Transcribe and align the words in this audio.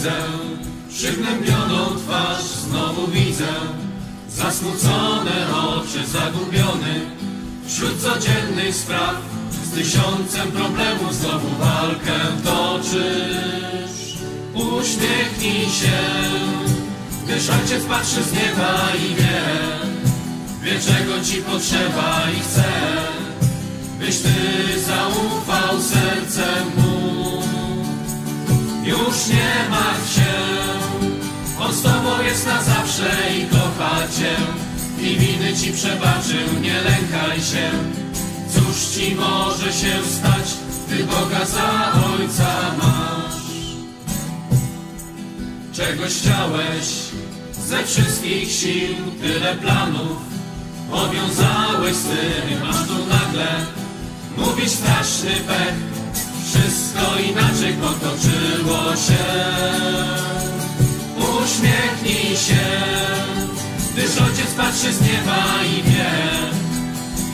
widzę. 0.00 0.12
Przygnębioną 0.88 1.96
twarz 1.96 2.44
znowu 2.44 3.06
widzę. 3.06 3.52
Zasmucone 4.28 5.56
oczy, 5.56 6.06
zagubiony. 6.06 7.00
Wśród 7.66 8.02
codziennych 8.02 8.74
spraw 8.74 9.14
Z 9.64 9.70
tysiącem 9.70 10.52
problemów 10.52 11.14
znowu 11.14 11.48
walkę 11.58 12.18
toczysz. 12.44 14.16
Uśmiechnij 14.54 15.64
się 15.64 16.00
Gdyż 17.24 17.50
ojciec 17.50 17.84
patrzy 17.84 18.22
z 18.22 18.32
nieba 18.32 18.92
i 18.94 19.14
wie 19.14 19.40
Wie 20.62 20.80
czego 20.80 21.24
ci 21.24 21.42
potrzeba 21.42 22.22
i 22.36 22.40
chce 22.40 22.64
Byś 23.98 24.18
ty 24.18 24.80
zaufał 24.80 25.80
sercem 25.80 26.66
mu 26.76 27.49
Już 28.84 29.26
nie 29.26 29.70
martw 29.70 30.14
się. 30.14 30.32
On 31.60 31.74
z 31.74 31.82
tobą 31.82 32.22
jest 32.24 32.46
na 32.46 32.62
zawsze 32.62 33.10
i 33.38 33.46
kocha 33.46 33.96
cię. 34.18 34.36
I 35.04 35.16
winy 35.16 35.56
ci 35.56 35.72
przebaczył, 35.72 36.60
nie 36.60 36.74
lękaj 36.74 37.40
się. 37.40 37.70
Cóż 38.54 38.76
ci 38.94 39.14
może 39.14 39.72
się 39.72 40.04
stać, 40.04 40.54
ty 40.88 41.04
Boga 41.04 41.46
za 41.46 41.92
ojca 42.12 42.76
masz? 42.78 43.40
Czegoś 45.72 46.12
chciałeś? 46.12 47.10
Ze 47.66 47.84
wszystkich 47.84 48.52
sił, 48.52 48.96
tyle 49.20 49.54
planów 49.54 50.16
Powiązałeś 50.90 51.96
z 51.96 52.02
tym, 52.02 52.68
aż 52.70 52.76
tu 52.86 53.06
nagle 53.06 53.46
Mówisz 54.36 54.70
straszny 54.70 55.30
pech 55.30 55.89
Wszystko 56.50 57.18
inaczej 57.30 57.74
potoczyło 57.74 58.96
się. 58.96 59.24
Uśmiechnij 61.16 62.36
się 62.36 62.66
Gdyż 63.92 64.18
ojciec 64.18 64.54
patrzy 64.56 64.92
z 64.92 65.00
nieba 65.00 65.44
i 65.64 65.82
wie 65.82 66.10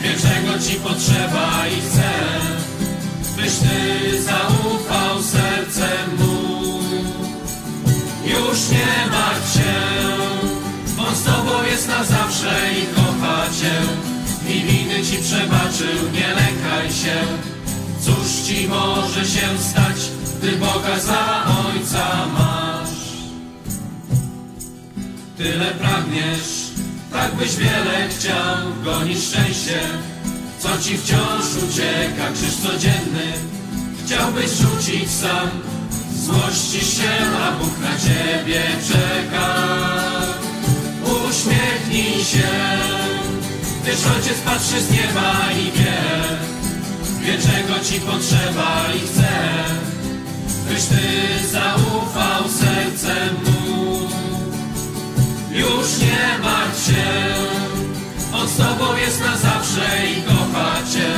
Wie 0.01 0.13
czego 0.13 0.59
ci 0.59 0.75
potrzeba 0.75 1.67
i 1.67 1.81
chce. 1.81 2.13
Byś 3.37 3.53
ty 3.53 4.21
zaufał 4.21 5.23
sercem 5.23 6.17
mu. 6.19 6.79
Już 8.25 8.69
nie 8.69 9.11
martw 9.11 9.53
się 9.53 9.73
On 11.07 11.15
z 11.15 11.23
tobą 11.23 11.63
jest 11.71 11.87
na 11.87 12.03
zawsze 12.03 12.55
i 12.81 12.95
kocha 12.95 13.43
cię. 13.61 13.73
I 14.53 14.61
winy 14.61 15.05
ci 15.05 15.17
przebaczył, 15.17 16.11
nie 16.13 16.27
lękaj 16.27 16.91
się 16.91 17.56
Cóż 18.47 18.55
ci 18.55 18.67
może 18.67 19.25
się 19.25 19.57
stać, 19.59 19.95
gdy 20.37 20.51
Boga 20.51 20.99
za 20.99 21.45
ojca 21.65 22.25
masz. 22.33 22.89
Tyle 25.37 25.65
pragniesz, 25.65 26.71
tak 27.13 27.35
byś 27.35 27.55
wiele 27.55 28.09
chciał 28.09 28.57
Gonisz 28.83 29.23
szczęście, 29.23 29.79
co 30.59 30.69
ci 30.77 30.97
wciąż 30.97 31.45
ucieka 31.63 32.31
Krzyż 32.33 32.55
codzienny, 32.55 33.33
chciałbyś 34.05 34.51
rzucić 34.51 35.11
sam 35.11 35.49
Złości 36.15 36.79
się, 36.79 37.11
a 37.43 37.51
Bóg 37.51 37.79
na 37.79 37.99
ciebie 37.99 38.63
czeka. 38.87 39.55
Uśmiechnij 41.03 42.25
się, 42.25 42.49
gdyż 43.83 44.05
ojciec 44.15 44.37
patrzy 44.45 44.81
z 44.81 44.91
nieba 44.91 45.51
i 45.51 45.77
wie 45.79 46.56
Wie 47.27 47.33
czego 47.33 47.79
ci 47.83 47.99
potrzeba 47.99 48.85
i 48.95 48.99
chce 48.99 49.31
Byś 50.69 50.83
ty 50.83 51.47
zaufał 51.47 52.43
sercem 52.49 53.35
mu. 53.45 54.09
Już 55.51 55.87
nie 55.99 56.39
martw 56.43 56.85
się 56.85 57.05
On 58.33 58.47
z 58.47 58.57
tobą 58.57 58.95
jest 58.95 59.21
na 59.21 59.37
zawsze 59.37 59.85
i 60.17 60.21
kocha 60.21 60.73
cię. 60.93 61.09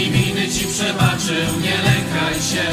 I 0.00 0.10
winy 0.10 0.48
ci 0.48 0.66
przebaczył, 0.66 1.60
nie 1.62 1.76
lękaj 1.76 2.34
się. 2.34 2.64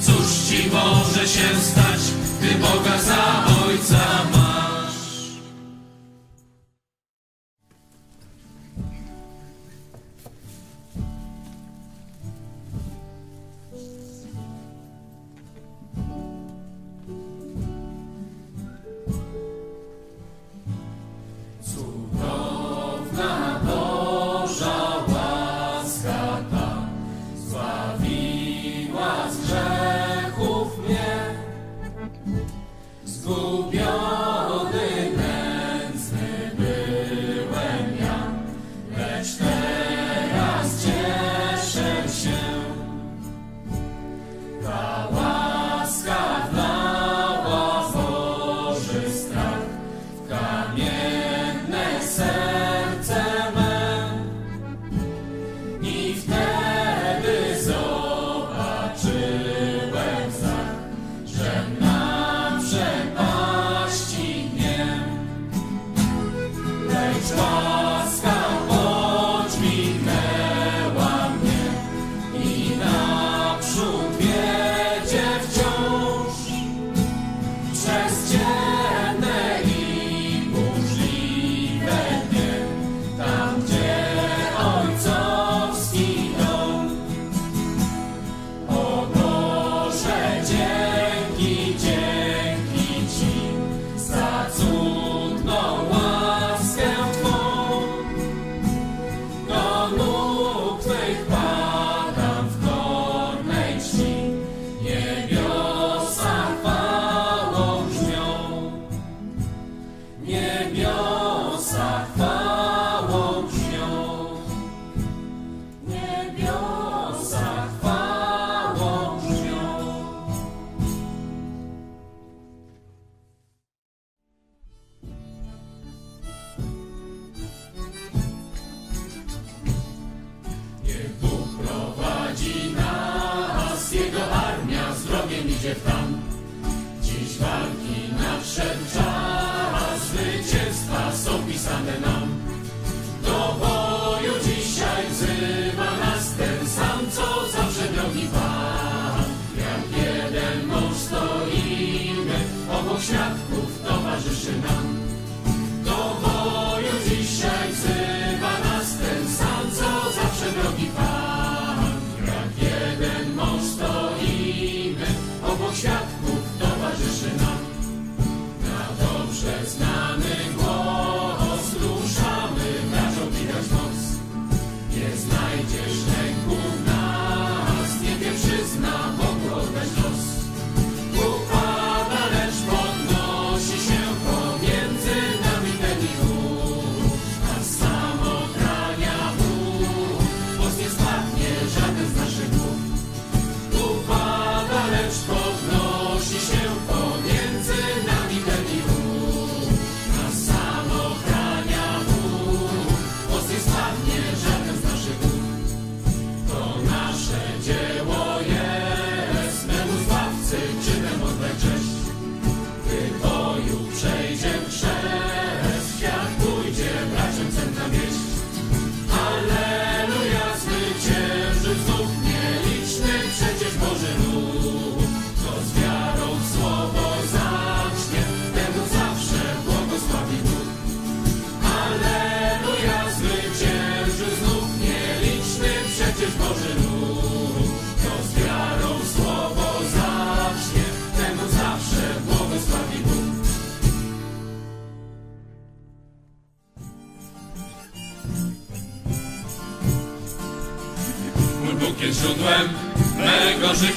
Cóż 0.00 0.26
ci 0.48 0.70
może 0.70 1.28
się 1.28 1.60
stać, 1.60 2.00
gdy 2.40 2.54
Boga 2.54 2.98
za 3.02 3.44
ojca 3.66 4.24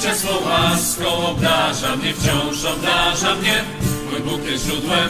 życia 0.07 0.19
swą 0.19 0.49
łaską 0.49 1.27
obdarza 1.27 1.95
mnie, 1.95 2.13
wciąż 2.13 2.65
obdarza 2.65 3.35
mnie. 3.35 3.63
Mój 4.11 4.19
Bóg 4.19 4.45
jest 4.45 4.65
źródłem 4.65 5.09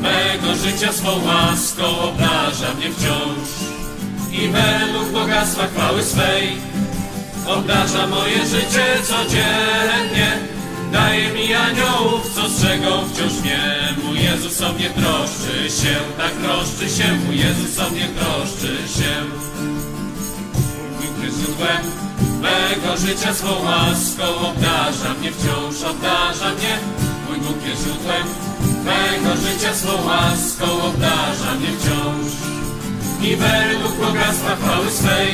mego 0.00 0.54
życia 0.54 0.92
swą 0.92 1.10
łaską 1.24 1.98
obdarza 2.00 2.74
mnie 2.74 2.90
wciąż. 2.92 3.48
I 4.32 4.48
według 4.48 5.08
bogactwa 5.12 5.66
chwały 5.66 6.02
swej 6.02 6.56
obdarza 7.46 8.06
moje 8.06 8.46
życie 8.46 8.86
codziennie. 9.02 10.38
Daje 10.92 11.32
mi 11.32 11.54
aniołów, 11.54 12.34
co 12.34 12.48
strzegą 12.48 13.08
wciąż 13.08 13.32
mnie. 13.32 13.94
Mój 14.04 14.22
Jezus 14.22 14.62
o 14.62 14.72
mnie 14.72 14.90
troszczy 14.90 15.82
się, 15.82 15.96
tak 16.18 16.32
troszczy 16.32 16.96
się. 16.96 17.12
Mój 17.26 17.38
Jezus 17.38 17.78
o 17.78 17.90
mnie 17.90 18.08
troszczy 18.08 18.76
się. 18.98 19.12
Mój 21.18 21.30
źródłem 21.30 21.91
mego 22.52 22.96
życia 22.96 23.34
swą 23.34 23.52
łaską 23.64 24.24
obdarza 24.48 25.14
mnie 25.20 25.32
wciąż, 25.32 25.82
obdarza 25.90 26.48
mnie. 26.54 26.74
Mój 27.28 27.38
Bóg 27.38 27.66
jest 27.66 27.82
źródłem 27.82 28.26
mego 28.84 29.36
życia 29.36 29.74
swą 29.74 29.92
łaską 30.06 30.82
obdarza 30.82 31.54
mnie 31.58 31.68
wciąż. 31.78 32.32
I 33.22 33.36
według 33.36 33.94
bogactwa 34.06 34.56
chwały 34.56 34.90
swej 34.90 35.32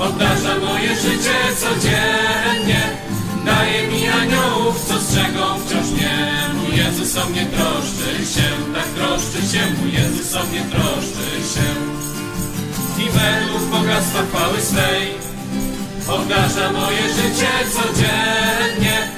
obdarza 0.00 0.58
moje 0.66 0.96
życie 0.96 1.36
codziennie. 1.62 2.82
Daje 3.44 3.88
mi 3.88 4.08
aniołów, 4.08 4.84
co 4.88 5.00
strzegą 5.00 5.44
wciąż 5.66 5.86
mnie. 5.90 6.16
Mój 6.54 6.76
Jezus 6.76 7.16
o 7.16 7.28
mnie 7.28 7.46
troszczy 7.46 8.26
się, 8.34 8.48
tak 8.74 8.88
troszczy 8.96 9.40
się. 9.52 9.62
Mój 9.80 9.92
Jezus 9.92 10.34
o 10.34 10.44
mnie 10.44 10.60
troszczy 10.60 11.28
się. 11.54 11.68
I 13.04 13.10
według 13.10 13.62
bogactwa 13.70 14.22
chwały 14.22 14.60
swej 14.60 15.23
obdarza 16.08 16.72
moje 16.72 17.02
życie 17.08 17.50
codziennie. 17.72 19.08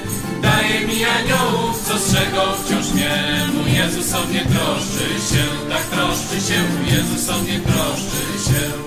Daje 0.41 0.87
mi 0.87 1.05
aniołów, 1.05 1.81
co 1.87 1.99
strzegą 1.99 2.41
wciąż 2.63 2.91
mnie. 2.93 3.47
Mój 3.53 3.73
Jezus 3.73 4.13
o 4.13 4.25
mnie 4.27 4.45
troszczy 4.45 5.35
się, 5.35 5.43
tak 5.69 5.83
troszczy 5.83 6.41
się. 6.41 6.95
Jezus 6.95 7.29
o 7.29 7.37
mnie 7.37 7.59
troszczy 7.59 8.49
się. 8.49 8.86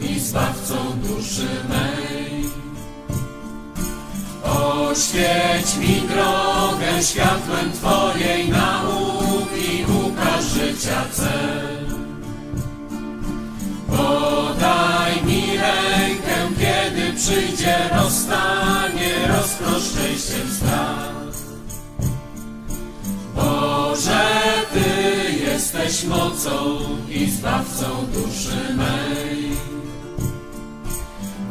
i 0.00 0.20
zbawcą 0.20 0.74
duszy 1.02 1.48
mej. 1.68 2.50
Oświeć 4.44 5.76
mi 5.80 6.00
drogę 6.08 7.02
światłem 7.02 7.72
Twojej 7.72 8.48
nauki, 8.48 9.84
ukaż 10.06 10.44
życia 10.44 11.04
cel. 11.12 11.86
Podaj 13.88 15.22
mi 15.24 15.46
rękę, 15.56 16.36
kiedy 16.58 17.12
przyjdzie 17.12 17.76
rozstanie, 17.92 19.12
rozproszczej 19.28 20.12
się 20.12 20.54
strach. 20.56 21.16
Boże, 23.34 24.26
Ty 24.72 25.25
jesteś 25.84 26.04
mocą 26.04 26.78
i 27.10 27.30
zbawcą 27.30 27.86
duszy 28.14 28.74
mej. 28.76 29.56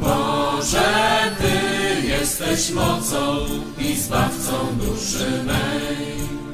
Boże, 0.01 1.31
Ty 1.37 2.07
jesteś 2.07 2.71
mocą 2.71 3.45
i 3.79 3.95
zbawcą 3.95 4.53
duszy 4.77 5.43
mej. 5.45 6.44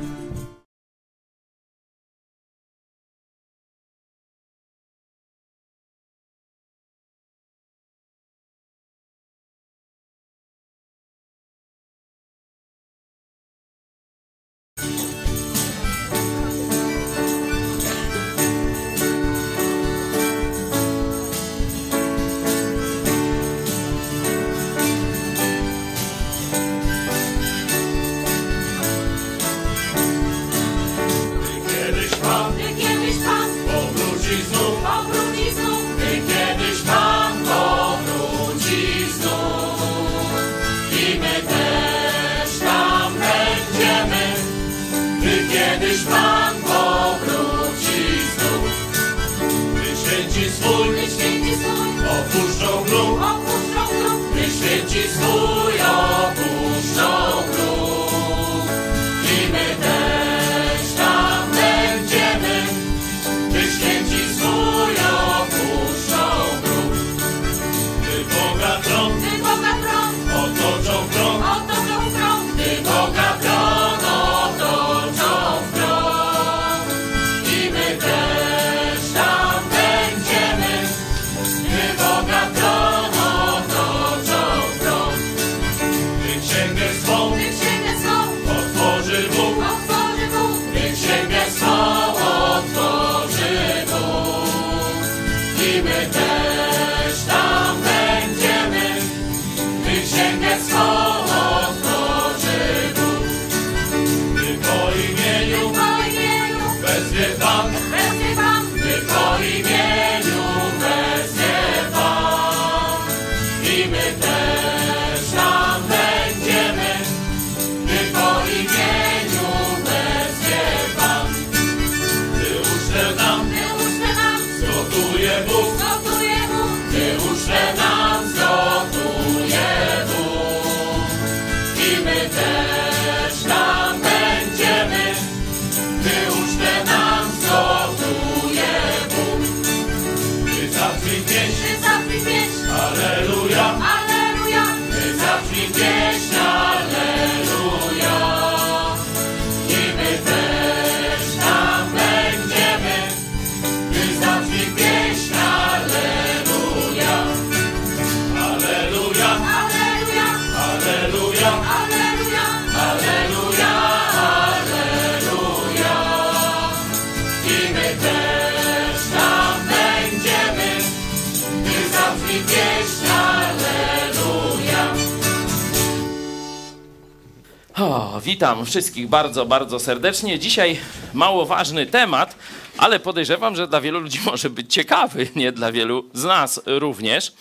Witam 178.42 178.66
wszystkich 178.66 179.08
bardzo, 179.08 179.46
bardzo 179.46 179.80
serdecznie. 179.80 180.40
Dzisiaj 180.40 180.80
mało 181.14 181.46
ważny 181.46 181.86
temat, 181.86 182.36
ale 182.78 183.00
podejrzewam, 183.00 183.56
że 183.56 183.68
dla 183.68 183.82
wielu 183.82 184.00
ludzi 184.00 184.20
może 184.32 184.50
być 184.50 184.74
ciekawy, 184.74 185.28
nie 185.36 185.52
dla 185.52 185.72
wielu 185.72 186.10
z 186.14 186.24
nas 186.24 186.62
również. 186.66 187.34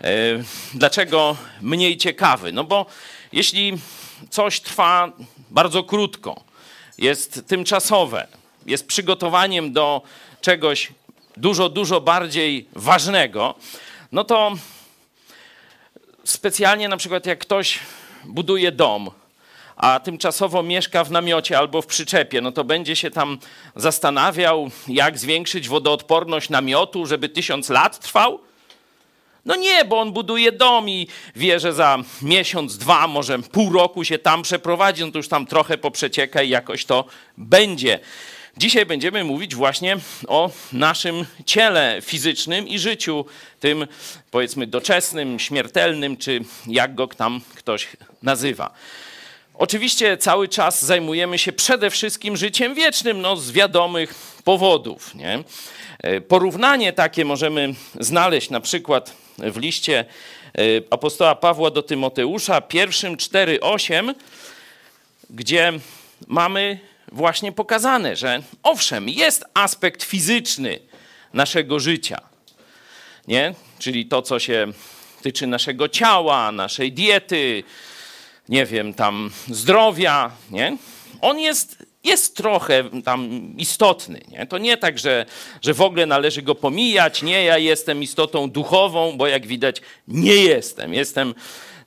E, 0.00 0.08
dlaczego 0.74 1.36
mniej 1.62 1.96
ciekawy? 1.96 2.52
No 2.52 2.64
bo 2.64 2.86
jeśli 3.32 3.78
coś 4.30 4.60
trwa 4.60 5.12
bardzo 5.50 5.84
krótko, 5.84 6.44
jest 6.98 7.44
tymczasowe, 7.46 8.26
jest 8.66 8.86
przygotowaniem 8.86 9.72
do 9.72 10.02
czegoś 10.40 10.92
dużo, 11.36 11.68
dużo 11.68 12.00
bardziej 12.00 12.68
ważnego, 12.72 13.54
no 14.12 14.24
to 14.24 14.52
specjalnie 16.24 16.88
na 16.88 16.96
przykład 16.96 17.26
jak 17.26 17.38
ktoś 17.38 17.78
buduje 18.24 18.72
dom, 18.72 19.10
a 19.76 20.00
tymczasowo 20.00 20.62
mieszka 20.62 21.04
w 21.04 21.10
namiocie 21.10 21.58
albo 21.58 21.82
w 21.82 21.86
przyczepie, 21.86 22.40
no 22.40 22.52
to 22.52 22.64
będzie 22.64 22.96
się 22.96 23.10
tam 23.10 23.38
zastanawiał, 23.76 24.70
jak 24.88 25.18
zwiększyć 25.18 25.68
wodoodporność 25.68 26.50
namiotu, 26.50 27.06
żeby 27.06 27.28
tysiąc 27.28 27.68
lat 27.68 27.98
trwał? 27.98 28.40
No 29.44 29.56
nie, 29.56 29.84
bo 29.84 30.00
on 30.00 30.12
buduje 30.12 30.52
dom 30.52 30.88
i 30.88 31.06
wie, 31.36 31.60
że 31.60 31.72
za 31.72 31.98
miesiąc, 32.22 32.78
dwa, 32.78 33.06
może 33.06 33.38
pół 33.38 33.72
roku 33.72 34.04
się 34.04 34.18
tam 34.18 34.42
przeprowadzi, 34.42 35.04
no 35.04 35.10
to 35.10 35.18
już 35.18 35.28
tam 35.28 35.46
trochę 35.46 35.78
poprzecieka 35.78 36.42
i 36.42 36.48
jakoś 36.48 36.84
to 36.84 37.04
będzie. 37.38 38.00
Dzisiaj 38.56 38.86
będziemy 38.86 39.24
mówić 39.24 39.54
właśnie 39.54 39.96
o 40.28 40.50
naszym 40.72 41.26
ciele 41.46 41.98
fizycznym 42.02 42.68
i 42.68 42.78
życiu, 42.78 43.24
tym 43.60 43.86
powiedzmy 44.30 44.66
doczesnym, 44.66 45.38
śmiertelnym, 45.38 46.16
czy 46.16 46.40
jak 46.66 46.94
go 46.94 47.06
tam 47.06 47.40
ktoś 47.54 47.88
nazywa. 48.22 48.70
Oczywiście 49.58 50.16
cały 50.16 50.48
czas 50.48 50.84
zajmujemy 50.84 51.38
się 51.38 51.52
przede 51.52 51.90
wszystkim 51.90 52.36
życiem 52.36 52.74
wiecznym, 52.74 53.20
no 53.20 53.36
z 53.36 53.52
wiadomych 53.52 54.14
powodów. 54.44 55.14
Nie? 55.14 55.44
E, 56.02 56.20
porównanie 56.20 56.92
takie 56.92 57.24
możemy 57.24 57.74
znaleźć 58.00 58.50
na 58.50 58.60
przykład 58.60 59.12
w 59.38 59.56
liście 59.56 60.04
e, 60.58 60.62
apostoła 60.90 61.34
Pawła 61.34 61.70
do 61.70 61.82
Tymoteusza, 61.82 62.60
pierwszym 62.60 63.16
4:8, 63.16 64.14
gdzie 65.30 65.72
mamy 66.26 66.78
właśnie 67.12 67.52
pokazane, 67.52 68.16
że 68.16 68.42
owszem, 68.62 69.08
jest 69.08 69.44
aspekt 69.54 70.02
fizyczny 70.02 70.78
naszego 71.32 71.80
życia, 71.80 72.20
nie? 73.28 73.54
czyli 73.78 74.06
to, 74.06 74.22
co 74.22 74.38
się 74.38 74.72
tyczy 75.22 75.46
naszego 75.46 75.88
ciała, 75.88 76.52
naszej 76.52 76.92
diety, 76.92 77.62
nie 78.48 78.66
wiem, 78.66 78.94
tam 78.94 79.30
zdrowia, 79.48 80.30
nie? 80.50 80.76
On 81.20 81.38
jest, 81.38 81.86
jest 82.04 82.36
trochę 82.36 82.84
tam 83.04 83.52
istotny, 83.56 84.20
nie? 84.28 84.46
To 84.46 84.58
nie 84.58 84.76
tak, 84.76 84.98
że, 84.98 85.26
że 85.62 85.74
w 85.74 85.80
ogóle 85.80 86.06
należy 86.06 86.42
go 86.42 86.54
pomijać, 86.54 87.22
nie, 87.22 87.44
ja 87.44 87.58
jestem 87.58 88.02
istotą 88.02 88.50
duchową, 88.50 89.16
bo 89.16 89.26
jak 89.26 89.46
widać 89.46 89.80
nie 90.08 90.36
jestem, 90.36 90.94
jestem 90.94 91.34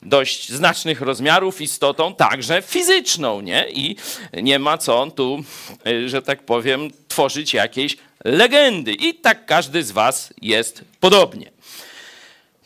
dość 0.02 0.52
znacznych 0.52 1.02
rozmiarów 1.02 1.62
istotą, 1.62 2.16
także 2.16 2.62
fizyczną, 2.62 3.42
nie? 3.42 3.70
I 3.70 3.96
nie 4.34 4.60
ma 4.60 4.78
co 4.78 5.12
tu, 5.12 5.44
y, 5.88 6.10
że 6.10 6.22
tak 6.22 6.44
powiem, 6.44 6.92
tworzyć 7.08 7.54
jakiejś 7.54 7.98
legendy. 8.26 8.94
I 8.94 9.14
tak 9.14 9.46
każdy 9.46 9.84
z 9.84 9.92
was 9.92 10.34
jest 10.42 10.84
podobnie. 11.00 11.52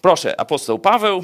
Proszę, 0.02 0.40
apostoł 0.40 0.80
Paweł. 0.80 1.24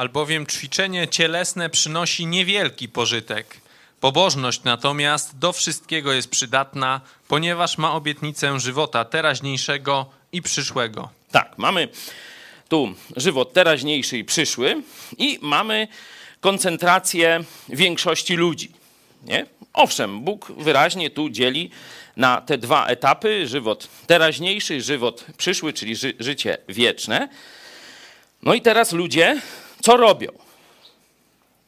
Albowiem 0.00 0.46
ćwiczenie 0.46 1.08
cielesne 1.08 1.70
przynosi 1.70 2.26
niewielki 2.26 2.88
pożytek. 2.88 3.56
Pobożność 4.00 4.62
natomiast 4.64 5.38
do 5.38 5.52
wszystkiego 5.52 6.12
jest 6.12 6.30
przydatna, 6.30 7.00
ponieważ 7.28 7.78
ma 7.78 7.92
obietnicę 7.92 8.60
żywota 8.60 9.04
teraźniejszego 9.04 10.06
i 10.32 10.42
przyszłego. 10.42 11.08
Tak, 11.30 11.58
mamy 11.58 11.88
tu 12.68 12.94
żywot 13.16 13.52
teraźniejszy 13.52 14.18
i 14.18 14.24
przyszły 14.24 14.82
i 15.18 15.38
mamy 15.42 15.88
koncentrację 16.40 17.44
większości 17.68 18.36
ludzi. 18.36 18.72
Nie? 19.22 19.46
Owszem, 19.72 20.20
Bóg 20.20 20.52
wyraźnie 20.52 21.10
tu 21.10 21.30
dzieli 21.30 21.70
na 22.16 22.40
te 22.40 22.58
dwa 22.58 22.86
etapy: 22.86 23.46
żywot 23.46 23.88
teraźniejszy, 24.06 24.80
żywot 24.80 25.26
przyszły, 25.36 25.72
czyli 25.72 25.96
ży 25.96 26.14
życie 26.18 26.58
wieczne. 26.68 27.28
No 28.42 28.54
i 28.54 28.62
teraz 28.62 28.92
ludzie 28.92 29.40
co 29.82 29.96
robią? 29.96 30.28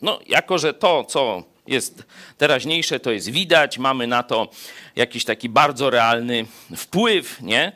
No, 0.03 0.20
jako 0.27 0.59
że 0.59 0.75
to, 0.75 1.05
co 1.05 1.42
jest 1.66 2.03
teraźniejsze, 2.38 3.01
to 3.01 3.11
jest 3.11 3.31
widać, 3.31 3.79
mamy 3.79 4.07
na 4.07 4.22
to 4.22 4.48
jakiś 4.96 5.25
taki 5.25 5.48
bardzo 5.48 5.90
realny 5.90 6.46
wpływ, 6.77 7.40
nie? 7.40 7.72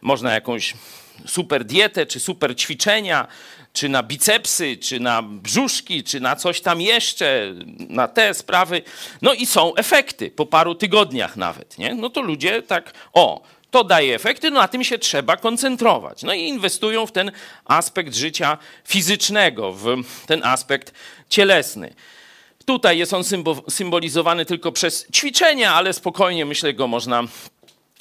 Można 0.00 0.32
jakąś 0.32 0.74
super 1.26 1.64
dietę, 1.64 2.06
czy 2.06 2.20
super 2.20 2.56
ćwiczenia, 2.56 3.26
czy 3.72 3.88
na 3.88 4.02
bicepsy, 4.02 4.76
czy 4.76 5.00
na 5.00 5.22
brzuszki, 5.22 6.04
czy 6.04 6.20
na 6.20 6.36
coś 6.36 6.60
tam 6.60 6.80
jeszcze, 6.80 7.54
na 7.78 8.08
te 8.08 8.34
sprawy. 8.34 8.82
No 9.22 9.32
i 9.34 9.46
są 9.46 9.74
efekty 9.74 10.30
po 10.30 10.46
paru 10.46 10.74
tygodniach 10.74 11.36
nawet, 11.36 11.78
nie? 11.78 11.94
No 11.94 12.10
to 12.10 12.22
ludzie 12.22 12.62
tak, 12.62 12.92
o, 13.12 13.42
to 13.76 13.84
daje 13.84 14.14
efekty, 14.14 14.50
no 14.50 14.60
na 14.60 14.68
tym 14.68 14.84
się 14.84 14.98
trzeba 14.98 15.36
koncentrować. 15.36 16.22
No 16.22 16.34
i 16.34 16.40
inwestują 16.40 17.06
w 17.06 17.12
ten 17.12 17.32
aspekt 17.64 18.14
życia 18.14 18.58
fizycznego, 18.84 19.72
w 19.72 20.26
ten 20.26 20.44
aspekt 20.44 20.92
cielesny. 21.28 21.94
Tutaj 22.64 22.98
jest 22.98 23.12
on 23.12 23.22
symbolizowany 23.68 24.44
tylko 24.44 24.72
przez 24.72 25.06
ćwiczenia, 25.12 25.74
ale 25.74 25.92
spokojnie 25.92 26.44
myślę 26.44 26.74
go 26.74 26.86
można 26.86 27.24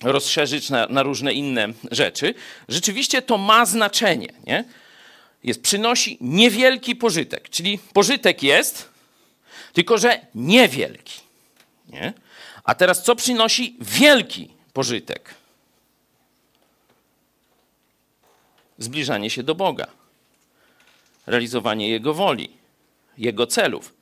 rozszerzyć 0.03 0.69
na, 0.69 0.87
na, 0.87 1.03
różne 1.03 1.33
inne 1.33 1.67
rzeczy. 1.91 2.33
Rzeczywiście 2.69 3.21
to 3.21 3.37
ma 3.37 3.65
znaczenie. 3.65 4.33
Nie? 4.47 4.63
Jest, 5.43 5.61
przynosi 5.61 6.17
niewielki 6.21 6.95
pożytek, 6.95 7.49
czyli 7.49 7.79
pożytek 7.93 8.43
jest, 8.43 8.89
tylko 9.73 9.97
że 9.97 10.19
niewielki. 10.35 11.19
Nie? 11.89 12.13
A 12.63 12.75
teraz 12.75 13.03
co 13.03 13.15
przynosi 13.15 13.75
wielki 13.81 14.49
pożytek? 14.73 15.44
Zbliżanie 18.77 19.29
się 19.29 19.43
do 19.43 19.55
Boga, 19.55 19.87
realizowanie 21.27 21.89
Jego 21.89 22.13
woli, 22.13 22.49
Jego 23.17 23.47
celów. 23.47 23.93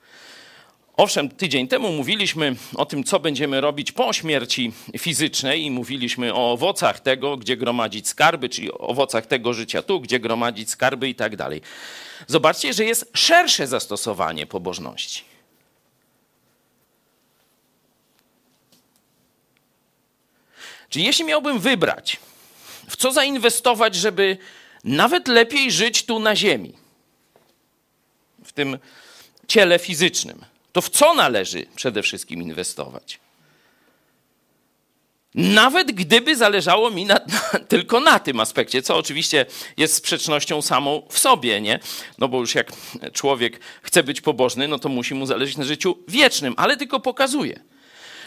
Owszem, 0.98 1.30
tydzień 1.30 1.68
temu 1.68 1.92
mówiliśmy 1.92 2.56
o 2.76 2.86
tym, 2.86 3.04
co 3.04 3.20
będziemy 3.20 3.62
robić 3.62 3.92
po 3.92 4.14
śmierci 4.14 4.74
fizycznej 4.98 5.64
i 5.66 5.72
mówiliśmy 5.72 6.34
o 6.34 6.52
owocach 6.52 7.00
tego, 7.00 7.38
gdzie 7.38 7.58
gromadzić 7.58 8.08
skarby, 8.08 8.50
czyli 8.50 8.72
o 8.72 8.78
owocach 8.78 9.26
tego 9.26 9.54
życia 9.54 9.82
tu, 9.82 10.02
gdzie 10.02 10.20
gromadzić 10.20 10.70
skarby 10.70 11.10
i 11.10 11.16
tak 11.16 11.36
dalej. 11.36 11.62
Zobaczcie, 12.28 12.74
że 12.74 12.86
jest 12.86 13.12
szersze 13.14 13.68
zastosowanie 13.68 14.46
pobożności. 14.46 15.24
Czyli 20.90 21.06
jeśli 21.06 21.26
miałbym 21.26 21.60
wybrać, 21.60 22.20
w 22.90 22.96
co 22.96 23.12
zainwestować, 23.12 23.96
żeby 23.96 24.38
nawet 24.84 25.28
lepiej 25.28 25.72
żyć 25.72 26.06
tu 26.06 26.20
na 26.20 26.36
ziemi, 26.36 26.74
w 28.44 28.52
tym 28.52 28.78
ciele 29.48 29.80
fizycznym, 29.80 30.46
to 30.72 30.82
w 30.82 30.90
co 30.90 31.14
należy 31.14 31.66
przede 31.76 32.04
wszystkim 32.04 32.42
inwestować? 32.42 33.20
Nawet 35.36 35.92
gdyby 35.92 36.36
zależało 36.36 36.92
mi 36.92 37.06
na, 37.06 37.14
na, 37.14 37.60
tylko 37.60 38.00
na 38.00 38.20
tym 38.20 38.40
aspekcie, 38.40 38.82
co 38.82 38.98
oczywiście 38.98 39.46
jest 39.78 39.96
sprzecznością 39.96 40.62
samą 40.62 41.02
w 41.10 41.20
sobie, 41.20 41.62
nie? 41.62 41.80
No 42.18 42.28
bo 42.28 42.40
już 42.40 42.56
jak 42.56 42.72
człowiek 43.14 43.60
chce 43.82 44.04
być 44.04 44.22
pobożny, 44.22 44.68
no 44.68 44.80
to 44.80 44.90
musi 44.90 45.14
mu 45.14 45.26
zależeć 45.26 45.58
na 45.58 45.64
życiu 45.64 45.98
wiecznym, 46.08 46.54
ale 46.58 46.78
tylko 46.78 47.00
pokazuje, 47.00 47.60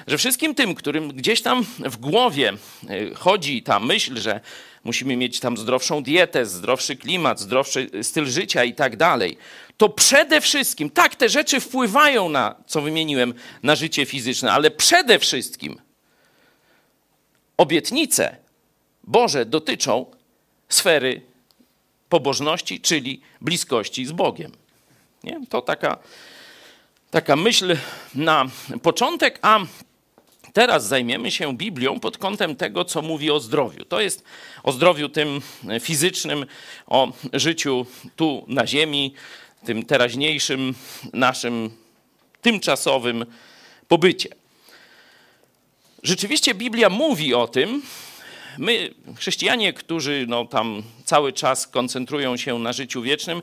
że 0.07 0.19
wszystkim 0.19 0.55
tym, 0.55 0.75
którym 0.75 1.09
gdzieś 1.09 1.43
tam 1.43 1.67
w 1.79 1.97
głowie 1.97 2.53
y, 2.91 3.15
chodzi 3.15 3.63
ta 3.63 3.81
myśl, 3.81 4.21
że 4.21 4.41
musimy 4.87 5.17
mieć 5.17 5.41
tam 5.41 5.57
zdrowszą 5.57 6.03
dietę, 6.03 6.47
zdrowszy 6.47 6.97
klimat, 6.97 7.41
zdrowszy 7.41 7.91
styl 8.03 8.27
życia 8.27 8.65
i 8.65 8.75
tak 8.75 8.97
dalej, 8.97 9.39
to 9.77 9.89
przede 9.89 10.41
wszystkim, 10.41 10.91
tak, 10.91 11.15
te 11.15 11.29
rzeczy 11.29 11.61
wpływają 11.61 12.29
na, 12.29 12.55
co 12.67 12.81
wymieniłem, 12.81 13.35
na 13.63 13.77
życie 13.77 14.07
fizyczne, 14.07 14.53
ale 14.53 14.71
przede 14.71 15.19
wszystkim 15.19 15.81
obietnice 17.57 18.37
Boże 19.05 19.47
dotyczą 19.47 20.07
sfery 20.69 21.23
pobożności, 22.09 22.81
czyli 22.81 23.21
bliskości 23.41 24.07
z 24.07 24.13
Bogiem. 24.13 24.53
Nie? 25.25 25.41
To 25.49 25.63
taka, 25.63 25.99
taka 27.11 27.37
myśl 27.37 27.77
na 28.15 28.47
początek, 28.83 29.39
a 29.43 29.61
teraz 30.57 30.87
zajmiemy 30.87 31.31
się 31.31 31.57
Biblią 31.57 32.01
pod 32.01 32.19
kątem 32.19 32.57
tego, 32.57 32.85
co 32.85 33.03
mówi 33.03 33.31
o 33.31 33.41
zdrowiu. 33.41 33.85
To 33.85 34.01
jest 34.01 34.25
o 34.63 34.73
zdrowiu 34.73 35.09
tym 35.09 35.41
fizycznym, 35.81 36.47
o 36.87 37.13
życiu 37.33 37.87
tu 38.17 38.45
na 38.49 38.67
ziemi, 38.67 39.15
tym 39.65 39.83
teraźniejszym 39.83 40.75
naszym 41.13 41.71
tymczasowym 42.43 43.27
pobycie. 43.89 44.29
Rzeczywiście 46.03 46.55
Biblia 46.55 46.89
mówi 46.91 47.35
o 47.35 47.49
tym. 47.49 47.83
My, 48.59 48.95
chrześcijanie, 49.17 49.73
którzy 49.73 50.25
no, 50.29 50.45
tam 50.45 50.83
cały 51.05 51.33
czas 51.33 51.67
koncentrują 51.67 52.37
się 52.37 52.59
na 52.59 52.73
życiu 52.73 53.03
wiecznym, 53.03 53.43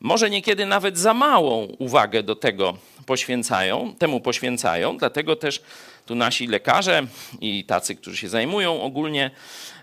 może 0.00 0.30
niekiedy 0.30 0.66
nawet 0.66 0.98
za 0.98 1.14
małą 1.14 1.64
uwagę 1.78 2.22
do 2.22 2.36
tego 2.36 2.76
poświęcają, 3.06 3.94
temu 3.98 4.20
poświęcają, 4.20 4.98
dlatego 4.98 5.36
też 5.36 5.62
tu 6.06 6.14
nasi 6.14 6.46
lekarze 6.46 7.06
i 7.40 7.64
tacy, 7.64 7.94
którzy 7.94 8.16
się 8.16 8.28
zajmują 8.28 8.82
ogólnie 8.82 9.30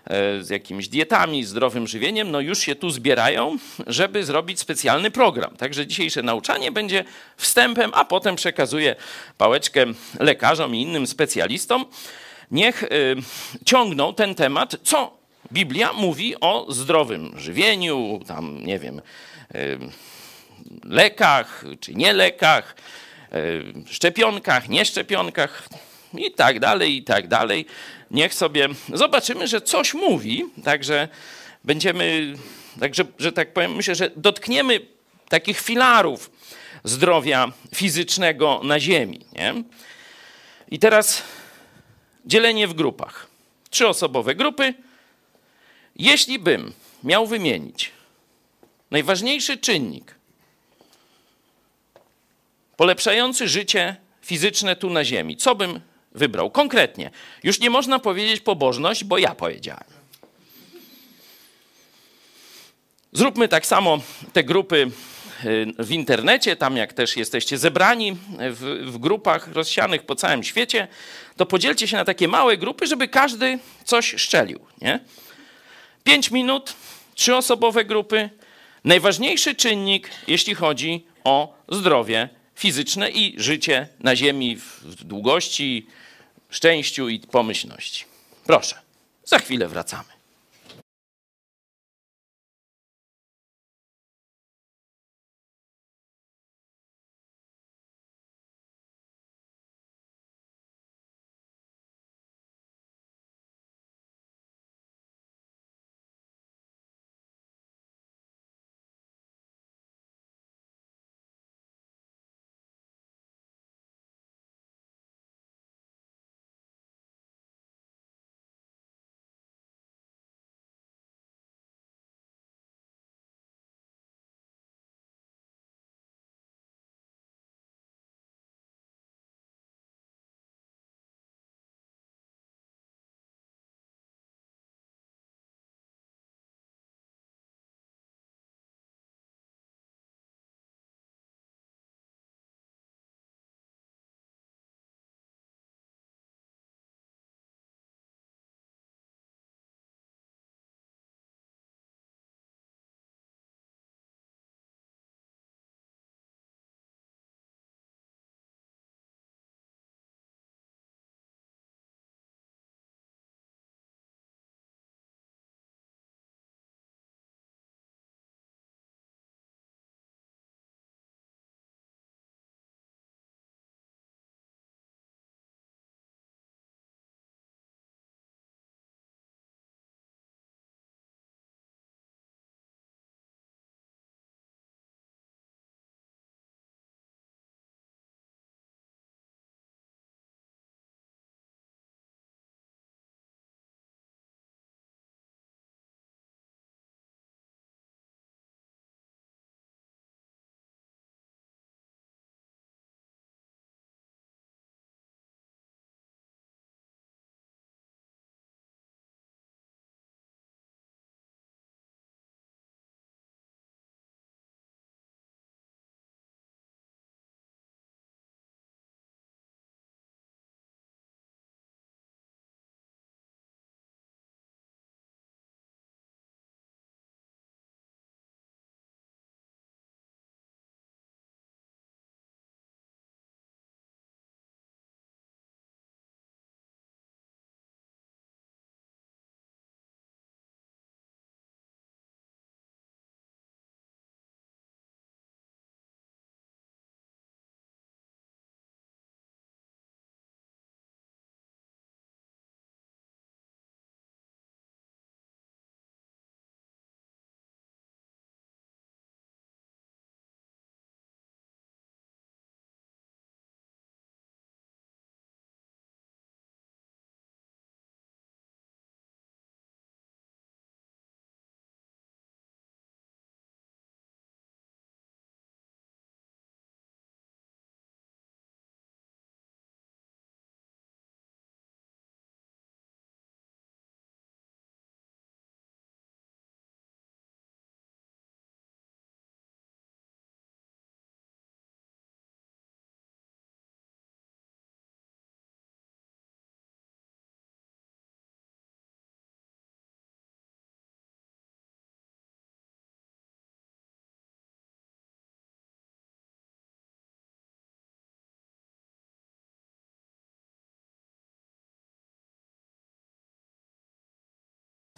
e, 0.04 0.42
z 0.42 0.50
jakimiś 0.50 0.88
dietami, 0.88 1.44
zdrowym 1.44 1.86
żywieniem, 1.86 2.30
no 2.30 2.40
już 2.40 2.58
się 2.58 2.74
tu 2.74 2.90
zbierają, 2.90 3.58
żeby 3.86 4.24
zrobić 4.24 4.60
specjalny 4.60 5.10
program. 5.10 5.56
Także 5.56 5.86
dzisiejsze 5.86 6.22
nauczanie 6.22 6.72
będzie 6.72 7.04
wstępem, 7.36 7.90
a 7.94 8.04
potem 8.04 8.36
przekazuję 8.36 8.96
pałeczkę 9.38 9.86
lekarzom 10.20 10.74
i 10.74 10.82
innym 10.82 11.06
specjalistom. 11.06 11.84
Niech 12.50 12.82
y, 12.82 12.88
ciągną 13.64 14.14
ten 14.14 14.34
temat, 14.34 14.76
co 14.82 15.18
Biblia 15.52 15.92
mówi 15.92 16.40
o 16.40 16.66
zdrowym 16.68 17.32
żywieniu, 17.38 18.20
tam 18.26 18.64
nie 18.64 18.78
wiem, 18.78 19.02
y, 19.54 19.78
lekach 20.84 21.64
czy 21.80 21.94
nie 21.94 22.12
lekach, 22.12 22.76
szczepionkach, 23.86 24.68
nie 24.68 24.84
szczepionkach 24.84 25.68
i 26.18 26.30
tak 26.30 26.60
dalej, 26.60 26.96
i 26.96 27.02
tak 27.02 27.28
dalej. 27.28 27.66
Niech 28.10 28.34
sobie 28.34 28.68
zobaczymy, 28.94 29.48
że 29.48 29.60
coś 29.60 29.94
mówi, 29.94 30.44
także 30.64 31.08
będziemy, 31.64 32.34
także, 32.80 33.04
że 33.18 33.32
tak 33.32 33.52
powiem, 33.52 33.74
myślę, 33.74 33.94
że 33.94 34.10
dotkniemy 34.16 34.80
takich 35.28 35.60
filarów 35.60 36.30
zdrowia 36.84 37.52
fizycznego 37.74 38.60
na 38.64 38.80
ziemi. 38.80 39.20
Nie? 39.32 39.54
I 40.70 40.78
teraz 40.78 41.22
dzielenie 42.26 42.68
w 42.68 42.74
grupach. 42.74 43.26
Trzyosobowe 43.70 44.34
grupy. 44.34 44.74
Jeśli 45.96 46.38
bym 46.38 46.72
miał 47.04 47.26
wymienić 47.26 47.90
najważniejszy 48.90 49.58
czynnik 49.58 50.20
polepszający 52.80 53.48
życie 53.48 53.96
fizyczne 54.22 54.76
tu 54.76 54.90
na 54.90 55.04
Ziemi, 55.04 55.36
co 55.36 55.54
bym 55.54 55.80
wybrał 56.12 56.50
konkretnie? 56.50 57.10
Już 57.42 57.60
nie 57.60 57.70
można 57.70 57.98
powiedzieć 57.98 58.40
pobożność, 58.40 59.04
bo 59.04 59.18
ja 59.18 59.34
powiedziałem. 59.34 60.00
Zróbmy 63.12 63.48
tak 63.48 63.66
samo 63.66 64.00
te 64.32 64.44
grupy 64.44 64.90
y, 65.44 65.66
w 65.78 65.90
internecie, 65.90 66.56
tam 66.56 66.76
jak 66.76 66.92
też 66.92 67.16
jesteście 67.16 67.58
zebrani 67.58 68.16
w, 68.38 68.84
w, 68.86 68.98
grupach 68.98 69.52
rozsianych 69.52 70.02
po 70.02 70.14
całym 70.14 70.44
świecie, 70.44 70.88
to 71.36 71.46
podzielcie 71.46 71.88
się 71.88 71.96
na 71.96 72.04
takie 72.04 72.28
małe 72.28 72.56
grupy, 72.56 72.86
żeby 72.86 73.08
każdy 73.08 73.58
coś 73.84 74.14
szczelił. 74.16 74.60
Nie? 74.80 75.00
Pięć 76.04 76.30
minut, 76.30 76.74
trzyosobowe 77.14 77.84
grupy. 77.84 78.30
Najważniejszy 78.84 79.54
czynnik, 79.54 80.10
jeśli 80.26 80.54
chodzi 80.54 81.06
o 81.24 81.54
zdrowie 81.68 82.28
fizyczne 82.60 83.10
i 83.10 83.34
życie 83.40 83.88
na 84.00 84.16
ziemi 84.16 84.56
w 84.84 85.04
długości, 85.04 85.86
szczęściu 86.50 87.08
i 87.08 87.18
pomyślności. 87.18 88.04
Proszę, 88.46 88.76
za 89.24 89.38
chwilę 89.38 89.68
wracamy. 89.68 90.19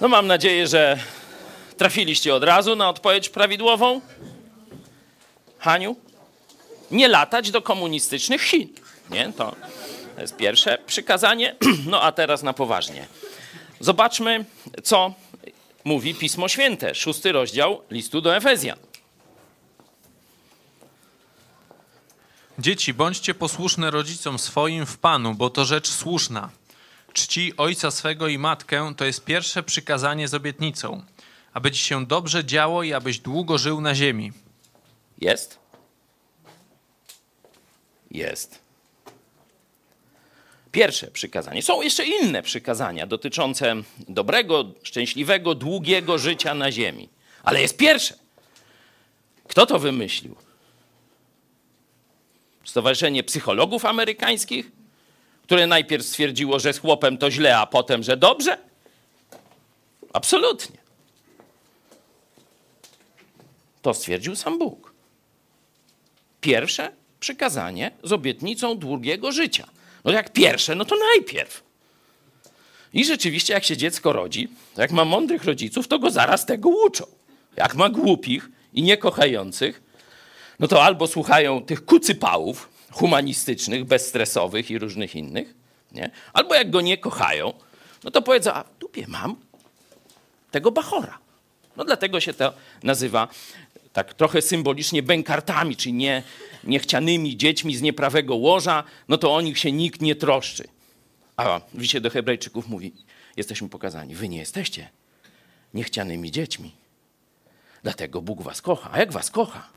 No 0.02 0.08
mam 0.08 0.26
nadzieję, 0.26 0.68
że 0.68 0.98
trafiliście 1.76 2.34
od 2.34 2.44
razu 2.44 2.76
na 2.76 2.88
odpowiedź 2.88 3.28
prawidłową. 3.28 4.00
Haniu? 5.58 5.96
Nie 6.90 7.08
latać 7.08 7.50
do 7.50 7.62
komunistycznych 7.62 8.42
Chin. 8.42 8.68
Nie? 9.10 9.32
To 9.32 9.56
jest 10.18 10.36
pierwsze 10.36 10.78
przykazanie. 10.86 11.56
No 11.90 12.02
a 12.02 12.12
teraz 12.12 12.42
na 12.42 12.52
poważnie. 12.52 13.06
Zobaczmy, 13.80 14.44
co 14.82 15.14
mówi 15.84 16.14
Pismo 16.14 16.48
Święte, 16.48 16.94
szósty 16.94 17.32
rozdział 17.32 17.82
listu 17.90 18.20
do 18.20 18.36
Efezjan. 18.36 18.78
Dzieci, 22.58 22.94
bądźcie 22.94 23.34
posłuszne 23.34 23.90
rodzicom 23.90 24.38
swoim 24.38 24.86
w 24.86 24.98
Panu, 24.98 25.34
bo 25.34 25.50
to 25.50 25.64
rzecz 25.64 25.88
słuszna. 25.90 26.50
Czci 27.12 27.56
ojca 27.56 27.90
swego 27.90 28.28
i 28.28 28.38
matkę 28.38 28.94
to 28.96 29.04
jest 29.04 29.24
pierwsze 29.24 29.62
przykazanie 29.62 30.28
z 30.28 30.34
obietnicą, 30.34 31.02
aby 31.52 31.70
ci 31.70 31.84
się 31.84 32.06
dobrze 32.06 32.44
działo 32.44 32.82
i 32.82 32.92
abyś 32.92 33.18
długo 33.18 33.58
żył 33.58 33.80
na 33.80 33.94
ziemi. 33.94 34.32
Jest? 35.18 35.58
Jest. 38.10 38.62
Pierwsze 40.72 41.10
przykazanie. 41.10 41.62
Są 41.62 41.82
jeszcze 41.82 42.06
inne 42.06 42.42
przykazania 42.42 43.06
dotyczące 43.06 43.74
dobrego, 44.08 44.64
szczęśliwego, 44.82 45.54
długiego 45.54 46.18
życia 46.18 46.54
na 46.54 46.72
ziemi. 46.72 47.08
Ale 47.42 47.62
jest 47.62 47.76
pierwsze. 47.76 48.14
Kto 49.48 49.66
to 49.66 49.78
wymyślił? 49.78 50.36
Stowarzyszenie 52.64 53.22
Psychologów 53.22 53.84
Amerykańskich, 53.84 54.70
które 55.42 55.66
najpierw 55.66 56.06
stwierdziło, 56.06 56.58
że 56.58 56.72
z 56.72 56.78
chłopem 56.78 57.18
to 57.18 57.30
źle, 57.30 57.58
a 57.58 57.66
potem, 57.66 58.02
że 58.02 58.16
dobrze? 58.16 58.58
Absolutnie. 60.12 60.78
To 63.82 63.94
stwierdził 63.94 64.36
sam 64.36 64.58
Bóg. 64.58 64.94
Pierwsze 66.40 66.92
przykazanie 67.20 67.90
z 68.02 68.12
obietnicą 68.12 68.78
długiego 68.78 69.32
życia. 69.32 69.68
No 70.04 70.12
jak 70.12 70.32
pierwsze, 70.32 70.74
no 70.74 70.84
to 70.84 70.96
najpierw. 71.14 71.62
I 72.92 73.04
rzeczywiście, 73.04 73.52
jak 73.54 73.64
się 73.64 73.76
dziecko 73.76 74.12
rodzi, 74.12 74.48
jak 74.76 74.90
ma 74.90 75.04
mądrych 75.04 75.44
rodziców, 75.44 75.88
to 75.88 75.98
go 75.98 76.10
zaraz 76.10 76.46
tego 76.46 76.68
uczą. 76.68 77.04
Jak 77.56 77.74
ma 77.74 77.88
głupich 77.88 78.48
i 78.72 78.82
niekochających, 78.82 79.82
no 80.58 80.68
to 80.68 80.82
albo 80.82 81.06
słuchają 81.06 81.64
tych 81.64 81.84
kucypałów 81.84 82.68
humanistycznych, 82.92 83.84
bezstresowych 83.84 84.70
i 84.70 84.78
różnych 84.78 85.14
innych, 85.14 85.54
nie? 85.92 86.10
albo 86.32 86.54
jak 86.54 86.70
go 86.70 86.80
nie 86.80 86.98
kochają, 86.98 87.52
no 88.04 88.10
to 88.10 88.22
powiedzą, 88.22 88.52
a 88.52 88.64
w 88.64 88.78
dupie 88.78 89.06
mam 89.08 89.36
tego 90.50 90.72
bachora. 90.72 91.18
No 91.76 91.84
dlatego 91.84 92.20
się 92.20 92.34
to 92.34 92.52
nazywa 92.82 93.28
tak 93.92 94.14
trochę 94.14 94.42
symbolicznie 94.42 95.02
bękartami, 95.02 95.76
czyli 95.76 95.92
nie, 95.92 96.22
niechcianymi 96.64 97.36
dziećmi 97.36 97.76
z 97.76 97.82
nieprawego 97.82 98.36
łoża, 98.36 98.84
no 99.08 99.18
to 99.18 99.34
o 99.34 99.40
nich 99.40 99.58
się 99.58 99.72
nikt 99.72 100.00
nie 100.00 100.14
troszczy. 100.14 100.64
A 101.36 101.60
w 101.74 101.84
się 101.84 102.00
do 102.00 102.10
Hebrajczyków 102.10 102.68
mówi, 102.68 102.92
jesteśmy 103.36 103.68
pokazani, 103.68 104.14
wy 104.14 104.28
nie 104.28 104.38
jesteście 104.38 104.88
niechcianymi 105.74 106.30
dziećmi. 106.30 106.72
Dlatego 107.82 108.22
Bóg 108.22 108.42
was 108.42 108.62
kocha. 108.62 108.90
A 108.92 108.98
jak 108.98 109.12
was 109.12 109.30
kocha, 109.30 109.68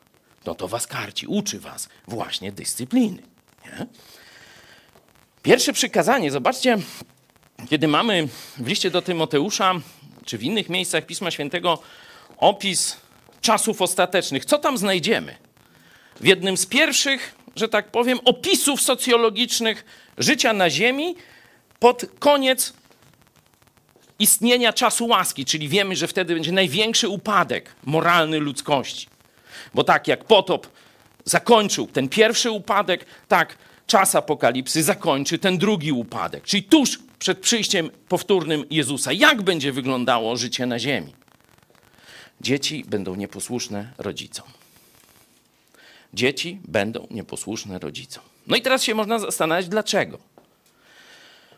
no 0.46 0.56
to 0.56 0.68
was 0.68 0.88
karci, 0.88 1.28
uczy 1.28 1.60
was 1.60 1.90
właśnie 2.08 2.52
dyscypliny. 2.52 3.22
Nie? 3.66 3.86
Pierwsze 5.44 5.74
przykazanie, 5.74 6.32
zobaczcie, 6.32 6.78
kiedy 7.70 7.88
mamy 7.88 8.28
w 8.58 8.68
liście 8.68 8.92
do 8.92 9.02
Tymoteusza, 9.02 9.74
czy 10.26 10.38
w 10.38 10.44
innych 10.44 10.70
miejscach 10.70 11.06
Pisma 11.06 11.32
Świętego 11.32 11.80
opis 12.38 12.98
czasów 13.42 13.82
ostatecznych, 13.82 14.46
co 14.46 14.58
tam 14.58 14.78
znajdziemy? 14.78 15.36
W 16.22 16.26
jednym 16.26 16.58
z 16.58 16.66
pierwszych, 16.66 17.36
że 17.56 17.70
tak 17.70 17.92
powiem, 17.92 18.20
opisów 18.26 18.82
socjologicznych 18.82 19.86
życia 20.18 20.54
na 20.54 20.70
Ziemi 20.70 21.16
pod 21.80 22.06
koniec 22.20 22.74
istnienia 24.20 24.74
czasu 24.74 25.08
łaski, 25.08 25.46
czyli 25.46 25.70
wiemy, 25.70 25.96
że 25.96 26.08
wtedy 26.08 26.34
będzie 26.34 26.52
największy 26.52 27.10
upadek 27.10 27.76
moralny 27.84 28.40
ludzkości. 28.40 29.08
Bo 29.74 29.84
tak 29.84 30.08
jak 30.08 30.24
potop 30.24 30.68
zakończył 31.26 31.88
ten 31.88 32.10
pierwszy 32.10 32.52
upadek, 32.52 33.06
tak 33.28 33.58
czas 33.88 34.16
apokalipsy 34.16 34.84
zakończy 34.84 35.40
ten 35.40 35.58
drugi 35.58 35.92
upadek, 35.92 36.44
czyli 36.44 36.64
tuż 36.64 37.00
przed 37.20 37.40
przyjściem 37.40 37.90
powtórnym 38.10 38.66
Jezusa. 38.70 39.14
Jak 39.14 39.42
będzie 39.42 39.72
wyglądało 39.72 40.38
życie 40.38 40.66
na 40.66 40.80
ziemi? 40.80 41.14
Dzieci 42.42 42.86
będą 42.88 43.16
nieposłuszne 43.16 43.94
rodzicom. 43.98 44.48
Dzieci 46.14 46.60
będą 46.68 47.08
nieposłuszne 47.12 47.80
rodzicom. 47.80 48.24
No 48.48 48.56
i 48.56 48.62
teraz 48.62 48.84
się 48.84 48.96
można 48.96 49.20
zastanawiać, 49.20 49.68
dlaczego. 49.68 50.20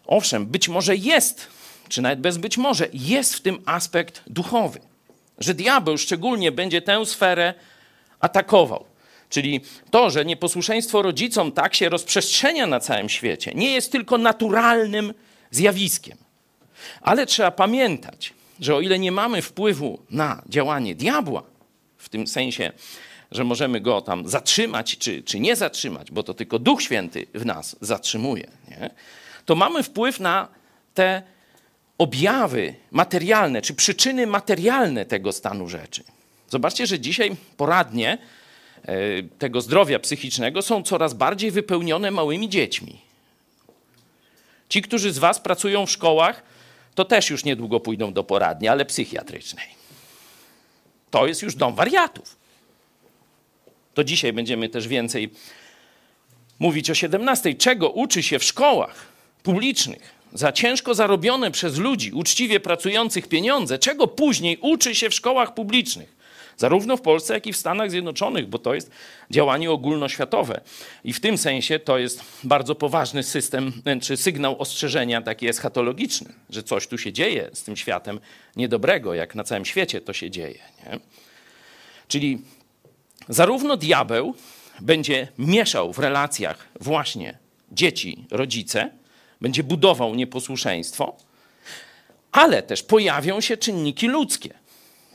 Owszem, 0.06 0.46
być 0.46 0.70
może 0.70 0.96
jest, 0.96 1.48
czy 1.90 2.02
nawet 2.02 2.20
bez 2.20 2.38
być 2.38 2.58
może, 2.58 2.88
jest 2.94 3.36
w 3.36 3.42
tym 3.42 3.62
aspekt 3.66 4.24
duchowy, 4.28 4.80
że 5.38 5.54
diabeł 5.54 5.98
szczególnie 5.98 6.52
będzie 6.52 6.82
tę 6.82 7.06
sferę 7.06 7.54
atakował. 8.19 8.86
Czyli 9.30 9.62
to, 9.91 10.10
że 10.10 10.25
nieposłuszeństwo 10.25 11.01
rodzicom 11.01 11.51
tak 11.51 11.75
się 11.75 11.89
rozprzestrzenia 11.89 12.67
na 12.67 12.80
całym 12.80 13.10
świecie, 13.10 13.51
nie 13.56 13.71
jest 13.71 13.91
tylko 13.91 14.17
naturalnym 14.17 15.13
zjawiskiem. 15.51 16.17
Ale 17.01 17.25
trzeba 17.25 17.51
pamiętać, 17.51 18.34
że 18.60 18.75
o 18.75 18.82
ile 18.82 18.99
nie 18.99 19.12
mamy 19.12 19.41
wpływu 19.41 19.99
na 20.10 20.41
działanie 20.49 20.95
diabła, 20.95 21.43
w 21.97 22.10
tym 22.10 22.27
sensie, 22.27 22.71
że 23.32 23.43
możemy 23.43 23.82
go 23.82 24.01
tam 24.01 24.27
zatrzymać 24.30 24.97
czy, 24.97 25.23
czy 25.23 25.39
nie 25.39 25.56
zatrzymać, 25.56 26.12
bo 26.12 26.23
to 26.23 26.34
tylko 26.34 26.60
Duch 26.60 26.82
Święty 26.82 27.25
w 27.34 27.45
nas 27.45 27.75
zatrzymuje, 27.82 28.47
nie? 28.67 28.89
to 29.45 29.56
mamy 29.56 29.84
wpływ 29.84 30.19
na 30.19 30.47
te 30.93 31.21
objawy 31.97 32.75
materialne, 32.91 33.62
czy 33.62 33.73
przyczyny 33.73 34.27
materialne 34.27 35.06
tego 35.06 35.32
stanu 35.32 35.69
rzeczy. 35.69 36.03
Zobaczcie, 36.50 36.88
że 36.88 37.00
dzisiaj 37.00 37.36
poradnie 37.58 38.18
e, 38.84 39.24
tego 39.24 39.62
zdrowia 39.62 40.00
psychicznego 40.00 40.62
są 40.62 40.84
coraz 40.84 41.14
bardziej 41.14 41.52
wypełnione 41.52 42.12
małymi 42.12 42.50
dziećmi. 42.50 43.02
Ci, 44.70 44.82
którzy 44.82 45.12
z 45.14 45.18
Was 45.18 45.40
pracują 45.40 45.86
w 45.86 45.92
szkołach, 45.92 46.44
to 46.96 47.06
też 47.06 47.30
już 47.30 47.44
niedługo 47.44 47.80
pójdą 47.80 48.14
do 48.14 48.24
poradni, 48.24 48.68
ale 48.68 48.86
psychiatrycznej. 48.86 49.68
To 51.12 51.28
jest 51.28 51.42
już 51.42 51.56
dom 51.56 51.76
wariatów. 51.76 52.36
To 53.94 54.04
dzisiaj 54.04 54.34
będziemy 54.34 54.70
też 54.70 54.88
więcej 54.88 55.30
mówić 56.60 56.90
o 56.90 56.96
17. 56.96 57.54
Czego 57.54 57.90
uczy 57.90 58.24
się 58.24 58.40
w 58.40 58.44
szkołach 58.44 59.08
publicznych 59.44 60.18
za 60.34 60.52
ciężko 60.52 60.96
zarobione 60.96 61.52
przez 61.52 61.78
ludzi, 61.78 62.12
uczciwie 62.12 62.60
pracujących 62.60 63.28
pieniądze, 63.28 63.80
czego 63.80 64.08
później 64.08 64.58
uczy 64.62 64.96
się 64.96 65.10
w 65.10 65.14
szkołach 65.14 65.54
publicznych 65.54 66.16
zarówno 66.58 66.98
w 66.98 67.02
Polsce, 67.02 67.34
jak 67.34 67.48
i 67.48 67.54
w 67.54 67.58
Stanach 67.58 67.91
Zjednoczonych, 67.91 68.48
bo 68.48 68.60
to 68.60 68.74
jest 68.74 68.91
działanie 69.32 69.72
ogólnoświatowe. 69.72 70.62
I 71.04 71.13
w 71.13 71.20
tym 71.20 71.38
sensie 71.38 71.80
to 71.80 71.98
jest 71.98 72.22
bardzo 72.43 72.76
poważny 72.76 73.24
system, 73.24 73.82
czy 74.02 74.17
sygnał 74.17 74.62
ostrzeżenia 74.62 75.22
taki 75.22 75.48
eschatologiczny, 75.48 76.34
że 76.50 76.63
coś 76.63 76.88
tu 76.88 76.98
się 76.98 77.13
dzieje 77.13 77.50
z 77.54 77.63
tym 77.63 77.78
światem 77.78 78.20
niedobrego, 78.56 79.13
jak 79.13 79.36
na 79.36 79.43
całym 79.43 79.65
świecie 79.65 80.02
to 80.02 80.13
się 80.13 80.32
dzieje. 80.32 80.60
Nie? 80.86 81.00
Czyli 82.08 82.41
zarówno 83.30 83.78
diabeł 83.78 84.36
będzie 84.82 85.28
mieszał 85.38 85.93
w 85.93 86.00
relacjach 86.00 86.67
właśnie 86.80 87.38
dzieci, 87.72 88.26
rodzice, 88.32 88.89
będzie 89.41 89.63
budował 89.63 90.15
nieposłuszeństwo, 90.15 91.17
ale 92.32 92.63
też 92.63 92.84
pojawią 92.84 93.41
się 93.41 93.58
czynniki 93.58 94.08
ludzkie 94.08 94.54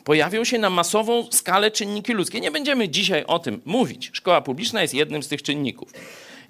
pojawią 0.05 0.45
się 0.45 0.59
na 0.59 0.71
masową 0.71 1.27
skalę 1.31 1.71
czynniki 1.71 2.13
ludzkie. 2.13 2.41
Nie 2.41 2.51
będziemy 2.51 2.89
dzisiaj 2.89 3.25
o 3.25 3.39
tym 3.39 3.61
mówić. 3.65 4.11
Szkoła 4.13 4.41
publiczna 4.41 4.83
jest 4.83 4.95
jednym 4.95 5.23
z 5.23 5.29
tych 5.29 5.43
czynników. 5.43 5.93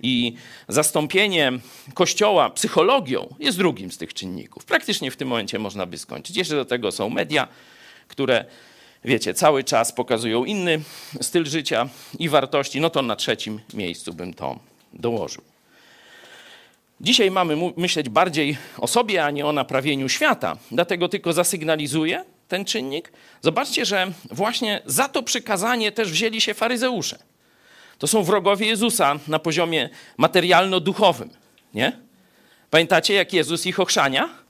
I 0.02 0.34
zastąpienie 0.68 1.52
kościoła 1.94 2.50
psychologią 2.50 3.34
jest 3.38 3.58
drugim 3.58 3.92
z 3.92 3.98
tych 3.98 4.14
czynników. 4.14 4.64
Praktycznie 4.64 5.10
w 5.10 5.16
tym 5.16 5.28
momencie 5.28 5.58
można 5.58 5.86
by 5.86 5.98
skończyć. 5.98 6.36
Jeszcze 6.36 6.54
do 6.54 6.64
tego 6.64 6.92
są 6.92 7.10
media, 7.10 7.48
które, 8.08 8.44
wiecie, 9.04 9.34
cały 9.34 9.64
czas 9.64 9.92
pokazują 9.92 10.44
inny 10.44 10.80
styl 11.20 11.46
życia 11.46 11.88
i 12.18 12.28
wartości. 12.28 12.80
No 12.80 12.90
to 12.90 13.02
na 13.02 13.16
trzecim 13.16 13.60
miejscu 13.74 14.12
bym 14.12 14.34
to 14.34 14.58
dołożył. 14.92 15.42
Dzisiaj 17.00 17.30
mamy 17.30 17.56
myśleć 17.76 18.08
bardziej 18.08 18.56
o 18.78 18.86
sobie, 18.86 19.24
a 19.24 19.30
nie 19.30 19.46
o 19.46 19.52
naprawieniu 19.52 20.08
świata. 20.08 20.56
Dlatego 20.70 21.08
tylko 21.08 21.32
zasygnalizuję, 21.32 22.24
ten 22.52 22.64
czynnik? 22.64 23.12
Zobaczcie, 23.40 23.84
że 23.84 24.12
właśnie 24.30 24.82
za 24.86 25.08
to 25.08 25.22
przykazanie 25.22 25.92
też 25.92 26.10
wzięli 26.10 26.40
się 26.40 26.54
faryzeusze. 26.54 27.18
To 27.98 28.06
są 28.06 28.22
wrogowie 28.22 28.66
Jezusa 28.66 29.18
na 29.28 29.38
poziomie 29.38 29.88
materialno-duchowym, 30.18 31.28
nie? 31.74 31.92
Pamiętacie, 32.70 33.14
jak 33.14 33.32
Jezus 33.32 33.66
ich 33.66 33.80
ochrzania? 33.80 34.42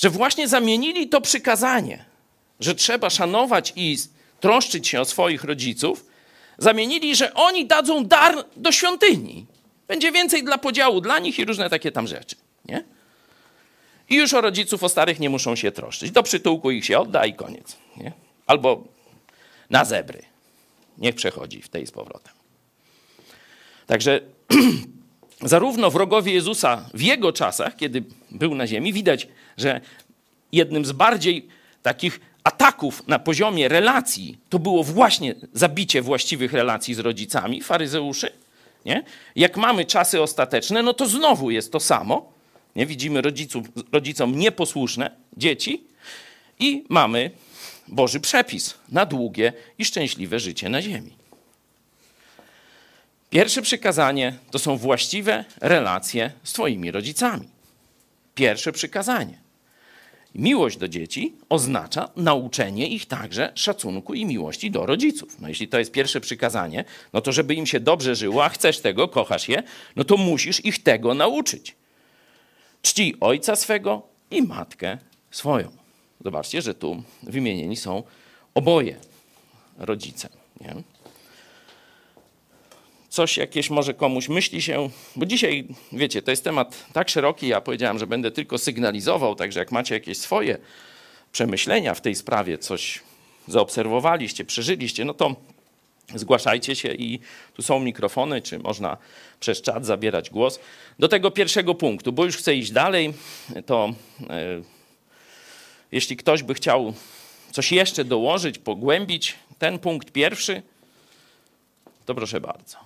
że 0.00 0.10
właśnie 0.10 0.48
zamienili 0.48 1.08
to 1.08 1.20
przykazanie, 1.20 2.04
że 2.60 2.74
trzeba 2.74 3.10
szanować 3.10 3.72
i 3.76 3.96
troszczyć 4.40 4.88
się 4.88 5.00
o 5.00 5.04
swoich 5.04 5.44
rodziców, 5.44 6.06
zamienili, 6.58 7.16
że 7.16 7.34
oni 7.34 7.66
dadzą 7.66 8.04
dar 8.04 8.44
do 8.56 8.72
świątyni. 8.72 9.46
Będzie 9.88 10.12
więcej 10.12 10.44
dla 10.44 10.58
podziału 10.58 11.00
dla 11.00 11.18
nich 11.18 11.38
i 11.38 11.44
różne 11.44 11.70
takie 11.70 11.92
tam 11.92 12.06
rzeczy. 12.06 12.36
Nie? 12.64 12.84
I 14.10 14.16
już 14.16 14.34
o 14.34 14.40
rodziców, 14.40 14.82
o 14.82 14.88
starych 14.88 15.20
nie 15.20 15.30
muszą 15.30 15.56
się 15.56 15.72
troszczyć. 15.72 16.10
Do 16.10 16.22
przytułku 16.22 16.70
ich 16.70 16.84
się 16.84 16.98
odda 16.98 17.26
i 17.26 17.34
koniec. 17.34 17.76
Nie? 17.96 18.12
Albo 18.46 18.84
na 19.70 19.84
zebry. 19.84 20.22
Niech 20.98 21.14
przechodzi 21.14 21.62
w 21.62 21.68
tej 21.68 21.86
z 21.86 21.90
powrotem. 21.90 22.32
Także 23.86 24.20
zarówno 25.42 25.90
wrogowie 25.90 26.32
Jezusa 26.32 26.88
w 26.94 27.00
jego 27.00 27.32
czasach, 27.32 27.76
kiedy 27.76 28.02
był 28.30 28.54
na 28.54 28.66
ziemi, 28.66 28.92
widać, 28.92 29.28
że 29.56 29.80
jednym 30.52 30.84
z 30.84 30.92
bardziej 30.92 31.48
takich 31.82 32.20
ataków 32.44 33.08
na 33.08 33.18
poziomie 33.18 33.68
relacji 33.68 34.38
to 34.48 34.58
było 34.58 34.84
właśnie 34.84 35.34
zabicie 35.52 36.02
właściwych 36.02 36.52
relacji 36.52 36.94
z 36.94 36.98
rodzicami, 36.98 37.62
faryzeuszy. 37.62 38.32
Nie? 38.84 39.04
Jak 39.36 39.56
mamy 39.56 39.84
czasy 39.84 40.22
ostateczne, 40.22 40.82
no 40.82 40.94
to 40.94 41.06
znowu 41.06 41.50
jest 41.50 41.72
to 41.72 41.80
samo. 41.80 42.39
Nie? 42.76 42.86
Widzimy 42.86 43.20
rodziców, 43.20 43.66
rodzicom 43.92 44.38
nieposłuszne 44.38 45.10
dzieci 45.36 45.84
i 46.58 46.84
mamy 46.88 47.30
Boży 47.88 48.20
przepis 48.20 48.74
na 48.88 49.06
długie 49.06 49.52
i 49.78 49.84
szczęśliwe 49.84 50.40
życie 50.40 50.68
na 50.68 50.82
ziemi. 50.82 51.20
Pierwsze 53.30 53.62
przykazanie 53.62 54.34
to 54.50 54.58
są 54.58 54.76
właściwe 54.76 55.44
relacje 55.60 56.32
z 56.44 56.52
Twoimi 56.52 56.90
rodzicami. 56.90 57.48
Pierwsze 58.34 58.72
przykazanie. 58.72 59.38
Miłość 60.34 60.76
do 60.76 60.88
dzieci 60.88 61.34
oznacza 61.48 62.08
nauczenie 62.16 62.88
ich 62.88 63.06
także 63.06 63.52
szacunku 63.54 64.14
i 64.14 64.24
miłości 64.24 64.70
do 64.70 64.86
rodziców. 64.86 65.40
No 65.40 65.48
jeśli 65.48 65.68
to 65.68 65.78
jest 65.78 65.92
pierwsze 65.92 66.20
przykazanie, 66.20 66.84
no 67.12 67.20
to 67.20 67.32
żeby 67.32 67.54
im 67.54 67.66
się 67.66 67.80
dobrze 67.80 68.14
żyło, 68.14 68.44
a 68.44 68.48
chcesz 68.48 68.78
tego, 68.78 69.08
kochasz 69.08 69.48
je, 69.48 69.62
no 69.96 70.04
to 70.04 70.16
musisz 70.16 70.64
ich 70.64 70.82
tego 70.82 71.14
nauczyć. 71.14 71.76
Czci 72.82 73.14
ojca 73.20 73.56
swego 73.56 74.02
i 74.30 74.42
matkę 74.42 74.98
swoją. 75.30 75.70
Zobaczcie, 76.24 76.62
że 76.62 76.74
tu 76.74 77.02
wymienieni 77.22 77.76
są 77.76 78.02
oboje 78.54 78.96
rodzice. 79.78 80.28
Nie? 80.60 80.74
Coś 83.08 83.36
jakieś 83.36 83.70
może 83.70 83.94
komuś 83.94 84.28
myśli 84.28 84.62
się, 84.62 84.90
bo 85.16 85.26
dzisiaj, 85.26 85.68
wiecie, 85.92 86.22
to 86.22 86.30
jest 86.30 86.44
temat 86.44 86.84
tak 86.92 87.08
szeroki, 87.08 87.48
ja 87.48 87.60
powiedziałem, 87.60 87.98
że 87.98 88.06
będę 88.06 88.30
tylko 88.30 88.58
sygnalizował, 88.58 89.34
także 89.34 89.60
jak 89.60 89.72
macie 89.72 89.94
jakieś 89.94 90.18
swoje 90.18 90.58
przemyślenia 91.32 91.94
w 91.94 92.00
tej 92.00 92.14
sprawie, 92.14 92.58
coś 92.58 93.00
zaobserwowaliście, 93.48 94.44
przeżyliście, 94.44 95.04
no 95.04 95.14
to 95.14 95.36
zgłaszajcie 96.14 96.76
się 96.76 96.92
i 96.94 97.20
tu 97.54 97.62
są 97.62 97.80
mikrofony, 97.80 98.42
czy 98.42 98.58
można 98.58 98.96
przez 99.40 99.62
czat 99.62 99.86
zabierać 99.86 100.30
głos. 100.30 100.60
Do 100.98 101.08
tego 101.08 101.30
pierwszego 101.30 101.74
punktu, 101.74 102.12
bo 102.12 102.24
już 102.24 102.36
chcę 102.36 102.54
iść 102.54 102.70
dalej, 102.70 103.14
to 103.66 103.92
e, 104.30 104.62
jeśli 105.92 106.16
ktoś 106.16 106.42
by 106.42 106.54
chciał 106.54 106.94
coś 107.52 107.72
jeszcze 107.72 108.04
dołożyć, 108.04 108.58
pogłębić 108.58 109.36
ten 109.58 109.78
punkt 109.78 110.12
pierwszy, 110.12 110.62
to 112.06 112.14
proszę 112.14 112.40
bardzo. 112.40 112.76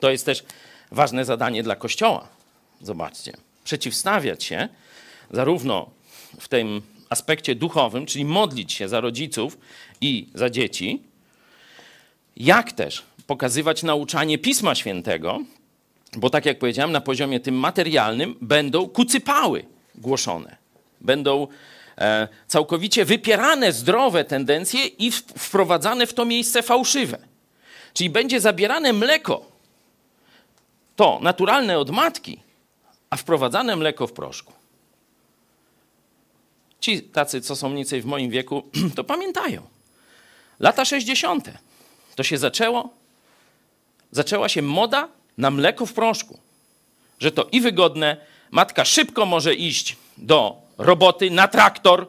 To 0.00 0.10
jest 0.10 0.26
też 0.26 0.44
ważne 0.90 1.24
zadanie 1.24 1.62
dla 1.62 1.76
Kościoła. 1.76 2.28
Zobaczcie, 2.80 3.32
przeciwstawiać 3.64 4.44
się 4.44 4.68
zarówno 5.30 5.90
w 6.38 6.48
tym 6.48 6.82
aspekcie 7.10 7.54
duchowym, 7.54 8.06
czyli 8.06 8.24
modlić 8.24 8.72
się 8.72 8.88
za 8.88 9.00
rodziców 9.00 9.58
i 10.00 10.26
za 10.34 10.50
dzieci, 10.50 11.02
jak 12.36 12.72
też 12.72 13.02
pokazywać 13.26 13.82
nauczanie 13.82 14.38
Pisma 14.38 14.74
Świętego, 14.74 15.40
bo 16.16 16.30
tak 16.30 16.46
jak 16.46 16.58
powiedziałem, 16.58 16.92
na 16.92 17.00
poziomie 17.00 17.40
tym 17.40 17.54
materialnym 17.54 18.36
będą 18.40 18.88
kucypały 18.88 19.64
głoszone. 19.94 20.56
Będą 21.00 21.46
e, 21.98 22.28
całkowicie 22.46 23.04
wypierane 23.04 23.72
zdrowe 23.72 24.24
tendencje 24.24 24.86
i 24.86 25.10
wprowadzane 25.38 26.06
w 26.06 26.14
to 26.14 26.24
miejsce 26.24 26.62
fałszywe. 26.62 27.18
Czyli 27.94 28.10
będzie 28.10 28.40
zabierane 28.40 28.92
mleko, 28.92 29.44
to 30.96 31.18
naturalne 31.22 31.78
od 31.78 31.90
matki, 31.90 32.40
a 33.10 33.16
wprowadzane 33.16 33.76
mleko 33.76 34.06
w 34.06 34.12
proszku. 34.12 34.59
Ci 36.80 37.02
tacy, 37.02 37.40
co 37.40 37.56
są 37.56 37.68
mniej 37.68 37.78
więcej 37.78 38.02
w 38.02 38.06
moim 38.06 38.30
wieku, 38.30 38.62
to 38.96 39.04
pamiętają. 39.04 39.62
Lata 40.60 40.84
60. 40.84 41.50
To 42.16 42.22
się 42.22 42.38
zaczęło. 42.38 42.88
Zaczęła 44.12 44.48
się 44.48 44.62
moda 44.62 45.08
na 45.38 45.50
mleko 45.50 45.86
w 45.86 45.92
proszku. 45.92 46.38
Że 47.18 47.32
to 47.32 47.48
i 47.52 47.60
wygodne, 47.60 48.16
matka 48.50 48.84
szybko 48.84 49.26
może 49.26 49.54
iść 49.54 49.96
do 50.16 50.56
roboty 50.78 51.30
na 51.30 51.48
traktor, 51.48 52.06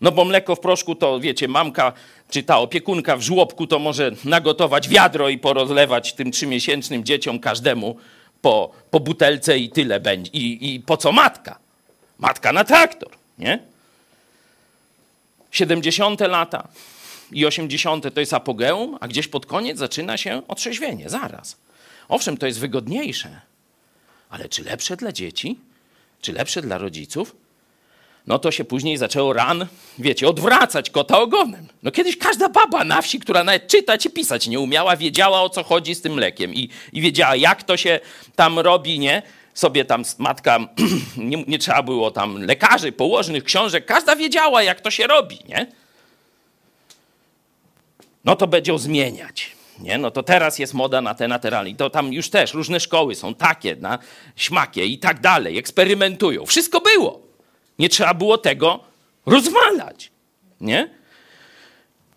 no 0.00 0.12
bo 0.12 0.24
mleko 0.24 0.56
w 0.56 0.60
proszku 0.60 0.94
to, 0.94 1.20
wiecie, 1.20 1.48
mamka 1.48 1.92
czy 2.30 2.42
ta 2.42 2.58
opiekunka 2.58 3.16
w 3.16 3.22
żłobku 3.22 3.66
to 3.66 3.78
może 3.78 4.10
nagotować 4.24 4.88
wiadro 4.88 5.28
i 5.28 5.38
porozlewać 5.38 6.12
tym 6.12 6.32
trzymiesięcznym 6.32 7.04
dzieciom 7.04 7.38
każdemu 7.38 7.96
po, 8.42 8.70
po 8.90 9.00
butelce 9.00 9.58
i 9.58 9.70
tyle 9.70 10.00
będzie. 10.00 10.30
I, 10.30 10.74
I 10.74 10.80
po 10.80 10.96
co 10.96 11.12
matka? 11.12 11.58
Matka 12.18 12.52
na 12.52 12.64
traktor, 12.64 13.10
nie? 13.38 13.71
70 15.52 16.20
lata 16.20 16.68
i 17.32 17.46
80 17.46 18.14
to 18.14 18.20
jest 18.20 18.34
apogeum, 18.34 18.98
a 19.00 19.08
gdzieś 19.08 19.28
pod 19.28 19.46
koniec 19.46 19.78
zaczyna 19.78 20.16
się 20.16 20.42
otrzeźwienie, 20.48 21.10
zaraz. 21.10 21.56
Owszem, 22.08 22.36
to 22.36 22.46
jest 22.46 22.58
wygodniejsze, 22.58 23.40
ale 24.30 24.48
czy 24.48 24.64
lepsze 24.64 24.96
dla 24.96 25.12
dzieci? 25.12 25.58
Czy 26.20 26.32
lepsze 26.32 26.62
dla 26.62 26.78
rodziców? 26.78 27.36
No 28.26 28.38
to 28.38 28.50
się 28.50 28.64
później 28.64 28.96
zaczęło 28.96 29.32
ran, 29.32 29.66
wiecie, 29.98 30.28
odwracać 30.28 30.90
kota 30.90 31.20
ogonem. 31.20 31.68
No 31.82 31.90
kiedyś 31.90 32.18
każda 32.18 32.48
baba 32.48 32.84
na 32.84 33.02
wsi, 33.02 33.20
która 33.20 33.44
nawet 33.44 33.68
czytać 33.68 34.06
i 34.06 34.10
pisać 34.10 34.48
nie 34.48 34.60
umiała, 34.60 34.96
wiedziała 34.96 35.42
o 35.42 35.50
co 35.50 35.62
chodzi 35.62 35.94
z 35.94 36.00
tym 36.00 36.12
mlekiem 36.12 36.54
i, 36.54 36.68
i 36.92 37.00
wiedziała, 37.00 37.36
jak 37.36 37.62
to 37.62 37.76
się 37.76 38.00
tam 38.36 38.58
robi, 38.58 38.98
nie? 38.98 39.22
Sobie 39.54 39.84
tam 39.84 40.02
matka, 40.18 40.58
nie, 41.16 41.44
nie 41.44 41.58
trzeba 41.58 41.82
było 41.82 42.10
tam 42.10 42.42
lekarzy, 42.42 42.92
położnych, 42.92 43.44
książek, 43.44 43.86
każda 43.86 44.16
wiedziała, 44.16 44.62
jak 44.62 44.80
to 44.80 44.90
się 44.90 45.06
robi, 45.06 45.38
nie? 45.48 45.66
No 48.24 48.36
to 48.36 48.46
będzie 48.46 48.78
zmieniać. 48.78 49.52
Nie? 49.78 49.98
No 49.98 50.10
to 50.10 50.22
teraz 50.22 50.58
jest 50.58 50.74
moda 50.74 51.00
na 51.00 51.14
te 51.14 51.28
naturalne. 51.28 51.74
To 51.74 51.90
tam 51.90 52.12
już 52.12 52.30
też 52.30 52.54
różne 52.54 52.80
szkoły 52.80 53.14
są 53.14 53.34
takie, 53.34 53.76
na 53.76 53.98
śmakie 54.36 54.86
i 54.86 54.98
tak 54.98 55.20
dalej, 55.20 55.58
eksperymentują. 55.58 56.46
Wszystko 56.46 56.80
było. 56.80 57.20
Nie 57.78 57.88
trzeba 57.88 58.14
było 58.14 58.38
tego 58.38 58.80
rozwalać. 59.26 60.10
Nie? 60.60 60.90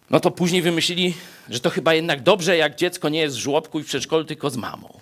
No 0.10 0.20
to 0.20 0.32
później 0.32 0.62
wymyślili, 0.62 1.14
że 1.50 1.60
to 1.60 1.70
chyba 1.70 1.94
jednak 1.94 2.24
dobrze, 2.24 2.58
jak 2.58 2.76
dziecko 2.76 3.10
nie 3.10 3.20
jest 3.20 3.36
w 3.36 3.40
żłobku 3.40 3.80
i 3.80 3.84
w 3.84 3.86
przedszkolu, 3.86 4.24
tylko 4.24 4.50
z 4.50 4.58
mamą. 4.58 5.00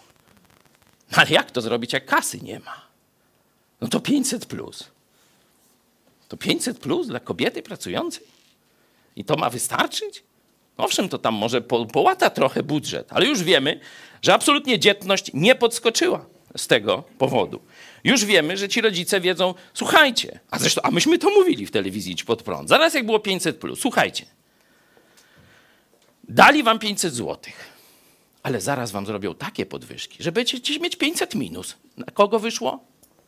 Ale 1.16 1.30
jak 1.30 1.52
to 1.52 1.62
zrobić, 1.62 1.94
jak 1.94 2.06
kasy 2.06 2.42
nie 2.42 2.60
ma? 2.60 2.82
No 3.82 3.88
to 3.88 4.00
500 4.00 4.46
plus. 4.46 4.84
To 6.28 6.38
500 6.38 6.80
plus 6.80 7.08
dla 7.08 7.20
kobiety 7.20 7.64
pracującej? 7.64 8.24
I 9.16 9.26
to 9.26 9.36
ma 9.36 9.50
wystarczyć? 9.50 10.24
Owszem, 10.78 11.10
to 11.10 11.18
tam 11.18 11.34
może 11.34 11.62
po, 11.62 11.86
połata 11.86 12.30
trochę 12.30 12.64
budżet, 12.64 13.08
ale 13.10 13.26
już 13.26 13.44
wiemy, 13.44 13.80
że 14.22 14.34
absolutnie 14.34 14.80
dzietność 14.80 15.32
nie 15.34 15.56
podskoczyła 15.56 16.26
z 16.58 16.68
tego 16.68 17.04
powodu. 17.18 17.60
Już 18.04 18.26
wiemy, 18.26 18.58
że 18.58 18.70
ci 18.70 18.82
rodzice 18.82 19.22
wiedzą, 19.22 19.54
słuchajcie, 19.74 20.40
a 20.52 20.60
zresztą, 20.60 20.82
a 20.82 20.92
myśmy 20.92 21.20
to 21.20 21.30
mówili 21.30 21.66
w 21.66 21.72
telewizji 21.72 22.16
Pod 22.26 22.44
Prąd, 22.44 22.70
zaraz 22.70 22.94
jak 22.94 23.06
było 23.06 23.18
500+, 23.18 23.54
plus, 23.54 23.80
słuchajcie, 23.80 24.26
dali 26.30 26.64
wam 26.64 26.80
500 26.80 27.14
złotych, 27.14 27.73
ale 28.44 28.62
zaraz 28.62 28.92
wam 28.92 29.06
zrobią 29.06 29.36
takie 29.36 29.66
podwyżki, 29.66 30.24
że 30.24 30.32
będziecie 30.32 30.80
mieć 30.80 30.96
500 30.96 31.36
minus. 31.36 31.76
Na 31.98 32.06
kogo 32.06 32.40
wyszło? 32.40 32.80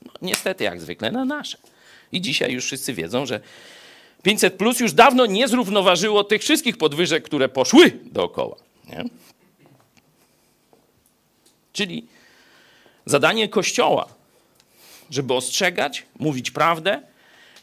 No, 0.05 0.11
niestety, 0.21 0.63
jak 0.63 0.81
zwykle, 0.81 1.11
na 1.11 1.25
nasze. 1.25 1.57
I 2.11 2.21
dzisiaj 2.21 2.51
już 2.51 2.65
wszyscy 2.65 2.93
wiedzą, 2.93 3.25
że 3.25 3.39
500 4.23 4.53
plus 4.53 4.79
już 4.79 4.93
dawno 4.93 5.25
nie 5.25 5.47
zrównoważyło 5.47 6.23
tych 6.23 6.41
wszystkich 6.41 6.77
podwyżek, 6.77 7.23
które 7.23 7.49
poszły 7.49 7.91
dookoła. 8.05 8.55
Nie? 8.89 9.03
Czyli 11.73 12.07
zadanie 13.05 13.49
Kościoła, 13.49 14.07
żeby 15.09 15.33
ostrzegać, 15.33 16.05
mówić 16.19 16.51
prawdę 16.51 17.01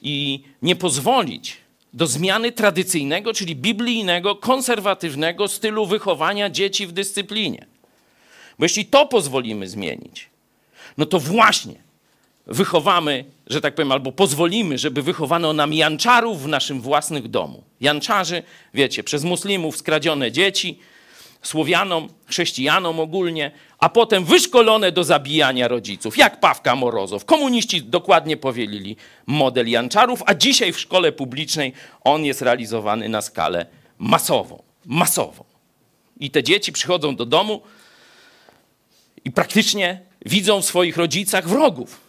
i 0.03 0.43
nie 0.63 0.77
pozwolić 0.77 1.57
do 1.93 2.07
zmiany 2.07 2.53
tradycyjnego, 2.53 3.35
czyli 3.35 3.57
biblijnego, 3.57 4.37
konserwatywnego 4.37 5.49
stylu 5.49 5.87
wychowania 5.87 6.51
dzieci 6.51 6.87
w 6.87 6.93
dyscyplinie. 6.93 7.67
Bo 8.59 8.65
jeśli 8.65 8.87
to 8.87 9.07
pozwolimy 9.07 9.69
zmienić, 9.69 10.29
no 10.99 11.07
to 11.07 11.19
właśnie 11.21 11.75
wychowamy, 12.47 13.25
że 13.47 13.61
tak 13.61 13.75
powiem, 13.75 13.93
albo 13.93 14.13
pozwolimy, 14.13 14.79
żeby 14.79 15.03
wychowano 15.03 15.53
nam 15.53 15.73
janczarów 15.73 16.43
w 16.43 16.49
naszym 16.49 16.81
własnych 16.81 17.29
domu. 17.29 17.63
Janczarzy, 17.81 18.43
wiecie, 18.75 19.05
przez 19.05 19.25
muslimów 19.25 19.77
skradzione 19.77 20.33
dzieci, 20.33 20.79
Słowianom, 21.43 22.09
chrześcijanom 22.27 23.01
ogólnie, 23.01 23.51
a 23.79 23.89
potem 23.89 24.25
wyszkolone 24.25 24.93
do 24.93 25.05
zabijania 25.05 25.69
rodziców, 25.69 26.19
jak 26.19 26.41
Pawka 26.41 26.77
Morozow. 26.77 27.25
Komuniści 27.25 27.83
dokładnie 27.83 28.37
powielili 28.37 28.97
model 29.27 29.71
Janczarów, 29.71 30.23
a 30.27 30.35
dzisiaj 30.35 30.73
w 30.73 30.81
szkole 30.81 31.13
publicznej 31.13 31.73
on 32.05 32.25
jest 32.25 32.43
realizowany 32.43 33.09
na 33.09 33.23
skalę 33.23 33.67
masową. 33.99 34.63
Masową. 34.87 35.45
I 36.21 36.31
te 36.31 36.43
dzieci 36.43 36.73
przychodzą 36.73 37.17
do 37.17 37.27
domu 37.27 37.63
i 39.25 39.31
praktycznie 39.31 40.01
widzą 40.27 40.63
w 40.63 40.65
swoich 40.65 40.97
rodzicach 40.97 41.49
wrogów. 41.49 42.01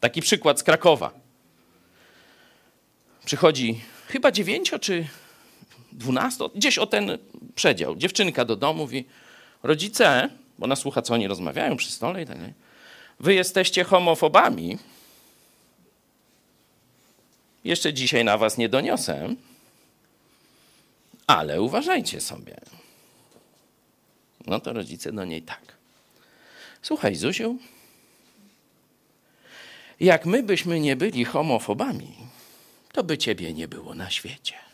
Taki 0.00 0.22
przykład 0.22 0.60
z 0.60 0.62
Krakowa. 0.62 1.10
Przychodzi 3.24 3.80
chyba 4.06 4.32
dziewięcio 4.32 4.78
czy 4.78 5.06
12, 5.92 6.44
gdzieś 6.54 6.78
o 6.78 6.86
ten 6.86 7.18
przedział. 7.54 7.96
Dziewczynka 7.96 8.44
do 8.44 8.56
domu 8.56 8.82
mówi, 8.82 9.04
rodzice, 9.62 10.28
bo 10.58 10.64
ona 10.64 10.76
słucha, 10.76 11.02
co 11.02 11.14
oni 11.14 11.28
rozmawiają 11.28 11.76
przy 11.76 11.90
stole 11.90 12.22
i 12.22 12.26
tak 12.26 12.36
dalej, 12.36 12.54
wy 13.20 13.34
jesteście 13.34 13.84
homofobami. 13.84 14.78
Jeszcze 17.64 17.94
dzisiaj 17.94 18.24
na 18.24 18.38
was 18.38 18.58
nie 18.58 18.68
doniosę, 18.68 19.34
ale 21.26 21.62
uważajcie 21.62 22.20
sobie. 22.20 22.56
No 24.46 24.60
to 24.60 24.72
rodzice 24.72 25.12
do 25.12 25.24
niej 25.24 25.42
tak. 25.42 25.60
Słuchaj, 26.82 27.14
Zuziu, 27.14 27.58
jak 30.00 30.26
my 30.26 30.42
byśmy 30.42 30.80
nie 30.80 30.96
byli 30.96 31.24
homofobami, 31.24 32.16
to 32.92 33.04
by 33.04 33.18
ciebie 33.18 33.54
nie 33.54 33.68
było 33.68 33.94
na 33.94 34.10
świecie 34.10 34.69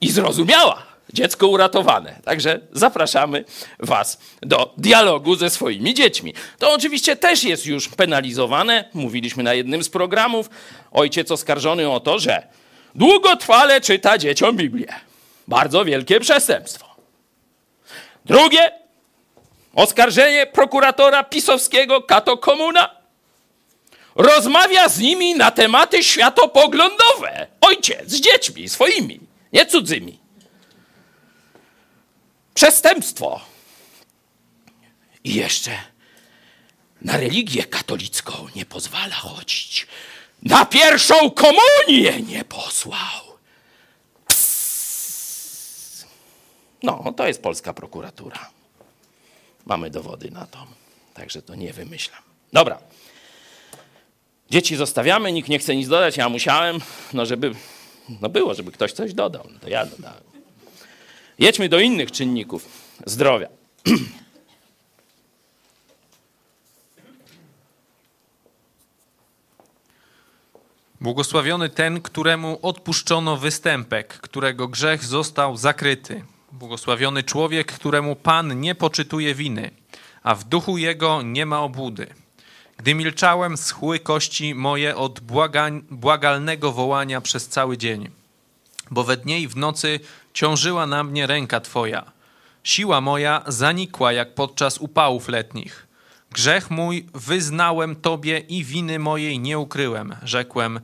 i 0.00 0.10
zrozumiała. 0.10 0.82
Dziecko 1.12 1.48
uratowane. 1.48 2.20
Także 2.24 2.60
zapraszamy 2.72 3.44
Was 3.78 4.18
do 4.42 4.74
dialogu 4.76 5.36
ze 5.36 5.50
swoimi 5.50 5.94
dziećmi. 5.94 6.34
To 6.58 6.72
oczywiście 6.72 7.16
też 7.16 7.44
jest 7.44 7.66
już 7.66 7.88
penalizowane. 7.88 8.84
Mówiliśmy 8.94 9.42
na 9.42 9.54
jednym 9.54 9.84
z 9.84 9.88
programów. 9.88 10.50
Ojciec 10.92 11.30
oskarżony 11.30 11.90
o 11.90 12.00
to, 12.00 12.18
że 12.18 12.42
długotrwale 12.94 13.80
czyta 13.80 14.18
dzieciom 14.18 14.56
Biblię. 14.56 14.94
Bardzo 15.48 15.84
wielkie 15.84 16.20
przestępstwo. 16.20 16.86
Drugie, 18.24 18.72
oskarżenie 19.74 20.46
prokuratora 20.46 21.24
pisowskiego 21.24 22.02
Kato 22.02 22.36
Komuna. 22.36 22.90
Rozmawia 24.14 24.88
z 24.88 24.98
nimi 24.98 25.34
na 25.34 25.50
tematy 25.50 26.02
światopoglądowe. 26.02 27.46
Ojciec 27.60 28.10
z 28.10 28.20
dziećmi 28.20 28.68
swoimi 28.68 29.29
nie 29.52 29.66
cudzymi. 29.66 30.18
Przestępstwo. 32.54 33.40
I 35.24 35.34
jeszcze 35.34 35.70
na 37.02 37.16
religię 37.16 37.64
katolicką 37.64 38.32
nie 38.56 38.66
pozwala 38.66 39.14
chodzić. 39.14 39.86
Na 40.42 40.64
pierwszą 40.66 41.30
komunię 41.30 42.20
nie 42.28 42.44
posłał. 42.44 43.20
Psst. 44.26 46.06
No, 46.82 47.14
to 47.16 47.26
jest 47.26 47.42
polska 47.42 47.74
prokuratura. 47.74 48.50
Mamy 49.66 49.90
dowody 49.90 50.30
na 50.30 50.46
to. 50.46 50.66
Także 51.14 51.42
to 51.42 51.54
nie 51.54 51.72
wymyślam. 51.72 52.22
Dobra. 52.52 52.78
Dzieci 54.50 54.76
zostawiamy, 54.76 55.32
nikt 55.32 55.48
nie 55.48 55.58
chce 55.58 55.76
nic 55.76 55.88
dodać, 55.88 56.16
ja 56.16 56.28
musiałem, 56.28 56.80
no 57.12 57.26
żeby 57.26 57.54
no 58.20 58.28
było, 58.28 58.54
żeby 58.54 58.72
ktoś 58.72 58.92
coś 58.92 59.14
dodał. 59.14 59.46
No 59.52 59.58
to 59.58 59.68
ja 59.68 59.86
dodałem. 59.86 60.22
Jedźmy 61.38 61.68
do 61.68 61.80
innych 61.80 62.12
czynników 62.12 62.68
zdrowia. 63.06 63.48
Błogosławiony 71.00 71.68
ten, 71.68 72.00
któremu 72.00 72.58
odpuszczono 72.62 73.36
występek, 73.36 74.08
którego 74.08 74.68
grzech 74.68 75.04
został 75.04 75.56
zakryty. 75.56 76.24
Błogosławiony 76.52 77.22
człowiek, 77.22 77.72
któremu 77.72 78.16
Pan 78.16 78.60
nie 78.60 78.74
poczytuje 78.74 79.34
winy, 79.34 79.70
a 80.22 80.34
w 80.34 80.44
duchu 80.44 80.78
jego 80.78 81.22
nie 81.22 81.46
ma 81.46 81.60
obłudy. 81.60 82.06
Gdy 82.80 82.94
milczałem, 82.94 83.56
schły 83.56 83.98
kości 83.98 84.54
moje 84.54 84.96
od 84.96 85.20
błagalnego 85.90 86.72
wołania 86.72 87.20
przez 87.20 87.48
cały 87.48 87.78
dzień. 87.78 88.08
Bo 88.90 89.04
we 89.04 89.16
dnie 89.16 89.40
i 89.40 89.48
w 89.48 89.56
nocy 89.56 90.00
ciążyła 90.34 90.86
na 90.86 91.04
mnie 91.04 91.26
ręka 91.26 91.60
Twoja. 91.60 92.12
Siła 92.64 93.00
moja 93.00 93.42
zanikła 93.46 94.12
jak 94.12 94.34
podczas 94.34 94.78
upałów 94.78 95.28
letnich. 95.28 95.86
Grzech 96.32 96.70
mój 96.70 97.06
wyznałem 97.14 97.96
Tobie 97.96 98.38
i 98.38 98.64
winy 98.64 98.98
mojej 98.98 99.38
nie 99.38 99.58
ukryłem. 99.58 100.16
Rzekłem, 100.22 100.80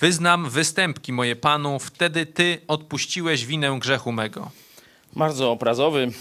wyznam 0.00 0.50
występki 0.50 1.12
moje 1.12 1.36
Panu, 1.36 1.78
wtedy 1.78 2.26
Ty 2.26 2.60
odpuściłeś 2.66 3.46
winę 3.46 3.78
grzechu 3.78 4.12
mego. 4.12 4.50
Bardzo 5.16 5.52
obrazowy 5.52 6.12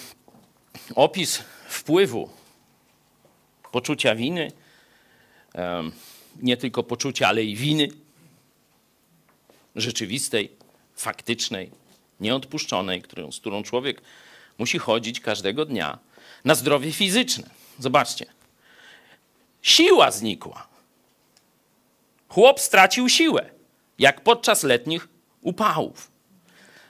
opis 0.95 1.43
wpływu 1.67 2.29
poczucia 3.71 4.15
winy 4.15 4.51
nie 6.41 6.57
tylko 6.57 6.83
poczucia, 6.83 7.27
ale 7.27 7.43
i 7.43 7.55
winy 7.55 7.87
rzeczywistej, 9.75 10.51
faktycznej, 10.95 11.71
nieodpuszczonej, 12.19 13.01
którą, 13.01 13.31
z 13.31 13.39
którą 13.39 13.63
człowiek 13.63 14.01
musi 14.57 14.77
chodzić 14.77 15.19
każdego 15.19 15.65
dnia 15.65 15.99
na 16.45 16.55
zdrowie 16.55 16.91
fizyczne. 16.91 17.49
Zobaczcie. 17.79 18.25
Siła 19.61 20.11
znikła. 20.11 20.67
Chłop 22.29 22.59
stracił 22.59 23.09
siłę, 23.09 23.49
jak 23.99 24.21
podczas 24.21 24.63
letnich 24.63 25.07
upałów. 25.41 26.11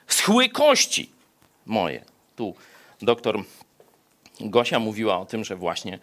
Schły 0.08 0.50
kości 0.50 1.10
moje. 1.66 2.06
Tu 2.36 2.56
doktor 3.02 3.44
Gosia 4.40 4.80
mówiła 4.80 5.20
o 5.20 5.26
tym, 5.26 5.46
że 5.46 5.56
właśnie 5.56 6.00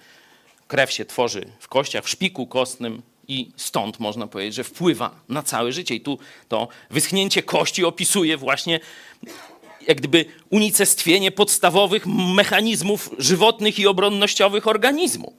krew 0.69 0.93
się 0.93 1.05
tworzy 1.05 1.47
w 1.59 1.69
kościach, 1.69 2.05
w 2.05 2.09
szpiku 2.09 2.47
kostnym 2.47 3.03
i 3.29 3.51
stąd 3.57 4.01
można 4.01 4.27
powiedzieć, 4.27 4.55
że 4.55 4.65
wpływa 4.65 5.21
na 5.29 5.43
całe 5.43 5.73
życie. 5.73 5.95
I 5.95 6.01
tu 6.01 6.19
to 6.49 6.69
wyschnięcie 6.91 7.43
kości 7.43 7.85
opisuje 7.85 8.37
właśnie 8.37 8.81
jak 9.89 9.99
gdyby 9.99 10.25
unicestwienie 10.51 11.31
podstawowych 11.31 12.07
mechanizmów 12.07 13.11
żywotnych 13.19 13.79
i 13.79 13.87
obronnościowych 13.87 14.67
organizmu. 14.67 15.33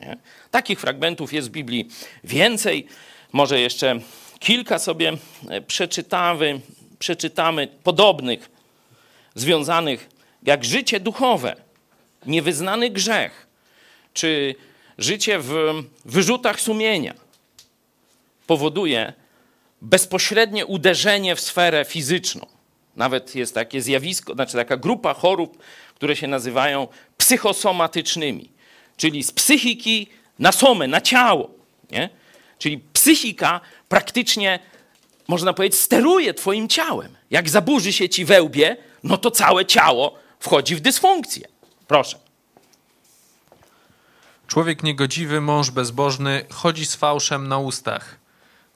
Nie? 0.00 0.16
Takich 0.50 0.80
fragmentów 0.80 1.32
jest 1.32 1.48
w 1.48 1.50
Biblii 1.50 1.88
więcej. 2.24 2.86
Może 3.32 3.60
jeszcze 3.60 4.00
kilka 4.38 4.78
sobie 4.78 5.12
e, 5.48 5.60
przeczytamy, 5.60 6.60
przeczytamy 6.98 7.68
podobnych, 7.82 8.50
związanych 9.34 10.08
jak 10.42 10.64
życie 10.64 11.00
duchowe, 11.00 11.56
niewyznany 12.26 12.90
grzech, 12.90 13.41
czy 14.12 14.54
życie 14.98 15.38
w 15.38 15.82
wyrzutach 16.04 16.60
sumienia 16.60 17.14
powoduje 18.46 19.12
bezpośrednie 19.82 20.66
uderzenie 20.66 21.36
w 21.36 21.40
sferę 21.40 21.84
fizyczną. 21.84 22.46
Nawet 22.96 23.34
jest 23.34 23.54
takie 23.54 23.82
zjawisko, 23.82 24.34
znaczy 24.34 24.52
taka 24.52 24.76
grupa 24.76 25.14
chorób, 25.14 25.58
które 25.94 26.16
się 26.16 26.26
nazywają 26.26 26.88
psychosomatycznymi, 27.16 28.50
czyli 28.96 29.22
z 29.22 29.32
psychiki 29.32 30.06
na 30.38 30.52
somę, 30.52 30.88
na 30.88 31.00
ciało. 31.00 31.50
Nie? 31.90 32.08
Czyli 32.58 32.78
psychika 32.92 33.60
praktycznie, 33.88 34.58
można 35.28 35.52
powiedzieć, 35.52 35.80
steruje 35.80 36.34
twoim 36.34 36.68
ciałem. 36.68 37.16
Jak 37.30 37.50
zaburzy 37.50 37.92
się 37.92 38.08
ci 38.08 38.24
wełbie, 38.24 38.76
no 39.04 39.16
to 39.16 39.30
całe 39.30 39.66
ciało 39.66 40.14
wchodzi 40.40 40.76
w 40.76 40.80
dysfunkcję. 40.80 41.48
Proszę. 41.86 42.21
Człowiek 44.52 44.82
niegodziwy, 44.82 45.40
mąż 45.40 45.70
bezbożny, 45.70 46.44
chodzi 46.50 46.86
z 46.86 46.94
fałszem 46.96 47.48
na 47.48 47.58
ustach. 47.58 48.16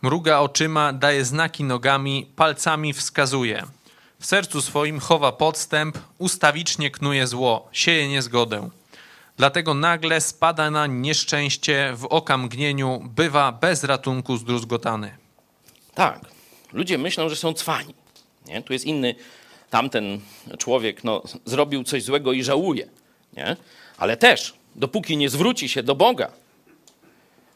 Mruga 0.02 0.38
oczyma, 0.38 0.92
daje 0.92 1.24
znaki 1.24 1.64
nogami, 1.64 2.26
palcami 2.36 2.92
wskazuje. 2.92 3.64
W 4.20 4.26
sercu 4.26 4.62
swoim 4.62 5.00
chowa 5.00 5.32
podstęp, 5.32 5.98
ustawicznie 6.18 6.90
knuje 6.90 7.26
zło, 7.26 7.68
sieje 7.72 8.08
niezgodę. 8.08 8.70
Dlatego 9.36 9.74
nagle 9.74 10.20
spada 10.20 10.70
na 10.70 10.86
nieszczęście, 10.86 11.92
w 11.96 12.04
oka 12.04 12.38
mgnieniu, 12.38 13.10
bywa 13.16 13.52
bez 13.52 13.84
ratunku 13.84 14.36
zdruzgotany. 14.36 15.16
Tak, 15.94 16.20
ludzie 16.72 16.98
myślą, 16.98 17.28
że 17.28 17.36
są 17.36 17.54
cwani. 17.54 17.94
Nie? 18.46 18.62
Tu 18.62 18.72
jest 18.72 18.84
inny, 18.84 19.14
tamten 19.70 20.20
człowiek 20.58 21.04
no, 21.04 21.22
zrobił 21.44 21.84
coś 21.84 22.02
złego 22.02 22.32
i 22.32 22.42
żałuje 22.42 22.88
Nie? 23.36 23.56
Ale 23.98 24.16
też, 24.16 24.54
dopóki 24.76 25.16
nie 25.16 25.30
zwróci 25.30 25.68
się 25.68 25.82
do 25.82 25.94
Boga 25.94 26.30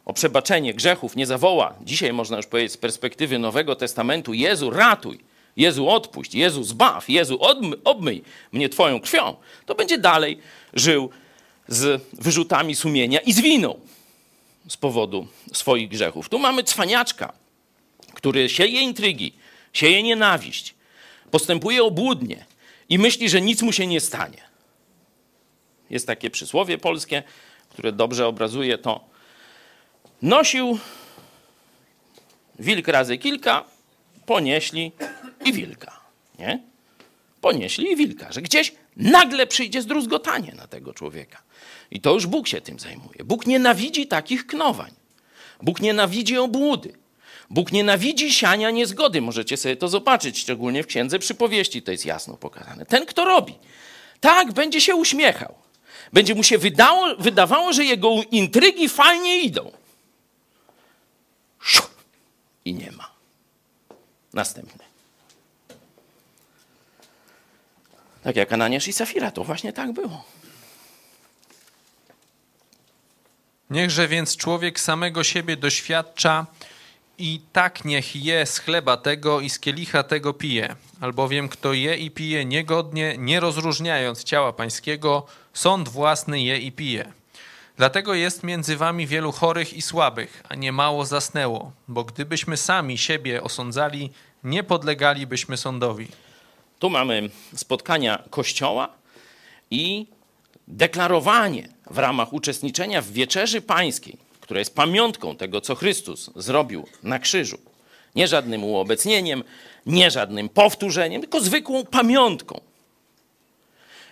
o 0.04 0.12
przebaczenie 0.12 0.74
grzechów, 0.74 1.16
nie 1.16 1.26
zawoła, 1.26 1.74
dzisiaj 1.82 2.12
można 2.12 2.36
już 2.36 2.46
powiedzieć 2.46 2.72
z 2.72 2.76
perspektywy 2.76 3.38
Nowego 3.38 3.76
Testamentu, 3.76 4.34
Jezu, 4.34 4.70
ratuj, 4.70 5.18
Jezu, 5.56 5.88
odpuść, 5.88 6.34
Jezu, 6.34 6.64
zbaw, 6.64 7.08
Jezu, 7.08 7.42
odmy, 7.42 7.76
obmyj 7.84 8.22
mnie 8.52 8.68
Twoją 8.68 9.00
krwią, 9.00 9.36
to 9.66 9.74
będzie 9.74 9.98
dalej 9.98 10.38
żył 10.74 11.10
z 11.68 12.02
wyrzutami 12.12 12.74
sumienia 12.74 13.20
i 13.20 13.32
z 13.32 13.40
winą 13.40 13.80
z 14.68 14.76
powodu 14.76 15.26
swoich 15.52 15.88
grzechów. 15.88 16.28
Tu 16.28 16.38
mamy 16.38 16.64
cwaniaczka, 16.64 17.32
który 18.14 18.48
sieje 18.48 18.80
intrygi, 18.80 19.32
sieje 19.72 20.02
nienawiść, 20.02 20.74
postępuje 21.30 21.84
obłudnie 21.84 22.44
i 22.88 22.98
myśli, 22.98 23.28
że 23.28 23.40
nic 23.40 23.62
mu 23.62 23.72
się 23.72 23.86
nie 23.86 24.00
stanie. 24.00 24.49
Jest 25.90 26.06
takie 26.06 26.30
przysłowie 26.30 26.78
polskie, 26.78 27.22
które 27.68 27.92
dobrze 27.92 28.26
obrazuje 28.26 28.78
to. 28.78 29.04
Nosił 30.22 30.78
wilk 32.58 32.88
razy 32.88 33.18
kilka, 33.18 33.64
ponieśli 34.26 34.92
i 35.44 35.52
wilka. 35.52 36.00
Nie? 36.38 36.60
Ponieśli 37.40 37.92
i 37.92 37.96
wilka, 37.96 38.32
że 38.32 38.42
gdzieś 38.42 38.74
nagle 38.96 39.46
przyjdzie 39.46 39.82
zdruzgotanie 39.82 40.52
na 40.56 40.66
tego 40.66 40.94
człowieka. 40.94 41.42
I 41.90 42.00
to 42.00 42.14
już 42.14 42.26
Bóg 42.26 42.48
się 42.48 42.60
tym 42.60 42.78
zajmuje. 42.78 43.24
Bóg 43.24 43.46
nienawidzi 43.46 44.06
takich 44.06 44.46
knowań. 44.46 44.90
Bóg 45.62 45.80
nienawidzi 45.80 46.38
obłudy. 46.38 46.92
Bóg 47.50 47.72
nienawidzi 47.72 48.32
siania 48.32 48.70
niezgody. 48.70 49.20
Możecie 49.20 49.56
sobie 49.56 49.76
to 49.76 49.88
zobaczyć, 49.88 50.38
szczególnie 50.38 50.82
w 50.82 50.86
Księdze 50.86 51.18
Przypowieści 51.18 51.82
to 51.82 51.90
jest 51.92 52.06
jasno 52.06 52.36
pokazane. 52.36 52.86
Ten, 52.86 53.06
kto 53.06 53.24
robi, 53.24 53.54
tak, 54.20 54.52
będzie 54.52 54.80
się 54.80 54.96
uśmiechał. 54.96 55.54
Będzie 56.12 56.34
mu 56.34 56.42
się 56.42 56.58
wydało, 56.58 57.16
wydawało, 57.16 57.72
że 57.72 57.84
jego 57.84 58.10
intrygi 58.30 58.88
fajnie 58.88 59.40
idą. 59.40 59.72
I 62.64 62.74
nie 62.74 62.92
ma. 62.92 63.10
Następny. 64.32 64.84
Tak 68.22 68.36
jak 68.36 68.52
Ananiasz 68.52 68.88
i 68.88 68.92
Safira, 68.92 69.30
to 69.30 69.44
właśnie 69.44 69.72
tak 69.72 69.92
było. 69.92 70.24
Niechże 73.70 74.08
więc 74.08 74.36
człowiek 74.36 74.80
samego 74.80 75.24
siebie 75.24 75.56
doświadcza 75.56 76.46
i 77.20 77.40
tak 77.52 77.84
niech 77.84 78.16
je 78.16 78.46
z 78.46 78.58
chleba 78.58 78.96
tego 78.96 79.40
i 79.40 79.50
z 79.50 79.58
kielicha 79.58 80.02
tego 80.02 80.32
pije. 80.32 80.76
Albowiem 81.00 81.48
kto 81.48 81.72
je 81.72 81.96
i 81.96 82.10
pije 82.10 82.44
niegodnie, 82.44 83.14
nie 83.18 83.40
rozróżniając 83.40 84.24
ciała 84.24 84.52
pańskiego, 84.52 85.26
sąd 85.52 85.88
własny 85.88 86.42
je 86.42 86.58
i 86.58 86.72
pije. 86.72 87.12
Dlatego 87.76 88.14
jest 88.14 88.42
między 88.42 88.76
wami 88.76 89.06
wielu 89.06 89.32
chorych 89.32 89.74
i 89.74 89.82
słabych, 89.82 90.42
a 90.48 90.54
nie 90.54 90.72
mało 90.72 91.04
zasnęło, 91.04 91.72
bo 91.88 92.04
gdybyśmy 92.04 92.56
sami 92.56 92.98
siebie 92.98 93.42
osądzali, 93.42 94.10
nie 94.44 94.62
podlegalibyśmy 94.62 95.56
sądowi. 95.56 96.08
Tu 96.78 96.90
mamy 96.90 97.30
spotkania 97.54 98.22
Kościoła 98.30 98.88
i 99.70 100.06
deklarowanie 100.68 101.68
w 101.90 101.98
ramach 101.98 102.32
uczestniczenia 102.32 103.02
w 103.02 103.12
wieczerzy 103.12 103.62
pańskiej, 103.62 104.16
która 104.50 104.58
jest 104.58 104.74
pamiątką 104.74 105.36
tego, 105.36 105.60
co 105.60 105.74
Chrystus 105.74 106.30
zrobił 106.36 106.86
na 107.02 107.18
krzyżu. 107.18 107.58
Nie 108.14 108.28
żadnym 108.28 108.64
uobecnieniem, 108.64 109.44
nie 109.86 110.10
żadnym 110.10 110.48
powtórzeniem, 110.48 111.20
tylko 111.20 111.40
zwykłą 111.40 111.84
pamiątką. 111.84 112.60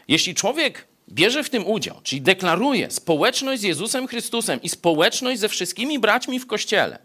Jeśli 0.09 0.35
człowiek 0.35 0.87
bierze 1.09 1.45
w 1.45 1.51
tym 1.51 1.67
udział, 1.67 2.01
czyli 2.03 2.23
deklaruje 2.23 2.91
społeczność 2.91 3.61
z 3.61 3.65
Jezusem 3.65 4.07
Chrystusem 4.07 4.63
i 4.63 4.69
społeczność 4.69 5.41
ze 5.41 5.49
wszystkimi 5.49 5.99
braćmi 5.99 6.41
w 6.41 6.47
Kościele, 6.47 6.99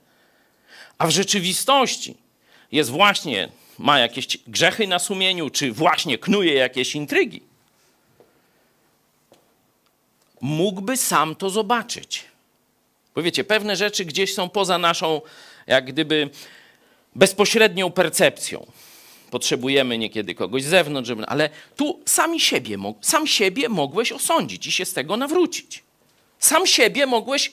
a 0.97 1.07
w 1.07 1.11
rzeczywistości 1.11 2.17
jest 2.71 2.89
właśnie, 2.89 3.49
ma 3.79 3.99
jakieś 3.99 4.37
grzechy 4.47 4.87
na 4.87 4.99
sumieniu, 4.99 5.49
czy 5.49 5.71
właśnie 5.71 6.17
knuje 6.17 6.53
jakieś 6.53 6.95
intrygi, 6.95 7.41
mógłby 10.41 10.97
sam 10.97 11.35
to 11.35 11.49
zobaczyć. 11.49 12.32
Bo 13.15 13.21
wiecie, 13.21 13.43
pewne 13.43 13.75
rzeczy 13.75 14.05
gdzieś 14.05 14.33
są 14.33 14.49
poza 14.49 14.77
naszą, 14.77 15.21
jak 15.67 15.85
gdyby, 15.85 16.29
bezpośrednią 17.15 17.91
percepcją. 17.91 18.65
Potrzebujemy 19.31 19.97
niekiedy 19.97 20.35
kogoś 20.35 20.63
z 20.63 20.67
zewnątrz, 20.67 21.07
żeby, 21.07 21.25
ale 21.25 21.49
tu 21.75 22.01
sami 22.05 22.39
siebie, 22.39 22.77
sam 23.01 23.27
siebie 23.27 23.69
mogłeś 23.69 24.11
osądzić 24.11 24.67
i 24.67 24.71
się 24.71 24.85
z 24.85 24.93
tego 24.93 25.17
nawrócić. 25.17 25.83
Sam 26.39 26.67
siebie 26.67 27.05
mogłeś 27.05 27.51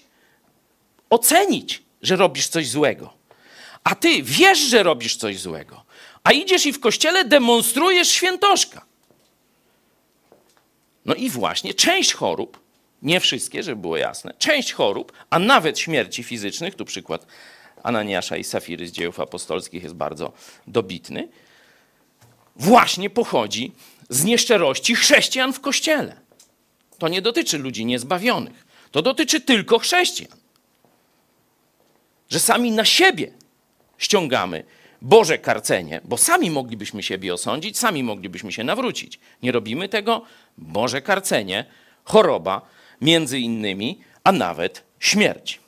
ocenić, 1.10 1.82
że 2.02 2.16
robisz 2.16 2.48
coś 2.48 2.68
złego. 2.68 3.12
A 3.84 3.94
ty 3.94 4.22
wiesz, 4.22 4.58
że 4.58 4.82
robisz 4.82 5.16
coś 5.16 5.40
złego. 5.40 5.84
A 6.24 6.32
idziesz 6.32 6.66
i 6.66 6.72
w 6.72 6.80
kościele 6.80 7.24
demonstrujesz 7.24 8.08
świętoszka. 8.08 8.84
No 11.04 11.14
i 11.14 11.30
właśnie 11.30 11.74
część 11.74 12.12
chorób 12.12 12.60
nie 13.02 13.20
wszystkie, 13.20 13.62
żeby 13.62 13.80
było 13.80 13.96
jasne. 13.96 14.34
Część 14.38 14.72
chorób, 14.72 15.12
a 15.30 15.38
nawet 15.38 15.78
śmierci 15.78 16.22
fizycznych, 16.22 16.74
tu 16.74 16.84
przykład 16.84 17.26
Ananiasza 17.82 18.36
i 18.36 18.44
Safiry 18.44 18.86
z 18.86 18.92
dziejów 18.92 19.20
apostolskich 19.20 19.82
jest 19.82 19.94
bardzo 19.94 20.32
dobitny, 20.66 21.28
właśnie 22.56 23.10
pochodzi 23.10 23.72
z 24.08 24.24
nieszczerości 24.24 24.94
chrześcijan 24.94 25.52
w 25.52 25.60
kościele. 25.60 26.16
To 26.98 27.08
nie 27.08 27.22
dotyczy 27.22 27.58
ludzi 27.58 27.84
niezbawionych. 27.84 28.66
To 28.90 29.02
dotyczy 29.02 29.40
tylko 29.40 29.78
chrześcijan. 29.78 30.38
Że 32.30 32.40
sami 32.40 32.70
na 32.70 32.84
siebie 32.84 33.32
ściągamy 33.98 34.64
Boże 35.02 35.38
karcenie, 35.38 36.00
bo 36.04 36.16
sami 36.16 36.50
moglibyśmy 36.50 37.02
siebie 37.02 37.34
osądzić, 37.34 37.78
sami 37.78 38.02
moglibyśmy 38.02 38.52
się 38.52 38.64
nawrócić. 38.64 39.18
Nie 39.42 39.52
robimy 39.52 39.88
tego. 39.88 40.22
Boże 40.58 41.02
karcenie, 41.02 41.64
choroba, 42.04 42.62
między 43.00 43.38
innymi, 43.38 44.00
a 44.24 44.32
nawet 44.32 44.82
śmierć. 44.98 45.60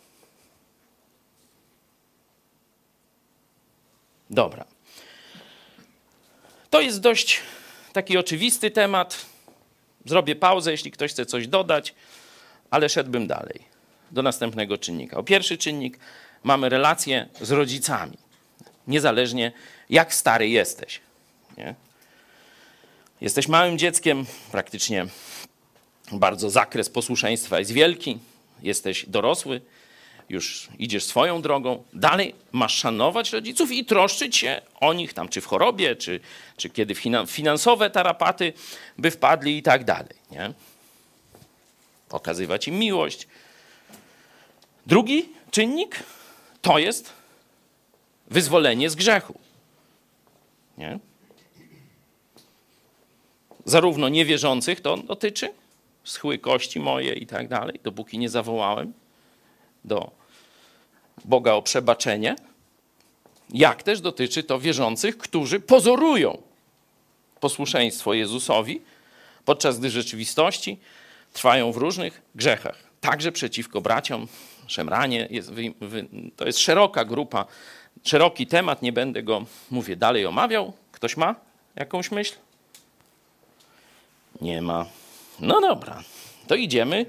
Dobra. 4.31 4.65
To 6.71 6.81
jest 6.81 7.01
dość 7.01 7.41
taki 7.93 8.19
oczywisty 8.19 8.71
temat. 8.71 9.27
Zrobię 10.05 10.37
pauzę, 10.37 10.71
jeśli 10.71 10.91
ktoś 10.91 11.11
chce 11.11 11.27
coś 11.27 11.47
dodać, 11.47 11.95
ale 12.71 12.89
szedłbym 12.89 13.27
dalej 13.27 13.63
do 14.11 14.23
następnego 14.23 14.79
czynnika. 14.79 15.17
O 15.17 15.23
pierwszy 15.23 15.59
czynnik 15.59 15.99
mamy 16.43 16.69
relacje 16.69 17.29
z 17.41 17.51
rodzicami, 17.51 18.19
niezależnie 18.87 19.53
jak 19.91 20.15
stary 20.15 20.49
jesteś. 20.49 21.01
Nie? 21.59 21.75
Jesteś 23.21 23.49
małym 23.49 23.79
dzieckiem, 23.79 24.27
praktycznie 24.53 25.07
bardzo 26.13 26.51
zakres 26.51 26.91
posłuszeństwa 26.91 27.59
jest 27.59 27.73
wielki, 27.73 28.19
jesteś 28.63 29.07
dorosły, 29.07 29.61
już 30.29 30.69
idziesz 30.79 31.05
swoją 31.05 31.43
drogą, 31.43 31.83
dalej 31.93 32.35
masz 32.53 32.75
szanować 32.75 33.33
rodziców 33.33 33.73
i 33.73 33.85
troszczyć 33.85 34.37
się 34.37 34.63
o 34.81 34.93
nich 34.93 35.15
tam, 35.15 35.29
czy 35.29 35.41
w 35.41 35.47
chorobie, 35.47 35.97
czy, 35.97 36.21
czy 36.57 36.71
kiedy 36.71 36.95
finansowe 37.27 37.91
tarapaty 37.91 38.53
by 38.99 39.11
wpadli 39.11 39.57
i 39.57 39.63
tak 39.63 39.85
dalej. 39.85 40.15
Nie? 40.31 40.53
Okazywać 42.11 42.69
im 42.69 42.79
miłość. 42.79 43.29
Drugi 44.87 45.29
czynnik 45.51 46.03
to 46.63 46.79
jest 46.79 47.13
wyzwolenie 48.31 48.91
z 48.91 48.95
grzechu. 48.95 49.39
Nie? 50.79 50.99
Zarówno 53.65 54.09
niewierzących 54.09 54.81
to 54.81 54.97
dotyczy, 54.97 55.53
schły 56.05 56.39
kości 56.39 56.81
moje 56.81 57.13
i 57.13 57.27
tak 57.27 57.49
dalej, 57.49 57.81
dopóki 57.83 58.19
nie 58.19 58.29
zawołałem 58.29 58.93
do 59.85 60.11
Boga 61.25 61.53
o 61.53 61.63
przebaczenie, 61.63 62.37
jak 63.51 63.83
też 63.83 64.01
dotyczy 64.01 64.43
to 64.43 64.59
wierzących, 64.59 65.19
którzy 65.19 65.61
pozorują 65.61 66.43
posłuszeństwo 67.41 68.15
Jezusowi, 68.15 68.83
podczas 69.45 69.79
gdy 69.79 69.89
w 69.89 69.93
rzeczywistości 69.93 70.79
trwają 71.33 71.73
w 71.73 71.77
różnych 71.77 72.23
grzechach. 72.35 72.79
Także 73.01 73.33
przeciwko 73.33 73.81
braciom, 73.81 74.27
szemranie, 74.67 75.29
jest, 75.31 75.53
to 76.37 76.47
jest 76.47 76.59
szeroka 76.59 77.05
grupa, 77.05 77.47
szeroki 78.05 78.47
temat, 78.47 78.83
nie 78.83 78.93
będę 78.93 79.23
go, 79.23 79.45
mówię, 79.71 79.97
dalej 79.97 80.27
omawiał. 80.27 80.73
Ktoś 80.93 81.17
ma 81.17 81.35
jakąś 81.77 82.11
myśl? 82.11 82.35
Nie 84.41 84.63
ma. 84.63 84.87
No 85.41 85.61
dobra, 85.61 86.03
to 86.47 86.55
idziemy 86.55 87.07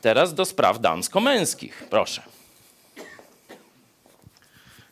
teraz 0.00 0.34
do 0.34 0.44
spraw 0.44 0.80
damsko-męskich. 0.80 1.84
Proszę. 1.90 2.22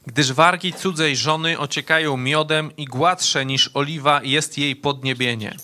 Gdyż 0.07 0.33
wargi 0.33 0.73
cudzej 0.73 1.17
żony 1.17 1.59
ociekają 1.59 2.17
miodem 2.17 2.77
i 2.77 2.85
gładsze 2.85 3.47
niż 3.47 3.71
oliwa 3.75 4.21
jest 4.23 4.59
jej 4.59 4.77
podniebienie. 4.77 5.57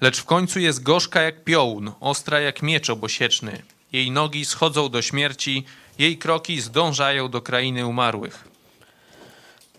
lecz 0.00 0.20
w 0.20 0.24
końcu 0.24 0.60
jest 0.60 0.82
gorzka 0.82 1.22
jak 1.22 1.44
piołun, 1.44 1.92
ostra 2.00 2.40
jak 2.40 2.62
miecz 2.62 2.90
obosieczny. 2.90 3.62
Jej 3.92 4.10
nogi 4.10 4.44
schodzą 4.44 4.88
do 4.88 5.02
śmierci, 5.02 5.64
jej 5.98 6.18
kroki 6.18 6.60
zdążają 6.60 7.28
do 7.28 7.42
krainy 7.42 7.86
umarłych. 7.86 8.51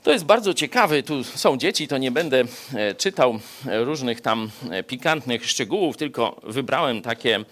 To 0.04 0.12
jest 0.12 0.26
bardzo 0.26 0.54
ciekawe. 0.54 1.04
Tu 1.04 1.24
są 1.24 1.58
dzieci, 1.58 1.88
to 1.88 1.98
nie 1.98 2.12
będę 2.12 2.44
e, 2.76 2.96
czytał 2.96 3.40
e, 3.68 3.84
różnych 3.84 4.22
tam 4.22 4.50
e, 4.72 4.84
pikantnych 4.84 5.50
szczegółów, 5.50 5.98
tylko 5.98 6.42
wybrałem 6.44 7.02
takie, 7.02 7.46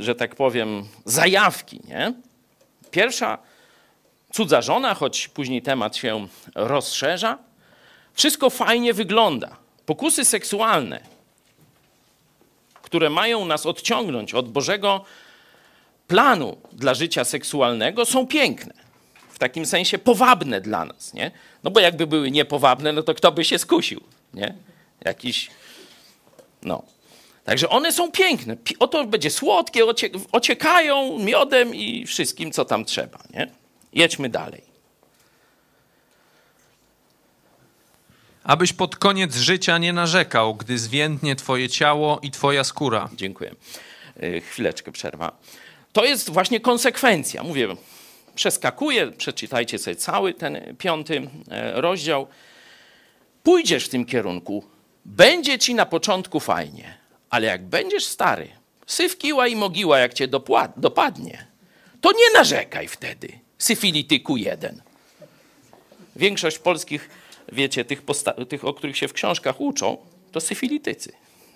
że 0.00 0.14
tak 0.14 0.34
powiem, 0.34 0.84
zajawki. 1.04 1.80
Nie? 1.84 2.14
Pierwsza 2.90 3.38
cudza 4.32 4.62
żona, 4.62 4.94
choć 4.94 5.28
później 5.28 5.62
temat 5.62 5.96
się 5.96 6.26
rozszerza. 6.54 7.38
Wszystko 8.14 8.50
fajnie 8.50 8.94
wygląda. 8.94 9.56
Pokusy 9.86 10.24
seksualne, 10.24 11.00
które 12.82 13.10
mają 13.10 13.44
nas 13.44 13.66
odciągnąć 13.66 14.34
od 14.34 14.48
Bożego 14.48 15.04
planu 16.08 16.56
dla 16.72 16.94
życia 16.94 17.24
seksualnego, 17.24 18.04
są 18.04 18.26
piękne. 18.26 18.87
W 19.38 19.40
takim 19.40 19.66
sensie 19.66 19.98
powabne 19.98 20.60
dla 20.60 20.84
nas. 20.84 21.14
Nie? 21.14 21.30
No 21.64 21.70
bo 21.70 21.80
jakby 21.80 22.06
były 22.06 22.30
niepowabne, 22.30 22.92
no 22.92 23.02
to 23.02 23.14
kto 23.14 23.32
by 23.32 23.44
się 23.44 23.58
skusił? 23.58 24.00
Nie? 24.34 24.54
Jakiś. 25.04 25.50
No. 26.62 26.82
Także 27.44 27.68
one 27.68 27.92
są 27.92 28.12
piękne. 28.12 28.56
Oto 28.78 29.04
będzie 29.04 29.30
słodkie, 29.30 29.84
ociekają 30.32 31.18
miodem 31.18 31.74
i 31.74 32.06
wszystkim, 32.06 32.52
co 32.52 32.64
tam 32.64 32.84
trzeba. 32.84 33.18
Nie? 33.34 33.50
Jedźmy 33.92 34.28
dalej. 34.28 34.62
Abyś 38.44 38.72
pod 38.72 38.96
koniec 38.96 39.36
życia 39.36 39.78
nie 39.78 39.92
narzekał, 39.92 40.54
gdy 40.54 40.78
zwiędnie 40.78 41.36
twoje 41.36 41.68
ciało 41.68 42.18
i 42.22 42.30
twoja 42.30 42.64
skóra. 42.64 43.08
Dziękuję. 43.14 43.54
Y, 44.22 44.40
chwileczkę 44.40 44.92
przerwa. 44.92 45.38
To 45.92 46.04
jest 46.04 46.30
właśnie 46.30 46.60
konsekwencja. 46.60 47.42
Mówię, 47.42 47.68
przeskakuję, 48.38 49.12
przeczytajcie 49.12 49.78
sobie 49.78 49.96
cały 49.96 50.34
ten 50.34 50.76
piąty 50.78 51.30
e, 51.50 51.80
rozdział. 51.80 52.26
Pójdziesz 53.42 53.84
w 53.84 53.88
tym 53.88 54.04
kierunku, 54.04 54.64
będzie 55.04 55.58
ci 55.58 55.74
na 55.74 55.86
początku 55.86 56.40
fajnie, 56.40 56.98
ale 57.30 57.46
jak 57.46 57.64
będziesz 57.64 58.04
stary, 58.04 58.48
syf 58.86 59.18
kiła 59.18 59.46
i 59.46 59.56
mogiła, 59.56 59.98
jak 59.98 60.14
cię 60.14 60.28
dopadnie, 60.76 61.46
to 62.00 62.12
nie 62.12 62.38
narzekaj 62.38 62.88
wtedy, 62.88 63.28
syfilityku 63.58 64.36
jeden. 64.36 64.82
Większość 66.16 66.58
polskich, 66.58 67.10
wiecie, 67.52 67.84
tych, 67.84 68.02
tych, 68.48 68.64
o 68.64 68.74
których 68.74 68.96
się 68.96 69.08
w 69.08 69.12
książkach 69.12 69.60
uczą, 69.60 69.96
to 70.32 70.40
syfilitycy. 70.40 71.12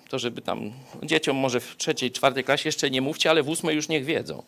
To 0.09 0.19
żeby 0.19 0.41
tam 0.41 0.73
dzieciom 1.03 1.37
może 1.37 1.59
w 1.59 1.77
trzeciej, 1.77 2.11
czwartej 2.11 2.43
klasie 2.43 2.67
jeszcze 2.67 2.89
nie 2.89 3.01
mówcie, 3.01 3.29
ale 3.29 3.43
w 3.43 3.49
ósmej 3.49 3.75
już 3.75 3.89
niech 3.89 4.05
wiedzą. 4.05 4.43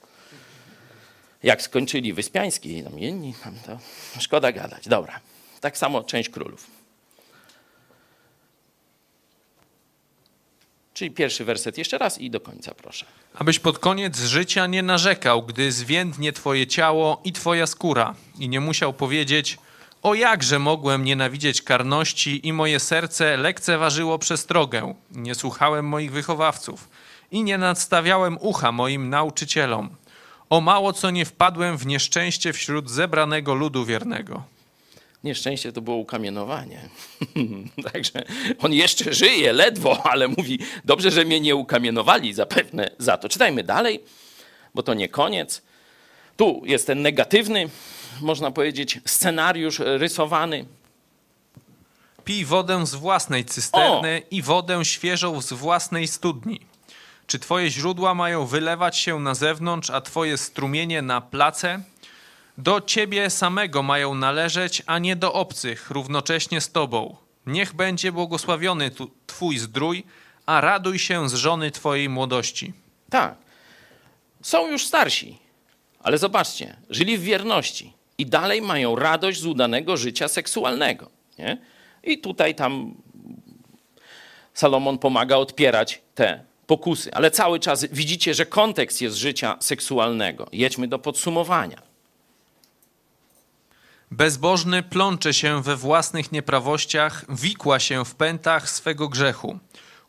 Jak 1.44 1.62
skończyli 1.62 2.14
Wyspiański, 2.14 2.84
tam 2.84 3.00
inni, 3.00 3.34
tam 3.44 3.56
to 3.66 3.80
szkoda 4.20 4.52
gadać. 4.52 4.88
Dobra. 4.88 5.20
Tak 5.62 5.78
samo 5.78 6.04
część 6.04 6.30
królów. 6.30 6.68
Czyli 10.94 11.12
pierwszy 11.12 11.46
werset 11.46 11.78
jeszcze 11.78 11.98
raz 11.98 12.18
i 12.18 12.30
do 12.30 12.40
końca, 12.40 12.74
proszę. 12.74 13.06
Abyś 13.34 13.60
pod 13.60 13.80
koniec 13.80 14.20
życia 14.20 14.68
nie 14.68 14.84
narzekał, 14.84 15.44
gdy 15.44 15.72
zwiędnie 15.72 16.34
twoje 16.34 16.68
ciało 16.68 17.22
i 17.24 17.32
twoja 17.34 17.68
skóra 17.68 18.16
i 18.40 18.50
nie 18.50 18.62
musiał 18.62 18.94
powiedzieć 18.94 19.58
o 20.04 20.14
jakże 20.14 20.60
mogłem 20.60 21.04
nienawidzieć 21.04 21.62
karności 21.62 22.48
i 22.48 22.54
moje 22.54 22.80
serce 22.80 23.38
lekceważyło 23.38 24.20
przestrogę. 24.20 24.94
Nie 25.12 25.36
słuchałem 25.36 25.86
moich 25.86 26.12
wychowawców 26.12 26.90
i 27.32 27.44
nie 27.44 27.58
nadstawiałem 27.58 28.38
ucha 28.42 28.72
moim 28.72 29.10
nauczycielom. 29.10 29.90
O 30.50 30.62
mało 30.62 30.93
co 30.93 31.10
nie 31.10 31.26
wpadłem 31.26 31.78
w 31.78 31.86
nieszczęście 31.86 32.54
wśród 32.54 32.89
zebranego 32.89 33.54
ludu 33.54 33.86
wiernego. 33.86 34.43
Nieszczęście 35.24 35.72
to 35.72 35.82
było 35.82 35.98
ukamienowanie. 35.98 36.89
Także 37.93 38.24
on 38.60 38.74
jeszcze 38.74 39.14
żyje, 39.14 39.54
ledwo, 39.54 40.06
ale 40.06 40.28
mówi: 40.28 40.60
Dobrze, 40.86 41.12
że 41.12 41.26
mnie 41.26 41.39
nie 41.39 41.56
ukamienowali 41.56 42.34
zapewne 42.34 42.91
za 42.98 43.18
to. 43.18 43.30
Czytajmy 43.30 43.64
dalej, 43.64 44.04
bo 44.76 44.84
to 44.84 44.93
nie 44.93 45.10
koniec. 45.10 45.62
Tu 46.38 46.62
jest 46.66 46.88
ten 46.88 47.02
negatywny, 47.02 47.70
można 48.22 48.52
powiedzieć, 48.52 49.00
scenariusz 49.06 49.80
rysowany. 49.80 50.66
Pij 52.26 52.46
wodę 52.46 52.86
z 52.86 52.96
własnej 52.96 53.46
cysterny 53.46 54.22
o! 54.26 54.28
i 54.32 54.41
wodę 54.41 54.86
świeżą 54.86 55.41
z 55.41 55.54
własnej 55.54 56.08
studni. 56.08 56.60
Czy 57.28 57.39
twoje 57.39 57.69
źródła 57.71 58.15
mają 58.15 58.45
wylewać 58.45 58.97
się 58.97 59.19
na 59.19 59.34
zewnątrz, 59.36 59.89
a 59.89 60.01
twoje 60.01 60.38
strumienie 60.38 61.01
na 61.01 61.21
place? 61.21 61.82
Do 62.57 62.82
ciebie 62.82 63.30
samego 63.30 63.84
mają 63.84 64.15
należeć, 64.15 64.84
a 64.86 64.99
nie 64.99 65.15
do 65.15 65.34
obcych, 65.34 65.91
równocześnie 65.91 66.61
z 66.61 66.71
tobą. 66.71 67.15
Niech 67.45 67.73
będzie 67.73 68.11
błogosławiony 68.11 68.91
twój 69.28 69.57
zdrój, 69.57 70.03
a 70.45 70.61
raduj 70.61 70.99
się 70.99 71.30
z 71.30 71.34
żony 71.34 71.71
twojej 71.71 72.09
młodości. 72.09 72.73
Tak. 73.09 73.36
Są 74.41 74.71
już 74.71 74.86
starsi, 74.86 75.38
ale 75.99 76.17
zobaczcie, 76.17 76.76
żyli 76.89 77.17
w 77.17 77.21
wierności 77.21 77.93
i 78.17 78.26
dalej 78.26 78.61
mają 78.61 78.95
radość 78.95 79.39
z 79.41 79.45
udanego 79.45 79.97
życia 79.97 80.28
seksualnego. 80.28 81.09
Nie? 81.39 81.57
I 82.03 82.17
tutaj 82.17 82.55
tam 82.55 82.95
Salomon 84.53 84.97
pomaga 84.97 85.38
odpierać 85.38 86.01
te 86.15 86.43
pokusy, 86.68 87.13
ale 87.13 87.32
cały 87.32 87.59
czas 87.59 87.86
widzicie, 87.91 88.34
że 88.34 88.45
kontekst 88.45 89.01
jest 89.01 89.18
życia 89.18 89.57
seksualnego. 89.59 90.47
Jedźmy 90.51 90.88
do 90.88 90.99
podsumowania. 90.99 91.82
Bezbożny 94.11 94.84
plącze 94.84 95.34
się 95.34 95.63
we 95.63 95.76
własnych 95.76 96.32
nieprawościach, 96.32 97.26
wikła 97.30 97.80
się 97.80 98.05
w 98.05 98.16
pętach 98.16 98.70
swego 98.70 99.09
grzechu. 99.09 99.59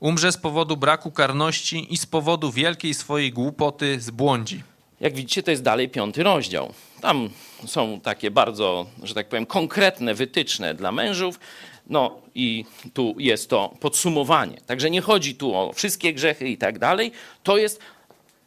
Umrze 0.00 0.32
z 0.32 0.36
powodu 0.36 0.76
braku 0.76 1.10
karności 1.10 1.94
i 1.94 1.96
z 1.96 2.06
powodu 2.06 2.52
wielkiej 2.52 2.94
swojej 2.94 3.32
głupoty 3.32 4.00
zbłądzi. 4.00 4.62
Jak 5.00 5.14
widzicie, 5.14 5.42
to 5.42 5.50
jest 5.50 5.62
dalej 5.62 5.88
piąty 5.88 6.22
rozdział. 6.22 6.72
Tam 7.00 7.30
są 7.66 8.00
takie 8.00 8.30
bardzo, 8.30 8.86
że 9.02 9.14
tak 9.14 9.28
powiem, 9.28 9.46
konkretne 9.46 10.14
wytyczne 10.14 10.74
dla 10.74 10.92
mężów. 10.92 11.40
No 11.86 12.20
i 12.34 12.64
tu 12.94 13.14
jest 13.18 13.50
to 13.50 13.74
podsumowanie. 13.80 14.60
Także 14.66 14.90
nie 14.90 15.00
chodzi 15.00 15.34
tu 15.34 15.54
o 15.54 15.72
wszystkie 15.72 16.14
grzechy 16.14 16.48
i 16.48 16.58
tak 16.58 16.78
dalej. 16.78 17.12
To 17.42 17.56
jest 17.56 17.80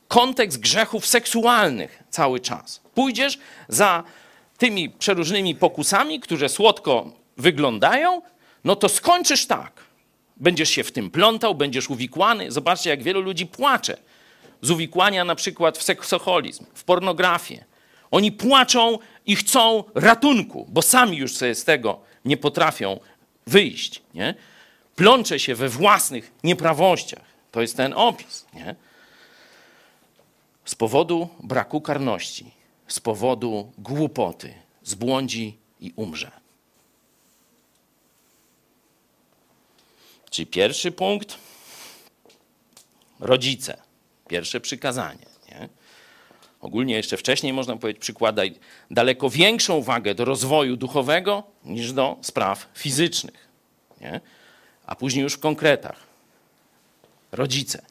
kontekst 0.07 0.59
grzechów 0.59 1.05
seksualnych 1.05 2.03
cały 2.09 2.39
czas. 2.39 2.81
Pójdziesz 2.93 3.37
za 3.67 4.03
tymi 4.57 4.89
przeróżnymi 4.89 5.55
pokusami, 5.55 6.19
które 6.19 6.49
słodko 6.49 7.11
wyglądają, 7.37 8.21
no 8.63 8.75
to 8.75 8.89
skończysz 8.89 9.45
tak. 9.45 9.71
Będziesz 10.37 10.69
się 10.69 10.83
w 10.83 10.91
tym 10.91 11.11
plątał, 11.11 11.55
będziesz 11.55 11.89
uwikłany. 11.89 12.51
Zobaczcie, 12.51 12.89
jak 12.89 13.03
wielu 13.03 13.21
ludzi 13.21 13.45
płacze 13.45 13.97
z 14.61 14.71
uwikłania 14.71 15.25
na 15.25 15.35
przykład 15.35 15.77
w 15.77 15.83
seksoholizm, 15.83 16.65
w 16.73 16.83
pornografię. 16.83 17.65
Oni 18.11 18.31
płaczą 18.31 18.97
i 19.25 19.35
chcą 19.35 19.83
ratunku, 19.95 20.65
bo 20.69 20.81
sami 20.81 21.17
już 21.17 21.35
sobie 21.35 21.55
z 21.55 21.63
tego 21.63 21.99
nie 22.25 22.37
potrafią 22.37 22.99
wyjść. 23.49 24.01
Nie? 24.13 24.35
Plącze 24.95 25.39
się 25.39 25.55
we 25.55 25.69
własnych 25.69 26.31
nieprawościach. 26.43 27.25
To 27.51 27.61
jest 27.61 27.77
ten 27.77 27.93
opis. 27.93 28.45
Nie? 28.53 28.75
Z 30.65 30.75
powodu 30.75 31.29
braku 31.43 31.81
karności, 31.81 32.51
z 32.87 32.99
powodu 32.99 33.71
głupoty, 33.77 34.53
zbłądzi 34.83 35.57
i 35.79 35.93
umrze. 35.95 36.31
Czyli 40.29 40.47
pierwszy 40.47 40.91
punkt 40.91 41.37
rodzice, 43.19 43.81
pierwsze 44.27 44.59
przykazanie. 44.59 45.28
Nie? 46.59 46.67
Ogólnie 46.67 46.95
jeszcze 46.95 47.17
wcześniej 47.17 47.53
można 47.53 47.77
powiedzieć, 47.77 48.01
przykładaj 48.01 48.55
daleko 48.91 49.29
większą 49.29 49.81
wagę 49.81 50.15
do 50.15 50.25
rozwoju 50.25 50.77
duchowego 50.77 51.43
niż 51.65 51.93
do 51.93 52.17
spraw 52.21 52.67
fizycznych. 52.73 53.47
Nie? 54.01 54.21
A 54.85 54.95
później 54.95 55.23
już 55.23 55.33
w 55.33 55.39
konkretach. 55.39 56.09
Rodzice 57.31 57.81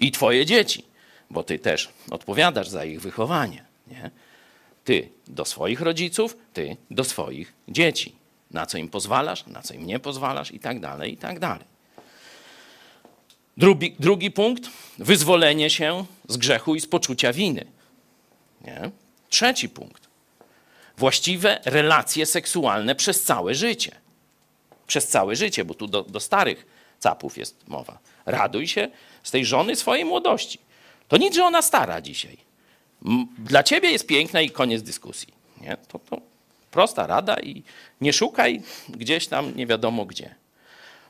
i 0.00 0.12
twoje 0.12 0.46
dzieci, 0.46 0.84
bo 1.30 1.42
ty 1.42 1.58
też 1.58 1.88
odpowiadasz 2.10 2.68
za 2.68 2.84
ich 2.84 3.00
wychowanie. 3.00 3.64
Nie? 3.86 4.10
Ty 4.84 5.08
do 5.28 5.44
swoich 5.44 5.80
rodziców, 5.80 6.36
ty 6.52 6.76
do 6.90 7.04
swoich 7.04 7.52
dzieci. 7.68 8.14
Na 8.50 8.66
co 8.66 8.78
im 8.78 8.88
pozwalasz, 8.88 9.46
na 9.46 9.62
co 9.62 9.74
im 9.74 9.86
nie 9.86 9.98
pozwalasz 9.98 10.50
i 10.50 10.58
tak 10.58 10.80
dalej, 10.80 11.12
i 11.12 11.16
tak 11.16 11.38
dalej. 11.38 11.64
Drugi, 13.56 13.96
drugi 13.98 14.30
punkt, 14.30 14.70
wyzwolenie 14.98 15.70
się 15.70 16.04
z 16.28 16.36
grzechu 16.36 16.74
i 16.74 16.80
z 16.80 16.86
poczucia 16.86 17.32
winy. 17.32 17.64
Nie? 18.64 18.90
Trzeci 19.28 19.68
punkt, 19.68 20.08
właściwe 20.96 21.60
relacje 21.64 22.26
seksualne 22.26 22.94
przez 22.94 23.22
całe 23.22 23.54
życie. 23.54 23.96
Przez 24.86 25.08
całe 25.08 25.36
życie, 25.36 25.64
bo 25.64 25.74
tu 25.74 25.86
do, 25.86 26.02
do 26.02 26.20
starych 26.20 26.66
capów 27.00 27.38
jest 27.38 27.68
mowa. 27.68 27.98
Raduj 28.26 28.68
się 28.68 28.88
z 29.22 29.30
tej 29.30 29.44
żony 29.44 29.76
swojej 29.76 30.04
młodości. 30.04 30.58
To 31.08 31.16
nic, 31.16 31.34
że 31.34 31.44
ona 31.44 31.62
stara 31.62 32.00
dzisiaj. 32.00 32.36
Dla 33.38 33.62
ciebie 33.62 33.90
jest 33.90 34.06
piękna 34.06 34.40
i 34.40 34.50
koniec 34.50 34.82
dyskusji. 34.82 35.34
Nie? 35.60 35.76
To, 35.88 35.98
to 35.98 36.20
prosta 36.70 37.06
rada 37.06 37.36
i 37.40 37.62
nie 38.00 38.12
szukaj 38.12 38.62
gdzieś 38.88 39.28
tam 39.28 39.56
nie 39.56 39.66
wiadomo 39.66 40.04
gdzie. 40.04 40.34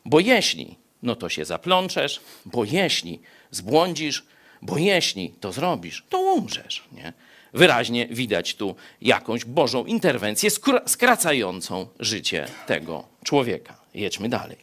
Bo 0.05 0.21
jeśli, 0.21 0.77
no 1.03 1.17
to 1.17 1.29
się 1.29 1.45
zaplączesz, 1.45 2.21
bo 2.45 2.65
jeśli 2.65 3.21
zbłądzisz, 3.51 4.27
bo 4.63 4.79
jeśli 4.79 5.31
to 5.31 5.53
zrobisz, 5.53 6.05
to 6.09 6.21
umrzesz. 6.21 6.85
Nie? 6.93 7.13
Wyraźnie 7.55 8.07
widać 8.07 8.55
tu 8.55 8.75
jakąś 9.03 9.45
Bożą 9.45 9.85
interwencję 9.85 10.51
skra- 10.51 10.89
skracającą 10.89 11.87
życie 12.01 12.47
tego 12.67 13.05
człowieka. 13.25 13.77
Jedźmy 13.95 14.29
dalej. 14.29 14.57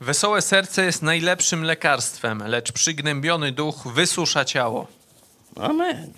Wesołe 0.00 0.42
serce 0.42 0.84
jest 0.84 1.02
najlepszym 1.02 1.62
lekarstwem, 1.62 2.42
lecz 2.46 2.72
przygnębiony 2.72 3.52
duch 3.52 3.88
wysusza 3.88 4.44
ciało. 4.44 4.86
Amen. 5.56 6.12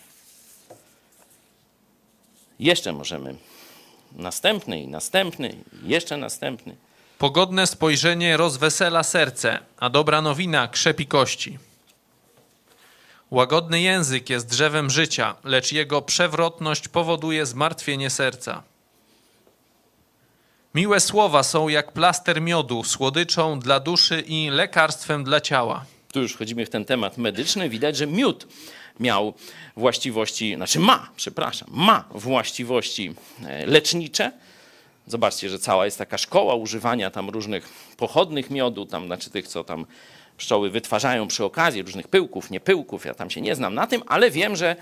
Jeszcze 2.61 2.93
możemy. 2.93 3.37
Następny 4.13 4.83
i 4.83 4.89
następny, 4.89 5.57
jeszcze 5.83 6.17
następny. 6.17 6.77
Pogodne 7.19 7.67
spojrzenie 7.67 8.37
rozwesela 8.37 9.03
serce, 9.03 9.59
a 9.79 9.91
dobra 9.91 10.23
nowina 10.23 10.69
krzepi 10.69 11.07
kości. 11.07 11.59
Łagodny 13.31 13.81
język 13.81 14.31
jest 14.31 14.47
drzewem 14.49 14.91
życia, 14.91 15.35
lecz 15.45 15.73
jego 15.73 16.03
przewrotność 16.03 16.89
powoduje 16.89 17.47
zmartwienie 17.47 18.11
serca. 18.11 18.63
Miłe 20.75 21.01
słowa 21.01 21.43
są 21.43 21.69
jak 21.69 21.93
plaster 21.93 22.41
miodu, 22.41 22.85
słodyczą 22.85 23.61
dla 23.61 23.81
duszy 23.81 24.21
i 24.21 24.51
lekarstwem 24.51 25.25
dla 25.25 25.41
ciała. 25.41 25.85
tu 26.13 26.23
już 26.23 26.33
wchodzimy 26.33 26.67
w 26.67 26.71
ten 26.71 26.85
temat 26.85 27.19
medyczny, 27.19 27.69
widać, 27.69 27.97
że 27.97 28.07
miód 28.07 28.47
miał 29.01 29.35
właściwości, 29.77 30.55
znaczy 30.57 30.79
ma, 30.79 31.11
przepraszam, 31.17 31.69
ma 31.73 32.05
właściwości 32.11 33.15
e, 33.47 33.67
lecznicze. 33.67 34.33
Zobaczcie, 35.09 35.51
że 35.51 35.59
cała 35.59 35.85
jest 35.85 35.99
taka 35.99 36.19
szkoła 36.19 36.55
używania 36.55 37.11
tam 37.11 37.31
różnych 37.31 37.69
pochodnych 37.97 38.51
miodu, 38.51 38.87
tam, 38.87 39.07
znaczy 39.07 39.31
tych, 39.31 39.49
co 39.49 39.65
tam 39.65 39.87
pszczoły 40.37 40.71
wytwarzają 40.71 41.29
przy 41.29 41.45
okazji, 41.45 41.83
różnych 41.83 42.09
pyłków, 42.09 42.51
nie 42.51 42.61
pyłków, 42.61 43.05
ja 43.05 43.15
tam 43.15 43.31
się 43.31 43.41
nie 43.41 43.55
znam 43.55 43.75
na 43.75 43.87
tym, 43.87 44.03
ale 44.07 44.31
wiem, 44.31 44.57
że 44.57 44.77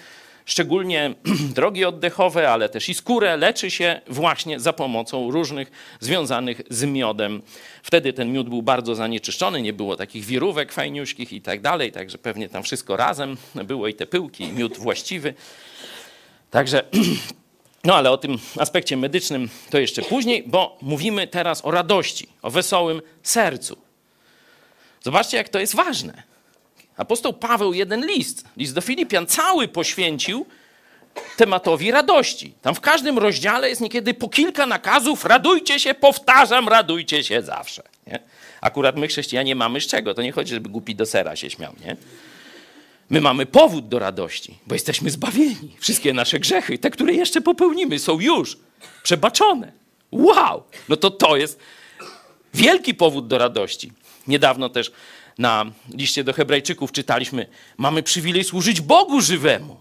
szczególnie 0.44 1.14
drogi 1.56 1.84
oddechowe, 1.84 2.50
ale 2.50 2.68
też 2.68 2.88
i 2.88 2.94
skórę 2.94 3.36
leczy 3.36 3.70
się 3.70 4.00
właśnie 4.08 4.60
za 4.60 4.72
pomocą 4.72 5.30
różnych 5.30 5.96
związanych 6.00 6.60
z 6.70 6.84
miodem. 6.84 7.42
Wtedy 7.82 8.12
ten 8.12 8.32
miód 8.32 8.48
był 8.48 8.62
bardzo 8.62 8.94
zanieczyszczony, 8.94 9.62
nie 9.62 9.72
było 9.72 9.96
takich 9.96 10.24
wirówek 10.24 10.72
fajniuśkich 10.72 11.32
i 11.32 11.40
tak 11.40 11.60
dalej, 11.60 11.92
także 11.92 12.18
pewnie 12.18 12.48
tam 12.48 12.62
wszystko 12.62 12.96
razem 12.96 13.36
było 13.54 13.88
i 13.88 13.94
te 13.94 14.06
pyłki, 14.06 14.44
i 14.44 14.52
miód 14.52 14.78
właściwy. 14.78 15.34
Także, 16.50 16.82
no 17.86 17.94
ale 17.94 18.10
o 18.10 18.18
tym 18.18 18.38
aspekcie 18.58 18.96
medycznym 18.96 19.48
to 19.70 19.78
jeszcze 19.78 20.02
później, 20.02 20.42
bo 20.46 20.78
mówimy 20.82 21.26
teraz 21.26 21.64
o 21.64 21.70
radości, 21.70 22.28
o 22.42 22.50
wesołym 22.50 23.02
sercu. 23.22 23.76
Zobaczcie, 25.02 25.36
jak 25.36 25.48
to 25.48 25.58
jest 25.58 25.74
ważne. 25.74 26.22
Apostoł 26.96 27.32
Paweł 27.32 27.74
jeden 27.74 28.06
list, 28.06 28.44
list 28.56 28.74
do 28.74 28.80
Filipian, 28.80 29.26
cały 29.26 29.68
poświęcił 29.68 30.46
tematowi 31.36 31.90
radości. 31.90 32.52
Tam 32.62 32.74
w 32.74 32.80
każdym 32.80 33.18
rozdziale 33.18 33.68
jest 33.68 33.80
niekiedy 33.80 34.14
po 34.14 34.28
kilka 34.28 34.66
nakazów, 34.66 35.24
radujcie 35.24 35.80
się, 35.80 35.94
powtarzam, 35.94 36.68
radujcie 36.68 37.24
się 37.24 37.42
zawsze. 37.42 37.82
Nie? 38.06 38.18
Akurat 38.60 38.96
my 38.96 39.08
chrześcijanie 39.08 39.54
mamy 39.54 39.80
z 39.80 39.86
czego, 39.86 40.14
to 40.14 40.22
nie 40.22 40.32
chodzi, 40.32 40.54
żeby 40.54 40.68
głupi 40.68 40.94
do 40.94 41.06
sera 41.06 41.36
się 41.36 41.50
śmiał, 41.50 41.72
nie? 41.84 41.96
My 43.10 43.20
mamy 43.20 43.46
powód 43.46 43.88
do 43.88 43.98
radości, 43.98 44.58
bo 44.66 44.74
jesteśmy 44.74 45.10
zbawieni. 45.10 45.76
Wszystkie 45.78 46.12
nasze 46.12 46.40
grzechy, 46.40 46.78
te, 46.78 46.90
które 46.90 47.12
jeszcze 47.12 47.40
popełnimy, 47.40 47.98
są 47.98 48.20
już 48.20 48.58
przebaczone. 49.02 49.72
Wow! 50.12 50.62
No 50.88 50.96
to 50.96 51.10
to 51.10 51.36
jest 51.36 51.58
wielki 52.54 52.94
powód 52.94 53.26
do 53.26 53.38
radości. 53.38 53.92
Niedawno 54.26 54.68
też 54.68 54.92
na 55.38 55.66
liście 55.94 56.24
do 56.24 56.32
Hebrajczyków 56.32 56.92
czytaliśmy: 56.92 57.46
Mamy 57.76 58.02
przywilej 58.02 58.44
służyć 58.44 58.80
Bogu 58.80 59.20
żywemu. 59.20 59.76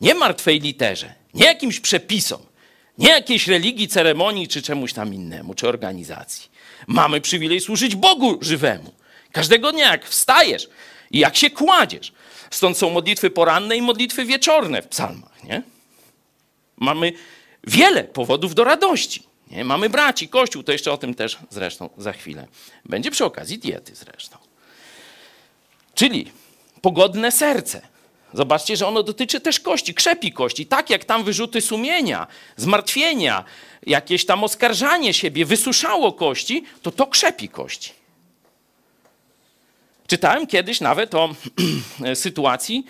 Nie 0.00 0.14
martwej 0.14 0.60
literze, 0.60 1.14
nie 1.34 1.44
jakimś 1.44 1.80
przepisom, 1.80 2.40
nie 2.98 3.08
jakiejś 3.08 3.48
religii, 3.48 3.88
ceremonii 3.88 4.48
czy 4.48 4.62
czemuś 4.62 4.92
tam 4.92 5.14
innemu, 5.14 5.54
czy 5.54 5.68
organizacji. 5.68 6.50
Mamy 6.86 7.20
przywilej 7.20 7.60
służyć 7.60 7.96
Bogu 7.96 8.38
żywemu. 8.40 8.92
Każdego 9.32 9.72
dnia, 9.72 9.90
jak 9.90 10.08
wstajesz 10.08 10.68
i 11.10 11.18
jak 11.18 11.36
się 11.36 11.50
kładziesz. 11.50 12.12
Stąd 12.50 12.78
są 12.78 12.90
modlitwy 12.90 13.30
poranne 13.30 13.76
i 13.76 13.82
modlitwy 13.82 14.24
wieczorne 14.24 14.82
w 14.82 14.88
psalmach. 14.88 15.44
Nie? 15.44 15.62
Mamy 16.76 17.12
wiele 17.66 18.04
powodów 18.04 18.54
do 18.54 18.64
radości. 18.64 19.22
Nie? 19.50 19.64
Mamy 19.64 19.90
braci, 19.90 20.28
kościół, 20.28 20.62
to 20.62 20.72
jeszcze 20.72 20.92
o 20.92 20.96
tym 20.96 21.14
też 21.14 21.38
zresztą 21.50 21.90
za 21.98 22.12
chwilę. 22.12 22.46
Będzie 22.84 23.10
przy 23.10 23.24
okazji 23.24 23.58
diety 23.58 23.94
zresztą. 23.94 24.38
Czyli 25.94 26.32
pogodne 26.80 27.32
serce. 27.32 27.80
Zobaczcie, 28.34 28.76
że 28.76 28.86
ono 28.86 29.02
dotyczy 29.02 29.40
też 29.40 29.60
kości, 29.60 29.94
krzepi 29.94 30.32
kości. 30.32 30.66
Tak 30.66 30.90
jak 30.90 31.04
tam 31.04 31.24
wyrzuty 31.24 31.60
sumienia, 31.60 32.26
zmartwienia, 32.56 33.44
jakieś 33.86 34.26
tam 34.26 34.44
oskarżanie 34.44 35.14
siebie 35.14 35.44
wysuszało 35.44 36.12
kości, 36.12 36.64
to 36.82 36.90
to 36.90 37.06
krzepi 37.06 37.48
kości. 37.48 37.92
Czytałem 40.06 40.46
kiedyś 40.46 40.80
nawet 40.80 41.14
o 41.14 41.34
sytuacji 42.14 42.84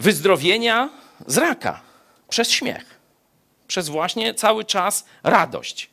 wyzdrowienia 0.00 0.90
z 1.26 1.36
raka 1.38 1.80
przez 2.28 2.50
śmiech, 2.50 3.00
przez 3.66 3.88
właśnie 3.88 4.34
cały 4.34 4.64
czas 4.64 5.06
radość. 5.22 5.90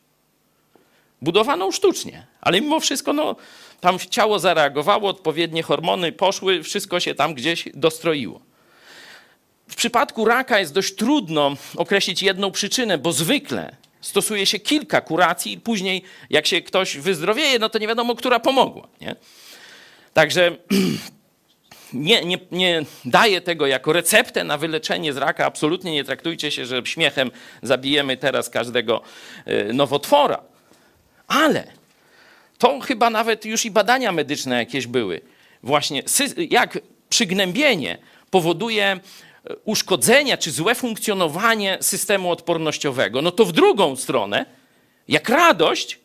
Budowaną 1.21 1.71
sztucznie, 1.71 2.27
ale 2.41 2.61
mimo 2.61 2.79
wszystko 2.79 3.13
no, 3.13 3.35
tam 3.79 3.99
ciało 3.99 4.39
zareagowało, 4.39 5.09
odpowiednie 5.09 5.63
hormony 5.63 6.11
poszły, 6.11 6.63
wszystko 6.63 6.99
się 6.99 7.15
tam 7.15 7.33
gdzieś 7.33 7.69
dostroiło. 7.73 8.39
W 9.67 9.75
przypadku 9.75 10.25
raka 10.25 10.59
jest 10.59 10.73
dość 10.73 10.95
trudno 10.95 11.55
określić 11.75 12.23
jedną 12.23 12.51
przyczynę, 12.51 12.97
bo 12.97 13.13
zwykle 13.13 13.75
stosuje 14.01 14.45
się 14.45 14.59
kilka 14.59 15.01
kuracji 15.01 15.53
i 15.53 15.59
później 15.59 16.03
jak 16.29 16.47
się 16.47 16.61
ktoś 16.61 16.97
wyzdrowieje, 16.97 17.59
no 17.59 17.69
to 17.69 17.79
nie 17.79 17.87
wiadomo, 17.87 18.15
która 18.15 18.39
pomogła. 18.39 18.87
Nie? 19.01 19.15
Także 20.13 20.57
nie, 21.93 22.25
nie, 22.25 22.37
nie 22.51 22.85
daję 23.05 23.41
tego 23.41 23.67
jako 23.67 23.93
receptę 23.93 24.43
na 24.43 24.57
wyleczenie 24.57 25.13
z 25.13 25.17
raka. 25.17 25.45
Absolutnie 25.45 25.91
nie 25.91 26.03
traktujcie 26.03 26.51
się, 26.51 26.65
że 26.65 26.81
śmiechem 26.85 27.31
zabijemy 27.61 28.17
teraz 28.17 28.49
każdego 28.49 29.01
y, 29.47 29.73
nowotwora. 29.73 30.41
Ale 31.27 31.67
to 32.57 32.79
chyba 32.79 33.09
nawet 33.09 33.45
już 33.45 33.65
i 33.65 33.71
badania 33.71 34.11
medyczne 34.11 34.57
jakieś 34.57 34.87
były. 34.87 35.21
Właśnie 35.63 36.03
jak 36.49 36.79
przygnębienie 37.09 37.97
powoduje 38.29 38.99
uszkodzenia 39.65 40.37
czy 40.37 40.51
złe 40.51 40.75
funkcjonowanie 40.75 41.77
systemu 41.81 42.31
odpornościowego, 42.31 43.21
no 43.21 43.31
to 43.31 43.45
w 43.45 43.51
drugą 43.51 43.95
stronę, 43.95 44.45
jak 45.07 45.29
radość, 45.29 45.99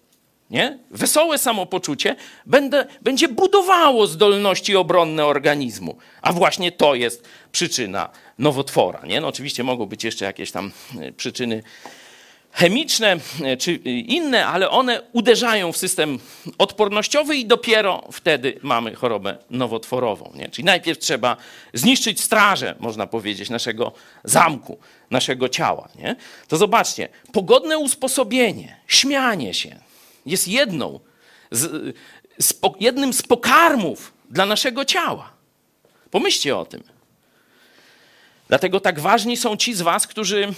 nie? 0.50 0.78
wesołe 0.90 1.38
samopoczucie 1.38 2.16
będę, 2.46 2.86
będzie 3.02 3.28
budowało 3.28 4.06
zdolności 4.06 4.76
obronne 4.76 5.26
organizmu. 5.26 5.96
A 6.22 6.32
właśnie 6.32 6.72
to 6.72 6.94
jest 6.94 7.28
przyczyna 7.52 8.08
nowotwora. 8.38 9.00
Nie? 9.06 9.20
No 9.20 9.28
oczywiście 9.28 9.64
mogą 9.64 9.86
być 9.86 10.04
jeszcze 10.04 10.24
jakieś 10.24 10.50
tam 10.50 10.72
przyczyny 11.16 11.62
chemiczne 12.52 13.16
czy 13.58 13.74
inne, 13.84 14.46
ale 14.46 14.70
one 14.70 15.02
uderzają 15.12 15.72
w 15.72 15.76
system 15.76 16.18
odpornościowy 16.58 17.36
i 17.36 17.46
dopiero 17.46 18.08
wtedy 18.12 18.60
mamy 18.62 18.94
chorobę 18.94 19.38
nowotworową. 19.50 20.32
Nie? 20.34 20.48
Czyli 20.48 20.64
najpierw 20.64 20.98
trzeba 20.98 21.36
zniszczyć 21.74 22.20
strażę, 22.20 22.74
można 22.78 23.06
powiedzieć, 23.06 23.50
naszego 23.50 23.92
zamku, 24.24 24.78
naszego 25.10 25.48
ciała. 25.48 25.88
Nie? 25.96 26.16
To 26.48 26.56
zobaczcie, 26.56 27.08
pogodne 27.32 27.78
usposobienie, 27.78 28.76
śmianie 28.86 29.54
się 29.54 29.87
jest 30.28 30.48
jedną 30.48 31.00
z, 31.50 31.94
z, 32.38 32.54
jednym 32.80 33.12
z 33.12 33.22
pokarmów 33.22 34.12
dla 34.30 34.46
naszego 34.46 34.84
ciała. 34.84 35.32
Pomyślcie 36.10 36.56
o 36.56 36.64
tym. 36.64 36.82
Dlatego 38.48 38.80
tak 38.80 39.00
ważni 39.00 39.36
są 39.36 39.56
ci 39.56 39.74
z 39.74 39.82
was, 39.82 40.06
którzy 40.06 40.54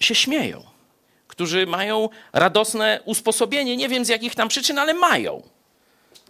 się 0.00 0.14
śmieją 0.14 0.70
którzy 1.40 1.66
mają 1.66 2.08
radosne 2.32 3.00
usposobienie. 3.04 3.76
Nie 3.76 3.88
wiem 3.88 4.04
z 4.04 4.08
jakich 4.08 4.34
tam 4.34 4.48
przyczyn, 4.48 4.78
ale 4.78 4.94
mają. 4.94 5.42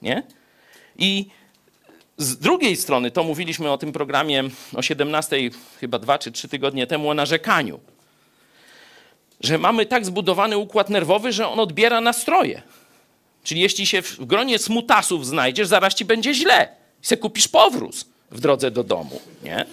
Nie? 0.02 0.22
I 0.98 1.26
z 2.16 2.38
drugiej 2.38 2.76
strony, 2.76 3.10
to 3.10 3.24
mówiliśmy 3.24 3.70
o 3.70 3.78
tym 3.78 3.92
programie 3.92 4.44
o 4.74 4.82
17, 4.82 5.36
chyba 5.80 5.98
dwa 5.98 6.18
czy 6.18 6.32
trzy 6.32 6.48
tygodnie 6.48 6.86
temu, 6.86 7.10
o 7.10 7.14
narzekaniu. 7.14 7.80
Że 9.40 9.58
mamy 9.58 9.86
tak 9.86 10.06
zbudowany 10.06 10.58
układ 10.58 10.90
nerwowy, 10.90 11.32
że 11.32 11.48
on 11.48 11.60
odbiera 11.60 12.00
nastroje. 12.00 12.62
Czyli 13.44 13.60
jeśli 13.60 13.86
się 13.86 14.02
w 14.02 14.24
gronie 14.24 14.58
smutasów 14.58 15.26
znajdziesz, 15.26 15.68
zaraz 15.68 15.94
ci 15.94 16.04
będzie 16.04 16.34
źle. 16.34 16.68
Se 17.02 17.16
kupisz 17.16 17.48
powróz 17.48 18.04
w 18.30 18.40
drodze 18.40 18.70
do 18.70 18.84
domu, 18.84 19.20
nie? 19.42 19.66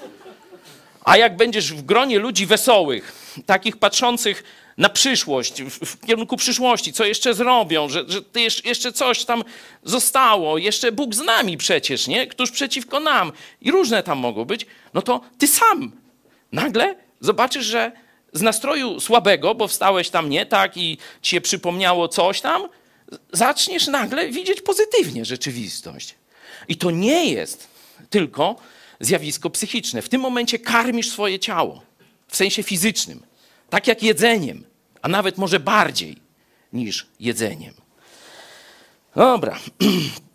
A 1.04 1.18
jak 1.18 1.38
będziesz 1.38 1.74
w 1.74 1.82
gronie 1.82 2.20
ludzi 2.20 2.46
wesołych, 2.46 3.36
takich 3.46 3.78
patrzących 3.78 4.44
na 4.78 4.90
przyszłość, 4.90 5.64
w, 5.64 5.86
w 5.86 6.06
kierunku 6.06 6.38
przyszłości, 6.38 6.94
co 6.94 7.06
jeszcze 7.06 7.34
zrobią, 7.34 7.90
że, 7.90 8.04
że 8.08 8.22
jeszcze 8.66 8.92
coś 8.92 9.26
tam 9.26 9.44
zostało, 9.84 10.58
jeszcze 10.58 10.92
Bóg 10.92 11.16
z 11.16 11.20
nami 11.20 11.58
przecież, 11.58 12.08
nie? 12.08 12.28
Któż 12.28 12.52
przeciwko 12.52 13.00
nam 13.00 13.32
i 13.62 13.72
różne 13.72 14.04
tam 14.04 14.18
mogą 14.18 14.46
być, 14.46 14.66
no 14.94 15.02
to 15.02 15.22
ty 15.38 15.48
sam 15.48 15.92
nagle 16.52 16.96
zobaczysz, 17.20 17.66
że 17.66 17.92
z 18.38 18.42
nastroju 18.42 19.00
słabego, 19.00 19.56
bo 19.56 19.68
wstałeś 19.68 20.10
tam 20.10 20.30
nie 20.30 20.46
tak 20.46 20.78
i 20.78 20.98
ci 21.22 21.32
się 21.32 21.42
przypomniało 21.42 22.08
coś 22.08 22.42
tam, 22.42 22.70
zaczniesz 23.34 23.88
nagle 23.88 24.30
widzieć 24.30 24.62
pozytywnie 24.62 25.26
rzeczywistość. 25.26 26.16
I 26.68 26.78
to 26.78 26.92
nie 26.92 27.26
jest 27.32 27.68
tylko 28.10 28.56
zjawisko 29.00 29.50
psychiczne. 29.50 30.02
W 30.02 30.10
tym 30.10 30.22
momencie 30.22 30.60
karmisz 30.60 31.10
swoje 31.10 31.40
ciało 31.40 31.82
w 32.28 32.36
sensie 32.36 32.64
fizycznym, 32.64 33.24
tak 33.70 33.88
jak 33.88 34.04
jedzeniem, 34.04 34.64
a 35.02 35.08
nawet 35.08 35.38
może 35.38 35.60
bardziej 35.60 36.18
niż 36.74 37.08
jedzeniem. 37.20 37.74
Dobra. 39.16 39.60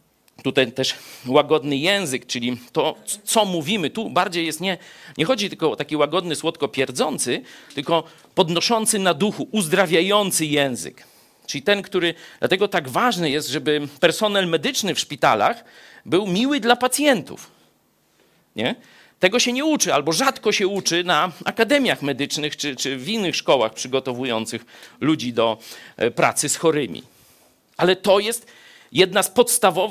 Tutaj 0.42 0.72
też 0.72 0.94
łagodny 1.26 1.76
język, 1.76 2.26
czyli 2.26 2.56
to, 2.72 2.96
co 3.24 3.44
mówimy. 3.44 3.90
Tu 3.90 4.10
bardziej 4.10 4.46
jest 4.46 4.60
nie, 4.60 4.78
nie 5.18 5.24
chodzi 5.24 5.48
tylko 5.48 5.70
o 5.70 5.76
taki 5.76 5.96
łagodny, 5.96 6.36
słodko 6.36 6.68
pierdzący, 6.68 7.42
tylko 7.74 8.04
podnoszący 8.34 8.98
na 8.98 9.14
duchu, 9.14 9.48
uzdrawiający 9.50 10.46
język. 10.46 11.06
Czyli 11.46 11.62
ten, 11.62 11.82
który. 11.82 12.14
Dlatego 12.38 12.68
tak 12.68 12.88
ważne 12.88 13.30
jest, 13.30 13.48
żeby 13.48 13.88
personel 14.00 14.48
medyczny 14.48 14.94
w 14.94 15.00
szpitalach 15.00 15.64
był 16.06 16.26
miły 16.26 16.60
dla 16.60 16.76
pacjentów. 16.76 17.50
Nie? 18.56 18.74
Tego 19.20 19.38
się 19.38 19.52
nie 19.52 19.64
uczy, 19.64 19.94
albo 19.94 20.12
rzadko 20.12 20.52
się 20.52 20.66
uczy 20.66 21.04
na 21.04 21.32
akademiach 21.44 22.02
medycznych 22.02 22.56
czy, 22.56 22.76
czy 22.76 22.96
w 22.96 23.08
innych 23.08 23.36
szkołach 23.36 23.74
przygotowujących 23.74 24.64
ludzi 25.00 25.32
do 25.32 25.58
e, 25.96 26.10
pracy 26.10 26.48
z 26.48 26.56
chorymi. 26.56 27.02
Ale 27.76 27.96
to 27.96 28.18
jest 28.18 28.46
jedna 28.92 29.22
z 29.22 29.32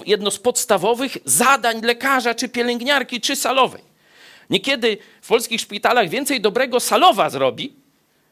jedno 0.06 0.32
z 0.32 0.40
podstawowych 0.40 1.18
zadań 1.26 1.82
lekarza, 1.82 2.36
czy 2.36 2.50
pielęgniarki, 2.50 3.22
czy 3.22 3.36
salowej. 3.36 3.82
Niekiedy 4.50 4.98
w 5.22 5.28
polskich 5.28 5.62
szpitalach 5.62 6.10
więcej 6.10 6.42
dobrego 6.42 6.80
salowa 6.80 7.30
zrobi, 7.30 7.74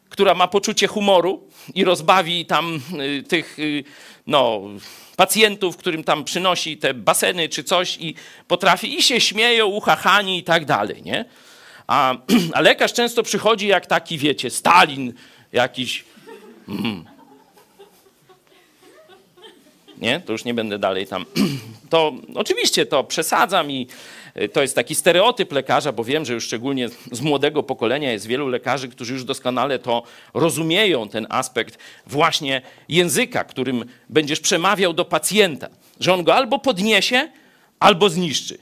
która 0.09 0.33
ma 0.33 0.47
poczucie 0.47 0.87
humoru 0.87 1.47
i 1.75 1.83
rozbawi 1.83 2.45
tam 2.45 2.81
y, 3.19 3.23
tych 3.23 3.59
y, 3.59 3.83
no, 4.27 4.61
pacjentów, 5.15 5.77
którym 5.77 6.03
tam 6.03 6.23
przynosi 6.23 6.77
te 6.77 6.93
baseny 6.93 7.49
czy 7.49 7.63
coś 7.63 7.97
i 7.97 8.15
potrafi 8.47 8.97
i 8.99 9.03
się 9.03 9.21
śmieją, 9.21 9.65
uchachani 9.65 10.37
i 10.37 10.43
tak 10.43 10.65
dalej, 10.65 11.03
nie? 11.03 11.25
A, 11.87 12.15
a 12.53 12.61
lekarz 12.61 12.93
często 12.93 13.23
przychodzi 13.23 13.67
jak 13.67 13.85
taki, 13.85 14.17
wiecie, 14.17 14.49
Stalin 14.49 15.13
jakiś. 15.51 16.05
Mm. 16.67 17.18
Nie? 19.99 20.19
To 20.19 20.31
już 20.31 20.45
nie 20.45 20.53
będę 20.53 20.79
dalej 20.79 21.07
tam. 21.07 21.25
To 21.89 22.13
oczywiście 22.35 22.85
to 22.85 23.03
przesadzam 23.03 23.71
i 23.71 23.87
y, 24.37 24.49
to 24.49 24.61
jest 24.61 24.75
taki 24.75 24.95
stereotyp 24.95 25.51
lekarza, 25.51 25.91
bo 25.91 26.03
wiem, 26.03 26.25
że 26.25 26.33
już 26.33 26.43
szczególnie 26.43 26.89
z 27.11 27.21
młodego 27.21 27.63
pokolenia 27.63 28.11
jest 28.11 28.27
wielu 28.27 28.47
lekarzy, 28.47 28.87
którzy 28.87 29.13
już 29.13 29.23
doskonale 29.23 29.79
to 29.79 30.03
rozumieją, 30.33 31.09
ten 31.09 31.27
aspekt 31.29 31.77
właśnie 32.07 32.61
języka, 32.89 33.43
którym 33.43 33.85
będziesz 34.09 34.39
przemawiał 34.39 34.93
do 34.93 35.05
pacjenta, 35.05 35.67
że 35.99 36.13
on 36.13 36.23
go 36.23 36.35
albo 36.35 36.59
podniesie, 36.59 37.31
albo 37.79 38.09
zniszczy. 38.09 38.57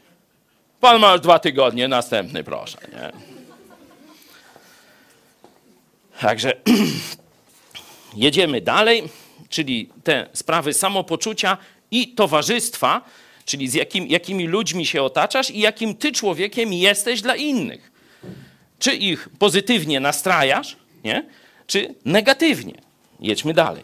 Pan 0.79 1.01
ma 1.01 1.11
już 1.11 1.21
dwa 1.21 1.39
tygodnie, 1.39 1.87
następny 1.87 2.43
proszę. 2.43 2.77
Nie? 2.93 3.11
Także 6.21 6.53
jedziemy 8.15 8.61
dalej, 8.61 9.03
czyli 9.49 9.89
te 10.03 10.29
sprawy 10.33 10.73
samopoczucia 10.73 11.57
i 11.91 12.07
towarzystwa, 12.07 13.01
czyli 13.45 13.67
z 13.69 13.73
jakim, 13.73 14.07
jakimi 14.07 14.47
ludźmi 14.47 14.85
się 14.85 15.03
otaczasz 15.03 15.51
i 15.51 15.59
jakim 15.59 15.95
ty 15.95 16.11
człowiekiem 16.11 16.73
jesteś 16.73 17.21
dla 17.21 17.35
innych. 17.35 17.91
Czy 18.79 18.93
ich 18.93 19.29
pozytywnie 19.39 19.99
nastrajasz, 19.99 20.75
nie? 21.03 21.25
czy 21.67 21.95
negatywnie. 22.05 22.73
Jedźmy 23.19 23.53
dalej. 23.53 23.83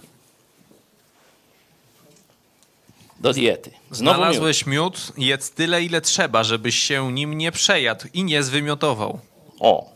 Do 3.20 3.34
diety. 3.34 3.72
Znowu 3.92 4.20
miód. 4.20 4.28
Znalazłeś 4.28 4.66
miód, 4.66 5.12
jedz 5.18 5.52
tyle, 5.52 5.84
ile 5.84 6.02
trzeba, 6.02 6.44
żebyś 6.44 6.76
się 6.76 7.14
nim 7.14 7.34
nie 7.34 7.52
przejadł 7.52 8.06
i 8.14 8.24
nie 8.24 8.44
zwymiotował. 8.44 9.20
O. 9.60 9.93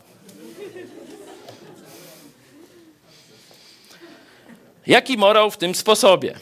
Jaki 4.88 5.16
morał 5.16 5.50
w 5.50 5.56
tym 5.56 5.74
sposobie, 5.74 6.34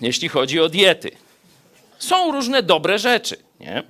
jeśli 0.00 0.28
chodzi 0.28 0.60
o 0.60 0.68
diety? 0.68 1.10
Są 1.98 2.32
różne 2.32 2.62
dobre 2.62 2.98
rzeczy, 2.98 3.36
nie? 3.60 3.82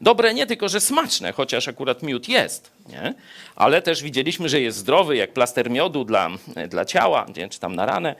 Dobre 0.00 0.34
nie 0.34 0.46
tylko, 0.46 0.68
że 0.68 0.80
smaczne, 0.80 1.32
chociaż 1.32 1.68
akurat 1.68 2.02
miód 2.02 2.28
jest, 2.28 2.70
nie? 2.88 3.14
ale 3.56 3.82
też 3.82 4.02
widzieliśmy, 4.02 4.48
że 4.48 4.60
jest 4.60 4.78
zdrowy, 4.78 5.16
jak 5.16 5.32
plaster 5.32 5.70
miodu 5.70 6.04
dla, 6.04 6.30
dla 6.68 6.84
ciała, 6.84 7.26
nie? 7.36 7.48
czy 7.48 7.60
tam 7.60 7.76
na 7.76 7.86
ranę, 7.86 8.16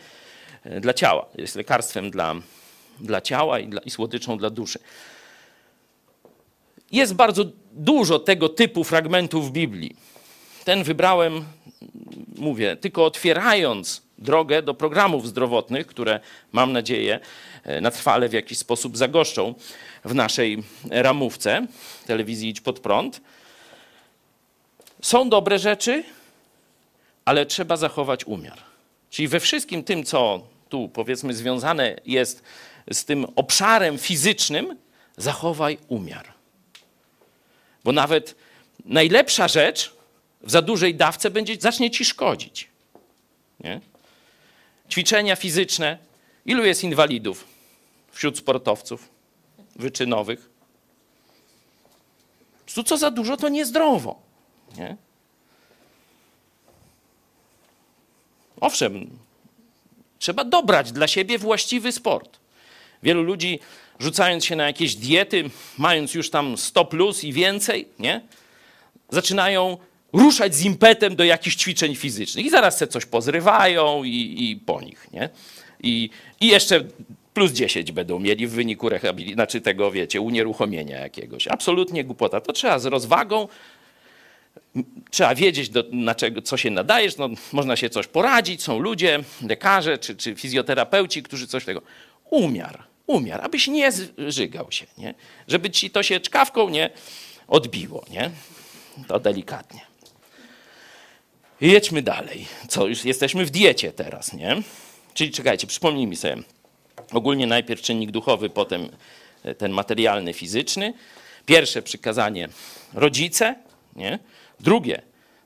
e, 0.65 0.81
dla 0.81 0.95
ciała. 0.95 1.27
Jest 1.35 1.57
lekarstwem 1.57 2.11
dla, 2.11 2.35
dla 3.01 3.21
ciała 3.21 3.59
i, 3.59 3.69
dla, 3.69 3.81
i 3.81 3.91
słodyczą 3.91 4.39
dla 4.39 4.51
duszy. 4.51 4.79
Jest 6.93 7.15
bardzo 7.15 7.45
dużo 7.73 8.19
tego 8.19 8.49
typu 8.49 8.85
fragmentów 8.85 9.49
w 9.49 9.53
Biblii. 9.53 9.97
Ten 10.65 10.83
wybrałem, 10.83 11.45
mówię, 12.37 12.77
tylko 12.77 13.05
otwierając 13.05 14.08
drogę 14.19 14.63
do 14.63 14.75
programów 14.75 15.29
zdrowotnych, 15.29 15.87
które 15.87 16.21
mam 16.53 16.73
nadzieję 16.73 17.21
e, 17.65 17.81
na 17.81 17.91
trwale 17.91 18.29
w 18.29 18.33
jakiś 18.33 18.59
sposób 18.59 18.97
zagoszczą 18.97 19.55
w 20.05 20.15
naszej 20.15 20.63
ramówce 20.91 21.67
telewizji 22.07 22.49
Idź 22.49 22.61
Pod 22.61 22.81
Prąd. 22.81 23.21
Są 25.03 25.29
dobre 25.29 25.59
rzeczy, 25.59 26.05
ale 27.25 27.47
trzeba 27.47 27.77
zachować 27.77 28.25
umiar. 28.25 28.59
Czyli 29.11 29.29
we 29.29 29.41
wszystkim 29.41 29.85
tym, 29.85 30.05
co 30.05 30.43
tu 30.69 30.89
powiedzmy 30.89 31.35
związane 31.35 31.97
jest 32.07 32.43
z 32.93 33.05
tym 33.05 33.27
obszarem 33.37 33.99
fizycznym, 33.99 34.77
zachowaj 35.17 35.79
umiar. 35.89 36.33
Bo 37.85 37.93
nawet 37.93 38.35
najlepsza 38.85 39.49
rzecz 39.49 39.93
w 40.41 40.51
za 40.51 40.63
dużej 40.63 40.95
dawce 40.95 41.31
będzie, 41.31 41.57
zacznie 41.61 41.91
ci 41.91 42.05
szkodzić. 42.05 42.69
Nie? 43.61 43.81
Ćwiczenia 44.91 45.37
fizyczne. 45.37 45.99
Ilu 46.47 46.65
jest 46.65 46.85
inwalidów 46.85 47.45
wśród 48.11 48.39
sportowców 48.39 49.09
wyczynowych? 49.77 50.51
Tu 52.75 52.83
co 52.83 52.97
za 52.97 53.11
dużo, 53.11 53.37
to 53.37 53.49
niezdrowo. 53.49 54.23
Nie? 54.77 54.97
Owszem, 58.61 59.19
trzeba 60.19 60.45
dobrać 60.45 60.93
dla 60.93 61.09
siebie 61.09 61.39
właściwy 61.39 61.93
sport. 61.93 62.39
Wielu 63.03 63.23
ludzi 63.23 63.59
rzucając 63.99 64.45
się 64.45 64.57
na 64.57 64.67
jakieś 64.67 64.95
diety, 64.95 65.51
mając 65.79 66.15
już 66.15 66.31
tam 66.31 66.59
100 66.59 66.85
plus 66.85 67.25
i 67.25 67.33
więcej, 67.33 67.89
nie? 67.99 68.21
zaczynają 69.11 69.79
ruszać 70.13 70.55
z 70.55 70.65
impetem 70.65 71.17
do 71.17 71.25
jakichś 71.25 71.57
ćwiczeń 71.57 71.95
fizycznych. 71.95 72.47
I 72.47 72.51
zaraz 72.51 72.79
se 72.79 72.87
coś 72.87 73.07
pozrywają 73.07 74.05
i, 74.05 74.37
i 74.39 74.57
po 74.57 74.81
nich. 74.81 75.09
Nie? 75.13 75.29
I, 75.83 76.11
I 76.41 76.47
jeszcze 76.47 76.85
plus 77.35 77.53
10 77.53 77.93
będą 77.93 78.19
mieli 78.19 78.47
w 78.47 78.51
wyniku 78.51 78.89
rehabilitacji, 78.89 79.35
znaczy 79.35 79.61
tego, 79.61 79.91
wiecie, 79.91 80.21
unieruchomienia 80.21 80.99
jakiegoś. 80.99 81.49
Absolutnie 81.49 82.05
głupota. 82.05 82.41
To 82.41 82.53
trzeba 82.53 82.79
z 82.79 82.87
rozwagą, 82.87 83.49
trzeba 85.11 85.35
wiedzieć, 85.35 85.69
do, 85.69 85.85
na 85.93 86.15
czego, 86.15 86.43
co 86.43 86.57
się 86.57 86.71
nadajesz. 86.71 87.17
No, 87.17 87.29
można 87.53 87.77
się 87.77 87.91
coś 87.91 88.07
poradzić. 88.07 88.63
Są 88.63 88.79
ludzie, 88.79 89.21
lekarze 89.49 89.99
czy, 89.99 90.17
czy 90.17 90.35
fizjoterapeuci, 90.35 91.23
którzy 91.23 91.47
coś 91.47 91.65
tego. 91.65 91.83
Umiar, 92.31 92.85
umiar, 93.07 93.41
abyś 93.45 93.69
nie 93.69 93.93
zżygał 94.29 94.73
się, 94.73 94.87
nie? 94.99 95.15
żeby 95.49 95.71
ci 95.71 95.91
to 95.91 96.03
się 96.03 96.21
czkawką 96.21 96.69
nie 96.69 96.91
odbiło. 97.49 98.05
Nie? 98.11 98.31
To 99.09 99.21
delikatnie. 99.21 99.88
Jedźmy 101.61 102.03
dalej. 102.03 102.47
Co, 102.69 102.87
już 102.87 103.05
jesteśmy 103.05 103.45
w 103.45 103.51
diecie 103.51 103.93
teraz, 103.93 104.33
nie? 104.33 104.63
Czyli 105.15 105.31
czekajcie, 105.31 105.67
przypomnijmy 105.67 106.17
sobie. 106.17 106.37
Ogólnie 107.13 107.47
najpierw 107.47 107.81
czynnik 107.83 108.11
duchowy, 108.11 108.51
potem 108.51 108.89
ten 109.59 109.73
materialny, 109.73 110.35
fizyczny. 110.35 110.95
Pierwsze 111.47 111.83
przykazanie 111.83 112.49
rodzice, 112.95 113.55
nie? 113.97 114.19
Drugie 114.61 115.03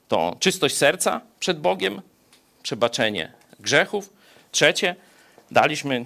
to 0.07 0.35
czystość 0.39 0.75
serca 0.75 1.21
przed 1.39 1.59
Bogiem, 1.59 2.01
przebaczenie 2.63 3.31
grzechów. 3.59 4.13
Trzecie, 4.51 4.95
daliśmy 5.51 6.05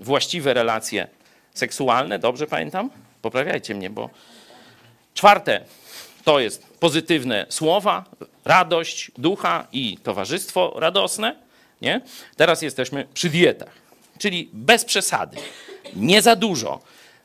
właściwe 0.00 0.54
relacje 0.54 1.08
seksualne, 1.54 2.18
dobrze 2.18 2.46
pamiętam? 2.46 2.90
Poprawiajcie 3.22 3.74
mnie, 3.74 3.90
bo 3.90 4.10
czwarte 5.14 5.64
to 6.26 6.40
jest 6.40 6.66
pozytywne 6.80 7.46
słowa, 7.48 8.04
radość 8.44 9.10
ducha 9.18 9.66
i 9.72 9.98
towarzystwo 9.98 10.72
radosne. 10.76 11.36
Nie? 11.82 12.00
Teraz 12.36 12.62
jesteśmy 12.62 13.06
przy 13.14 13.30
dietach, 13.30 13.72
czyli 14.18 14.50
bez 14.52 14.84
przesady, 14.84 15.36
nie 15.96 16.22
za 16.22 16.36
dużo 16.36 16.80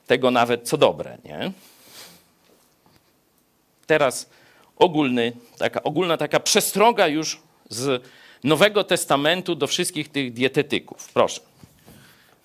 tego 0.08 0.32
nawet 0.32 0.70
co 0.70 0.78
dobre. 0.78 1.18
Nie? 1.26 1.52
Teraz 3.88 4.30
ogólny, 4.78 5.34
taka, 5.58 5.84
ogólna 5.84 6.18
taka 6.18 6.40
przestroga 6.40 7.08
już 7.08 7.42
z 7.70 8.04
Nowego 8.44 8.84
Testamentu 8.84 9.56
do 9.56 9.68
wszystkich 9.68 10.12
tych 10.12 10.34
dietetyków. 10.34 11.10
Proszę. 11.14 11.42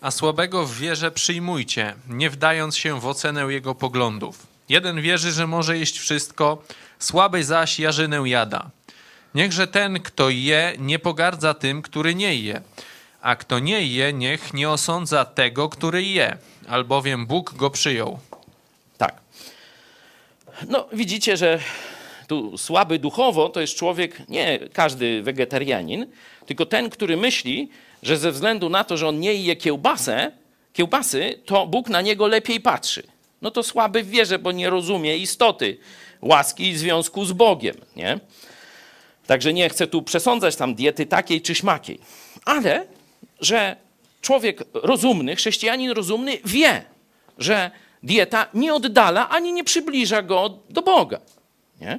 A 0.00 0.10
słabego 0.10 0.66
w 0.66 0.76
wierze 0.76 1.10
przyjmujcie, 1.10 1.94
nie 2.08 2.30
wdając 2.30 2.76
się 2.76 3.00
w 3.00 3.06
ocenę 3.06 3.52
jego 3.52 3.74
poglądów. 3.74 4.55
Jeden 4.68 5.00
wierzy, 5.00 5.32
że 5.32 5.46
może 5.46 5.78
jeść 5.78 5.98
wszystko, 5.98 6.62
słaby 6.98 7.44
zaś 7.44 7.78
jarzynę 7.78 8.22
jada. 8.24 8.70
Niechże 9.34 9.66
ten, 9.66 10.00
kto 10.00 10.30
je, 10.30 10.72
nie 10.78 10.98
pogardza 10.98 11.54
tym, 11.54 11.82
który 11.82 12.14
nie 12.14 12.34
je, 12.34 12.60
a 13.20 13.36
kto 13.36 13.58
nie 13.58 13.86
je, 13.86 14.12
niech 14.12 14.54
nie 14.54 14.70
osądza 14.70 15.24
tego, 15.24 15.68
który 15.68 16.02
je, 16.02 16.36
albowiem 16.68 17.26
Bóg 17.26 17.54
go 17.54 17.70
przyjął. 17.70 18.18
Tak. 18.98 19.20
No, 20.68 20.88
widzicie, 20.92 21.36
że 21.36 21.58
tu 22.26 22.58
słaby 22.58 22.98
duchowo 22.98 23.48
to 23.48 23.60
jest 23.60 23.74
człowiek, 23.74 24.28
nie 24.28 24.58
każdy 24.72 25.22
wegetarianin, 25.22 26.06
tylko 26.46 26.66
ten, 26.66 26.90
który 26.90 27.16
myśli, 27.16 27.70
że 28.02 28.16
ze 28.16 28.32
względu 28.32 28.68
na 28.68 28.84
to, 28.84 28.96
że 28.96 29.08
on 29.08 29.20
nie 29.20 29.34
je 29.34 29.56
kiełbasę, 29.56 30.32
kiełbasy, 30.72 31.40
to 31.44 31.66
Bóg 31.66 31.88
na 31.88 32.00
niego 32.00 32.26
lepiej 32.26 32.60
patrzy. 32.60 33.15
No 33.46 33.50
to 33.50 33.62
słaby 33.62 34.02
w 34.02 34.10
wierze, 34.10 34.38
bo 34.38 34.52
nie 34.52 34.70
rozumie 34.70 35.16
istoty 35.16 35.78
łaski 36.22 36.68
i 36.68 36.76
związku 36.76 37.24
z 37.24 37.32
Bogiem, 37.32 37.76
nie? 37.96 38.20
Także 39.26 39.52
nie 39.52 39.68
chcę 39.68 39.86
tu 39.86 40.02
przesądzać 40.02 40.56
tam 40.56 40.74
diety 40.74 41.06
takiej 41.06 41.42
czy 41.42 41.54
śmakiej. 41.54 41.98
Ale, 42.44 42.86
że 43.40 43.76
człowiek 44.20 44.64
rozumny, 44.74 45.36
chrześcijanin 45.36 45.90
rozumny 45.90 46.38
wie, 46.44 46.84
że 47.38 47.70
dieta 48.02 48.46
nie 48.54 48.74
oddala 48.74 49.28
ani 49.28 49.52
nie 49.52 49.64
przybliża 49.64 50.22
go 50.22 50.58
do 50.70 50.82
Boga. 50.82 51.20
Nie? 51.80 51.98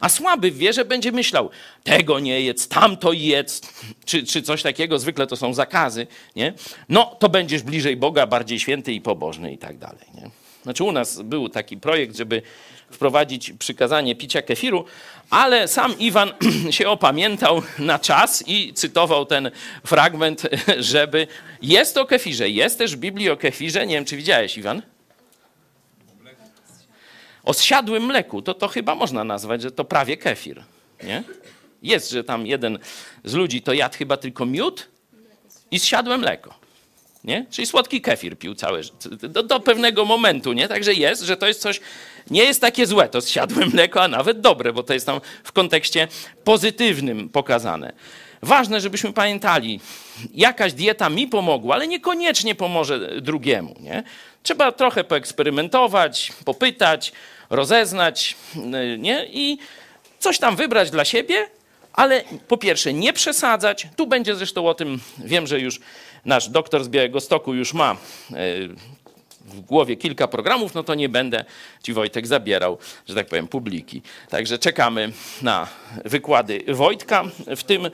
A 0.00 0.08
słaby 0.08 0.50
w 0.50 0.56
wierze 0.56 0.84
będzie 0.84 1.12
myślał, 1.12 1.50
tego 1.84 2.20
nie 2.20 2.40
jedz, 2.40 2.68
tamto 2.68 3.12
jedz, 3.12 3.60
czy, 4.04 4.26
czy 4.26 4.42
coś 4.42 4.62
takiego, 4.62 4.98
zwykle 4.98 5.26
to 5.26 5.36
są 5.36 5.54
zakazy, 5.54 6.06
nie? 6.36 6.54
No, 6.88 7.16
to 7.18 7.28
będziesz 7.28 7.62
bliżej 7.62 7.96
Boga, 7.96 8.26
bardziej 8.26 8.60
święty 8.60 8.92
i 8.92 9.00
pobożny 9.00 9.52
i 9.52 9.58
tak 9.58 9.78
dalej, 9.78 10.06
nie? 10.14 10.43
Znaczy 10.64 10.84
u 10.84 10.92
nas 10.92 11.22
był 11.22 11.48
taki 11.48 11.76
projekt, 11.76 12.16
żeby 12.16 12.42
wprowadzić 12.90 13.52
przykazanie 13.58 14.16
picia 14.16 14.42
kefiru, 14.42 14.84
ale 15.30 15.68
sam 15.68 15.98
Iwan 15.98 16.32
się 16.70 16.88
opamiętał 16.88 17.62
na 17.78 17.98
czas 17.98 18.44
i 18.46 18.74
cytował 18.74 19.26
ten 19.26 19.50
fragment, 19.86 20.42
żeby 20.78 21.26
jest 21.62 21.96
o 21.96 22.06
kefirze, 22.06 22.48
jest 22.48 22.78
też 22.78 22.96
w 22.96 22.98
Biblii 22.98 23.30
o 23.30 23.36
kefirze, 23.36 23.86
nie 23.86 23.94
wiem 23.94 24.04
czy 24.04 24.16
widziałeś 24.16 24.58
Iwan? 24.58 24.82
O 27.44 27.54
zsiadłym 27.54 28.04
mleku, 28.04 28.42
to, 28.42 28.54
to 28.54 28.68
chyba 28.68 28.94
można 28.94 29.24
nazwać, 29.24 29.62
że 29.62 29.70
to 29.70 29.84
prawie 29.84 30.16
kefir, 30.16 30.62
nie? 31.02 31.22
Jest, 31.82 32.10
że 32.10 32.24
tam 32.24 32.46
jeden 32.46 32.78
z 33.24 33.34
ludzi 33.34 33.62
to 33.62 33.72
jadł 33.72 33.96
chyba 33.96 34.16
tylko 34.16 34.46
miód 34.46 34.88
i 35.70 35.78
zsiadłe 35.78 36.18
mleko. 36.18 36.63
Nie? 37.24 37.46
Czyli 37.50 37.66
słodki 37.66 38.00
kefir 38.00 38.38
pił 38.38 38.54
całe. 38.54 38.80
Do, 39.22 39.42
do, 39.42 39.60
pewnego 39.60 40.04
momentu, 40.04 40.52
nie? 40.52 40.68
Także 40.68 40.94
jest, 40.94 41.22
że 41.22 41.36
to 41.36 41.46
jest 41.46 41.60
coś, 41.60 41.80
nie 42.30 42.44
jest 42.44 42.60
takie 42.60 42.86
złe 42.86 43.08
to 43.08 43.20
zsiadłe 43.20 43.66
mleko, 43.66 44.02
a 44.02 44.08
nawet 44.08 44.40
dobre, 44.40 44.72
bo 44.72 44.82
to 44.82 44.94
jest 44.94 45.06
tam 45.06 45.20
w 45.44 45.52
kontekście 45.52 46.08
pozytywnym 46.44 47.28
pokazane. 47.28 47.92
Ważne, 48.42 48.80
żebyśmy 48.80 49.12
pamiętali, 49.12 49.80
jakaś 50.34 50.72
dieta 50.72 51.10
mi 51.10 51.28
pomogła, 51.28 51.74
ale 51.74 51.86
niekoniecznie 51.86 52.54
pomoże 52.54 53.20
drugiemu. 53.20 53.76
Nie? 53.80 54.02
Trzeba 54.42 54.72
trochę 54.72 55.04
poeksperymentować, 55.04 56.32
popytać, 56.44 57.12
rozeznać 57.50 58.36
nie? 58.98 59.26
i 59.26 59.58
coś 60.18 60.38
tam 60.38 60.56
wybrać 60.56 60.90
dla 60.90 61.04
siebie, 61.04 61.48
ale 61.92 62.24
po 62.48 62.56
pierwsze 62.56 62.92
nie 62.92 63.12
przesadzać. 63.12 63.86
Tu 63.96 64.06
będzie 64.06 64.34
zresztą 64.34 64.68
o 64.68 64.74
tym, 64.74 65.00
wiem, 65.18 65.46
że 65.46 65.60
już 65.60 65.80
nasz 66.24 66.48
doktor 66.48 66.84
z 66.84 66.88
Białego 66.88 67.20
Stoku 67.20 67.54
już 67.54 67.74
ma 67.74 67.92
e, 67.92 67.96
w 69.44 69.60
głowie 69.60 69.96
kilka 69.96 70.28
programów, 70.28 70.74
no 70.74 70.82
to 70.82 70.94
nie 70.94 71.08
będę 71.08 71.44
ci 71.82 71.92
Wojtek 71.92 72.26
zabierał, 72.26 72.78
że 73.08 73.14
tak 73.14 73.26
powiem, 73.26 73.48
publiki. 73.48 74.02
Także 74.30 74.58
czekamy 74.58 75.12
na 75.42 75.66
wykłady 76.04 76.64
Wojtka 76.68 77.24
w 77.56 77.64
tym 77.64 77.90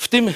w 0.00 0.08
tym, 0.08 0.28
e, 0.28 0.32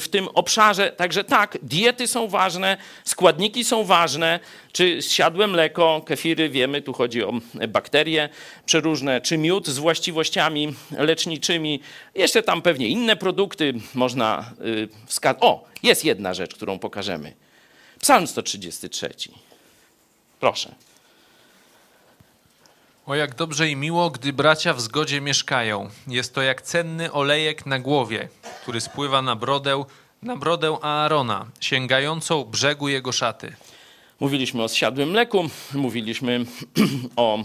w 0.00 0.08
tym 0.08 0.28
obszarze. 0.28 0.92
Także 0.92 1.24
tak, 1.24 1.58
diety 1.62 2.08
są 2.08 2.28
ważne, 2.28 2.76
składniki 3.04 3.64
są 3.64 3.84
ważne, 3.84 4.40
czy 4.72 5.02
siadłe 5.02 5.46
mleko, 5.46 6.02
kefiry, 6.06 6.48
wiemy, 6.48 6.82
tu 6.82 6.92
chodzi 6.92 7.22
o 7.24 7.32
bakterie 7.68 8.28
przeróżne, 8.66 9.20
czy 9.20 9.38
miód 9.38 9.68
z 9.68 9.78
właściwościami 9.78 10.74
leczniczymi. 10.90 11.80
Jeszcze 12.14 12.42
tam 12.42 12.62
pewnie 12.62 12.88
inne 12.88 13.16
produkty 13.16 13.74
można 13.94 14.52
y, 14.66 14.88
wskazać. 15.06 15.38
O, 15.40 15.64
jest 15.82 16.04
jedna 16.04 16.34
rzecz, 16.34 16.54
którą 16.54 16.78
pokażemy. 16.78 17.32
Psalm 18.00 18.26
133. 18.26 19.08
Proszę. 20.40 20.74
O 23.06 23.14
jak 23.14 23.34
dobrze 23.34 23.68
i 23.68 23.76
miło, 23.76 24.10
gdy 24.10 24.32
bracia 24.32 24.74
w 24.74 24.80
zgodzie 24.80 25.20
mieszkają. 25.20 25.90
Jest 26.08 26.34
to 26.34 26.42
jak 26.42 26.62
cenny 26.62 27.12
olejek 27.12 27.66
na 27.66 27.78
głowie, 27.78 28.28
który 28.62 28.80
spływa 28.80 29.22
na 29.22 29.36
brodę, 29.36 29.84
na 30.22 30.36
brodę 30.36 30.78
Aarona, 30.82 31.46
sięgającą 31.60 32.44
brzegu 32.44 32.88
jego 32.88 33.12
szaty. 33.12 33.52
Mówiliśmy 34.20 34.62
o 34.62 34.68
zsiadłym 34.68 35.10
mleku, 35.10 35.50
mówiliśmy 35.74 36.44
o 37.16 37.38
e, 37.38 37.44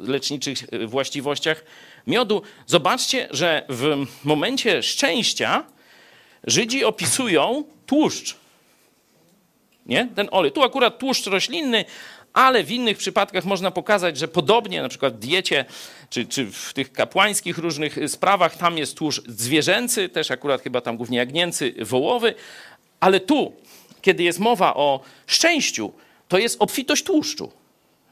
leczniczych 0.00 0.58
właściwościach 0.86 1.64
miodu. 2.06 2.42
Zobaczcie, 2.66 3.28
że 3.30 3.66
w 3.68 4.06
momencie 4.24 4.82
szczęścia 4.82 5.64
Żydzi 6.46 6.84
opisują 6.84 7.64
tłuszcz. 7.86 8.39
Nie? 9.90 10.08
Ten 10.16 10.28
olej. 10.30 10.52
Tu 10.52 10.62
akurat 10.62 10.98
tłuszcz 10.98 11.26
roślinny, 11.26 11.84
ale 12.32 12.64
w 12.64 12.70
innych 12.70 12.98
przypadkach 12.98 13.44
można 13.44 13.70
pokazać, 13.70 14.16
że 14.16 14.28
podobnie, 14.28 14.82
na 14.82 14.88
przykład 14.88 15.16
w 15.16 15.18
diecie, 15.18 15.64
czy, 16.10 16.26
czy 16.26 16.46
w 16.46 16.72
tych 16.72 16.92
kapłańskich 16.92 17.58
różnych 17.58 18.10
sprawach, 18.10 18.56
tam 18.56 18.78
jest 18.78 18.96
tłuszcz 18.96 19.22
zwierzęcy, 19.28 20.08
też 20.08 20.30
akurat 20.30 20.62
chyba 20.62 20.80
tam 20.80 20.96
głównie 20.96 21.18
jagnięcy, 21.18 21.74
wołowy, 21.80 22.34
ale 23.00 23.20
tu, 23.20 23.52
kiedy 24.02 24.22
jest 24.22 24.38
mowa 24.38 24.74
o 24.74 25.00
szczęściu, 25.26 25.92
to 26.28 26.38
jest 26.38 26.62
obfitość 26.62 27.04
tłuszczu 27.04 27.52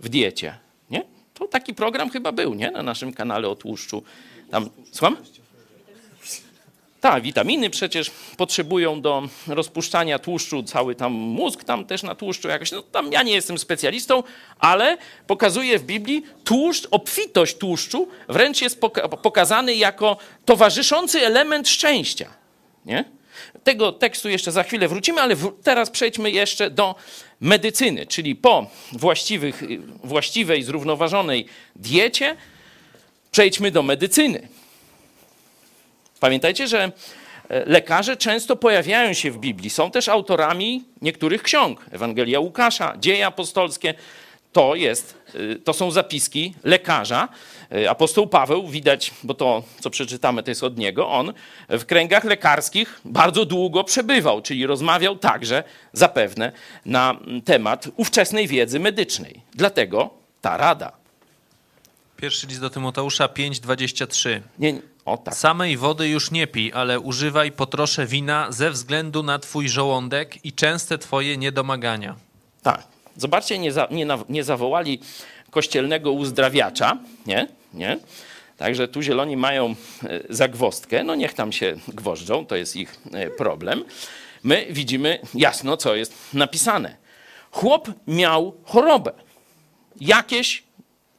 w 0.00 0.08
diecie, 0.08 0.58
nie? 0.90 1.02
To 1.34 1.48
taki 1.48 1.74
program 1.74 2.10
chyba 2.10 2.32
był, 2.32 2.54
nie? 2.54 2.70
Na 2.70 2.82
naszym 2.82 3.12
kanale 3.12 3.48
o 3.48 3.56
tłuszczu. 3.56 4.02
Tam, 4.50 4.70
słucham? 4.92 5.16
Tak, 7.00 7.22
witaminy 7.22 7.70
przecież 7.70 8.10
potrzebują 8.36 9.00
do 9.00 9.22
rozpuszczania 9.46 10.18
tłuszczu, 10.18 10.62
cały 10.62 10.94
tam 10.94 11.12
mózg 11.12 11.64
tam 11.64 11.84
też 11.84 12.02
na 12.02 12.14
tłuszczu 12.14 12.48
jakoś. 12.48 12.72
No, 12.72 12.82
tam 12.82 13.12
ja 13.12 13.22
nie 13.22 13.32
jestem 13.32 13.58
specjalistą, 13.58 14.22
ale 14.58 14.98
pokazuje 15.26 15.78
w 15.78 15.82
Biblii 15.82 16.22
tłuszcz, 16.44 16.88
obfitość 16.90 17.56
tłuszczu 17.56 18.08
wręcz 18.28 18.62
jest 18.62 18.80
pokazany 19.22 19.74
jako 19.74 20.16
towarzyszący 20.44 21.20
element 21.20 21.68
szczęścia. 21.68 22.30
Nie? 22.84 23.04
Tego 23.64 23.92
tekstu 23.92 24.28
jeszcze 24.28 24.52
za 24.52 24.62
chwilę 24.62 24.88
wrócimy, 24.88 25.20
ale 25.20 25.36
teraz 25.62 25.90
przejdźmy 25.90 26.30
jeszcze 26.30 26.70
do 26.70 26.94
medycyny, 27.40 28.06
czyli 28.06 28.36
po 28.36 28.66
właściwych, 28.92 29.62
właściwej, 30.04 30.62
zrównoważonej 30.62 31.46
diecie 31.76 32.36
przejdźmy 33.30 33.70
do 33.70 33.82
medycyny. 33.82 34.48
Pamiętajcie, 36.20 36.68
że 36.68 36.92
e, 37.48 37.64
lekarze 37.64 38.16
często 38.16 38.56
pojawiają 38.56 39.12
się 39.12 39.30
w 39.30 39.38
Biblii. 39.38 39.70
Są 39.70 39.90
też 39.90 40.08
autorami 40.08 40.84
niektórych 41.02 41.42
ksiąg. 41.42 41.86
Ewangelia 41.90 42.40
Łukasza, 42.40 42.94
Dzieje 42.98 43.26
apostolskie. 43.26 43.94
To, 44.52 44.74
jest, 44.74 45.14
e, 45.34 45.56
to 45.56 45.72
są 45.72 45.90
zapiski 45.90 46.54
lekarza. 46.64 47.28
E, 47.72 47.90
apostoł 47.90 48.26
Paweł, 48.26 48.68
widać, 48.68 49.10
bo 49.22 49.34
to, 49.34 49.62
co 49.80 49.90
przeczytamy, 49.90 50.42
to 50.42 50.50
jest 50.50 50.64
od 50.64 50.78
niego, 50.78 51.08
on 51.08 51.32
w 51.68 51.84
kręgach 51.84 52.24
lekarskich 52.24 53.00
bardzo 53.04 53.44
długo 53.44 53.84
przebywał, 53.84 54.42
czyli 54.42 54.66
rozmawiał 54.66 55.16
także 55.16 55.64
zapewne 55.92 56.52
na 56.86 57.16
temat 57.44 57.88
ówczesnej 57.96 58.48
wiedzy 58.48 58.80
medycznej. 58.80 59.40
Dlatego 59.54 60.10
ta 60.40 60.56
rada. 60.56 60.92
Pierwszy 62.16 62.46
list 62.46 62.60
do 62.60 62.70
Tymoteusza 62.70 63.26
5:23. 63.26 64.40
Nie, 64.58 64.80
O 65.08 65.16
tak. 65.16 65.34
Samej 65.34 65.76
wody 65.76 66.08
już 66.08 66.30
nie 66.30 66.46
pij, 66.46 66.72
ale 66.74 67.00
używaj 67.00 67.52
po 67.52 67.66
trosze 67.66 68.06
wina 68.06 68.52
ze 68.52 68.70
względu 68.70 69.22
na 69.22 69.38
twój 69.38 69.68
żołądek 69.68 70.44
i 70.44 70.52
częste 70.52 70.98
twoje 70.98 71.36
niedomagania. 71.36 72.16
Tak. 72.62 72.82
Zobaczcie, 73.16 73.58
nie, 73.58 73.72
za, 73.72 73.88
nie, 73.90 74.06
nie 74.28 74.44
zawołali 74.44 75.00
kościelnego 75.50 76.12
uzdrawiacza, 76.12 76.98
nie? 77.26 77.48
nie? 77.74 77.98
Także 78.56 78.88
tu 78.88 79.02
zieloni 79.02 79.36
mają 79.36 79.74
e, 80.04 80.20
zagwozdkę, 80.30 81.04
no 81.04 81.14
niech 81.14 81.34
tam 81.34 81.52
się 81.52 81.76
gwożdżą, 81.88 82.46
to 82.46 82.56
jest 82.56 82.76
ich 82.76 83.00
e, 83.12 83.30
problem. 83.30 83.84
My 84.42 84.66
widzimy 84.70 85.18
jasno, 85.34 85.76
co 85.76 85.94
jest 85.94 86.14
napisane. 86.32 86.96
Chłop 87.50 87.88
miał 88.06 88.54
chorobę, 88.64 89.12
jakieś 90.00 90.62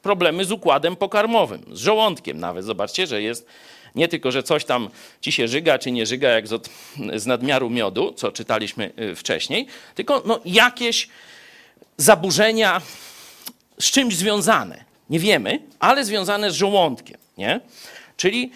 problemy 0.02 0.44
z 0.44 0.52
układem 0.52 0.96
pokarmowym, 0.96 1.62
z 1.72 1.78
żołądkiem 1.78 2.38
nawet. 2.38 2.64
Zobaczcie, 2.64 3.06
że 3.06 3.22
jest 3.22 3.46
nie 3.94 4.08
tylko, 4.08 4.32
że 4.32 4.42
coś 4.42 4.64
tam 4.64 4.88
ci 5.20 5.32
się 5.32 5.48
żyga, 5.48 5.78
czy 5.78 5.90
nie 5.90 6.06
żyga, 6.06 6.28
jak 6.28 6.48
z, 6.48 6.52
od, 6.52 6.70
z 7.14 7.26
nadmiaru 7.26 7.70
miodu, 7.70 8.12
co 8.12 8.32
czytaliśmy 8.32 8.92
y, 9.00 9.14
wcześniej, 9.14 9.66
tylko 9.94 10.22
no, 10.26 10.40
jakieś 10.44 11.08
zaburzenia 11.96 12.80
z 13.78 13.90
czymś 13.90 14.16
związane. 14.16 14.84
Nie 15.10 15.18
wiemy, 15.18 15.62
ale 15.78 16.04
związane 16.04 16.50
z 16.50 16.54
żołądkiem. 16.54 17.18
Nie? 17.38 17.60
Czyli 18.16 18.50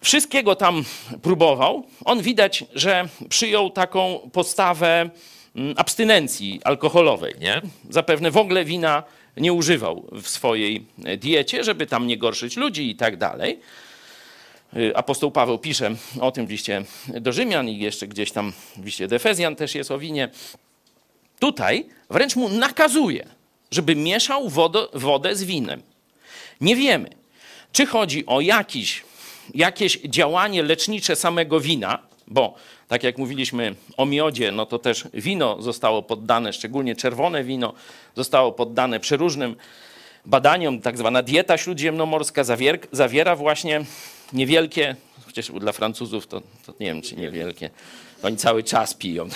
wszystkiego 0.00 0.56
tam 0.56 0.84
próbował. 1.22 1.86
On 2.04 2.22
widać, 2.22 2.64
że 2.74 3.08
przyjął 3.28 3.70
taką 3.70 4.30
postawę 4.32 5.10
mm, 5.56 5.74
abstynencji 5.76 6.60
alkoholowej. 6.64 7.34
Nie? 7.40 7.62
Zapewne 7.90 8.30
w 8.30 8.36
ogóle 8.36 8.64
wina 8.64 9.02
nie 9.36 9.52
używał 9.52 10.08
w 10.22 10.28
swojej 10.28 10.86
diecie, 11.18 11.64
żeby 11.64 11.86
tam 11.86 12.06
nie 12.06 12.18
gorszyć 12.18 12.56
ludzi 12.56 12.90
i 12.90 12.96
tak 12.96 13.16
dalej. 13.16 13.60
Y, 14.76 14.96
Apostoł 14.96 15.30
Paweł 15.30 15.58
pisze 15.58 15.94
o 16.20 16.30
tym 16.30 16.46
w 16.46 16.50
liście 16.50 16.82
do 17.08 17.32
Rzymian 17.32 17.68
i 17.68 17.78
jeszcze 17.78 18.06
gdzieś 18.06 18.32
tam 18.32 18.52
w 18.76 18.84
liście 18.84 19.08
do 19.08 19.16
Efezjan 19.16 19.56
też 19.56 19.74
jest 19.74 19.90
o 19.90 19.98
winie. 19.98 20.28
Tutaj 21.38 21.86
wręcz 22.10 22.36
mu 22.36 22.48
nakazuje, 22.48 23.26
żeby 23.70 23.96
mieszał 23.96 24.48
wodę, 24.48 24.86
wodę 24.94 25.36
z 25.36 25.44
winem. 25.44 25.82
Nie 26.60 26.76
wiemy, 26.76 27.10
czy 27.72 27.86
chodzi 27.86 28.26
o 28.26 28.40
jakiś, 28.40 29.04
jakieś 29.54 29.98
działanie 30.00 30.62
lecznicze 30.62 31.16
samego 31.16 31.60
wina, 31.60 31.98
bo 32.26 32.54
tak 32.88 33.02
jak 33.02 33.18
mówiliśmy 33.18 33.74
o 33.96 34.06
miodzie, 34.06 34.52
no 34.52 34.66
to 34.66 34.78
też 34.78 35.04
wino 35.14 35.62
zostało 35.62 36.02
poddane, 36.02 36.52
szczególnie 36.52 36.96
czerwone 36.96 37.44
wino, 37.44 37.72
zostało 38.16 38.52
poddane 38.52 39.00
przeróżnym 39.00 39.56
badaniom. 40.24 40.80
Tak 40.80 40.98
zwana 40.98 41.22
dieta 41.22 41.58
śródziemnomorska 41.58 42.44
zawier, 42.44 42.78
zawiera 42.92 43.36
właśnie 43.36 43.84
niewielkie, 44.32 44.96
chociaż 45.26 45.50
dla 45.50 45.72
Francuzów 45.72 46.26
to, 46.26 46.40
to 46.66 46.74
nie 46.80 46.86
wiem, 46.86 47.02
czy 47.02 47.16
niewielkie, 47.16 47.70
oni 48.22 48.36
cały 48.36 48.62
czas 48.62 48.94
piją 48.94 49.28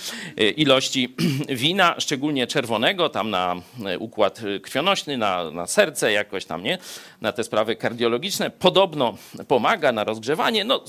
ilości 0.56 1.14
wina, 1.48 1.94
szczególnie 1.98 2.46
czerwonego, 2.46 3.08
tam 3.08 3.30
na 3.30 3.56
układ 3.98 4.40
krwionośny, 4.62 5.18
na, 5.18 5.50
na 5.50 5.66
serce 5.66 6.12
jakoś 6.12 6.44
tam, 6.44 6.62
nie? 6.62 6.78
Na 7.20 7.32
te 7.32 7.44
sprawy 7.44 7.76
kardiologiczne. 7.76 8.50
Podobno 8.50 9.16
pomaga 9.48 9.92
na 9.92 10.04
rozgrzewanie. 10.04 10.64
No, 10.64 10.84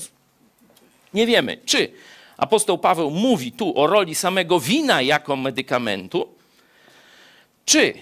nie 1.14 1.26
wiemy, 1.26 1.58
czy 1.64 1.92
apostoł 2.36 2.78
Paweł 2.78 3.10
mówi 3.10 3.52
tu 3.52 3.78
o 3.78 3.86
roli 3.86 4.14
samego 4.14 4.60
wina 4.60 5.02
jako 5.02 5.36
medykamentu, 5.36 6.28
czy 7.64 7.94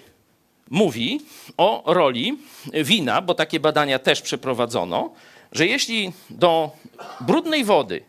mówi 0.70 1.20
o 1.56 1.82
roli 1.86 2.38
wina, 2.84 3.22
bo 3.22 3.34
takie 3.34 3.60
badania 3.60 3.98
też 3.98 4.22
przeprowadzono, 4.22 5.10
że 5.52 5.66
jeśli 5.66 6.12
do 6.30 6.70
brudnej 7.20 7.64
wody 7.64 8.02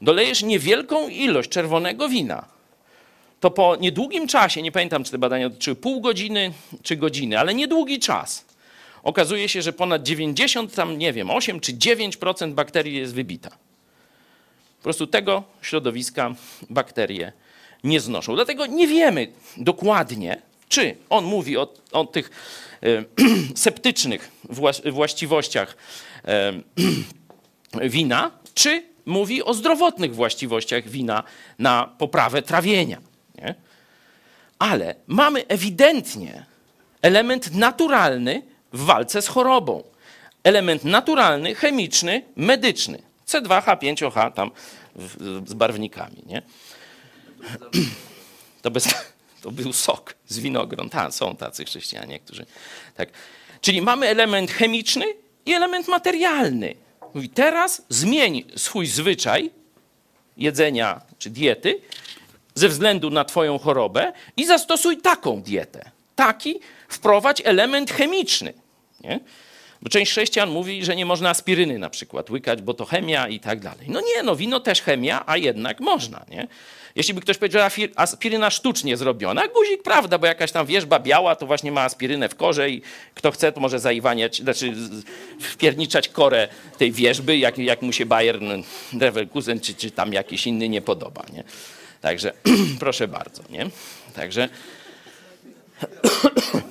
dolejesz 0.00 0.42
niewielką 0.42 1.08
ilość 1.08 1.48
czerwonego 1.50 2.08
wina, 2.08 2.44
to 3.40 3.50
po 3.50 3.76
niedługim 3.76 4.26
czasie, 4.26 4.62
nie 4.62 4.72
pamiętam 4.72 5.04
czy 5.04 5.10
te 5.10 5.18
badania 5.18 5.48
dotyczyły 5.48 5.76
pół 5.76 6.00
godziny 6.00 6.52
czy 6.82 6.96
godziny, 6.96 7.38
ale 7.38 7.54
niedługi 7.54 7.98
czas, 7.98 8.44
okazuje 9.02 9.48
się, 9.48 9.62
że 9.62 9.72
ponad 9.72 10.02
90, 10.02 10.74
tam 10.74 10.98
nie 10.98 11.12
wiem, 11.12 11.30
8 11.30 11.60
czy 11.60 11.72
9% 11.72 12.52
bakterii 12.52 12.96
jest 12.96 13.14
wybita. 13.14 13.50
Po 14.78 14.82
prostu 14.82 15.06
tego 15.06 15.42
środowiska 15.62 16.34
bakterie 16.70 17.32
nie 17.84 18.00
znoszą. 18.00 18.34
Dlatego 18.34 18.66
nie 18.66 18.86
wiemy 18.86 19.32
dokładnie, 19.56 20.42
czy 20.68 20.96
on 21.10 21.24
mówi 21.24 21.56
o, 21.56 21.74
o 21.92 22.04
tych 22.04 22.30
e, 22.82 23.04
septycznych 23.54 24.30
właściwościach 24.92 25.76
wina, 27.82 28.30
czy 28.54 28.82
mówi 29.06 29.42
o 29.42 29.54
zdrowotnych 29.54 30.14
właściwościach 30.14 30.88
wina 30.88 31.22
na 31.58 31.94
poprawę 31.98 32.42
trawienia. 32.42 33.00
Nie? 33.34 33.54
Ale 34.58 34.94
mamy 35.06 35.46
ewidentnie 35.46 36.46
element 37.02 37.54
naturalny 37.54 38.42
w 38.72 38.84
walce 38.84 39.22
z 39.22 39.28
chorobą. 39.28 39.82
Element 40.44 40.84
naturalny, 40.84 41.54
chemiczny, 41.54 42.22
medyczny. 42.36 43.02
C2H5OH 43.28 44.32
tam 44.32 44.50
w, 44.96 45.42
z 45.48 45.54
barwnikami. 45.54 46.22
Nie? 46.26 46.42
To, 48.62 48.70
bez, 48.70 48.88
to 49.42 49.50
był 49.50 49.72
sok 49.72 50.14
z 50.28 50.38
winogron. 50.38 50.90
Ta, 50.90 51.10
są 51.10 51.36
tacy 51.36 51.64
chrześcijanie, 51.64 52.20
którzy 52.20 52.46
tak. 52.94 53.08
Czyli 53.60 53.82
mamy 53.82 54.08
element 54.08 54.50
chemiczny 54.50 55.04
i 55.46 55.52
element 55.52 55.88
materialny. 55.88 56.74
Mówi, 57.14 57.28
teraz 57.28 57.82
zmień 57.88 58.44
swój 58.56 58.86
zwyczaj 58.86 59.50
jedzenia 60.36 61.00
czy 61.18 61.30
diety 61.30 61.80
ze 62.54 62.68
względu 62.68 63.10
na 63.10 63.24
Twoją 63.24 63.58
chorobę 63.58 64.12
i 64.36 64.46
zastosuj 64.46 64.96
taką 64.96 65.42
dietę. 65.42 65.90
Taki 66.16 66.60
wprowadź 66.88 67.42
element 67.44 67.90
chemiczny. 67.90 68.52
Nie? 69.00 69.20
Bo 69.82 69.88
część 69.88 70.12
chrześcijan 70.12 70.50
mówi, 70.50 70.84
że 70.84 70.96
nie 70.96 71.06
można 71.06 71.30
aspiryny 71.30 71.78
na 71.78 71.90
przykład 71.90 72.30
łykać, 72.30 72.62
bo 72.62 72.74
to 72.74 72.84
chemia 72.84 73.28
i 73.28 73.40
tak 73.40 73.60
dalej. 73.60 73.86
No 73.88 74.00
nie, 74.00 74.22
no 74.22 74.36
wino 74.36 74.60
też 74.60 74.82
chemia, 74.82 75.22
a 75.26 75.36
jednak 75.36 75.80
można, 75.80 76.24
nie? 76.30 76.48
Jeśli 76.96 77.14
by 77.14 77.20
ktoś 77.20 77.38
powiedział, 77.38 77.70
że 77.70 77.88
aspiryna 77.96 78.50
sztucznie 78.50 78.96
zrobiona, 78.96 79.48
guzik 79.48 79.82
prawda, 79.82 80.18
bo 80.18 80.26
jakaś 80.26 80.52
tam 80.52 80.66
wierzba 80.66 80.98
biała, 80.98 81.36
to 81.36 81.46
właśnie 81.46 81.72
ma 81.72 81.80
aspirynę 81.80 82.28
w 82.28 82.34
korze 82.34 82.70
i 82.70 82.82
kto 83.14 83.30
chce, 83.30 83.52
to 83.52 83.60
może 83.60 83.78
zaiwaniać, 83.78 84.38
znaczy 84.38 84.74
wpierniczać 85.40 86.08
korę 86.08 86.48
tej 86.78 86.92
wierzby, 86.92 87.38
jak, 87.38 87.58
jak 87.58 87.82
mu 87.82 87.92
się 87.92 88.06
Bayern 88.06 88.62
Leverkusen 88.92 89.60
czy, 89.60 89.74
czy 89.74 89.90
tam 89.90 90.12
jakiś 90.12 90.46
inny 90.46 90.68
nie 90.68 90.82
podoba, 90.82 91.22
nie? 91.32 91.44
Także 92.00 92.32
proszę 92.80 93.08
bardzo, 93.08 93.42
nie? 93.50 93.66
Także 94.14 94.48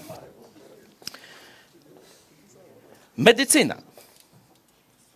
medycyna 3.17 3.77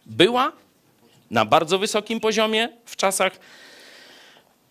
była 0.05 0.51
na 1.31 1.45
bardzo 1.45 1.79
wysokim 1.79 2.19
poziomie 2.19 2.69
w 2.85 2.95
czasach 2.95 3.39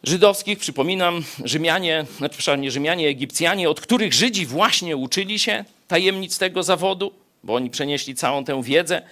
żydowskich. 0.05 0.59
Przypominam, 0.59 1.24
Rzymianie, 1.44 2.06
znaczy 2.18 2.59
nie 2.59 2.70
Rzymianie, 2.70 3.09
Egipcjanie, 3.09 3.70
od 3.70 3.81
których 3.81 4.12
Żydzi 4.12 4.47
właśnie 4.47 4.97
uczyli 4.97 5.39
się 5.39 5.64
tajemnic 5.89 6.39
tego 6.39 6.62
zawodu, 6.62 7.12
bo 7.44 7.55
oni 7.55 7.70
przenieśli 7.70 8.14
całą 8.14 8.44
tę 8.44 8.62
wiedzę 8.62 9.02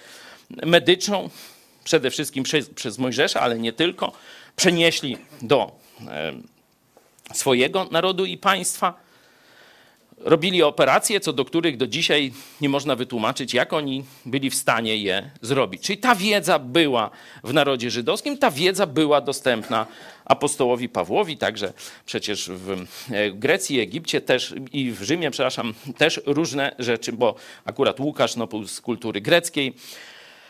medyczną, 0.49 1.29
przede 1.83 2.11
wszystkim 2.11 2.43
przez, 2.43 2.69
przez 2.69 2.97
Mojżesza, 2.97 3.41
ale 3.41 3.59
nie 3.59 3.73
tylko, 3.73 4.11
przenieśli 4.55 5.17
do 5.41 5.71
e, 6.07 6.33
swojego 7.33 7.87
narodu 7.91 8.25
i 8.25 8.37
państwa 8.37 9.02
robili 10.17 10.63
operacje, 10.63 11.19
co 11.19 11.33
do 11.33 11.45
których 11.45 11.77
do 11.77 11.87
dzisiaj 11.87 12.31
nie 12.61 12.69
można 12.69 12.95
wytłumaczyć, 12.95 13.53
jak 13.53 13.73
oni 13.73 14.03
byli 14.25 14.49
w 14.49 14.55
stanie 14.55 14.97
je 14.97 15.29
zrobić. 15.41 15.81
Czyli 15.81 15.97
ta 15.97 16.15
wiedza 16.15 16.59
była 16.59 17.09
w 17.43 17.53
narodzie 17.53 17.91
żydowskim, 17.91 18.37
ta 18.37 18.51
wiedza 18.51 18.87
była 18.87 19.21
dostępna 19.21 19.85
apostołowi 20.25 20.89
Pawłowi, 20.89 21.37
także 21.37 21.73
przecież 22.05 22.49
w 22.49 22.85
e, 23.11 23.31
Grecji, 23.31 23.79
Egipcie 23.79 24.21
też 24.21 24.53
i 24.73 24.91
w 24.91 25.03
Rzymie, 25.03 25.31
przepraszam, 25.31 25.73
też 25.97 26.21
różne 26.25 26.75
rzeczy, 26.79 27.13
bo 27.13 27.35
akurat 27.65 27.99
Łukasz 27.99 28.35
no, 28.35 28.47
z 28.67 28.81
kultury 28.81 29.21
greckiej, 29.21 29.73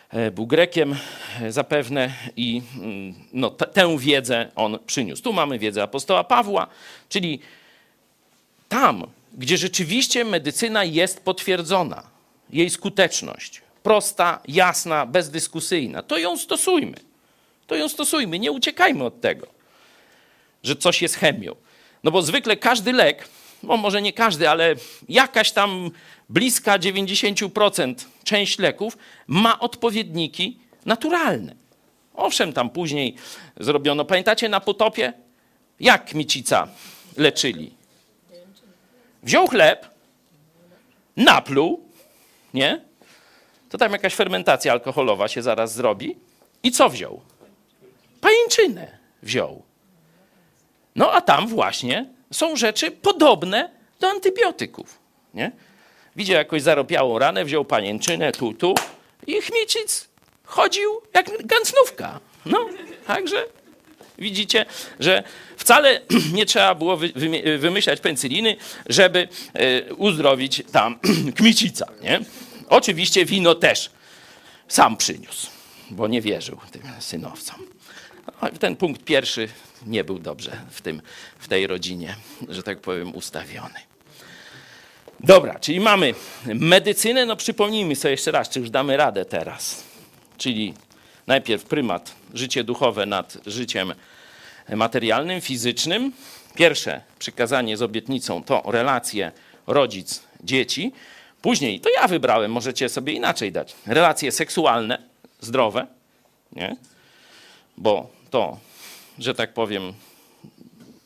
e, 0.09 0.31
był 0.31 0.47
Grekiem 0.47 0.95
e, 1.41 1.51
zapewne 1.51 2.13
i 2.37 2.61
mm, 2.75 3.13
no, 3.33 3.49
tę 3.49 3.97
wiedzę 3.97 4.51
on 4.55 4.79
przyniósł. 4.85 5.23
Tu 5.23 5.33
mamy 5.33 5.59
wiedzę 5.59 5.83
apostoła 5.83 6.23
Pawła, 6.23 6.67
czyli 7.09 7.39
tam 8.69 9.07
gdzie 9.33 9.57
rzeczywiście 9.57 10.25
medycyna 10.25 10.83
jest 10.83 11.19
potwierdzona, 11.19 12.03
jej 12.49 12.69
skuteczność, 12.69 13.61
prosta, 13.83 14.41
jasna, 14.47 15.05
bezdyskusyjna, 15.05 16.03
to 16.03 16.17
ją 16.17 16.37
stosujmy. 16.37 16.97
To 17.67 17.75
ją 17.75 17.89
stosujmy, 17.89 18.39
nie 18.39 18.51
uciekajmy 18.51 19.03
od 19.03 19.21
tego, 19.21 19.47
że 20.63 20.75
coś 20.75 21.01
jest 21.01 21.15
chemią. 21.15 21.55
No 22.03 22.11
bo 22.11 22.21
zwykle 22.21 22.57
każdy 22.57 22.93
lek 22.93 23.27
no 23.63 23.77
może 23.77 24.01
nie 24.01 24.13
każdy, 24.13 24.49
ale 24.49 24.75
jakaś 25.09 25.51
tam 25.51 25.91
bliska 26.29 26.79
90% 26.79 27.95
część 28.23 28.59
leków 28.59 28.97
ma 29.27 29.59
odpowiedniki 29.59 30.59
naturalne. 30.85 31.55
Owszem, 32.13 32.53
tam 32.53 32.69
później 32.69 33.15
zrobiono, 33.59 34.05
pamiętacie 34.05 34.49
na 34.49 34.59
potopie? 34.59 35.13
Jak 35.79 36.05
kmicica 36.05 36.67
leczyli? 37.17 37.71
Wziął 39.23 39.47
chleb, 39.47 39.87
napluł, 41.17 41.89
nie? 42.53 42.81
To 43.69 43.77
tam 43.77 43.91
jakaś 43.91 44.15
fermentacja 44.15 44.71
alkoholowa 44.71 45.27
się 45.27 45.41
zaraz 45.41 45.73
zrobi. 45.73 46.17
I 46.63 46.71
co 46.71 46.89
wziął? 46.89 47.21
Pajęczynę 48.21 48.97
wziął. 49.23 49.63
No 50.95 51.11
a 51.11 51.21
tam 51.21 51.47
właśnie 51.47 52.05
są 52.31 52.55
rzeczy 52.55 52.91
podobne 52.91 53.69
do 53.99 54.09
antybiotyków, 54.09 54.99
nie? 55.33 55.51
Widział 56.15 56.37
jakoś 56.37 56.61
zarobiałą 56.61 57.19
ranę, 57.19 57.45
wziął 57.45 57.65
panienczynę 57.65 58.31
tu, 58.31 58.53
tu 58.53 58.75
i 59.27 59.41
chmiecic 59.41 60.07
chodził 60.43 61.01
jak 61.13 61.45
gancnówka. 61.45 62.19
No, 62.45 62.69
także 63.07 63.45
widzicie, 64.23 64.65
że 64.99 65.23
wcale 65.57 66.01
nie 66.37 66.45
trzeba 66.45 66.75
było 66.75 66.97
wymyślać 67.57 67.99
penicyliny, 67.99 68.55
żeby 68.89 69.27
e, 69.53 69.93
uzdrowić 69.93 70.63
tam 70.71 70.99
kmicica, 71.37 71.85
nie? 72.01 72.19
Oczywiście 72.69 73.25
wino 73.25 73.55
też 73.55 73.89
sam 74.67 74.97
przyniósł, 74.97 75.47
bo 75.89 76.07
nie 76.07 76.21
wierzył 76.21 76.57
tym 76.71 76.81
synowcom. 76.99 77.59
No, 78.41 78.49
ten 78.59 78.75
punkt 78.75 79.03
pierwszy 79.03 79.49
nie 79.85 80.03
był 80.03 80.19
dobrze 80.19 80.51
w, 80.71 80.81
tym, 80.81 81.01
w 81.39 81.47
tej 81.47 81.67
rodzinie, 81.67 82.15
że 82.49 82.63
tak 82.63 82.79
powiem, 82.79 83.15
ustawiony. 83.15 83.79
Dobra, 85.19 85.59
czyli 85.59 85.79
mamy 85.79 86.13
medycynę, 86.45 87.25
no 87.25 87.35
przypomnijmy 87.35 87.95
sobie 87.95 88.11
jeszcze 88.11 88.31
raz, 88.31 88.49
czy 88.49 88.59
już 88.59 88.69
damy 88.69 88.97
radę 88.97 89.25
teraz. 89.25 89.83
Czyli 90.37 90.73
najpierw 91.27 91.63
prymat, 91.63 92.15
życie 92.33 92.63
duchowe 92.63 93.05
nad 93.05 93.37
życiem 93.45 93.93
materialnym, 94.69 95.41
fizycznym. 95.41 96.11
Pierwsze 96.55 97.01
przykazanie 97.19 97.77
z 97.77 97.81
obietnicą 97.81 98.43
to 98.43 98.63
relacje 98.65 99.31
rodzic-dzieci. 99.67 100.91
Później, 101.41 101.79
to 101.79 101.89
ja 101.89 102.07
wybrałem, 102.07 102.51
możecie 102.51 102.89
sobie 102.89 103.13
inaczej 103.13 103.51
dać. 103.51 103.75
Relacje 103.85 104.31
seksualne, 104.31 104.97
zdrowe, 105.39 105.87
nie? 106.55 106.75
bo 107.77 108.09
to, 108.29 108.57
że 109.19 109.35
tak 109.35 109.53
powiem, 109.53 109.93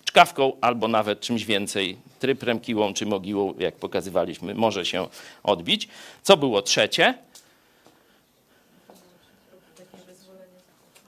czkawką 0.06 0.52
albo 0.62 0.88
nawet 0.88 1.20
czymś 1.20 1.46
więcej, 1.46 1.98
tryprem, 2.20 2.60
kiłą 2.60 2.94
czy 2.94 3.06
mogiłą, 3.06 3.54
jak 3.60 3.76
pokazywaliśmy, 3.76 4.56
może 4.56 4.86
się 4.86 5.08
odbić. 5.44 5.88
Co 6.24 6.38
było 6.38 6.62
trzecie? 6.62 7.18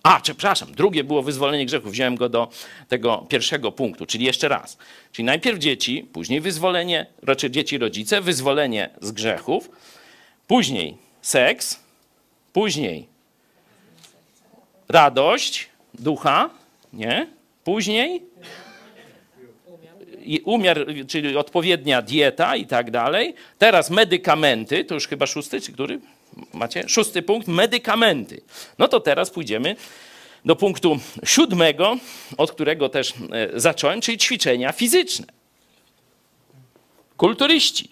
A, 0.04 0.20
przepraszam, 0.20 0.72
drugie 0.72 1.04
było 1.04 1.24
wyzwolenie 1.24 1.66
grzechów. 1.66 1.92
Wziąłem 1.92 2.16
go 2.16 2.30
do 2.30 2.50
tego 2.88 3.26
pierwszego 3.30 3.72
punktu, 3.72 4.06
czyli 4.06 4.26
jeszcze 4.26 4.48
raz. 4.48 4.78
Czyli 5.12 5.26
najpierw 5.26 5.60
dzieci, 5.60 6.08
później 6.14 6.42
wyzwolenie, 6.42 7.06
raczej 7.24 7.52
dzieci 7.52 7.78
rodzice, 7.78 8.22
wyzwolenie 8.22 8.90
z 9.02 9.12
grzechów, 9.12 9.70
później 10.48 10.98
seks, 11.22 11.80
później 12.54 13.08
radość 14.90 15.70
ducha, 15.94 16.50
nie? 16.94 17.28
Później 17.64 18.24
umiar, 20.44 20.86
czyli 21.08 21.38
odpowiednia 21.38 22.02
dieta 22.02 22.56
i 22.56 22.66
tak 22.66 22.92
dalej. 22.92 23.36
Teraz 23.58 23.90
medykamenty, 23.90 24.86
to 24.86 24.94
już 24.94 25.08
chyba 25.08 25.28
szósty, 25.28 25.62
czy 25.62 25.72
który? 25.72 26.00
Macie? 26.54 26.90
Szósty 26.90 27.22
punkt, 27.22 27.48
medykamenty. 27.48 28.42
No 28.78 28.88
to 28.88 29.00
teraz 29.00 29.30
pójdziemy 29.30 29.76
do 30.46 30.56
punktu 30.56 31.00
siódmego, 31.24 31.98
od 32.38 32.52
którego 32.52 32.90
też 32.90 33.14
e, 33.32 33.60
zacząłem, 33.60 34.02
czyli 34.02 34.18
ćwiczenia 34.18 34.72
fizyczne. 34.72 35.26
Kulturyści. 37.18 37.90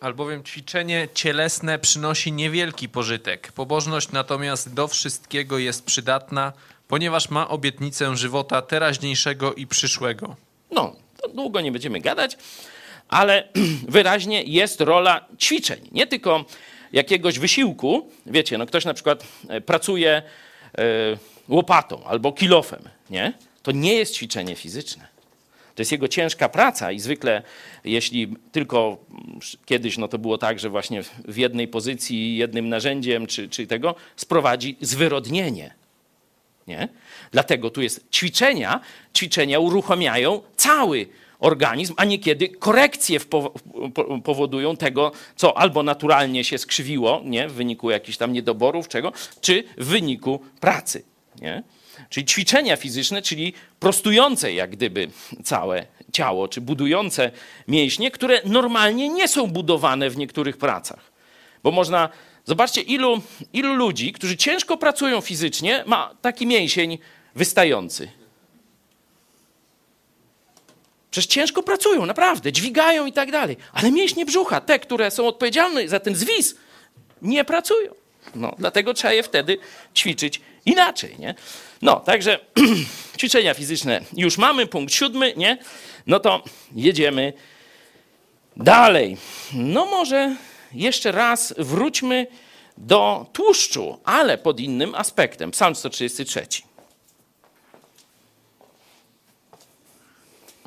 Albowiem 0.00 0.44
ćwiczenie 0.44 1.08
cielesne 1.14 1.78
przynosi 1.78 2.32
niewielki 2.32 2.88
pożytek. 2.88 3.52
Pobożność 3.52 4.12
natomiast 4.12 4.74
do 4.74 4.88
wszystkiego 4.88 5.58
jest 5.58 5.84
przydatna, 5.84 6.52
ponieważ 6.88 7.30
ma 7.30 7.48
obietnicę 7.48 8.16
żywota 8.16 8.62
teraźniejszego 8.62 9.54
i 9.54 9.66
przyszłego. 9.66 10.36
No, 10.70 10.96
to 11.22 11.28
długo 11.28 11.60
nie 11.60 11.72
będziemy 11.72 12.00
gadać, 12.00 12.36
ale 13.10 13.48
wyraźnie 13.88 14.42
jest 14.42 14.80
rola 14.80 15.26
ćwiczeń. 15.38 15.88
Nie 15.92 16.06
tylko 16.06 16.44
jakiegoś 16.92 17.38
wysiłku. 17.38 18.08
Wiecie, 18.26 18.58
no 18.58 18.66
ktoś 18.66 18.84
na 18.84 18.94
przykład 18.94 19.24
e, 19.48 19.60
pracuje 19.60 20.22
e, 20.78 20.82
łopatą 21.48 22.04
albo 22.04 22.32
kilofem, 22.32 22.82
nie? 23.10 23.32
To 23.62 23.72
nie 23.72 23.94
jest 23.94 24.14
ćwiczenie 24.14 24.56
fizyczne. 24.56 25.08
To 25.74 25.82
jest 25.82 25.92
jego 25.92 26.08
ciężka 26.08 26.48
praca 26.48 26.92
i 26.92 27.00
zwykle, 27.00 27.42
jeśli 27.84 28.36
tylko 28.52 28.98
kiedyś 29.66 29.98
no 29.98 30.08
to 30.08 30.18
było 30.18 30.38
tak, 30.38 30.60
że 30.60 30.68
właśnie 30.68 31.02
w 31.28 31.36
jednej 31.36 31.68
pozycji, 31.68 32.36
jednym 32.36 32.68
narzędziem 32.68 33.26
czy, 33.26 33.48
czy 33.48 33.66
tego 33.66 33.94
sprowadzi 34.16 34.76
zwyrodnienie. 34.80 35.74
Nie? 36.66 36.88
Dlatego 37.32 37.70
tu 37.70 37.82
jest 37.82 38.10
ćwiczenia. 38.12 38.80
Ćwiczenia 39.16 39.58
uruchamiają 39.58 40.42
cały 40.56 41.06
organizm, 41.40 41.94
a 41.96 42.04
niekiedy 42.04 42.48
korekcje 42.48 43.20
powodują 44.24 44.76
tego, 44.76 45.12
co 45.36 45.58
albo 45.58 45.82
naturalnie 45.82 46.44
się 46.44 46.58
skrzywiło 46.58 47.20
nie? 47.24 47.48
w 47.48 47.52
wyniku 47.52 47.90
jakichś 47.90 48.18
tam 48.18 48.32
niedoborów, 48.32 48.88
czego, 48.88 49.12
czy 49.40 49.64
w 49.78 49.84
wyniku 49.84 50.40
pracy. 50.60 51.02
Nie? 51.40 51.62
Czyli 52.08 52.26
ćwiczenia 52.26 52.76
fizyczne, 52.76 53.22
czyli 53.22 53.52
prostujące 53.80 54.52
jak 54.52 54.70
gdyby 54.70 55.08
całe 55.44 55.86
ciało, 56.12 56.48
czy 56.48 56.60
budujące 56.60 57.30
mięśnie, 57.68 58.10
które 58.10 58.40
normalnie 58.44 59.08
nie 59.08 59.28
są 59.28 59.46
budowane 59.46 60.10
w 60.10 60.16
niektórych 60.16 60.56
pracach. 60.56 61.12
Bo 61.62 61.70
można, 61.70 62.08
zobaczcie, 62.44 62.80
ilu, 62.80 63.22
ilu 63.52 63.74
ludzi, 63.74 64.12
którzy 64.12 64.36
ciężko 64.36 64.76
pracują 64.76 65.20
fizycznie, 65.20 65.84
ma 65.86 66.14
taki 66.22 66.46
mięsień 66.46 66.98
wystający. 67.34 68.19
Przecież 71.10 71.26
ciężko 71.26 71.62
pracują, 71.62 72.06
naprawdę, 72.06 72.52
dźwigają 72.52 73.06
i 73.06 73.12
tak 73.12 73.30
dalej. 73.30 73.56
Ale 73.72 73.92
mięśnie 73.92 74.26
brzucha, 74.26 74.60
te, 74.60 74.78
które 74.78 75.10
są 75.10 75.26
odpowiedzialne 75.26 75.88
za 75.88 76.00
ten 76.00 76.14
zwis, 76.14 76.54
nie 77.22 77.44
pracują. 77.44 77.94
No, 78.34 78.54
dlatego 78.58 78.94
trzeba 78.94 79.12
je 79.12 79.22
wtedy 79.22 79.58
ćwiczyć 79.96 80.40
inaczej, 80.66 81.16
nie? 81.18 81.34
No, 81.82 82.00
także 82.00 82.38
ćwiczenia 83.18 83.54
fizyczne 83.54 84.00
już 84.16 84.38
mamy, 84.38 84.66
punkt 84.66 84.94
siódmy, 84.94 85.34
nie? 85.36 85.58
No 86.06 86.20
to 86.20 86.44
jedziemy 86.74 87.32
dalej. 88.56 89.16
No 89.52 89.86
może 89.86 90.36
jeszcze 90.72 91.12
raz 91.12 91.54
wróćmy 91.58 92.26
do 92.78 93.26
tłuszczu, 93.32 93.98
ale 94.04 94.38
pod 94.38 94.60
innym 94.60 94.94
aspektem. 94.94 95.50
Psalm 95.50 95.74
133. 95.74 96.46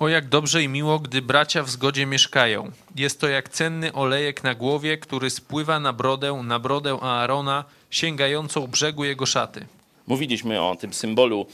O 0.03 0.09
jak 0.09 0.29
dobrze 0.29 0.63
i 0.63 0.67
miło, 0.67 0.99
gdy 0.99 1.21
bracia 1.21 1.63
w 1.63 1.69
zgodzie 1.69 2.05
mieszkają. 2.05 2.71
Jest 2.95 3.19
to 3.19 3.27
jak 3.27 3.49
cenny 3.49 3.93
olejek 3.93 4.43
na 4.43 4.55
głowie, 4.55 4.97
który 4.97 5.29
spływa 5.29 5.79
na 5.79 5.93
brodę, 5.93 6.41
na 6.43 6.59
brodę 6.59 6.97
Aarona, 7.01 7.65
sięgającą 7.89 8.67
brzegu 8.67 9.03
jego 9.03 9.25
szaty. 9.25 9.65
Mówiliśmy 10.07 10.61
o 10.61 10.75
tym 10.75 10.93
symbolu 10.93 11.45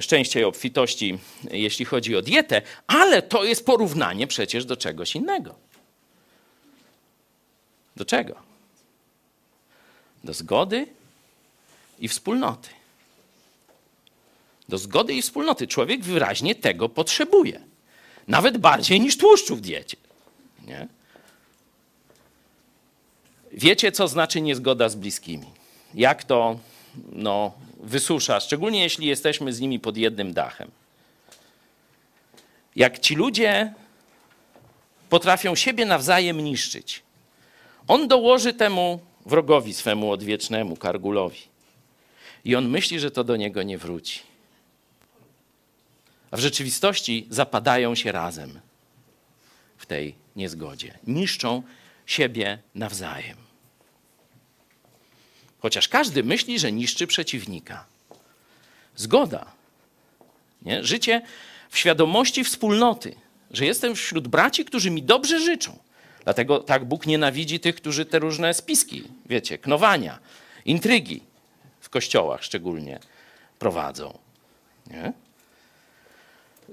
szczęścia 0.00 0.40
i 0.40 0.44
obfitości, 0.44 1.18
jeśli 1.50 1.84
chodzi 1.84 2.16
o 2.16 2.22
dietę, 2.22 2.62
ale 2.86 3.22
to 3.22 3.44
jest 3.44 3.66
porównanie 3.66 4.26
przecież 4.26 4.64
do 4.64 4.76
czegoś 4.76 5.16
innego. 5.16 5.54
Do 7.96 8.04
czego? 8.04 8.34
Do 10.24 10.34
zgody 10.34 10.86
i 11.98 12.08
wspólnoty. 12.08 12.68
Do 14.68 14.78
zgody 14.78 15.14
i 15.14 15.22
wspólnoty. 15.22 15.66
Człowiek 15.66 16.04
wyraźnie 16.04 16.54
tego 16.54 16.88
potrzebuje. 16.88 17.69
Nawet 18.30 18.58
bardziej 18.58 19.00
niż 19.00 19.16
tłuszczu 19.16 19.56
w 19.56 19.60
diecie. 19.60 19.96
Nie? 20.66 20.88
Wiecie, 23.52 23.92
co 23.92 24.08
znaczy 24.08 24.40
niezgoda 24.40 24.88
z 24.88 24.94
bliskimi? 24.94 25.46
Jak 25.94 26.24
to 26.24 26.58
no, 27.12 27.52
wysusza, 27.80 28.40
szczególnie 28.40 28.82
jeśli 28.82 29.06
jesteśmy 29.06 29.52
z 29.52 29.60
nimi 29.60 29.80
pod 29.80 29.96
jednym 29.96 30.32
dachem. 30.32 30.70
Jak 32.76 32.98
ci 32.98 33.14
ludzie 33.14 33.74
potrafią 35.08 35.54
siebie 35.54 35.86
nawzajem 35.86 36.40
niszczyć, 36.40 37.02
on 37.88 38.08
dołoży 38.08 38.52
temu 38.54 39.00
wrogowi 39.26 39.74
swemu 39.74 40.10
odwiecznemu, 40.10 40.76
Kargulowi. 40.76 41.40
I 42.44 42.56
on 42.56 42.68
myśli, 42.68 43.00
że 43.00 43.10
to 43.10 43.24
do 43.24 43.36
niego 43.36 43.62
nie 43.62 43.78
wróci. 43.78 44.29
A 46.30 46.36
w 46.36 46.40
rzeczywistości 46.40 47.26
zapadają 47.30 47.94
się 47.94 48.12
razem. 48.12 48.60
tej 49.86 50.14
niezgodzie. 50.36 50.98
Niszczą 51.06 51.62
siebie 52.06 52.58
nawzajem. 52.74 53.36
Chociaż 55.58 55.88
każdy 55.88 56.24
myśli, 56.24 56.58
że 56.58 56.72
niszczy 56.72 57.06
przeciwnika. 57.06 57.86
Zgoda. 58.96 59.52
Nie? 60.62 60.84
Życie 60.84 61.22
w 61.70 61.78
świadomości 61.78 62.44
wspólnoty, 62.44 63.14
że 63.50 63.66
jestem 63.66 63.94
wśród 63.94 64.28
braci, 64.28 64.64
którzy 64.64 64.90
mi 64.90 65.02
dobrze 65.02 65.40
życzą. 65.40 65.78
Dlatego 66.24 66.58
tak 66.58 66.84
Bóg 66.84 67.06
nienawidzi 67.06 67.60
tych, 67.60 67.76
którzy 67.76 68.04
te 68.04 68.18
różne 68.18 68.54
spiski, 68.54 69.02
wiecie, 69.26 69.58
knowania, 69.58 70.18
intrygi 70.64 71.22
w 71.80 71.88
kościołach 71.88 72.44
szczególnie 72.44 73.00
prowadzą. 73.58 74.18
Nie? 74.86 75.12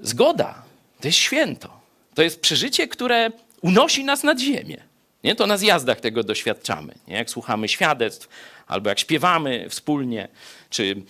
Zgoda 0.02 0.62
to 1.00 1.08
jest 1.08 1.18
święto. 1.18 1.80
To 2.14 2.22
jest 2.22 2.40
przeżycie, 2.40 2.88
które 2.88 3.30
unosi 3.62 4.04
nas 4.04 4.22
nad 4.22 4.40
ziemię. 4.40 4.76
Nie? 5.24 5.34
To 5.34 5.46
na 5.46 5.56
zjazdach 5.56 6.00
tego 6.00 6.22
doświadczamy. 6.22 6.94
Nie? 7.08 7.16
Jak 7.16 7.30
słuchamy 7.30 7.68
świadectw, 7.68 8.28
albo 8.66 8.88
jak 8.88 8.98
śpiewamy 8.98 9.66
wspólnie, 9.68 10.28
czy 10.70 11.02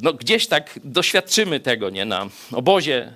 no, 0.00 0.12
gdzieś 0.12 0.46
tak 0.46 0.78
doświadczymy 0.84 1.60
tego 1.60 1.90
nie? 1.90 2.04
na 2.04 2.28
obozie 2.52 3.12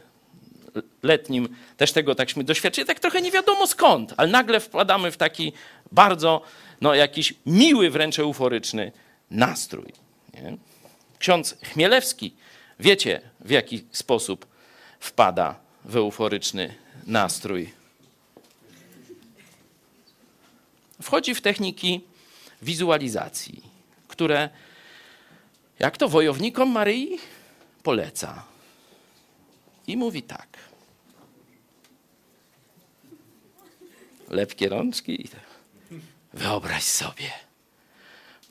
letnim, 1.02 1.48
też 1.76 1.92
tego 1.92 2.14
takśmy 2.14 2.44
doświadczyli, 2.44 2.86
tak 2.86 3.00
trochę 3.00 3.22
nie 3.22 3.30
wiadomo 3.30 3.66
skąd, 3.66 4.14
ale 4.16 4.28
nagle 4.28 4.60
wpadamy 4.60 5.10
w 5.10 5.16
taki 5.16 5.52
bardzo, 5.92 6.42
no 6.80 6.94
jakiś 6.94 7.34
miły, 7.46 7.90
wręcz 7.90 8.18
euforyczny 8.18 8.92
nastrój. 9.30 9.92
Nie? 10.34 10.56
Ksiądz 11.18 11.58
Chmielewski, 11.62 12.34
wiecie 12.80 13.20
w 13.40 13.50
jaki 13.50 13.84
sposób 13.92 14.46
wpada 15.00 15.60
w 15.84 15.96
euforyczny 15.96 16.74
nastrój. 17.06 17.72
Wchodzi 21.02 21.34
w 21.34 21.40
techniki 21.40 22.00
wizualizacji, 22.62 23.62
które, 24.08 24.48
jak 25.78 25.96
to 25.96 26.08
wojownikom 26.08 26.68
Maryi, 26.68 27.18
poleca. 27.82 28.44
I 29.86 29.96
mówi 29.96 30.22
tak. 30.22 30.58
Lepkie 34.28 34.68
rączki. 34.68 35.28
Wyobraź 36.32 36.84
sobie, 36.84 37.30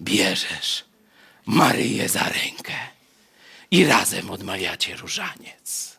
bierzesz 0.02 0.86
Maryję 1.46 2.10
za 2.10 2.24
rękę 2.24 2.74
i 3.72 3.86
razem 3.86 4.30
odmawiacie 4.32 4.96
różaniec. 4.96 5.97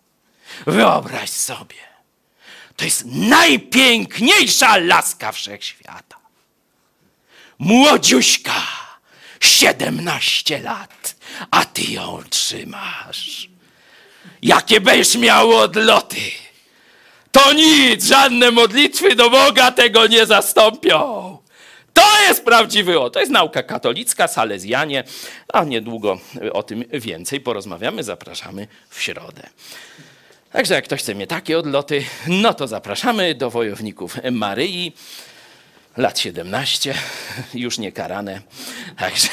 Wyobraź 0.66 1.30
sobie, 1.30 1.76
to 2.76 2.84
jest 2.84 3.04
najpiękniejsza 3.06 4.76
laska 4.76 5.32
wszechświata. 5.32 6.16
Młodziuśka, 7.58 8.62
17 9.40 10.62
lat, 10.62 11.16
a 11.50 11.64
ty 11.64 11.82
ją 11.82 12.22
trzymasz. 12.30 13.48
Jakie 14.42 14.80
będziesz 14.80 15.14
miał 15.14 15.52
odloty? 15.52 16.20
To 17.32 17.52
nic, 17.52 18.04
żadne 18.04 18.50
modlitwy 18.50 19.14
do 19.14 19.30
Boga 19.30 19.72
tego 19.72 20.06
nie 20.06 20.26
zastąpią. 20.26 21.38
To 21.92 22.20
jest 22.28 22.44
prawdziwy 22.44 23.00
o. 23.00 23.10
To 23.10 23.20
jest 23.20 23.32
nauka 23.32 23.62
katolicka, 23.62 24.28
salezjanie. 24.28 25.04
A 25.52 25.64
niedługo 25.64 26.18
o 26.52 26.62
tym 26.62 26.84
więcej 26.92 27.40
porozmawiamy. 27.40 28.04
Zapraszamy 28.04 28.68
w 28.90 29.02
środę. 29.02 29.50
Także 30.52 30.74
jak 30.74 30.84
ktoś 30.84 31.00
chce 31.00 31.14
mieć 31.14 31.30
takie 31.30 31.58
odloty, 31.58 32.04
no 32.26 32.54
to 32.54 32.68
zapraszamy 32.68 33.34
do 33.34 33.50
wojowników 33.50 34.16
Maryi. 34.32 34.92
Lat 35.96 36.18
17, 36.18 36.94
już 37.54 37.78
nie 37.78 37.92
karane. 37.92 38.40
Także 38.98 39.28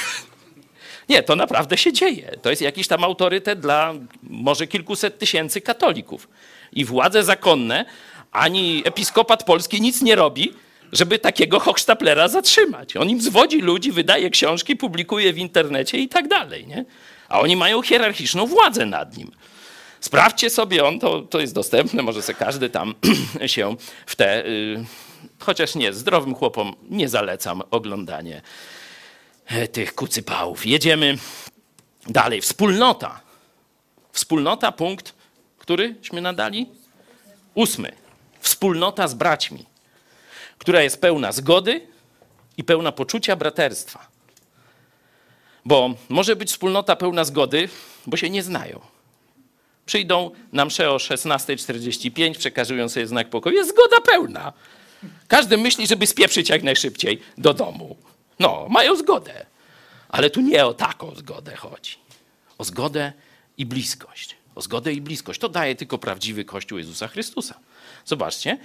nie, 1.09 1.23
to 1.23 1.35
naprawdę 1.35 1.77
się 1.77 1.93
dzieje. 1.93 2.31
To 2.41 2.49
jest 2.49 2.61
jakiś 2.61 2.87
tam 2.87 3.03
autorytet 3.03 3.59
dla 3.59 3.93
może 4.23 4.67
kilkuset 4.67 5.19
tysięcy 5.19 5.61
katolików. 5.61 6.27
I 6.73 6.85
władze 6.85 7.23
zakonne, 7.23 7.85
ani 8.31 8.81
episkopat 8.85 9.43
polski 9.43 9.81
nic 9.81 10.01
nie 10.01 10.15
robi, 10.15 10.53
żeby 10.91 11.19
takiego 11.19 11.59
hochsztaplera 11.59 12.27
zatrzymać. 12.27 12.97
On 12.97 13.09
im 13.09 13.21
zwodzi 13.21 13.61
ludzi, 13.61 13.91
wydaje 13.91 14.29
książki, 14.29 14.75
publikuje 14.75 15.33
w 15.33 15.37
internecie 15.37 15.97
i 15.97 16.09
tak 16.09 16.27
dalej. 16.27 16.67
Nie? 16.67 16.85
A 17.29 17.39
oni 17.39 17.55
mają 17.55 17.81
hierarchiczną 17.81 18.45
władzę 18.45 18.85
nad 18.85 19.17
nim. 19.17 19.31
Sprawdźcie 20.05 20.49
sobie, 20.49 20.85
on 20.85 20.99
to, 20.99 21.21
to 21.21 21.39
jest 21.39 21.53
dostępne, 21.53 22.03
może 22.03 22.21
sobie 22.21 22.39
każdy 22.39 22.69
tam 22.69 22.95
się 23.45 23.75
w 24.05 24.15
te, 24.15 24.45
y, 24.45 24.85
chociaż 25.39 25.75
nie, 25.75 25.93
zdrowym 25.93 26.35
chłopom 26.35 26.75
nie 26.89 27.09
zalecam 27.09 27.63
oglądanie 27.71 28.41
e, 29.45 29.67
tych 29.67 29.95
kucypałów. 29.95 30.65
Jedziemy 30.65 31.17
dalej. 32.07 32.41
Wspólnota. 32.41 33.21
Wspólnota, 34.11 34.71
punkt, 34.71 35.13
któryśmy 35.57 36.21
nadali? 36.21 36.69
Ósmy. 37.53 37.91
Wspólnota 38.39 39.07
z 39.07 39.13
braćmi, 39.13 39.65
która 40.57 40.81
jest 40.81 41.01
pełna 41.01 41.31
zgody 41.31 41.87
i 42.57 42.63
pełna 42.63 42.91
poczucia 42.91 43.35
braterstwa. 43.35 44.07
Bo 45.65 45.93
może 46.09 46.35
być 46.35 46.49
wspólnota 46.49 46.95
pełna 46.95 47.23
zgody, 47.23 47.69
bo 48.07 48.17
się 48.17 48.29
nie 48.29 48.43
znają. 48.43 48.94
Przyjdą 49.85 50.31
na 50.51 50.65
mszę 50.65 50.91
o 50.91 50.97
16.45, 50.97 52.37
przekazują 52.37 52.89
sobie 52.89 53.07
znak 53.07 53.29
pokoju. 53.29 53.55
Jest 53.55 53.69
zgoda 53.69 54.01
pełna. 54.01 54.53
Każdy 55.27 55.57
myśli, 55.57 55.87
żeby 55.87 56.07
spieprzyć 56.07 56.49
jak 56.49 56.63
najszybciej 56.63 57.21
do 57.37 57.53
domu. 57.53 57.95
No, 58.39 58.67
mają 58.69 58.95
zgodę. 58.95 59.45
Ale 60.09 60.29
tu 60.29 60.41
nie 60.41 60.65
o 60.65 60.73
taką 60.73 61.15
zgodę 61.15 61.55
chodzi. 61.55 61.95
O 62.57 62.63
zgodę 62.63 63.13
i 63.57 63.65
bliskość. 63.65 64.35
O 64.55 64.61
zgodę 64.61 64.93
i 64.93 65.01
bliskość. 65.01 65.39
To 65.39 65.49
daje 65.49 65.75
tylko 65.75 65.97
prawdziwy 65.97 66.45
Kościół 66.45 66.77
Jezusa 66.77 67.07
Chrystusa. 67.07 67.59
Zobaczcie, 68.05 68.57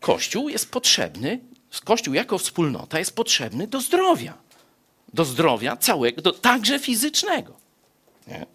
Kościół 0.00 0.48
jest 0.48 0.70
potrzebny, 0.70 1.40
Kościół 1.84 2.14
jako 2.14 2.38
wspólnota 2.38 2.98
jest 2.98 3.16
potrzebny 3.16 3.66
do 3.66 3.80
zdrowia. 3.80 4.34
Do 5.14 5.24
zdrowia 5.24 5.76
całego, 5.76 6.22
do, 6.22 6.32
także 6.32 6.78
fizycznego. 6.78 7.56
Nie? 8.26 8.46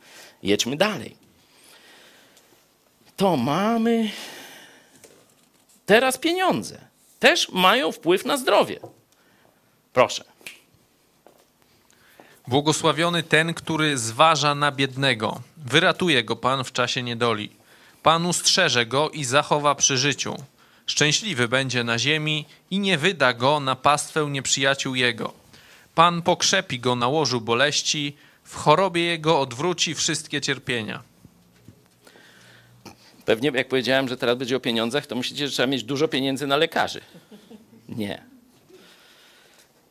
Jedźmy 0.43 0.77
dalej. 0.77 1.22
To 3.17 3.37
mamy 3.37 4.11
teraz 5.85 6.17
pieniądze. 6.17 6.81
Też 7.19 7.49
mają 7.49 7.91
wpływ 7.91 8.25
na 8.25 8.37
zdrowie. 8.37 8.79
Proszę. 9.93 10.23
Błogosławiony 12.47 13.23
ten, 13.23 13.53
który 13.53 13.97
zważa 13.97 14.55
na 14.55 14.71
biednego. 14.71 15.41
Wyratuje 15.57 16.23
go 16.23 16.35
Pan 16.35 16.63
w 16.63 16.71
czasie 16.71 17.03
niedoli. 17.03 17.49
Pan 18.03 18.25
ustrzeże 18.25 18.85
go 18.85 19.09
i 19.09 19.23
zachowa 19.23 19.75
przy 19.75 19.97
życiu. 19.97 20.35
Szczęśliwy 20.85 21.47
będzie 21.47 21.83
na 21.83 21.99
ziemi 21.99 22.45
i 22.71 22.79
nie 22.79 22.97
wyda 22.97 23.33
go 23.33 23.59
na 23.59 23.75
pastwę 23.75 24.27
nieprzyjaciół 24.29 24.95
jego. 24.95 25.33
Pan 25.95 26.21
pokrzepi 26.21 26.79
go 26.79 26.95
na 26.95 27.07
łożu 27.07 27.41
boleści, 27.41 28.17
w 28.43 28.55
chorobie 28.55 29.03
jego 29.03 29.39
odwróci 29.39 29.95
wszystkie 29.95 30.41
cierpienia. 30.41 31.03
Pewnie 33.25 33.51
jak 33.53 33.67
powiedziałem, 33.67 34.07
że 34.07 34.17
teraz 34.17 34.37
będzie 34.37 34.55
o 34.55 34.59
pieniądzach, 34.59 35.07
to 35.07 35.15
myślicie, 35.15 35.47
że 35.47 35.53
trzeba 35.53 35.67
mieć 35.67 35.83
dużo 35.83 36.07
pieniędzy 36.07 36.47
na 36.47 36.57
lekarzy. 36.57 37.01
Nie. 37.89 38.23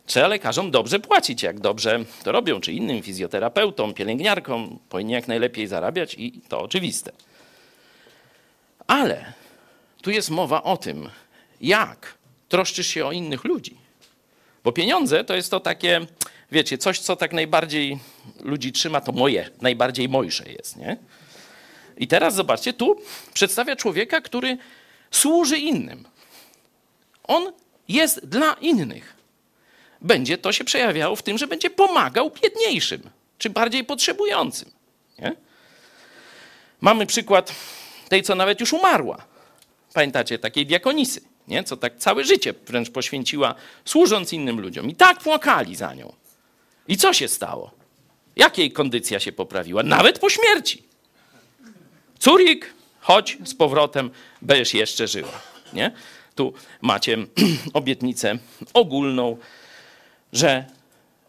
Trzeba 0.06 0.28
lekarzom 0.28 0.70
dobrze 0.70 1.00
płacić, 1.00 1.42
jak 1.42 1.60
dobrze 1.60 2.04
to 2.24 2.32
robią, 2.32 2.60
czy 2.60 2.72
innym 2.72 3.02
fizjoterapeutom, 3.02 3.94
pielęgniarkom. 3.94 4.78
Powinni 4.88 5.12
jak 5.12 5.28
najlepiej 5.28 5.66
zarabiać 5.66 6.14
i 6.18 6.40
to 6.48 6.60
oczywiste. 6.60 7.12
Ale 8.86 9.32
tu 10.02 10.10
jest 10.10 10.30
mowa 10.30 10.62
o 10.62 10.76
tym, 10.76 11.08
jak 11.60 12.14
troszczysz 12.48 12.86
się 12.86 13.06
o 13.06 13.12
innych 13.12 13.44
ludzi. 13.44 13.76
Bo 14.64 14.72
pieniądze 14.72 15.24
to 15.24 15.34
jest 15.34 15.50
to 15.50 15.60
takie, 15.60 16.00
wiecie, 16.52 16.78
coś, 16.78 16.98
co 16.98 17.16
tak 17.16 17.32
najbardziej 17.32 17.98
ludzi 18.40 18.72
trzyma, 18.72 19.00
to 19.00 19.12
moje, 19.12 19.50
najbardziej 19.60 20.08
mojsze 20.08 20.52
jest, 20.52 20.76
nie? 20.76 20.96
I 21.96 22.08
teraz 22.08 22.34
zobaczcie, 22.34 22.72
tu 22.72 22.96
przedstawia 23.34 23.76
człowieka, 23.76 24.20
który 24.20 24.58
służy 25.10 25.58
innym. 25.58 26.04
On 27.24 27.52
jest 27.88 28.26
dla 28.26 28.52
innych. 28.52 29.16
Będzie 30.00 30.38
to 30.38 30.52
się 30.52 30.64
przejawiało 30.64 31.16
w 31.16 31.22
tym, 31.22 31.38
że 31.38 31.46
będzie 31.46 31.70
pomagał 31.70 32.30
biedniejszym 32.42 33.10
czy 33.38 33.50
bardziej 33.50 33.84
potrzebującym. 33.84 34.70
Nie? 35.18 35.36
Mamy 36.80 37.06
przykład 37.06 37.54
tej, 38.08 38.22
co 38.22 38.34
nawet 38.34 38.60
już 38.60 38.72
umarła. 38.72 39.24
Pamiętacie, 39.94 40.38
takiej 40.38 40.66
diakonisy, 40.66 41.20
nie? 41.48 41.64
co 41.64 41.76
tak 41.76 41.96
całe 41.98 42.24
życie 42.24 42.54
wręcz 42.66 42.90
poświęciła, 42.90 43.54
służąc 43.84 44.32
innym 44.32 44.60
ludziom. 44.60 44.90
I 44.90 44.94
tak 44.94 45.18
płakali 45.18 45.76
za 45.76 45.94
nią. 45.94 46.12
I 46.88 46.96
co 46.96 47.12
się 47.12 47.28
stało? 47.28 47.70
Jak 48.36 48.58
jej 48.58 48.72
kondycja 48.72 49.20
się 49.20 49.32
poprawiła? 49.32 49.82
Nawet 49.82 50.18
po 50.18 50.30
śmierci. 50.30 50.82
Curik, 52.22 52.74
chodź 53.00 53.38
z 53.44 53.54
powrotem, 53.54 54.10
będziesz 54.42 54.74
jeszcze 54.74 55.08
żyła. 55.08 55.40
Nie? 55.72 55.92
tu 56.34 56.52
macie 56.80 57.16
obietnicę 57.74 58.38
ogólną, 58.74 59.36
że 60.32 60.64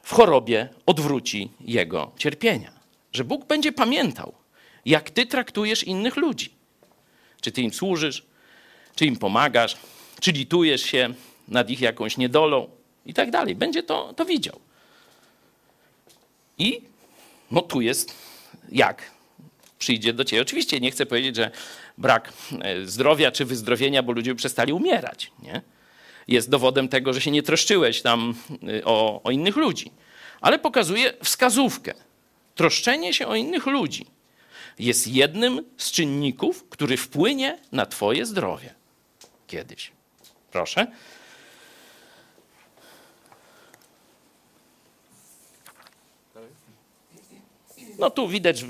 w 0.04 0.14
chorobie 0.14 0.70
odwróci 0.86 1.52
jego 1.60 2.12
cierpienia. 2.18 2.72
Że 3.14 3.24
Bóg 3.24 3.46
będzie 3.46 3.72
pamiętał, 3.72 4.34
jak 4.86 5.10
ty 5.10 5.26
traktujesz 5.26 5.84
innych 5.84 6.16
ludzi. 6.16 6.50
Czy 7.42 7.52
ty 7.52 7.62
im 7.62 7.74
służysz, 7.74 8.26
czy 8.96 9.06
im 9.06 9.16
pomagasz, 9.16 9.78
czy 10.20 10.32
litujesz 10.32 10.82
się 10.82 11.14
nad 11.48 11.70
ich 11.70 11.82
jakąś 11.82 12.18
niedolą 12.18 12.70
i 13.06 13.14
tak 13.14 13.32
dalej. 13.32 13.56
Będzie 13.56 13.84
to, 13.84 14.14
to 14.14 14.26
widział. 14.26 14.60
I 16.58 16.82
no 17.52 17.62
tu 17.62 17.82
jest 17.82 18.16
jak 18.72 19.12
przyjdzie 19.84 20.14
do 20.14 20.24
ciebie. 20.24 20.42
Oczywiście 20.42 20.80
nie 20.80 20.92
chcę 20.92 21.06
powiedzieć, 21.06 21.36
że 21.36 21.52
brak 21.98 22.34
e, 22.62 22.86
zdrowia 22.86 23.32
czy 23.32 23.46
wyzdrowienia, 23.46 24.04
bo 24.04 24.12
ludzie 24.12 24.36
przestali 24.36 24.74
umierać. 24.74 25.32
Nie? 25.42 25.62
Jest 26.28 26.50
dowodem 26.50 26.88
tego, 26.88 27.14
że 27.14 27.22
się 27.22 27.32
nie 27.32 27.44
troszczyłeś 27.44 28.02
tam 28.02 28.34
e, 28.80 28.86
o, 28.86 29.24
o 29.24 29.32
innych 29.32 29.56
ludzi. 29.56 29.92
Ale 30.42 30.60
pokazuje 30.60 31.14
wskazówkę. 31.24 31.94
Troszczenie 32.56 33.14
się 33.14 33.28
o 33.28 33.36
innych 33.36 33.66
ludzi 33.66 34.06
jest 34.80 35.08
jednym 35.08 35.66
z 35.78 35.92
czynników, 35.92 36.66
który 36.70 36.98
wpłynie 36.98 37.60
na 37.72 37.86
Twoje 37.86 38.26
zdrowie. 38.26 38.74
Kiedyś. 39.48 39.92
Proszę. 40.52 40.88
No 48.04 48.10
tu 48.10 48.28
widać, 48.28 48.64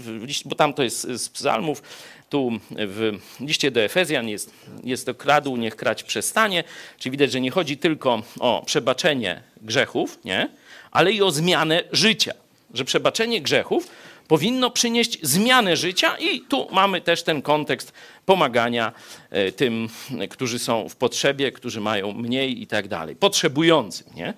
bo 0.45 0.55
tam 0.55 0.73
to 0.73 0.83
jest 0.83 1.01
z 1.01 1.29
psalmów, 1.29 1.83
tu 2.29 2.51
w 2.71 3.11
liście 3.39 3.71
do 3.71 3.81
Efezjan 3.81 4.29
jest, 4.29 4.53
jest 4.83 5.05
to 5.05 5.15
kradł, 5.15 5.57
niech 5.57 5.75
krać 5.75 6.03
przestanie, 6.03 6.63
czyli 6.97 7.11
widać, 7.11 7.31
że 7.31 7.41
nie 7.41 7.51
chodzi 7.51 7.77
tylko 7.77 8.23
o 8.39 8.63
przebaczenie 8.65 9.41
grzechów, 9.61 10.19
nie? 10.25 10.49
ale 10.91 11.11
i 11.11 11.21
o 11.21 11.31
zmianę 11.31 11.83
życia. 11.91 12.33
Że 12.73 12.85
przebaczenie 12.85 13.41
grzechów 13.41 13.87
powinno 14.27 14.71
przynieść 14.71 15.19
zmianę 15.21 15.77
życia 15.77 16.17
i 16.17 16.41
tu 16.41 16.67
mamy 16.71 17.01
też 17.01 17.23
ten 17.23 17.41
kontekst 17.41 17.93
pomagania 18.25 18.91
e, 19.29 19.51
tym, 19.51 19.89
którzy 20.29 20.59
są 20.59 20.89
w 20.89 20.95
potrzebie, 20.95 21.51
którzy 21.51 21.81
mają 21.81 22.13
mniej 22.13 22.61
i 22.61 22.67
tak 22.67 22.87
dalej, 22.87 23.15
potrzebującym, 23.15 24.07
nie? 24.15 24.33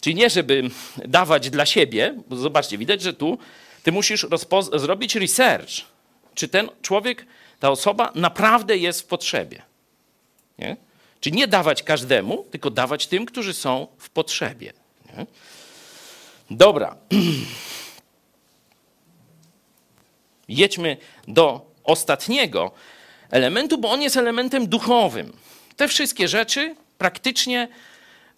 Czyli 0.00 0.16
nie, 0.16 0.30
żeby 0.30 0.70
dawać 1.04 1.50
dla 1.50 1.66
siebie, 1.66 2.14
bo 2.28 2.36
zobaczcie, 2.36 2.78
widać, 2.78 3.02
że 3.02 3.14
tu 3.14 3.38
ty 3.82 3.92
musisz 3.92 4.26
zrobić 4.76 5.16
research, 5.16 5.70
czy 6.34 6.48
ten 6.48 6.68
człowiek, 6.82 7.26
ta 7.60 7.70
osoba 7.70 8.12
naprawdę 8.14 8.76
jest 8.76 9.00
w 9.00 9.04
potrzebie. 9.04 9.62
Nie? 10.58 10.76
Czyli 11.20 11.36
nie 11.36 11.48
dawać 11.48 11.82
każdemu, 11.82 12.44
tylko 12.50 12.70
dawać 12.70 13.06
tym, 13.06 13.26
którzy 13.26 13.54
są 13.54 13.86
w 13.98 14.10
potrzebie. 14.10 14.72
Nie? 15.06 15.26
Dobra. 16.50 16.96
Jedźmy 20.48 20.96
do 21.28 21.66
ostatniego 21.84 22.72
elementu, 23.30 23.78
bo 23.78 23.90
on 23.90 24.02
jest 24.02 24.16
elementem 24.16 24.66
duchowym. 24.66 25.32
Te 25.76 25.88
wszystkie 25.88 26.28
rzeczy 26.28 26.76
praktycznie 26.98 27.68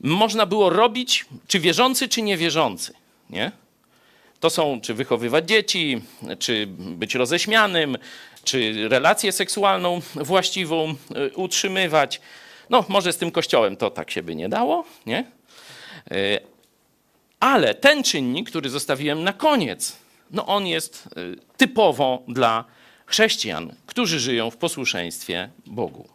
można 0.01 0.47
było 0.47 0.71
robić, 0.71 1.25
czy 1.47 1.61
wierzący, 1.61 2.09
czy 2.09 2.23
niewierzący. 2.23 2.93
Nie? 3.31 3.53
To 4.43 4.51
są, 4.51 4.81
czy 4.81 4.95
wychowywać 4.95 5.49
dzieci, 5.49 6.03
czy 6.39 6.67
być 6.77 7.15
roześmianym, 7.15 7.99
czy 8.45 8.89
relację 8.89 9.33
seksualną 9.33 10.01
właściwą 10.15 10.91
y, 10.91 11.37
utrzymywać. 11.37 12.21
No, 12.71 12.85
może 12.89 13.13
z 13.13 13.17
tym 13.17 13.31
kościołem 13.31 13.77
to 13.77 13.91
tak 13.91 14.11
się 14.11 14.23
by 14.23 14.35
nie 14.35 14.49
dało, 14.49 14.85
nie? 15.07 15.25
Y, 16.13 16.41
ale 17.41 17.75
ten 17.75 18.03
czynnik, 18.03 18.51
który 18.51 18.71
zostawiłem 18.71 19.25
na 19.25 19.33
koniec, 19.33 19.97
no 20.31 20.47
on 20.47 20.67
jest 20.67 21.07
y, 21.07 21.57
typowo 21.57 22.23
dla 22.29 22.65
chrześcijan, 23.07 23.75
którzy 23.87 24.21
żyją 24.21 24.51
w 24.51 24.57
posłuszeństwie 24.57 25.51
Bogu. 25.67 26.09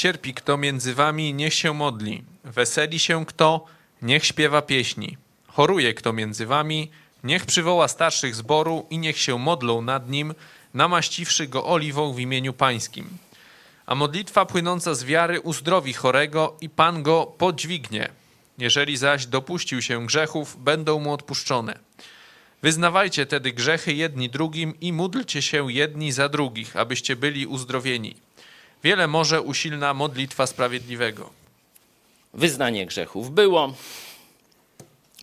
Cierpi 0.00 0.34
kto 0.34 0.56
między 0.56 0.94
wami, 0.94 1.34
niech 1.34 1.54
się 1.54 1.74
modli. 1.74 2.22
Weseli 2.44 2.98
się 2.98 3.26
kto, 3.26 3.64
niech 4.02 4.26
śpiewa 4.26 4.62
pieśni. 4.62 5.16
Choruje 5.46 5.94
kto 5.94 6.12
między 6.12 6.46
wami, 6.46 6.90
niech 7.24 7.46
przywoła 7.46 7.88
starszych 7.88 8.34
zboru 8.34 8.86
i 8.90 8.98
niech 8.98 9.18
się 9.18 9.38
modlą 9.38 9.82
nad 9.82 10.10
nim, 10.10 10.34
namaściwszy 10.74 11.46
go 11.46 11.66
oliwą 11.66 12.12
w 12.12 12.20
imieniu 12.20 12.52
pańskim. 12.52 13.08
A 13.86 13.94
modlitwa 13.94 14.46
płynąca 14.46 14.94
z 14.94 15.04
wiary 15.04 15.40
uzdrowi 15.40 15.92
chorego 15.92 16.56
i 16.60 16.68
Pan 16.68 17.02
go 17.02 17.26
podźwignie. 17.38 18.08
Jeżeli 18.58 18.96
zaś 18.96 19.26
dopuścił 19.26 19.82
się 19.82 20.06
grzechów, 20.06 20.62
będą 20.62 21.00
mu 21.00 21.12
odpuszczone. 21.12 21.78
Wyznawajcie 22.62 23.26
tedy 23.26 23.52
grzechy 23.52 23.92
jedni 23.92 24.30
drugim 24.30 24.80
i 24.80 24.92
módlcie 24.92 25.42
się 25.42 25.72
jedni 25.72 26.12
za 26.12 26.28
drugich, 26.28 26.76
abyście 26.76 27.16
byli 27.16 27.46
uzdrowieni. 27.46 28.16
Wiele 28.84 29.06
może 29.06 29.42
usilna 29.42 29.94
modlitwa 29.94 30.46
sprawiedliwego. 30.46 31.30
Wyznanie 32.34 32.86
grzechów 32.86 33.30
było, 33.30 33.74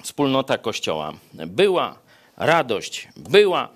wspólnota 0.04 0.58
Kościoła 0.58 1.14
była, 1.34 1.98
radość 2.38 3.08
była, 3.16 3.70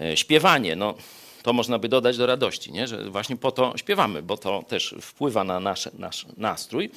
e, 0.00 0.16
śpiewanie, 0.16 0.76
no 0.76 0.94
to 1.42 1.52
można 1.52 1.78
by 1.78 1.88
dodać 1.88 2.16
do 2.16 2.26
radości, 2.26 2.72
nie? 2.72 2.86
że 2.86 3.10
właśnie 3.10 3.36
po 3.36 3.52
to 3.52 3.72
śpiewamy, 3.76 4.22
bo 4.22 4.36
to 4.36 4.62
też 4.68 4.94
wpływa 5.00 5.44
na 5.44 5.60
nasz, 5.60 5.88
nasz 5.98 6.26
nastrój. 6.36 6.90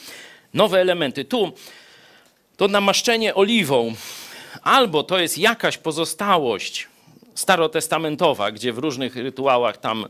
Nowe 0.54 0.82
elementy. 0.82 1.26
Tu 1.26 1.52
to 2.58 2.68
namaszczenie 2.68 3.36
oliwą, 3.36 3.94
albo 4.62 5.04
to 5.04 5.20
jest 5.20 5.38
jakaś 5.38 5.78
pozostałość 5.78 6.88
starotestamentowa, 7.36 8.52
gdzie 8.52 8.74
w 8.74 8.78
różnych 8.78 9.16
rytuałach 9.16 9.78
tam 9.78 10.06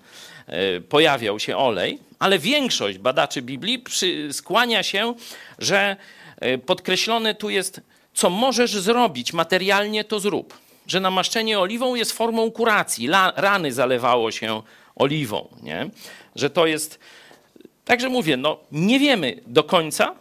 pojawiał 0.89 1.39
się 1.39 1.57
olej, 1.57 1.99
ale 2.19 2.39
większość 2.39 2.97
badaczy 2.97 3.41
Biblii 3.41 3.79
przy, 3.79 4.33
skłania 4.33 4.83
się, 4.83 5.13
że 5.59 5.95
e, 6.39 6.57
podkreślone 6.57 7.35
tu 7.35 7.49
jest, 7.49 7.81
co 8.13 8.29
możesz 8.29 8.71
zrobić 8.71 9.33
materialnie, 9.33 10.03
to 10.03 10.19
zrób. 10.19 10.57
Że 10.87 10.99
namaszczenie 10.99 11.59
oliwą 11.59 11.95
jest 11.95 12.11
formą 12.11 12.51
kuracji. 12.51 13.07
La, 13.07 13.33
rany 13.35 13.73
zalewało 13.73 14.31
się 14.31 14.61
oliwą. 14.95 15.47
Nie? 15.63 15.89
Że 16.35 16.49
to 16.49 16.65
jest. 16.65 16.99
Także 17.85 18.09
mówię, 18.09 18.37
no, 18.37 18.57
nie 18.71 18.99
wiemy 18.99 19.39
do 19.47 19.63
końca. 19.63 20.15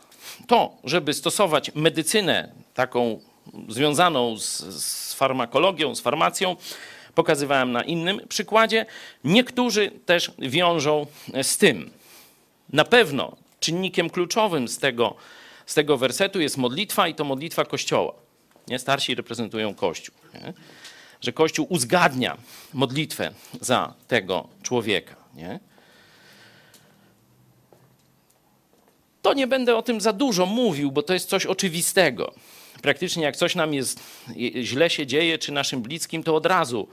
To, 0.46 0.76
żeby 0.84 1.14
stosować 1.14 1.74
medycynę 1.74 2.52
taką 2.74 3.20
związaną 3.68 4.36
z, 4.36 4.58
z 4.60 5.14
farmakologią, 5.14 5.94
z 5.94 6.00
farmacją, 6.00 6.56
pokazywałem 7.14 7.72
na 7.72 7.82
innym 7.82 8.20
przykładzie. 8.28 8.86
Niektórzy 9.24 9.90
też 10.06 10.32
wiążą 10.38 11.06
z 11.42 11.56
tym. 11.56 11.90
Na 12.72 12.84
pewno 12.84 13.36
czynnikiem 13.60 14.10
kluczowym 14.10 14.68
z 14.68 14.78
tego, 14.78 15.14
z 15.66 15.74
tego 15.74 15.96
wersetu 15.96 16.40
jest 16.40 16.56
modlitwa 16.56 17.08
i 17.08 17.14
to 17.14 17.24
modlitwa 17.24 17.64
Kościoła. 17.64 18.12
Nie? 18.68 18.78
Starsi 18.78 19.14
reprezentują 19.14 19.74
Kościół. 19.74 20.14
Nie? 20.34 20.52
Że 21.20 21.32
Kościół 21.32 21.66
uzgadnia 21.70 22.36
modlitwę 22.72 23.30
za 23.60 23.94
tego 24.08 24.48
człowieka. 24.62 25.16
Nie? 25.34 25.60
To 29.22 29.34
nie 29.34 29.46
będę 29.46 29.76
o 29.76 29.82
tym 29.82 30.00
za 30.00 30.12
dużo 30.12 30.46
mówił, 30.46 30.92
bo 30.92 31.02
to 31.02 31.14
jest 31.14 31.28
coś 31.28 31.46
oczywistego 31.46 32.34
praktycznie 32.84 33.24
jak 33.24 33.36
coś 33.36 33.54
nam 33.54 33.74
jest, 33.74 34.00
źle 34.62 34.90
się 34.90 35.06
dzieje, 35.06 35.38
czy 35.38 35.52
naszym 35.52 35.82
bliskim, 35.82 36.22
to 36.22 36.36
od 36.36 36.46
razu 36.46 36.88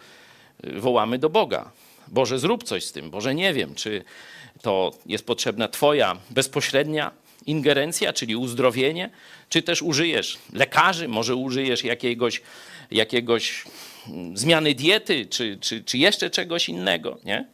y, 0.65 0.79
wołamy 0.79 1.19
do 1.19 1.29
Boga. 1.29 1.71
Boże, 2.07 2.39
zrób 2.39 2.63
coś 2.63 2.85
z 2.85 2.91
tym. 2.91 3.09
Boże, 3.09 3.35
nie 3.35 3.53
wiem, 3.53 3.75
czy 3.75 4.03
to 4.61 4.91
jest 5.05 5.25
potrzebna 5.25 5.67
Twoja 5.67 6.17
bezpośrednia 6.29 7.11
ingerencja, 7.45 8.13
czyli 8.13 8.35
uzdrowienie, 8.35 9.09
czy 9.49 9.61
też 9.61 9.81
użyjesz 9.81 10.37
lekarzy, 10.53 11.07
może 11.07 11.35
użyjesz 11.35 11.83
jakiegoś, 11.83 12.41
jakiegoś 12.91 13.63
mm, 14.07 14.37
zmiany 14.37 14.75
diety, 14.75 15.25
czy, 15.25 15.57
czy, 15.61 15.83
czy 15.83 15.97
jeszcze 15.97 16.29
czegoś 16.29 16.69
innego, 16.69 17.17
nie? 17.23 17.45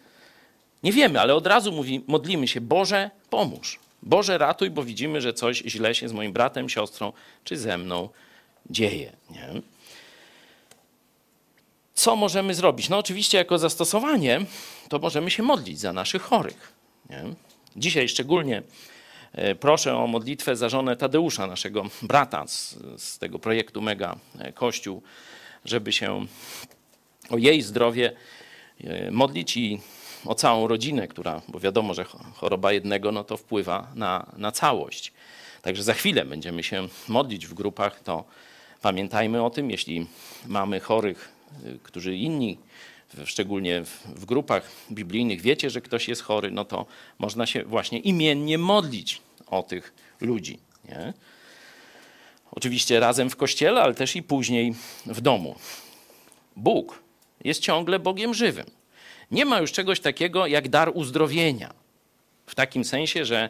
Nie 0.83 0.91
wiemy, 0.91 1.21
ale 1.21 1.35
od 1.35 1.47
razu 1.47 1.71
mówi, 1.71 2.03
modlimy 2.07 2.47
się, 2.47 2.61
Boże, 2.61 3.09
pomóż. 3.29 3.79
Boże, 4.03 4.37
ratuj, 4.37 4.69
bo 4.69 4.83
widzimy, 4.83 5.21
że 5.21 5.33
coś 5.33 5.57
źle 5.57 5.95
się 5.95 6.09
z 6.09 6.13
moim 6.13 6.33
bratem, 6.33 6.69
siostrą 6.69 7.13
czy 7.43 7.57
ze 7.57 7.77
mną 7.77 8.09
dzieje. 8.69 9.11
Nie? 9.29 9.61
Co 11.93 12.15
możemy 12.15 12.53
zrobić? 12.53 12.89
No 12.89 12.97
oczywiście 12.97 13.37
jako 13.37 13.57
zastosowanie 13.57 14.41
to 14.89 14.99
możemy 14.99 15.31
się 15.31 15.43
modlić 15.43 15.79
za 15.79 15.93
naszych 15.93 16.21
chorych. 16.21 16.73
Nie? 17.09 17.23
Dzisiaj 17.75 18.09
szczególnie 18.09 18.63
e, 19.33 19.55
proszę 19.55 19.97
o 19.97 20.07
modlitwę 20.07 20.55
za 20.55 20.69
żonę 20.69 20.97
Tadeusza, 20.97 21.47
naszego 21.47 21.83
brata 22.01 22.47
z, 22.47 22.75
z 22.97 23.19
tego 23.19 23.39
projektu 23.39 23.81
Mega 23.81 24.15
e, 24.39 24.51
Kościół, 24.51 25.01
żeby 25.65 25.91
się 25.91 26.25
o 27.29 27.37
jej 27.37 27.61
zdrowie 27.61 28.11
e, 28.83 29.11
modlić 29.11 29.57
i 29.57 29.79
o 30.25 30.35
całą 30.35 30.67
rodzinę, 30.67 31.07
która, 31.07 31.41
bo 31.47 31.59
wiadomo, 31.59 31.93
że 31.93 32.05
choroba 32.35 32.71
jednego 32.71 33.11
no 33.11 33.23
to 33.23 33.37
wpływa 33.37 33.87
na, 33.95 34.31
na 34.37 34.51
całość. 34.51 35.13
Także 35.61 35.83
za 35.83 35.93
chwilę 35.93 36.25
będziemy 36.25 36.63
się 36.63 36.87
modlić 37.07 37.47
w 37.47 37.53
grupach, 37.53 37.99
to 37.99 38.23
pamiętajmy 38.81 39.43
o 39.43 39.49
tym, 39.49 39.71
jeśli 39.71 40.07
mamy 40.47 40.79
chorych, 40.79 41.29
y, 41.65 41.79
którzy 41.83 42.15
inni, 42.15 42.57
szczególnie 43.25 43.83
w, 44.15 44.25
grupach 44.25 44.71
biblijnych, 44.91 45.41
wiecie, 45.41 45.69
że 45.69 45.81
ktoś 45.81 46.07
jest 46.07 46.21
chory, 46.21 46.51
no 46.51 46.65
to 46.65 46.85
można 47.19 47.45
się 47.45 47.63
właśnie 47.63 47.99
imiennie 47.99 48.57
modlić 48.57 49.21
o 49.47 49.63
tych 49.63 49.93
ludzi. 50.21 50.59
Nie? 50.89 51.13
Oczywiście 52.51 52.99
razem 52.99 53.29
w 53.29 53.35
kościele, 53.35 53.81
ale 53.81 53.93
też 53.93 54.15
i 54.15 54.23
później 54.23 54.75
w 55.05 55.21
domu. 55.21 55.55
Bóg 56.55 57.03
jest 57.43 57.61
ciągle 57.61 57.99
Bogiem 57.99 58.33
żywym. 58.33 58.65
Nie 59.31 59.45
ma 59.45 59.59
już 59.59 59.71
czegoś 59.71 59.99
takiego 59.99 60.47
jak 60.47 60.69
dar 60.69 60.91
uzdrowienia. 60.93 61.73
W 62.45 62.55
takim 62.55 62.85
sensie, 62.85 63.25
że 63.25 63.49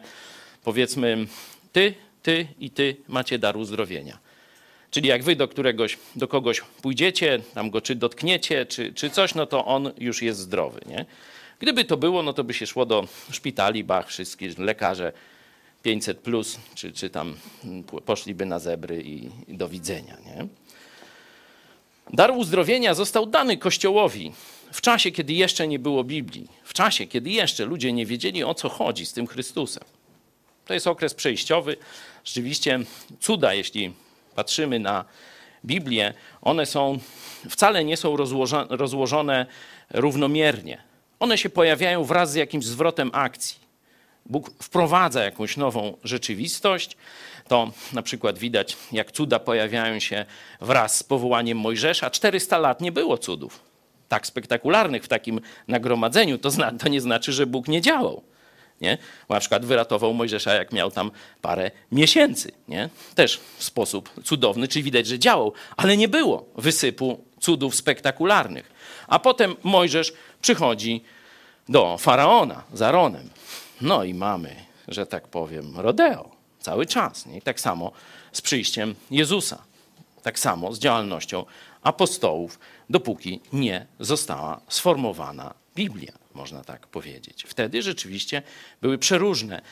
powiedzmy, 0.64 1.26
ty, 1.72 1.94
ty 2.22 2.46
i 2.58 2.70
ty 2.70 2.96
macie 3.08 3.38
dar 3.38 3.56
uzdrowienia. 3.56 4.18
Czyli 4.90 5.08
jak 5.08 5.22
wy 5.22 5.36
do 5.36 5.48
któregoś, 5.48 5.98
do 6.16 6.28
kogoś 6.28 6.60
pójdziecie, 6.82 7.40
tam 7.54 7.70
go 7.70 7.80
czy 7.80 7.94
dotkniecie, 7.94 8.66
czy, 8.66 8.92
czy 8.92 9.10
coś, 9.10 9.34
no 9.34 9.46
to 9.46 9.64
on 9.64 9.92
już 9.98 10.22
jest 10.22 10.40
zdrowy. 10.40 10.80
Nie? 10.86 11.06
Gdyby 11.58 11.84
to 11.84 11.96
było, 11.96 12.22
no 12.22 12.32
to 12.32 12.44
by 12.44 12.54
się 12.54 12.66
szło 12.66 12.86
do 12.86 13.08
szpitali, 13.30 13.84
bach, 13.84 14.08
wszystkie 14.08 14.50
lekarze 14.58 15.12
500 15.82 16.18
plus, 16.18 16.58
czy, 16.74 16.92
czy 16.92 17.10
tam 17.10 17.36
poszliby 18.06 18.46
na 18.46 18.58
zebry 18.58 19.02
i, 19.02 19.30
i 19.48 19.56
do 19.56 19.68
widzenia. 19.68 20.16
Nie? 20.26 20.46
Dar 22.12 22.30
uzdrowienia 22.30 22.94
został 22.94 23.26
dany 23.26 23.56
Kościołowi 23.56 24.32
w 24.72 24.80
czasie, 24.80 25.10
kiedy 25.10 25.32
jeszcze 25.32 25.68
nie 25.68 25.78
było 25.78 26.04
Biblii, 26.04 26.48
w 26.64 26.74
czasie, 26.74 27.06
kiedy 27.06 27.30
jeszcze 27.30 27.64
ludzie 27.64 27.92
nie 27.92 28.06
wiedzieli 28.06 28.44
o 28.44 28.54
co 28.54 28.68
chodzi 28.68 29.06
z 29.06 29.12
tym 29.12 29.26
Chrystusem. 29.26 29.84
To 30.66 30.74
jest 30.74 30.86
okres 30.86 31.14
przejściowy. 31.14 31.76
Rzeczywiście 32.24 32.80
cuda, 33.20 33.54
jeśli 33.54 33.92
patrzymy 34.38 34.78
na 34.78 35.04
Biblię, 35.64 36.14
one 36.42 36.66
są 36.66 36.98
wcale 37.50 37.84
nie 37.84 37.96
są 37.96 38.16
rozłożone, 38.70 39.46
równomiernie. 39.90 40.82
One 41.20 41.38
się 41.38 41.50
pojawiają 41.50 42.04
wraz 42.04 42.32
z 42.32 42.34
jakimś 42.34 42.64
zwrotem 42.64 43.10
akcji. 43.12 43.56
Bóg 44.26 44.50
wprowadza 44.62 45.24
jakąś 45.24 45.56
nową 45.56 45.96
rzeczywistość. 46.04 46.96
To 47.48 47.70
na 47.92 48.02
przykład 48.02 48.38
widać, 48.38 48.76
jak 48.92 49.12
cuda 49.12 49.38
pojawiają 49.38 50.00
się 50.00 50.26
wraz 50.60 50.96
z 50.98 51.02
powołaniem 51.02 51.58
Mojżesza. 51.58 52.10
400 52.10 52.58
lat 52.58 52.80
nie 52.80 52.92
było 52.92 53.18
cudów 53.18 53.60
tak 54.08 54.26
spektakularnych 54.26 55.04
w 55.04 55.08
takim 55.08 55.40
nagromadzeniu. 55.68 56.38
To, 56.38 56.50
zna, 56.50 56.72
to 56.72 56.88
nie 56.88 57.00
znaczy, 57.00 57.32
że 57.32 57.46
Bóg 57.46 57.68
nie 57.68 57.80
działał. 57.80 58.22
Nie? 58.80 58.98
Bo 59.28 59.34
na 59.34 59.40
przykład 59.40 59.66
wyratował 59.66 60.14
Mojżesza, 60.14 60.54
jak 60.54 60.72
miał 60.72 60.90
tam 60.90 61.10
parę 61.42 61.70
miesięcy. 61.92 62.52
Nie? 62.68 62.88
Też 63.14 63.40
w 63.58 63.64
sposób 63.64 64.10
cudowny, 64.24 64.68
czyli 64.68 64.82
widać, 64.82 65.06
że 65.06 65.18
działał, 65.18 65.52
ale 65.76 65.96
nie 65.96 66.08
było 66.08 66.44
wysypu 66.56 67.24
cudów 67.40 67.74
spektakularnych. 67.74 68.72
A 69.08 69.18
potem 69.18 69.56
Mojżesz 69.62 70.12
przychodzi 70.42 71.04
do 71.68 71.98
faraona 71.98 72.62
z 72.72 72.82
Aaronem. 72.82 73.30
No 73.80 74.04
i 74.04 74.14
mamy, 74.14 74.56
że 74.88 75.06
tak 75.06 75.28
powiem, 75.28 75.80
rodeo 75.80 76.30
cały 76.60 76.86
czas. 76.86 77.26
Nie? 77.26 77.42
Tak 77.42 77.60
samo 77.60 77.92
z 78.32 78.40
przyjściem 78.40 78.94
Jezusa. 79.10 79.62
Tak 80.22 80.38
samo 80.38 80.72
z 80.72 80.78
działalnością 80.78 81.44
apostołów, 81.82 82.58
dopóki 82.90 83.40
nie 83.52 83.86
została 84.00 84.60
sformowana 84.68 85.54
Biblia, 85.76 86.12
można 86.38 86.64
tak 86.64 86.86
powiedzieć. 86.86 87.44
Wtedy 87.48 87.82
rzeczywiście 87.82 88.42
były 88.82 88.98
przeróżne 88.98 89.62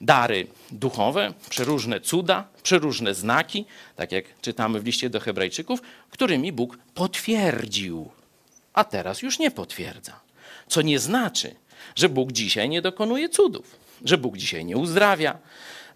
dary 0.00 0.46
duchowe, 0.70 1.32
przeróżne 1.50 2.00
cuda, 2.00 2.48
przeróżne 2.62 3.14
znaki, 3.14 3.64
tak 3.96 4.12
jak 4.12 4.24
czytamy 4.40 4.80
w 4.80 4.84
liście 4.84 5.10
do 5.10 5.20
Hebrajczyków, 5.20 5.80
którymi 6.10 6.52
Bóg 6.52 6.78
potwierdził, 6.94 8.10
a 8.74 8.84
teraz 8.84 9.22
już 9.22 9.38
nie 9.38 9.50
potwierdza. 9.50 10.20
Co 10.68 10.82
nie 10.82 10.98
znaczy, 10.98 11.54
że 11.96 12.08
Bóg 12.08 12.32
dzisiaj 12.32 12.68
nie 12.68 12.82
dokonuje 12.82 13.28
cudów, 13.28 13.76
że 14.04 14.18
Bóg 14.18 14.36
dzisiaj 14.36 14.64
nie 14.64 14.76
uzdrawia, 14.76 15.38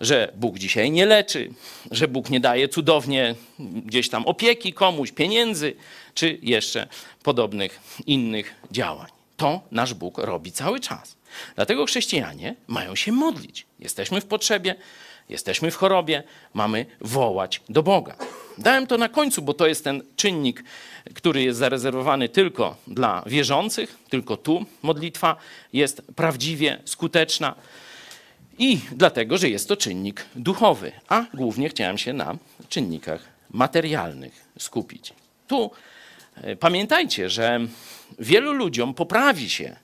że 0.01 0.32
Bóg 0.36 0.59
dzisiaj 0.59 0.90
nie 0.90 1.07
leczy, 1.07 1.51
że 1.90 2.09
Bóg 2.09 2.31
nie 2.31 2.40
daje 2.40 2.69
cudownie 2.69 3.35
gdzieś 3.59 4.09
tam 4.09 4.27
opieki 4.27 4.73
komuś, 4.73 5.12
pieniędzy, 5.12 5.74
czy 6.15 6.39
jeszcze 6.43 6.89
podobnych 7.23 7.81
innych 8.07 8.55
działań. 8.70 9.19
To 9.40 9.60
nasz 9.70 9.94
Bóg 9.94 10.18
robi 10.18 10.52
cały 10.52 10.80
czas. 10.80 11.16
Dlatego 11.56 11.86
chrześcijanie 11.86 12.54
mają 12.66 12.94
się 12.94 13.12
modlić. 13.12 13.66
Jesteśmy 13.78 14.20
w 14.20 14.26
potrzebie, 14.26 14.74
jesteśmy 15.28 15.70
w 15.70 15.76
chorobie, 15.76 16.22
mamy 16.54 16.86
wołać 17.00 17.60
do 17.68 17.82
Boga. 17.82 18.16
Dałem 18.58 18.86
to 18.86 18.98
na 18.98 19.08
końcu, 19.08 19.42
bo 19.42 19.54
to 19.54 19.66
jest 19.66 19.84
ten 19.84 20.02
czynnik, 20.16 20.64
który 21.14 21.42
jest 21.42 21.58
zarezerwowany 21.58 22.28
tylko 22.28 22.76
dla 22.86 23.22
wierzących, 23.26 23.98
tylko 24.08 24.36
tu 24.36 24.64
modlitwa 24.82 25.36
jest 25.72 26.02
prawdziwie 26.16 26.78
skuteczna. 26.84 27.54
I 28.58 28.80
dlatego, 28.92 29.38
że 29.38 29.48
jest 29.48 29.68
to 29.68 29.76
czynnik 29.76 30.26
duchowy, 30.36 30.92
a 31.08 31.24
głównie 31.34 31.68
chciałem 31.68 31.98
się 31.98 32.12
na 32.12 32.36
czynnikach 32.68 33.24
materialnych 33.50 34.44
skupić. 34.58 35.12
Tu 35.48 35.70
e, 36.34 36.56
pamiętajcie, 36.56 37.30
że 37.30 37.60
wielu 38.18 38.52
ludziom 38.52 38.94
poprawi 38.94 39.50
się 39.50 39.76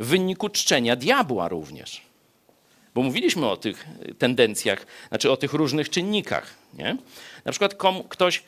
w 0.00 0.06
wyniku 0.06 0.48
czczenia 0.48 0.96
diabła 0.96 1.48
również. 1.48 2.02
Bo 2.94 3.02
mówiliśmy 3.02 3.46
o 3.46 3.56
tych 3.56 3.86
tendencjach, 4.18 4.86
znaczy 5.08 5.30
o 5.30 5.36
tych 5.36 5.52
różnych 5.52 5.90
czynnikach. 5.90 6.54
Nie? 6.74 6.96
Na 7.44 7.52
przykład 7.52 7.74
komu, 7.74 8.04
ktoś, 8.04 8.42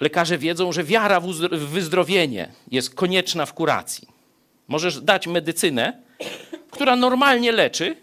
lekarze 0.00 0.38
wiedzą, 0.38 0.72
że 0.72 0.84
wiara 0.84 1.20
w 1.20 1.26
wyzdrowienie 1.58 2.48
jest 2.70 2.94
konieczna 2.94 3.46
w 3.46 3.54
kuracji. 3.54 4.08
Możesz 4.68 5.00
dać 5.00 5.26
medycynę, 5.26 5.92
która 6.70 6.96
normalnie 6.96 7.52
leczy, 7.52 7.96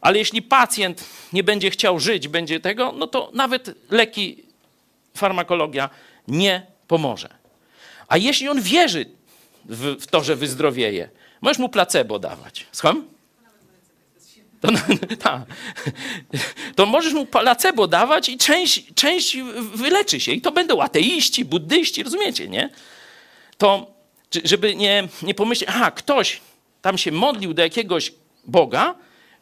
ale 0.00 0.18
jeśli 0.18 0.42
pacjent 0.42 1.04
nie 1.32 1.44
będzie 1.44 1.70
chciał 1.70 2.00
żyć, 2.00 2.28
będzie 2.28 2.60
tego, 2.60 2.92
no 2.92 3.06
to 3.06 3.30
nawet 3.34 3.74
leki, 3.90 4.44
farmakologia 5.14 5.90
nie 6.28 6.66
pomoże. 6.88 7.28
A 8.08 8.16
jeśli 8.16 8.48
on 8.48 8.62
wierzy 8.62 9.06
w, 9.68 9.96
w 10.00 10.06
to, 10.06 10.24
że 10.24 10.36
wyzdrowieje, 10.36 11.08
możesz 11.40 11.58
mu 11.58 11.68
placebo 11.68 12.18
dawać. 12.18 12.66
Słucham? 12.72 13.04
To, 14.60 14.68
ta, 15.22 15.46
to 16.76 16.86
możesz 16.86 17.12
mu 17.12 17.26
placebo 17.26 17.86
dawać 17.86 18.28
i 18.28 18.38
część, 18.38 18.94
część 18.94 19.36
wyleczy 19.74 20.20
się. 20.20 20.32
I 20.32 20.40
to 20.40 20.52
będą 20.52 20.82
ateiści, 20.82 21.44
buddyści, 21.44 22.02
rozumiecie, 22.02 22.48
nie? 22.48 22.70
To, 23.58 23.86
żeby 24.44 24.76
nie, 24.76 25.08
nie 25.22 25.34
pomyśleć, 25.34 25.70
aha, 25.72 25.90
ktoś 25.90 26.40
tam 26.82 26.98
się 26.98 27.12
modlił 27.12 27.54
do 27.54 27.62
jakiegoś 27.62 28.12
Boga 28.44 28.94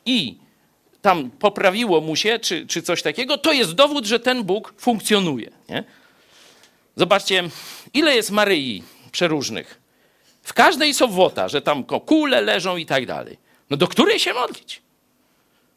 i 0.06 0.36
tam 1.02 1.30
poprawiło 1.30 2.00
mu 2.00 2.16
się, 2.16 2.38
czy, 2.38 2.66
czy 2.66 2.82
coś 2.82 3.02
takiego, 3.02 3.38
to 3.38 3.52
jest 3.52 3.72
dowód, 3.72 4.06
że 4.06 4.20
ten 4.20 4.44
Bóg 4.44 4.74
funkcjonuje. 4.78 5.50
Nie? 5.68 5.84
Zobaczcie, 6.96 7.48
ile 7.94 8.16
jest 8.16 8.30
Maryi 8.30 8.82
przeróżnych. 9.12 9.83
W 10.44 10.52
każdej 10.52 10.94
sobota, 10.94 11.48
że 11.48 11.62
tam 11.62 11.84
kule 11.84 12.40
leżą 12.40 12.76
i 12.76 12.86
tak 12.86 13.06
dalej. 13.06 13.38
No 13.70 13.76
do 13.76 13.88
której 13.88 14.18
się 14.18 14.34
modlić? 14.34 14.82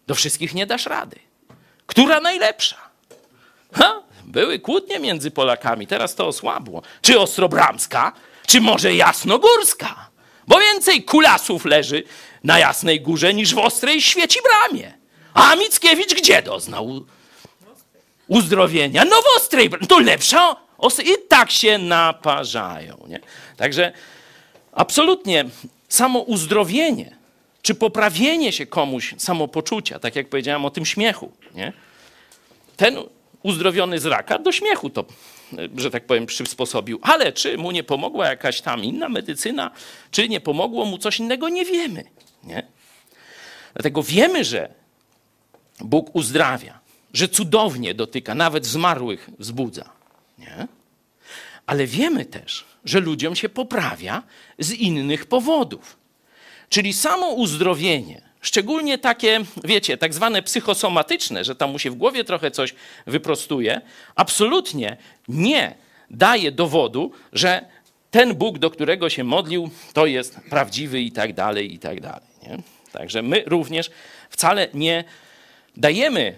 Do 0.07 0.15
wszystkich 0.15 0.53
nie 0.53 0.65
dasz 0.65 0.85
rady. 0.85 1.19
Która 1.85 2.19
najlepsza? 2.19 2.77
Ha? 3.73 4.01
Były 4.25 4.59
kłótnie 4.59 4.99
między 4.99 5.31
Polakami, 5.31 5.87
teraz 5.87 6.15
to 6.15 6.27
osłabło. 6.27 6.81
Czy 7.01 7.19
Ostrobramska, 7.19 8.11
czy 8.47 8.61
może 8.61 8.95
Jasnogórska? 8.95 10.09
Bo 10.47 10.59
więcej 10.59 11.03
kulasów 11.03 11.65
leży 11.65 12.03
na 12.43 12.59
Jasnej 12.59 13.01
Górze 13.01 13.33
niż 13.33 13.55
w 13.55 13.57
Ostrej 13.57 14.01
Świeci 14.01 14.39
Bramie. 14.43 14.93
A 15.33 15.55
Mickiewicz 15.55 16.13
gdzie 16.13 16.41
doznał 16.41 17.05
uzdrowienia? 18.27 19.05
No 19.05 19.21
w 19.21 19.37
Ostrej, 19.37 19.69
to 19.89 19.99
lepsza. 19.99 20.55
I 21.03 21.27
tak 21.29 21.51
się 21.51 21.77
naparzają. 21.77 22.97
Nie? 23.07 23.19
Także 23.57 23.93
absolutnie 24.77 25.45
samo 25.89 26.19
uzdrowienie, 26.19 27.15
czy 27.61 27.75
poprawienie 27.75 28.51
się 28.51 28.65
komuś 28.65 29.15
samopoczucia, 29.17 29.99
tak 29.99 30.15
jak 30.15 30.29
powiedziałem 30.29 30.65
o 30.65 30.69
tym 30.69 30.85
śmiechu, 30.85 31.31
nie? 31.55 31.73
ten 32.77 32.97
uzdrowiony 33.43 33.99
z 33.99 34.05
raka 34.05 34.39
do 34.39 34.51
śmiechu 34.51 34.89
to, 34.89 35.05
że 35.77 35.91
tak 35.91 36.05
powiem, 36.05 36.25
przysposobił. 36.25 36.99
Ale 37.01 37.33
czy 37.33 37.57
mu 37.57 37.71
nie 37.71 37.83
pomogła 37.83 38.27
jakaś 38.27 38.61
tam 38.61 38.83
inna 38.83 39.09
medycyna, 39.09 39.71
czy 40.11 40.29
nie 40.29 40.39
pomogło 40.39 40.85
mu 40.85 40.97
coś 40.97 41.19
innego, 41.19 41.49
nie 41.49 41.65
wiemy. 41.65 42.03
Nie? 42.43 42.67
Dlatego 43.73 44.03
wiemy, 44.03 44.43
że 44.43 44.73
Bóg 45.79 46.15
uzdrawia, 46.15 46.79
że 47.13 47.29
cudownie 47.29 47.93
dotyka, 47.93 48.35
nawet 48.35 48.65
zmarłych 48.65 49.29
wzbudza. 49.39 49.89
Nie? 50.37 50.67
Ale 51.67 51.87
wiemy 51.87 52.25
też, 52.25 52.65
że 52.85 52.99
ludziom 52.99 53.35
się 53.35 53.49
poprawia 53.49 54.23
z 54.59 54.71
innych 54.71 55.25
powodów. 55.25 55.97
Czyli 56.69 56.93
samo 56.93 57.27
uzdrowienie, 57.27 58.21
szczególnie 58.41 58.97
takie, 58.97 59.39
wiecie, 59.63 59.97
tak 59.97 60.13
zwane 60.13 60.41
psychosomatyczne, 60.41 61.43
że 61.43 61.55
tam 61.55 61.71
mu 61.71 61.79
się 61.79 61.91
w 61.91 61.95
głowie 61.95 62.23
trochę 62.23 62.51
coś 62.51 62.75
wyprostuje, 63.07 63.81
absolutnie 64.15 64.97
nie 65.27 65.75
daje 66.09 66.51
dowodu, 66.51 67.11
że 67.33 67.65
ten 68.11 68.35
Bóg, 68.35 68.59
do 68.59 68.69
którego 68.69 69.09
się 69.09 69.23
modlił, 69.23 69.69
to 69.93 70.05
jest 70.05 70.39
prawdziwy 70.49 71.01
i 71.01 71.11
tak 71.11 71.33
dalej, 71.33 71.73
i 71.73 71.79
tak 71.79 72.01
dalej. 72.01 72.27
Nie? 72.43 72.57
Także 72.91 73.21
my 73.21 73.43
również 73.45 73.91
wcale 74.29 74.67
nie 74.73 75.03
dajemy 75.77 76.35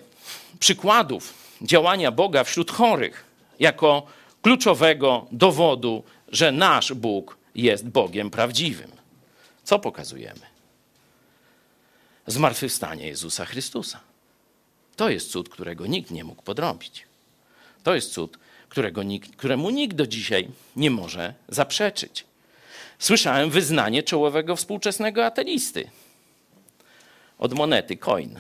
przykładów 0.60 1.34
działania 1.62 2.12
Boga 2.12 2.44
wśród 2.44 2.72
chorych 2.72 3.26
jako 3.60 4.08
kluczowego 4.42 5.26
dowodu, 5.32 6.04
że 6.28 6.52
nasz 6.52 6.94
Bóg 6.94 7.38
jest 7.56 7.88
Bogiem 7.88 8.30
prawdziwym. 8.30 8.92
Co 9.64 9.80
pokazujemy? 9.80 10.42
Zmartwychwstanie 12.28 13.08
Jezusa 13.08 13.46
Chrystusa. 13.46 14.00
To 14.96 15.10
jest 15.10 15.32
cud, 15.32 15.50
którego 15.50 15.88
nikt 15.88 16.12
nie 16.12 16.24
mógł 16.24 16.44
podrobić. 16.44 17.06
To 17.84 17.96
jest 17.96 18.14
cud, 18.14 18.40
którego 18.70 19.04
nikt, 19.04 19.36
któremu 19.36 19.70
nikt 19.70 19.96
do 19.96 20.08
dzisiaj 20.08 20.48
nie 20.76 20.92
może 20.92 21.34
zaprzeczyć. 21.50 22.26
Słyszałem 23.00 23.50
wyznanie 23.50 24.04
czołowego 24.04 24.56
współczesnego 24.56 25.26
ateisty 25.26 25.90
od 27.40 27.54
monety 27.54 27.98
Coin. 27.98 28.40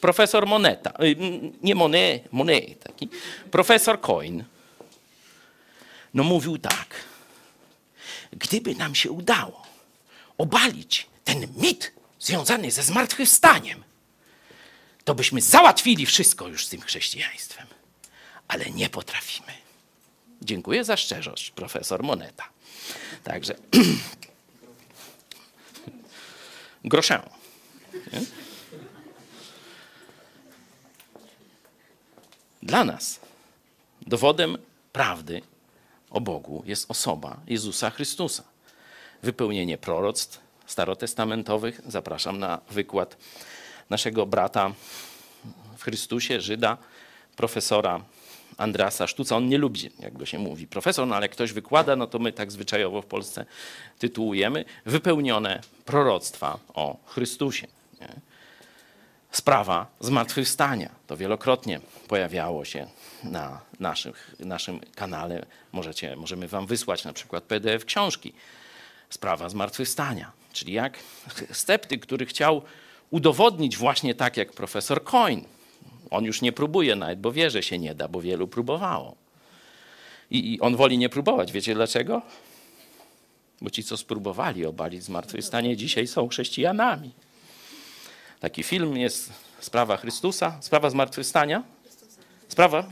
Profesor 0.00 0.46
Moneta, 0.46 0.92
y, 1.02 1.16
nie 1.62 1.74
Monet, 1.74 2.32
Monet 2.32 2.82
taki, 2.82 3.08
profesor 3.50 4.00
Coin. 4.00 4.44
No 6.14 6.24
mówił 6.24 6.58
tak, 6.58 6.94
gdyby 8.32 8.74
nam 8.74 8.94
się 8.94 9.10
udało 9.10 9.66
obalić 10.38 11.06
ten 11.24 11.46
mit 11.56 11.92
związany 12.20 12.70
ze 12.70 12.82
zmartwychwstaniem, 12.82 13.84
to 15.04 15.14
byśmy 15.14 15.40
załatwili 15.40 16.06
wszystko 16.06 16.48
już 16.48 16.66
z 16.66 16.68
tym 16.68 16.80
chrześcijaństwem. 16.80 17.66
Ale 18.48 18.70
nie 18.70 18.90
potrafimy. 18.90 19.52
Dziękuję 20.42 20.84
za 20.84 20.96
szczerość, 20.96 21.50
profesor 21.50 22.02
Moneta. 22.02 22.48
Także 23.24 23.54
groszę. 26.84 27.30
Dla 32.62 32.84
nas 32.84 33.20
dowodem 34.02 34.58
prawdy 34.92 35.42
o 36.10 36.20
Bogu 36.20 36.62
jest 36.66 36.90
osoba 36.90 37.40
Jezusa 37.46 37.90
Chrystusa. 37.90 38.42
Wypełnienie 39.22 39.78
proroctw 39.78 40.40
starotestamentowych. 40.66 41.80
Zapraszam 41.86 42.38
na 42.38 42.60
wykład 42.70 43.16
naszego 43.90 44.26
brata 44.26 44.72
w 45.76 45.82
Chrystusie, 45.82 46.40
Żyda, 46.40 46.76
profesora 47.36 48.04
Andrasa 48.56 49.06
Sztuca. 49.06 49.36
On 49.36 49.48
nie 49.48 49.58
lubi, 49.58 49.90
jak 49.98 50.18
go 50.18 50.26
się 50.26 50.38
mówi, 50.38 50.66
profesor, 50.66 51.06
no 51.06 51.16
ale 51.16 51.28
ktoś 51.28 51.52
wykłada, 51.52 51.96
no 51.96 52.06
to 52.06 52.18
my 52.18 52.32
tak 52.32 52.52
zwyczajowo 52.52 53.02
w 53.02 53.06
Polsce 53.06 53.46
tytułujemy. 53.98 54.64
Wypełnione 54.86 55.60
proroctwa 55.84 56.58
o 56.74 56.96
Chrystusie. 57.06 57.66
Nie? 58.00 58.29
Sprawa 59.32 59.86
zmartwychwstania. 60.00 60.90
To 61.06 61.16
wielokrotnie 61.16 61.80
pojawiało 62.08 62.64
się 62.64 62.86
na 63.24 63.60
naszych, 63.80 64.34
naszym 64.40 64.80
kanale. 64.94 65.46
Możecie, 65.72 66.16
możemy 66.16 66.48
wam 66.48 66.66
wysłać 66.66 67.04
na 67.04 67.12
przykład 67.12 67.44
PDF 67.44 67.84
książki. 67.84 68.32
Sprawa 69.10 69.48
zmartwychwstania. 69.48 70.32
Czyli 70.52 70.72
jak 70.72 70.98
sceptyk, 71.52 72.02
który 72.02 72.26
chciał 72.26 72.62
udowodnić 73.10 73.76
właśnie 73.76 74.14
tak 74.14 74.36
jak 74.36 74.52
profesor 74.52 75.04
Coin. 75.04 75.44
On 76.10 76.24
już 76.24 76.42
nie 76.42 76.52
próbuje 76.52 76.96
nawet, 76.96 77.20
bo 77.20 77.32
wie, 77.32 77.50
że 77.50 77.62
się 77.62 77.78
nie 77.78 77.94
da, 77.94 78.08
bo 78.08 78.20
wielu 78.20 78.48
próbowało. 78.48 79.16
I, 80.30 80.54
I 80.54 80.60
on 80.60 80.76
woli 80.76 80.98
nie 80.98 81.08
próbować. 81.08 81.52
Wiecie 81.52 81.74
dlaczego? 81.74 82.22
Bo 83.60 83.70
ci, 83.70 83.84
co 83.84 83.96
spróbowali 83.96 84.66
obalić 84.66 85.04
zmartwychwstanie, 85.04 85.76
dzisiaj 85.76 86.06
są 86.06 86.28
chrześcijanami. 86.28 87.12
Taki 88.40 88.62
film 88.62 88.96
jest 88.96 89.32
Sprawa 89.60 89.96
Chrystusa, 89.96 90.58
Sprawa 90.60 90.90
Zmartwychwstania. 90.90 91.62
Sprawa? 92.48 92.84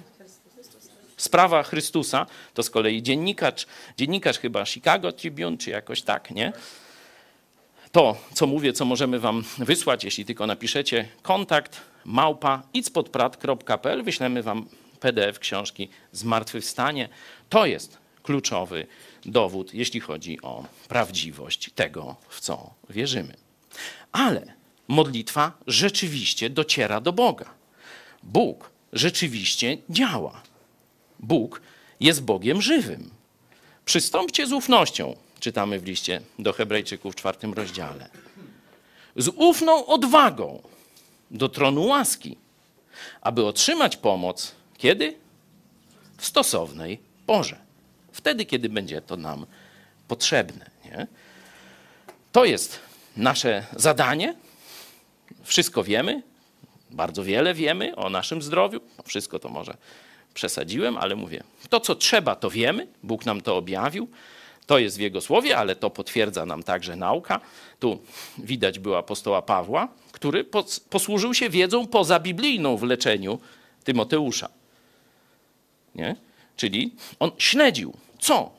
Sprawa 1.16 1.62
Chrystusa 1.62 2.26
to 2.54 2.62
z 2.62 2.70
kolei 2.70 3.02
dziennikarz, 3.02 3.66
dziennikarz 3.96 4.38
chyba 4.38 4.64
Chicago 4.64 5.12
Tribune, 5.12 5.58
czy 5.58 5.70
jakoś 5.70 6.02
tak, 6.02 6.30
nie? 6.30 6.52
To, 7.92 8.16
co 8.34 8.46
mówię, 8.46 8.72
co 8.72 8.84
możemy 8.84 9.20
wam 9.20 9.44
wysłać, 9.58 10.04
jeśli 10.04 10.24
tylko 10.24 10.46
napiszecie 10.46 11.08
kontakt 11.22 11.80
małpa 12.04 12.62
itspodprat.pl, 12.74 14.02
wyślemy 14.02 14.42
wam 14.42 14.66
PDF 15.00 15.38
książki 15.38 15.88
Zmartwychwstanie. 16.12 17.08
To 17.48 17.66
jest 17.66 17.98
kluczowy 18.22 18.86
dowód, 19.24 19.74
jeśli 19.74 20.00
chodzi 20.00 20.42
o 20.42 20.64
prawdziwość 20.88 21.70
tego, 21.74 22.16
w 22.28 22.40
co 22.40 22.70
wierzymy. 22.90 23.34
Ale 24.12 24.57
modlitwa 24.88 25.52
rzeczywiście 25.66 26.50
dociera 26.50 27.00
do 27.00 27.12
Boga. 27.12 27.54
Bóg 28.22 28.70
rzeczywiście 28.92 29.78
działa. 29.90 30.42
Bóg 31.18 31.60
jest 32.00 32.22
Bogiem 32.22 32.62
żywym. 32.62 33.10
Przystąpcie 33.84 34.46
z 34.46 34.52
ufnością, 34.52 35.16
czytamy 35.40 35.80
w 35.80 35.84
liście 35.84 36.20
do 36.38 36.52
Hebrajczyków 36.52 37.12
w 37.12 37.16
czwartym 37.16 37.52
rozdziale. 37.52 38.08
Z 39.16 39.28
ufną 39.28 39.86
odwagą 39.86 40.62
do 41.30 41.48
tronu 41.48 41.86
łaski, 41.86 42.36
aby 43.20 43.46
otrzymać 43.46 43.96
pomoc 43.96 44.58
kiedy? 44.78 45.16
W 46.16 46.26
stosownej 46.26 47.00
porze. 47.26 47.56
Wtedy, 48.12 48.46
kiedy 48.46 48.68
będzie 48.68 49.00
to 49.00 49.16
nam 49.16 49.46
potrzebne. 50.08 50.70
Nie? 50.84 51.06
To 52.32 52.44
jest 52.44 52.80
nasze 53.16 53.66
zadanie, 53.76 54.34
wszystko 55.42 55.84
wiemy, 55.84 56.22
bardzo 56.90 57.24
wiele 57.24 57.54
wiemy 57.54 57.96
o 57.96 58.10
naszym 58.10 58.42
zdrowiu. 58.42 58.80
Wszystko 59.04 59.38
to 59.38 59.48
może 59.48 59.76
przesadziłem, 60.34 60.96
ale 60.96 61.16
mówię, 61.16 61.42
to 61.68 61.80
co 61.80 61.94
trzeba, 61.94 62.34
to 62.34 62.50
wiemy. 62.50 62.86
Bóg 63.02 63.26
nam 63.26 63.40
to 63.40 63.56
objawił. 63.56 64.08
To 64.66 64.78
jest 64.78 64.96
w 64.96 65.00
Jego 65.00 65.20
słowie, 65.20 65.58
ale 65.58 65.76
to 65.76 65.90
potwierdza 65.90 66.46
nam 66.46 66.62
także 66.62 66.96
nauka. 66.96 67.40
Tu 67.80 68.02
widać 68.38 68.78
było 68.78 68.98
apostoła 68.98 69.42
Pawła, 69.42 69.88
który 70.12 70.44
posłużył 70.90 71.34
się 71.34 71.50
wiedzą 71.50 71.86
pozabiblijną 71.86 72.76
w 72.76 72.82
leczeniu 72.82 73.38
Tymoteusza. 73.84 74.48
Nie? 75.94 76.16
Czyli 76.56 76.94
on 77.18 77.30
śledził, 77.38 77.94
co 78.18 78.50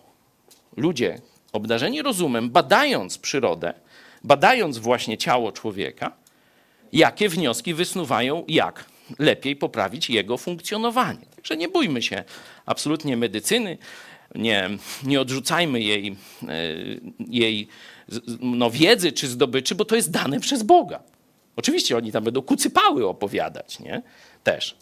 ludzie 0.77 1.21
obdarzeni 1.53 2.01
rozumem, 2.01 2.49
badając 2.49 3.17
przyrodę, 3.17 3.73
badając 4.23 4.77
właśnie 4.77 5.17
ciało 5.17 5.51
człowieka, 5.51 6.11
jakie 6.93 7.29
wnioski 7.29 7.73
wysnuwają, 7.73 8.43
jak 8.47 8.85
lepiej 9.19 9.55
poprawić 9.55 10.09
jego 10.09 10.37
funkcjonowanie. 10.37 11.25
Także 11.35 11.57
nie 11.57 11.69
bójmy 11.69 12.01
się 12.01 12.23
absolutnie 12.65 13.17
medycyny, 13.17 13.77
nie, 14.35 14.69
nie 15.03 15.21
odrzucajmy 15.21 15.81
jej, 15.81 16.15
e, 16.47 16.55
jej 17.27 17.67
no, 18.39 18.71
wiedzy 18.71 19.11
czy 19.11 19.27
zdobyczy, 19.27 19.75
bo 19.75 19.85
to 19.85 19.95
jest 19.95 20.11
dane 20.11 20.39
przez 20.39 20.63
Boga. 20.63 20.99
Oczywiście 21.55 21.97
oni 21.97 22.11
tam 22.11 22.23
będą 22.23 22.41
kucypały 22.41 23.07
opowiadać, 23.07 23.79
nie? 23.79 24.01
Też. 24.43 24.75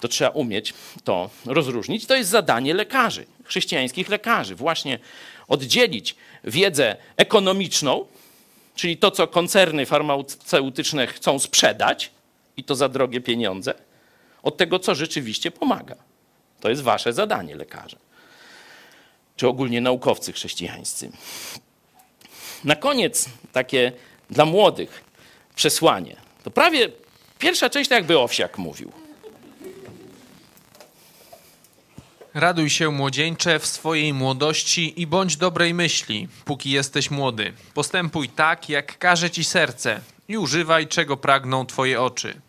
To 0.00 0.08
trzeba 0.08 0.30
umieć 0.30 0.74
to 1.04 1.30
rozróżnić. 1.46 2.06
To 2.06 2.16
jest 2.16 2.30
zadanie 2.30 2.74
lekarzy, 2.74 3.26
chrześcijańskich 3.44 4.08
lekarzy, 4.08 4.54
właśnie 4.54 4.98
oddzielić 5.48 6.16
wiedzę 6.44 6.96
ekonomiczną 7.16 8.04
czyli 8.76 8.96
to, 8.96 9.10
co 9.10 9.26
koncerny 9.26 9.86
farmaceutyczne 9.86 11.06
chcą 11.06 11.38
sprzedać 11.38 12.10
i 12.56 12.64
to 12.64 12.74
za 12.74 12.88
drogie 12.88 13.20
pieniądze, 13.20 13.74
od 14.42 14.56
tego, 14.56 14.78
co 14.78 14.94
rzeczywiście 14.94 15.50
pomaga. 15.50 15.96
To 16.60 16.68
jest 16.68 16.82
wasze 16.82 17.12
zadanie, 17.12 17.56
lekarze. 17.56 17.96
Czy 19.36 19.48
ogólnie 19.48 19.80
naukowcy 19.80 20.32
chrześcijańscy. 20.32 21.10
Na 22.64 22.76
koniec 22.76 23.28
takie 23.52 23.92
dla 24.30 24.44
młodych 24.44 25.04
przesłanie. 25.54 26.16
To 26.44 26.50
prawie 26.50 26.88
pierwsza 27.38 27.70
część, 27.70 27.90
jakby 27.90 28.18
Owsiak 28.18 28.58
mówił. 28.58 29.05
Raduj 32.38 32.70
się, 32.70 32.90
młodzieńcze, 32.90 33.58
w 33.58 33.66
swojej 33.66 34.12
młodości 34.12 35.00
i 35.00 35.06
bądź 35.06 35.36
dobrej 35.36 35.74
myśli, 35.74 36.28
póki 36.44 36.70
jesteś 36.70 37.10
młody. 37.10 37.52
Postępuj 37.74 38.28
tak, 38.28 38.68
jak 38.68 38.98
każe 38.98 39.30
ci 39.30 39.44
serce 39.44 40.00
i 40.28 40.38
używaj, 40.38 40.86
czego 40.86 41.16
pragną 41.16 41.66
twoje 41.66 42.02
oczy. 42.02 42.40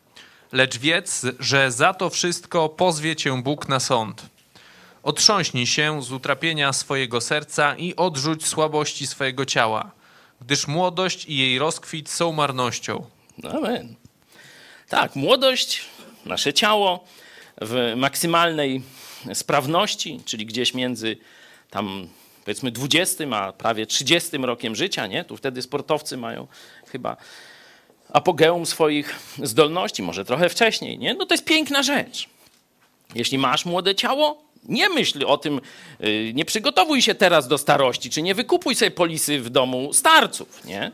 Lecz 0.52 0.78
wiedz, 0.78 1.26
że 1.40 1.72
za 1.72 1.94
to 1.94 2.10
wszystko 2.10 2.70
pozwie 2.70 3.16
cię 3.16 3.42
Bóg 3.42 3.70
na 3.70 3.80
sąd. 3.80 4.26
Otrząśnij 5.04 5.68
się 5.68 6.04
z 6.04 6.12
utrapienia 6.12 6.74
swojego 6.74 7.22
serca 7.22 7.76
i 7.76 7.96
odrzuć 7.96 8.48
słabości 8.48 9.08
swojego 9.08 9.46
ciała. 9.46 9.92
gdyż 10.42 10.68
młodość 10.68 11.26
i 11.26 11.38
jej 11.38 11.60
rozkwit 11.60 12.10
są 12.10 12.32
marnością. 12.32 13.06
Amen. 13.54 13.96
Tak, 14.90 15.16
młodość, 15.16 15.86
nasze 16.26 16.54
ciało 16.54 17.06
w 17.62 17.94
maksymalnej 17.98 18.82
sprawności, 19.34 20.22
czyli 20.26 20.46
gdzieś 20.46 20.74
między 20.74 21.18
tam 21.70 22.08
powiedzmy 22.46 22.72
20 22.72 23.24
a 23.32 23.54
prawie 23.54 23.86
30 23.86 24.38
rokiem 24.38 24.76
życia, 24.76 25.08
nie? 25.08 25.24
Tu 25.24 25.38
wtedy 25.38 25.62
sportowcy 25.62 26.18
mają 26.18 26.48
chyba 26.92 27.18
apogeum 28.14 28.66
swoich 28.66 29.16
zdolności, 29.44 30.04
może 30.04 30.26
trochę 30.26 30.50
wcześniej, 30.50 31.00
nie? 31.00 31.14
No 31.14 31.26
to 31.26 31.34
jest 31.34 31.46
piękna 31.46 31.84
rzecz. 31.84 32.30
Jeśli 33.16 33.38
masz 33.38 33.66
młode 33.66 33.96
ciało, 33.96 34.44
nie 34.64 34.90
myśl 34.90 35.26
o 35.26 35.38
tym, 35.38 35.62
yy, 36.00 36.34
nie 36.34 36.46
przygotowuj 36.46 37.02
się 37.02 37.16
teraz 37.16 37.48
do 37.48 37.58
starości, 37.58 38.10
czy 38.10 38.22
nie 38.22 38.36
wykupuj 38.36 38.76
sobie 38.76 38.92
polisy 38.92 39.40
w 39.40 39.50
domu 39.50 39.94
starców, 39.94 40.66
nie? 40.66 40.92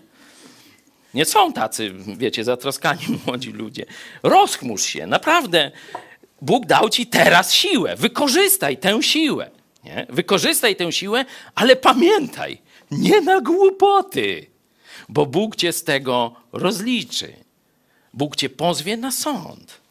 Nie 1.13 1.25
są 1.25 1.53
tacy, 1.53 1.93
wiecie, 2.17 2.43
zatroskani 2.43 3.01
młodzi 3.25 3.51
ludzie. 3.51 3.85
Rozchmurz 4.23 4.83
się, 4.83 5.07
naprawdę. 5.07 5.71
Bóg 6.43 6.65
dał 6.65 6.89
ci 6.89 7.07
teraz 7.07 7.53
siłę. 7.53 7.95
Wykorzystaj 7.95 8.77
tę 8.77 9.03
siłę. 9.03 9.51
Nie? 9.83 10.07
Wykorzystaj 10.09 10.75
tę 10.75 10.91
siłę, 10.91 11.25
ale 11.55 11.75
pamiętaj, 11.75 12.61
nie 12.91 13.21
na 13.21 13.41
głupoty, 13.41 14.47
bo 15.09 15.25
Bóg 15.25 15.55
cię 15.55 15.73
z 15.73 15.83
tego 15.83 16.35
rozliczy. 16.51 17.33
Bóg 18.13 18.35
cię 18.35 18.49
pozwie 18.49 18.97
na 18.97 19.11
sąd. 19.11 19.81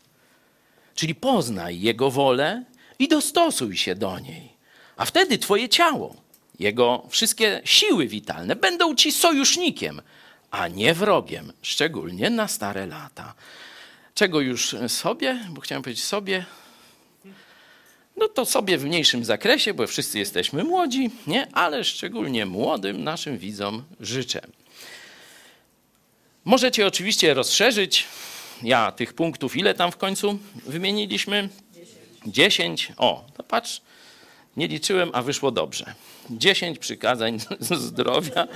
Czyli 0.94 1.14
poznaj 1.14 1.80
Jego 1.80 2.10
wolę 2.10 2.64
i 2.98 3.08
dostosuj 3.08 3.76
się 3.76 3.94
do 3.94 4.18
niej. 4.18 4.52
A 4.96 5.04
wtedy 5.04 5.38
Twoje 5.38 5.68
ciało, 5.68 6.16
Jego 6.58 7.06
wszystkie 7.08 7.60
siły 7.64 8.06
witalne 8.06 8.56
będą 8.56 8.94
Ci 8.94 9.12
sojusznikiem, 9.12 10.02
a 10.50 10.68
nie 10.68 10.94
wrogiem, 10.94 11.52
szczególnie 11.62 12.30
na 12.30 12.48
stare 12.48 12.86
lata. 12.86 13.34
Czego 14.14 14.40
już 14.40 14.76
sobie, 14.88 15.38
bo 15.50 15.60
chciałem 15.60 15.82
powiedzieć 15.82 16.04
sobie, 16.04 16.44
no 18.16 18.28
to 18.28 18.46
sobie 18.46 18.78
w 18.78 18.84
mniejszym 18.84 19.24
zakresie, 19.24 19.74
bo 19.74 19.86
wszyscy 19.86 20.18
jesteśmy 20.18 20.64
młodzi, 20.64 21.10
nie? 21.26 21.46
ale 21.52 21.84
szczególnie 21.84 22.46
młodym 22.46 23.04
naszym 23.04 23.38
widzom 23.38 23.84
życzę. 24.00 24.40
Możecie 26.44 26.86
oczywiście 26.86 27.34
rozszerzyć. 27.34 28.04
Ja 28.62 28.92
tych 28.92 29.14
punktów, 29.14 29.56
ile 29.56 29.74
tam 29.74 29.92
w 29.92 29.96
końcu 29.96 30.38
wymieniliśmy? 30.66 31.48
Dziesięć. 32.26 32.92
O, 32.96 33.24
to 33.36 33.42
patrz, 33.42 33.80
nie 34.56 34.68
liczyłem, 34.68 35.10
a 35.12 35.22
wyszło 35.22 35.50
dobrze. 35.50 35.94
Dziesięć 36.30 36.78
przykazań 36.78 37.38
zdrowia, 37.60 38.48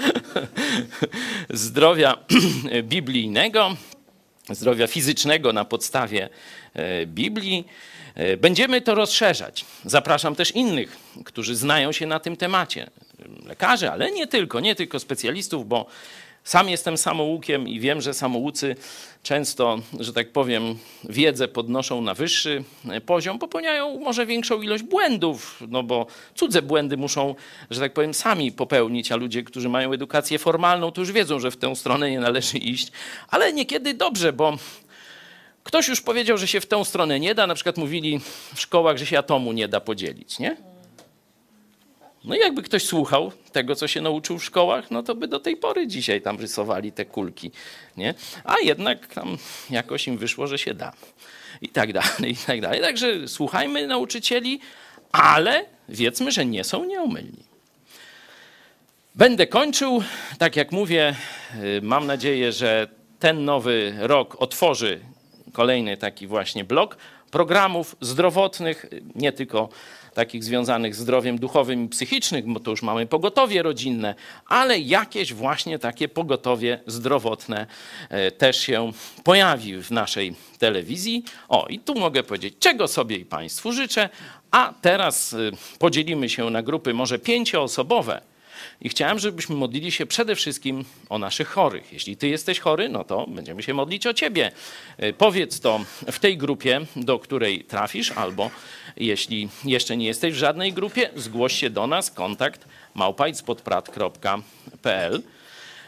zdrowia 1.51 2.19
biblijnego, 2.83 3.77
zdrowia 4.51 4.87
fizycznego 4.87 5.53
na 5.53 5.65
podstawie 5.65 6.29
e, 6.75 7.07
Biblii. 7.07 7.67
E, 8.15 8.37
Będziemy 8.37 8.81
to 8.81 8.95
rozszerzać. 8.95 9.65
Zapraszam 9.85 10.35
też 10.35 10.51
innych, 10.51 10.97
którzy 11.25 11.57
znają 11.57 11.93
się 11.93 12.07
na 12.07 12.21
tym 12.21 12.37
temacie. 12.37 12.91
Lekarzy, 13.47 13.91
ale 13.91 14.11
nie 14.11 14.27
tylko, 14.27 14.61
nie 14.61 14.75
tylko 14.75 14.99
specjalistów, 14.99 15.69
bo 15.69 15.87
sam 16.45 16.69
jestem 16.69 16.99
samoukiem 16.99 17.69
i 17.69 17.81
wiem, 17.81 18.01
że 18.01 18.15
samoucy 18.15 18.77
często, 19.27 19.79
że 20.01 20.13
tak 20.13 20.33
powiem, 20.33 20.79
wiedzę 21.05 21.49
podnoszą 21.49 22.01
na 22.01 22.15
wyższy 22.15 22.65
poziom, 23.07 23.39
popełniają 23.39 24.01
może 24.01 24.27
większą 24.27 24.63
ilość 24.63 24.83
błędów, 24.83 25.63
no 25.69 25.83
bo 25.83 26.07
cudze 26.35 26.63
błędy 26.63 26.97
muszą, 26.97 27.35
że 27.71 27.81
tak 27.81 27.93
powiem, 27.93 28.15
sami 28.15 28.53
popełnić, 28.53 29.13
a 29.13 29.17
ludzie, 29.17 29.43
którzy 29.43 29.69
mają 29.69 29.93
edukację 29.93 30.39
formalną, 30.39 30.91
to 30.91 31.01
już 31.01 31.13
wiedzą, 31.13 31.41
że 31.41 31.51
w 31.51 31.57
tę 31.57 31.77
stronę 31.77 32.11
nie 32.11 32.21
należy 32.21 32.59
iść, 32.59 32.93
ale 33.29 33.53
niekiedy 33.53 33.95
dobrze, 33.95 34.33
bo 34.33 34.57
Ktoś 35.63 35.89
już 35.89 36.01
powiedział, 36.01 36.39
że 36.39 36.47
się 36.47 36.61
w 36.61 36.67
tę 36.67 36.85
stronę 36.85 37.21
nie 37.21 37.35
da. 37.35 37.47
Na 37.47 37.55
przykład 37.55 37.77
mówili 37.77 38.21
w 38.55 38.61
szkołach, 38.61 38.97
że 38.97 39.07
się 39.07 39.19
atomu 39.19 39.53
nie 39.53 39.69
da 39.69 39.81
podzielić, 39.81 40.39
nie? 40.39 40.57
No 42.27 42.35
i 42.35 42.39
jakby 42.39 42.63
ktoś 42.63 42.85
słuchał 42.85 43.33
tego, 43.53 43.75
co 43.75 43.89
się 43.89 44.01
nauczył 44.01 44.39
w 44.39 44.45
szkołach, 44.45 44.91
no 44.91 45.03
to 45.03 45.15
by 45.15 45.29
do 45.29 45.41
tej 45.41 45.57
pory 45.57 45.87
dzisiaj 45.87 46.23
tam 46.23 46.41
rysowali 46.41 46.93
te 46.93 47.05
kulki, 47.05 47.51
nie? 47.97 48.15
A 48.45 48.55
jednak 48.65 49.07
tam 49.07 49.39
jakoś 49.71 50.07
im 50.07 50.19
wyszło, 50.19 50.47
że 50.47 50.59
się 50.59 50.75
da. 50.75 50.93
I 51.63 51.69
tak 51.69 51.93
dalej, 51.93 52.33
i 52.33 52.37
tak 52.47 52.61
dalej. 52.61 52.81
Także 52.81 53.29
słuchajmy 53.29 53.87
nauczycieli, 53.87 54.61
ale 55.13 55.65
wiedzmy, 55.89 56.33
że 56.33 56.47
nie 56.47 56.65
są 56.65 56.85
nieomylni. 56.85 57.45
Będę 59.15 59.47
kończył. 59.47 60.03
Tak 60.39 60.57
jak 60.57 60.73
mówię, 60.73 61.15
y, 61.79 61.81
mam 61.83 62.07
nadzieję, 62.07 62.53
że 62.53 62.89
ten 63.19 63.45
nowy 63.45 63.95
rok 63.99 64.37
otworzy 64.39 65.01
kolejny 65.53 65.97
taki 65.97 66.27
właśnie 66.27 66.65
blok 66.65 66.97
programów 67.31 67.97
zdrowotnych, 68.01 68.87
nie 69.15 69.33
tylko 69.33 69.69
takich 70.17 70.45
związanych 70.45 70.95
z 70.95 70.99
zdrowiem 70.99 71.39
duchowym 71.39 71.85
i 71.85 71.89
psychicznym, 71.89 72.55
bo 72.55 72.61
to 72.61 72.71
już 72.71 72.83
mamy 72.83 73.07
pogotowie 73.07 73.63
rodzinne, 73.63 74.15
ale 74.47 74.79
jakieś 74.79 75.33
właśnie 75.33 75.79
takie 75.79 76.09
pogotowie 76.09 76.81
zdrowotne 76.87 77.67
e, 78.09 78.31
też 78.31 78.61
się 78.61 78.93
pojawi 79.25 79.83
w 79.83 79.91
naszej 79.91 80.35
telewizji. 80.59 81.25
O, 81.49 81.67
i 81.69 81.79
tu 81.79 81.95
mogę 81.95 82.23
powiedzieć, 82.23 82.55
czego 82.59 82.89
sobie 82.89 83.17
i 83.17 83.25
Państwu 83.25 83.73
życzę, 83.73 84.09
a 84.51 84.75
teraz 84.83 85.33
e, 85.33 85.39
podzielimy 85.79 86.29
się 86.29 86.51
na 86.51 86.63
grupy 86.63 86.95
może 86.95 87.19
pięcioosobowe, 87.19 88.21
i 88.81 88.89
chciałem, 88.89 89.19
żebyśmy 89.19 89.57
modlili 89.57 89.93
się 89.93 90.07
przede 90.07 90.37
wszystkim 90.37 90.85
o 91.09 91.19
naszych 91.19 91.49
chorych. 91.49 91.93
Jeśli 91.93 92.17
ty 92.17 92.29
jesteś 92.29 92.61
chory, 92.61 92.89
no 92.89 93.05
to 93.05 93.27
będziemy 93.27 93.63
się 93.63 93.75
modlić 93.75 94.07
o 94.07 94.15
ciebie. 94.15 94.53
Y, 95.03 95.13
Powiedz 95.13 95.61
to 95.61 95.81
w 96.13 96.19
tej 96.19 96.39
grupie, 96.39 96.81
do 96.97 97.19
której 97.19 97.65
trafisz, 97.65 98.13
albo 98.13 98.51
jeśli 98.97 99.49
jeszcze 99.65 99.97
nie 99.97 100.07
jesteś 100.07 100.35
w 100.35 100.37
żadnej 100.37 100.73
grupie, 100.73 101.11
zgłoś 101.17 101.53
się 101.53 101.71
do 101.71 101.87
nas, 101.87 102.11
kontakt 102.11 102.65
małpajspodprat.pl. 102.95 105.23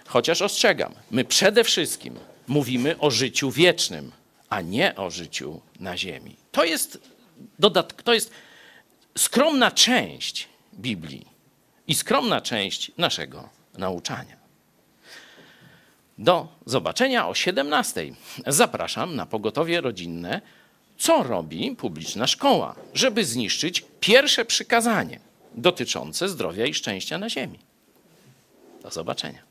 Chociaż 0.06 0.43
ostrzegam, 0.43 0.94
my 1.10 1.24
przede 1.24 1.65
wszystkim 1.65 2.15
mówimy 2.47 2.98
o 2.98 3.10
życiu 3.10 3.51
wiecznym, 3.51 4.12
a 4.48 4.60
nie 4.60 4.97
o 4.97 5.10
życiu 5.10 5.60
na 5.81 5.97
ziemi. 5.97 6.36
To 6.52 6.65
jest, 6.65 6.98
to 8.05 8.15
jest 8.15 8.31
skromna 9.19 9.70
część 9.70 10.48
Biblii 10.74 11.38
i 11.89 11.94
skromna 11.94 12.40
część 12.40 12.93
naszego 12.98 13.48
nauczania. 13.78 14.36
Do 16.19 16.48
zobaczenia 16.66 17.28
o 17.28 17.35
17. 17.35 18.12
Zapraszam 18.47 19.16
na 19.16 19.27
pogotowie 19.27 19.81
rodzinne. 19.81 20.40
Co 20.98 21.23
robi 21.23 21.77
publiczna 21.77 22.27
szkoła, 22.27 22.74
żeby 22.94 23.24
zniszczyć 23.24 23.85
pierwsze 24.01 24.44
przykazanie 24.44 25.20
dotyczące 25.55 26.28
zdrowia 26.28 26.66
i 26.66 26.74
szczęścia 26.74 27.19
na 27.19 27.31
ziemi? 27.31 27.59
Do 28.82 28.90
zobaczenia. 28.90 29.48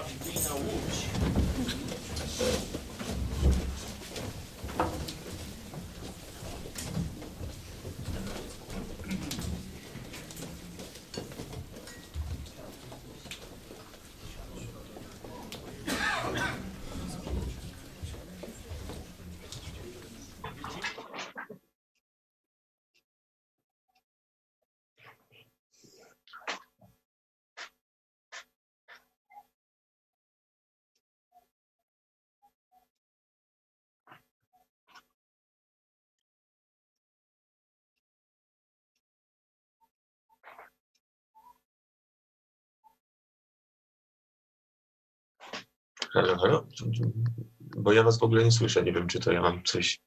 Grupa 0.00 0.08
biblijna 0.08 0.50
Halo? 46.14 46.66
Bo 47.76 47.92
ja 47.92 48.02
was 48.02 48.18
w 48.18 48.22
ogóle 48.22 48.44
nie 48.44 48.52
słyszę. 48.52 48.82
Nie 48.82 48.92
wiem, 48.92 49.06
czy 49.06 49.20
to 49.20 49.32
ja 49.32 49.40
mam 49.42 49.62
coś. 49.64 50.00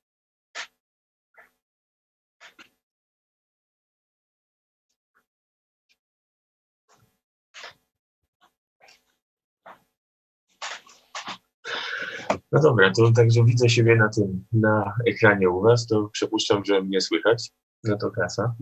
No 12.51 12.61
dobra, 12.61 12.91
to 12.91 13.11
także 13.11 13.43
widzę 13.43 13.69
siebie 13.69 13.95
na 13.95 14.09
tym, 14.09 14.45
na 14.51 14.93
ekranie 15.07 15.49
u 15.49 15.61
was, 15.61 15.87
to 15.87 16.09
przypuszczam, 16.09 16.65
że 16.65 16.81
mnie 16.81 17.01
słychać. 17.01 17.49
No 17.83 17.97
to 17.97 18.11
kasa. 18.11 18.55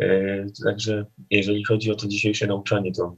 E, 0.00 0.46
także 0.64 1.06
jeżeli 1.30 1.64
chodzi 1.64 1.92
o 1.92 1.94
to 1.94 2.08
dzisiejsze 2.08 2.46
nauczanie, 2.46 2.92
to 2.92 3.16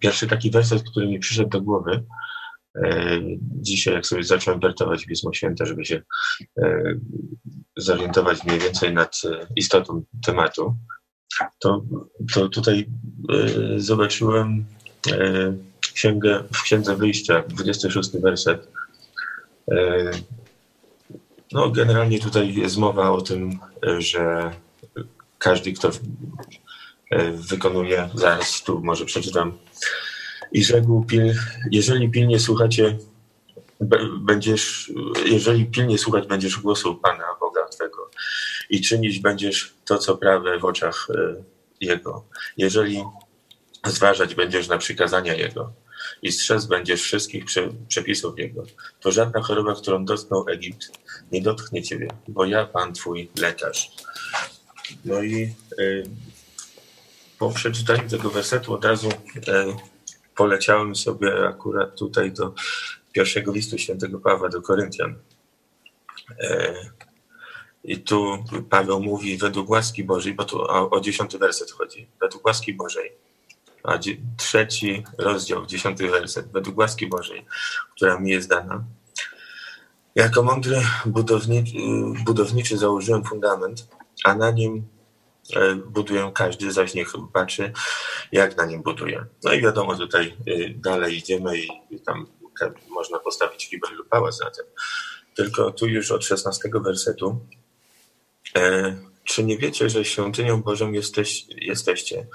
pierwszy 0.00 0.26
taki 0.26 0.50
werset, 0.50 0.82
który 0.90 1.08
mi 1.08 1.18
przyszedł 1.18 1.48
do 1.48 1.62
głowy, 1.62 2.04
dzisiaj 3.40 3.94
jak 3.94 4.06
sobie 4.06 4.24
zacząłem 4.24 4.60
wertować 4.60 5.04
Pismo 5.04 5.32
Święte, 5.32 5.66
żeby 5.66 5.84
się 5.84 6.02
e, 6.58 6.82
zorientować 7.76 8.44
mniej 8.44 8.58
więcej 8.58 8.94
nad 8.94 9.16
e, 9.24 9.46
istotą 9.56 10.04
tematu, 10.26 10.76
to, 11.58 11.84
to 12.34 12.48
tutaj 12.48 12.86
e, 13.28 13.78
zobaczyłem 13.80 14.64
e, 15.12 15.56
księgę, 15.94 16.44
w 16.52 16.62
Księdze 16.62 16.96
Wyjścia, 16.96 17.42
26 17.48 18.10
werset. 18.18 18.68
E, 19.70 20.10
No, 21.52 21.70
generalnie 21.70 22.18
tutaj 22.18 22.54
jest 22.54 22.76
mowa 22.76 23.10
o 23.10 23.20
tym, 23.20 23.58
e, 23.86 24.00
że 24.00 24.50
każdy, 25.38 25.72
kto 25.72 25.90
e, 27.10 27.30
wykonuje, 27.30 28.08
zaraz 28.14 28.62
tu 28.62 28.80
może 28.84 29.04
przeczytam, 29.04 29.58
i 30.56 30.64
rzekł, 30.64 31.04
pil, 31.04 31.34
jeżeli 31.70 32.10
pilnie 32.10 32.40
słuchacie, 32.40 32.98
będziesz, 34.20 34.92
jeżeli 35.26 35.66
pilnie 35.66 35.98
słuchać 35.98 36.26
będziesz 36.26 36.58
głosu 36.58 36.94
Pana 36.94 37.24
Boga 37.40 37.68
Twego 37.68 38.10
i 38.70 38.80
czynić 38.80 39.18
będziesz 39.18 39.74
to, 39.84 39.98
co 39.98 40.16
prawe 40.16 40.58
w 40.58 40.64
oczach 40.64 41.08
e, 41.10 41.42
Jego. 41.80 42.24
Jeżeli 42.56 43.02
zważać 43.86 44.34
będziesz 44.34 44.68
na 44.68 44.78
przykazania 44.78 45.34
Jego 45.34 45.72
i 46.22 46.32
strzec 46.32 46.66
będziesz 46.66 47.02
wszystkich 47.02 47.44
prze, 47.44 47.68
przepisów 47.88 48.38
Jego, 48.38 48.62
to 49.00 49.12
żadna 49.12 49.42
choroba, 49.42 49.74
którą 49.74 50.04
dotknął 50.04 50.48
Egipt, 50.48 50.90
nie 51.32 51.42
dotknie 51.42 51.82
Ciebie, 51.82 52.08
bo 52.28 52.44
ja, 52.44 52.66
Pan 52.66 52.92
Twój 52.92 53.30
lekarz. 53.40 53.90
No 55.04 55.22
i 55.22 55.54
y, 55.78 56.04
po 57.38 57.50
przeczytaniu 57.50 58.08
tego 58.08 58.30
wersetu 58.30 58.74
od 58.74 58.84
razu 58.84 59.08
y, 59.08 59.95
poleciałem 60.36 60.96
sobie 60.96 61.48
akurat 61.48 61.98
tutaj 61.98 62.32
do 62.32 62.54
pierwszego 63.12 63.52
listu 63.52 63.78
świętego 63.78 64.20
Pawła 64.20 64.48
do 64.48 64.62
Koryntian. 64.62 65.14
Y, 66.30 66.74
I 67.84 68.00
tu 68.00 68.44
Paweł 68.70 69.02
mówi 69.02 69.38
według 69.38 69.70
łaski 69.70 70.04
Bożej, 70.04 70.34
bo 70.34 70.44
tu 70.44 70.62
o, 70.62 70.90
o 70.90 71.00
dziesiąty 71.00 71.38
werset 71.38 71.70
chodzi. 71.70 72.08
Według 72.20 72.46
łaski 72.46 72.74
Bożej. 72.74 73.12
A 73.82 73.98
trzeci 74.36 75.04
rozdział, 75.18 75.66
dziesiąty 75.66 76.08
werset. 76.08 76.52
Według 76.52 76.78
łaski 76.78 77.06
Bożej, 77.06 77.46
która 77.96 78.20
mi 78.20 78.30
jest 78.30 78.48
dana. 78.48 78.84
Jako 80.14 80.42
mądry 80.42 80.82
budowniczy, 81.06 81.76
budowniczy 82.24 82.78
założyłem 82.78 83.24
fundament, 83.24 83.88
a 84.24 84.34
na 84.34 84.50
nim 84.50 84.88
e, 85.56 85.74
buduję 85.74 86.30
każdy, 86.34 86.72
zaś 86.72 86.94
niech 86.94 87.12
patrzy, 87.32 87.72
jak 88.32 88.56
na 88.56 88.66
nim 88.66 88.82
buduje. 88.82 89.24
No 89.44 89.52
i 89.52 89.62
wiadomo, 89.62 89.96
tutaj 89.96 90.36
e, 90.46 90.68
dalej 90.68 91.16
idziemy 91.16 91.58
i 91.90 92.00
tam 92.06 92.26
można 92.90 93.18
postawić 93.18 93.68
kibel 93.68 93.94
lub 93.96 94.08
pałac 94.08 94.40
na 94.40 94.50
tym. 94.50 94.64
Tylko 95.34 95.70
tu 95.70 95.86
już 95.86 96.10
od 96.10 96.24
16 96.24 96.68
wersetu. 96.74 97.40
E, 98.56 98.96
czy 99.24 99.44
nie 99.44 99.58
wiecie, 99.58 99.90
że 99.90 100.04
świątynią 100.04 100.62
Bożą 100.62 100.92
jesteś, 100.92 101.46
jesteście 101.48 102.26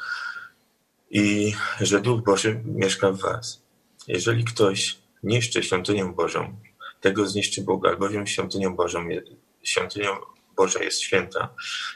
i 1.12 1.54
że 1.82 2.02
Duch 2.02 2.24
Boży 2.24 2.62
mieszka 2.66 3.12
w 3.12 3.20
was? 3.20 3.62
Jeżeli 4.08 4.44
ktoś 4.44 4.98
niszczy 5.24 5.64
świątynię 5.64 6.06
Bożą, 6.06 6.58
tego 7.02 7.28
zniszczy 7.28 7.62
Bóg, 7.62 7.88
albowiem 7.88 8.28
świątynią 8.28 8.76
Bożą, 8.76 9.06
świątynią 9.64 10.18
Boża 10.62 10.84
jest 10.84 11.02
święta, 11.02 11.50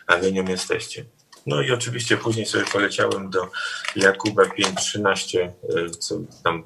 a 0.07 0.17
wy 0.17 0.31
nią 0.31 0.45
jesteście. 0.45 1.05
No 1.45 1.61
i 1.61 1.71
oczywiście 1.71 2.17
później 2.17 2.45
sobie 2.45 2.65
poleciałem 2.65 3.29
do 3.29 3.49
Jakuba 3.95 4.43
5,13, 4.43 5.39
e, 5.39 5.89
co 5.89 6.15
tam 6.43 6.63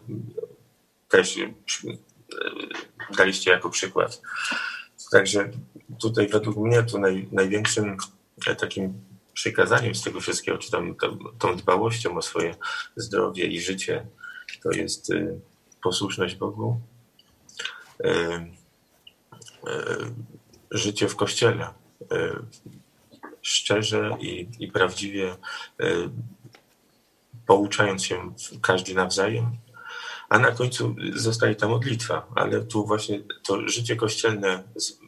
też 1.09 1.37
e, 1.37 1.53
daliście 3.17 3.51
jako 3.51 3.69
przykład. 3.69 4.21
Także 5.11 5.51
tutaj 6.01 6.27
według 6.27 6.57
mnie 6.57 6.83
to 6.83 6.97
naj, 6.97 7.27
największym 7.31 7.97
e, 8.47 8.55
takim 8.55 8.93
przykazaniem 9.33 9.95
z 9.95 10.03
tego 10.03 10.19
wszystkiego, 10.21 10.57
czy 10.57 10.71
tam 10.71 10.95
tą, 10.95 11.17
tą 11.39 11.55
dbałością 11.55 12.17
o 12.17 12.21
swoje 12.21 12.55
zdrowie 12.95 13.45
i 13.45 13.61
życie, 13.61 14.05
to 14.63 14.71
jest 14.71 15.07
posłuszność 15.83 16.35
Bogu, 16.35 16.81
życie 20.71 21.07
w 21.07 21.15
Kościele, 21.15 21.67
szczerze 23.41 24.17
i, 24.19 24.47
i 24.59 24.71
prawdziwie 24.71 25.35
pouczając 27.45 28.05
się 28.05 28.33
każdy 28.61 28.93
nawzajem, 28.93 29.57
a 30.29 30.39
na 30.39 30.51
końcu 30.51 30.95
zostaje 31.13 31.55
ta 31.55 31.67
modlitwa, 31.67 32.27
ale 32.35 32.61
tu 32.61 32.85
właśnie 32.85 33.19
to 33.43 33.67
życie 33.67 33.95
kościelne, 33.95 34.63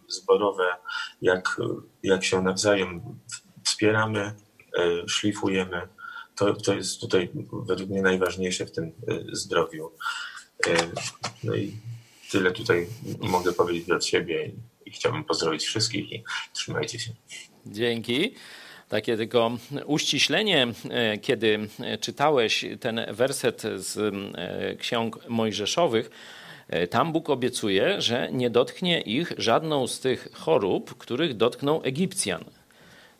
zborowe, 0.07 0.76
jak, 1.22 1.61
jak 2.03 2.23
się 2.23 2.41
nawzajem 2.41 3.01
wspieramy, 3.63 4.22
e, 4.22 5.07
szlifujemy, 5.07 5.88
to, 6.35 6.53
to 6.53 6.73
jest 6.73 7.01
tutaj 7.01 7.31
według 7.51 7.89
mnie 7.89 8.01
najważniejsze 8.01 8.65
w 8.65 8.72
tym 8.72 8.85
e, 8.85 8.91
zdrowiu. 9.31 9.91
E, 10.68 10.91
no 11.43 11.55
i 11.55 11.77
tyle 12.31 12.51
tutaj 12.51 12.88
mogę 13.19 13.53
powiedzieć 13.53 13.91
od 13.91 14.05
siebie 14.05 14.51
chciałbym 14.91 15.23
pozdrowić 15.23 15.63
wszystkich 15.63 16.11
i 16.11 16.23
trzymajcie 16.53 16.99
się. 16.99 17.11
Dzięki. 17.65 18.35
Takie 18.89 19.18
tylko 19.18 19.57
uściślenie, 19.85 20.68
e, 20.89 21.18
kiedy 21.18 21.59
czytałeś 22.01 22.65
ten 22.80 23.01
werset 23.09 23.61
z 23.76 23.97
e, 23.97 24.76
ksiąg 24.76 25.30
mojżeszowych, 25.30 26.09
e, 26.68 26.88
tam 26.88 27.11
Bóg 27.11 27.30
obiecuje, 27.30 28.01
że 28.01 28.30
nie 28.31 28.49
dotknie 28.49 29.01
ich 29.01 29.34
żadną 29.38 29.88
z 29.88 29.99
tych 29.99 30.27
chorób, 30.34 30.97
których 30.97 31.38
dotknął 31.38 31.81
Egipcjan. 31.84 32.43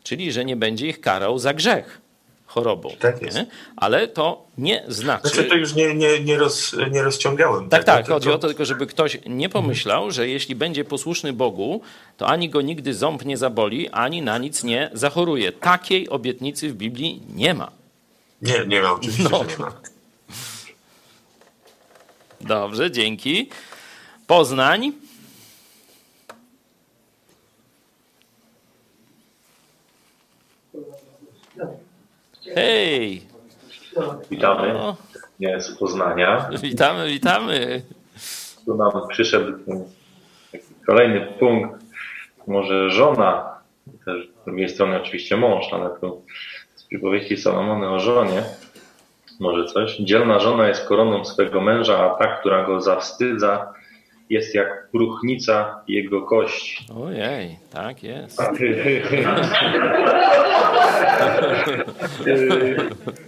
Czyli, 0.02 0.32
że 0.32 0.44
nie 0.44 0.56
będzie 0.56 0.86
ich 0.86 1.00
karał 1.00 1.38
za 1.38 1.54
grzech 1.54 2.00
chorobą. 2.54 2.88
Tak 2.98 3.22
jest. 3.22 3.36
Nie? 3.36 3.46
Ale 3.76 4.08
to 4.08 4.46
nie 4.58 4.84
znaczy... 4.88 5.28
Znaczy 5.28 5.44
to 5.44 5.54
już 5.54 5.74
nie, 5.74 5.94
nie, 5.94 6.20
nie, 6.20 6.36
roz, 6.36 6.76
nie 6.90 7.02
rozciągałem. 7.02 7.68
Tak, 7.68 7.84
tak. 7.84 8.08
Chodzi 8.08 8.28
to... 8.28 8.34
o 8.34 8.38
to 8.38 8.48
tylko, 8.48 8.64
żeby 8.64 8.86
ktoś 8.86 9.18
nie 9.26 9.48
pomyślał, 9.48 10.10
że 10.10 10.28
jeśli 10.28 10.54
będzie 10.54 10.84
posłuszny 10.84 11.32
Bogu, 11.32 11.80
to 12.16 12.26
ani 12.26 12.50
go 12.50 12.60
nigdy 12.60 12.94
ząb 12.94 13.24
nie 13.24 13.36
zaboli, 13.36 13.88
ani 13.88 14.22
na 14.22 14.38
nic 14.38 14.64
nie 14.64 14.90
zachoruje. 14.92 15.52
Takiej 15.52 16.08
obietnicy 16.08 16.68
w 16.68 16.74
Biblii 16.74 17.22
nie 17.34 17.54
ma. 17.54 17.70
Nie, 18.42 18.66
nie 18.66 18.82
ma, 18.82 18.92
oczywiście, 18.92 19.28
no. 19.30 19.44
nie 19.44 19.58
ma. 19.58 19.72
Dobrze, 22.40 22.90
dzięki. 22.90 23.48
Poznań. 24.26 24.92
Hej! 32.54 33.22
Witamy. 34.30 34.72
No. 34.72 34.96
Nie 35.40 35.60
z 35.60 35.78
Poznania. 35.78 36.48
Witamy, 36.62 37.08
witamy. 37.08 37.82
Tu 38.64 38.74
nam 38.74 38.90
przyszedł 39.08 39.52
kolejny 40.86 41.26
punkt. 41.38 41.82
Może 42.46 42.90
żona, 42.90 43.58
też 44.04 44.28
z 44.42 44.44
drugiej 44.44 44.68
strony 44.68 45.00
oczywiście 45.02 45.36
mąż, 45.36 45.72
ale 45.72 45.90
tu 46.00 46.22
z 46.74 46.84
przypowieści 46.84 47.36
Salomony 47.36 47.88
o 47.88 48.00
żonie. 48.00 48.42
Może 49.40 49.64
coś. 49.64 49.96
Dzielna 49.96 50.38
żona 50.38 50.68
jest 50.68 50.84
koroną 50.84 51.24
swego 51.24 51.60
męża, 51.60 51.98
a 51.98 52.14
ta, 52.18 52.36
która 52.36 52.64
go 52.64 52.80
zawstydza, 52.80 53.74
jest 54.30 54.54
jak 54.54 54.88
próchnica 54.92 55.82
jego 55.88 56.22
kości. 56.22 56.86
Ojej, 57.04 57.58
tak 57.70 58.02
jest. 58.02 58.40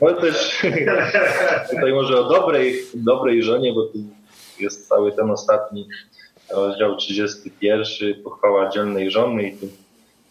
Ale 0.01 0.15
też 0.15 0.63
tutaj 1.71 1.93
może 1.93 2.21
o 2.21 2.29
dobrej, 2.29 2.75
dobrej 2.95 3.43
żonie, 3.43 3.73
bo 3.73 3.83
tu 3.83 3.99
jest 4.61 4.89
cały 4.89 5.13
ten 5.13 5.31
ostatni 5.31 5.89
rozdział 6.51 6.97
31, 6.97 8.23
pochwała 8.23 8.69
dzielnej 8.69 9.11
żony 9.11 9.49
i 9.49 9.57
tu 9.57 9.67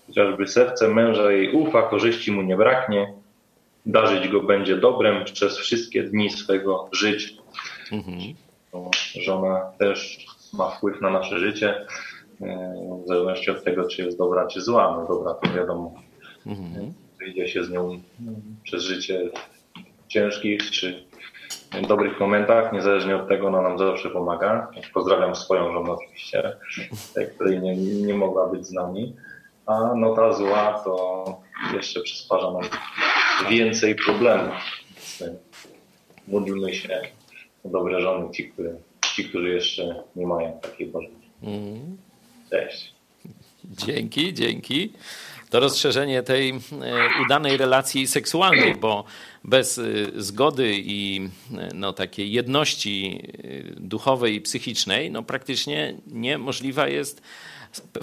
chociażby 0.07 0.47
serce 0.47 0.87
męża 0.87 1.31
jej 1.31 1.51
ufa, 1.51 1.81
korzyści 1.81 2.31
mu 2.31 2.41
nie 2.41 2.57
braknie, 2.57 3.13
darzyć 3.85 4.27
go 4.27 4.41
będzie 4.41 4.77
dobrem 4.77 5.25
przez 5.25 5.57
wszystkie 5.57 6.03
dni 6.03 6.29
swego 6.29 6.89
życia. 6.91 7.33
Mhm. 7.91 8.19
Żona 9.21 9.61
też 9.79 10.25
ma 10.53 10.69
wpływ 10.69 11.01
na 11.01 11.09
nasze 11.09 11.39
życie, 11.39 11.85
e, 12.41 12.73
w 13.05 13.07
zależności 13.07 13.51
od 13.51 13.63
tego, 13.63 13.87
czy 13.87 14.01
jest 14.01 14.17
dobra, 14.17 14.47
czy 14.47 14.61
zła. 14.61 14.97
No 14.97 15.07
dobra, 15.07 15.33
to 15.33 15.53
wiadomo, 15.53 15.93
mhm. 16.45 16.93
idzie 17.27 17.47
się 17.47 17.63
z 17.63 17.69
nią 17.69 18.01
przez 18.63 18.83
życie 18.83 19.29
ciężkich, 20.07 20.71
czy 20.71 21.03
dobrych 21.81 22.19
momentach, 22.19 22.73
niezależnie 22.73 23.15
od 23.15 23.27
tego, 23.27 23.47
ona 23.47 23.61
nam 23.61 23.77
zawsze 23.77 24.09
pomaga. 24.09 24.71
Pozdrawiam 24.93 25.35
swoją 25.35 25.73
żonę 25.73 25.91
oczywiście, 25.91 26.57
tej, 27.13 27.27
której 27.27 27.61
nie, 27.61 27.75
nie 27.77 28.13
mogła 28.13 28.47
być 28.47 28.67
z 28.67 28.71
nami. 28.71 29.15
A 29.65 29.93
no 29.95 30.15
ta 30.15 30.33
zła 30.33 30.81
to 30.83 31.25
jeszcze 31.73 32.01
przysparza 32.01 32.51
nam 32.51 32.61
więcej 33.49 33.95
problemów. 33.95 34.53
Módlmy 36.27 36.73
się 36.73 37.01
o 37.65 37.69
dobre 37.69 38.01
żony, 38.01 38.31
ci, 38.31 38.49
które 38.49 38.75
ci, 39.15 39.29
którzy 39.29 39.49
jeszcze 39.49 40.03
nie 40.15 40.27
mają 40.27 40.59
takiej 40.61 40.87
możliwości. 40.87 41.29
Mm. 41.43 41.97
Cześć. 42.49 42.93
Dzięki, 43.65 44.33
dzięki. 44.33 44.93
To 45.49 45.59
rozszerzenie 45.59 46.23
tej 46.23 46.49
e, 46.49 46.55
udanej 47.25 47.57
relacji 47.57 48.07
seksualnej, 48.07 48.75
bo 48.75 49.03
bez 49.43 49.77
e, 49.77 49.83
zgody 50.15 50.71
i 50.75 51.29
e, 51.57 51.69
no, 51.73 51.93
takiej 51.93 52.31
jedności 52.31 53.23
duchowej 53.77 54.35
i 54.35 54.41
psychicznej, 54.41 55.11
no, 55.11 55.23
praktycznie 55.23 55.95
niemożliwa 56.07 56.87
jest 56.87 57.21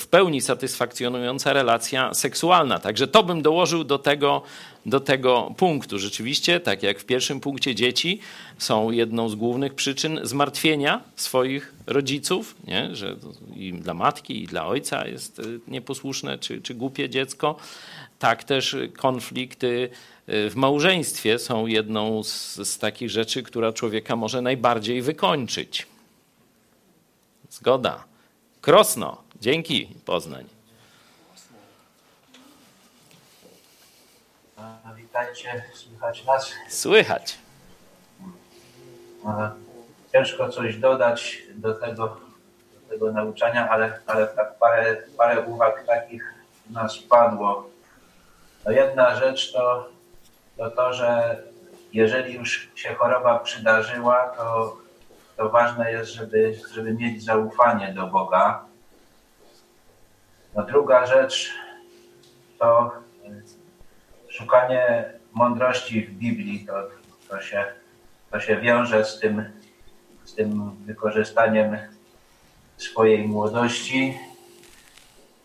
w 0.00 0.06
pełni 0.06 0.40
satysfakcjonująca 0.40 1.52
relacja 1.52 2.14
seksualna. 2.14 2.78
Także 2.78 3.08
to 3.08 3.22
bym 3.22 3.42
dołożył 3.42 3.84
do 3.84 3.98
tego, 3.98 4.42
do 4.86 5.00
tego 5.00 5.54
punktu. 5.56 5.98
Rzeczywiście, 5.98 6.60
tak 6.60 6.82
jak 6.82 7.00
w 7.00 7.04
pierwszym 7.04 7.40
punkcie, 7.40 7.74
dzieci 7.74 8.20
są 8.58 8.90
jedną 8.90 9.28
z 9.28 9.34
głównych 9.34 9.74
przyczyn 9.74 10.20
zmartwienia 10.22 11.02
swoich 11.16 11.74
rodziców, 11.86 12.54
nie? 12.66 12.96
że 12.96 13.16
i 13.56 13.72
dla 13.72 13.94
matki, 13.94 14.42
i 14.42 14.46
dla 14.46 14.66
ojca 14.66 15.06
jest 15.06 15.38
y, 15.38 15.60
nieposłuszne 15.68 16.38
czy, 16.38 16.62
czy 16.62 16.74
głupie 16.74 17.08
dziecko. 17.08 17.56
Tak 18.18 18.44
też 18.44 18.76
konflikty 18.96 19.90
y, 20.28 20.50
w 20.50 20.56
małżeństwie 20.56 21.38
są 21.38 21.66
jedną 21.66 22.22
z, 22.22 22.56
z 22.68 22.78
takich 22.78 23.10
rzeczy, 23.10 23.42
która 23.42 23.72
człowieka 23.72 24.16
może 24.16 24.42
najbardziej 24.42 25.02
wykończyć. 25.02 25.86
Zgoda. 27.50 28.04
Krosno. 28.60 29.29
Dzięki, 29.40 29.94
Poznań. 30.06 30.44
Witajcie, 34.96 35.64
słychać 35.74 36.24
nas? 36.24 36.52
Słychać. 36.68 37.38
Ciężko 40.12 40.48
coś 40.48 40.76
dodać 40.76 41.42
do 41.54 41.74
tego, 41.74 42.20
do 42.74 42.88
tego 42.88 43.12
nauczania, 43.12 43.68
ale, 43.70 44.00
ale 44.06 44.26
tak 44.26 44.58
parę, 44.58 44.96
parę 45.16 45.40
uwag 45.40 45.86
takich 45.86 46.34
nas 46.70 46.98
padło. 46.98 47.70
No 48.64 48.72
jedna 48.72 49.16
rzecz 49.16 49.52
to, 49.52 49.88
to 50.56 50.70
to, 50.70 50.92
że 50.92 51.42
jeżeli 51.92 52.34
już 52.34 52.68
się 52.74 52.94
choroba 52.94 53.38
przydarzyła, 53.38 54.28
to, 54.36 54.76
to 55.36 55.48
ważne 55.48 55.92
jest, 55.92 56.12
żeby, 56.12 56.60
żeby 56.74 56.94
mieć 56.94 57.24
zaufanie 57.24 57.92
do 57.92 58.06
Boga 58.06 58.69
no 60.54 60.62
druga 60.62 61.06
rzecz 61.06 61.54
to 62.58 62.92
szukanie 64.28 65.12
mądrości 65.32 66.06
w 66.06 66.10
Biblii. 66.10 66.66
To, 66.66 66.72
to, 67.28 67.40
się, 67.40 67.64
to 68.30 68.40
się 68.40 68.56
wiąże 68.56 69.04
z 69.04 69.18
tym, 69.18 69.44
z 70.24 70.34
tym 70.34 70.70
wykorzystaniem 70.86 71.76
swojej 72.76 73.28
młodości. 73.28 74.18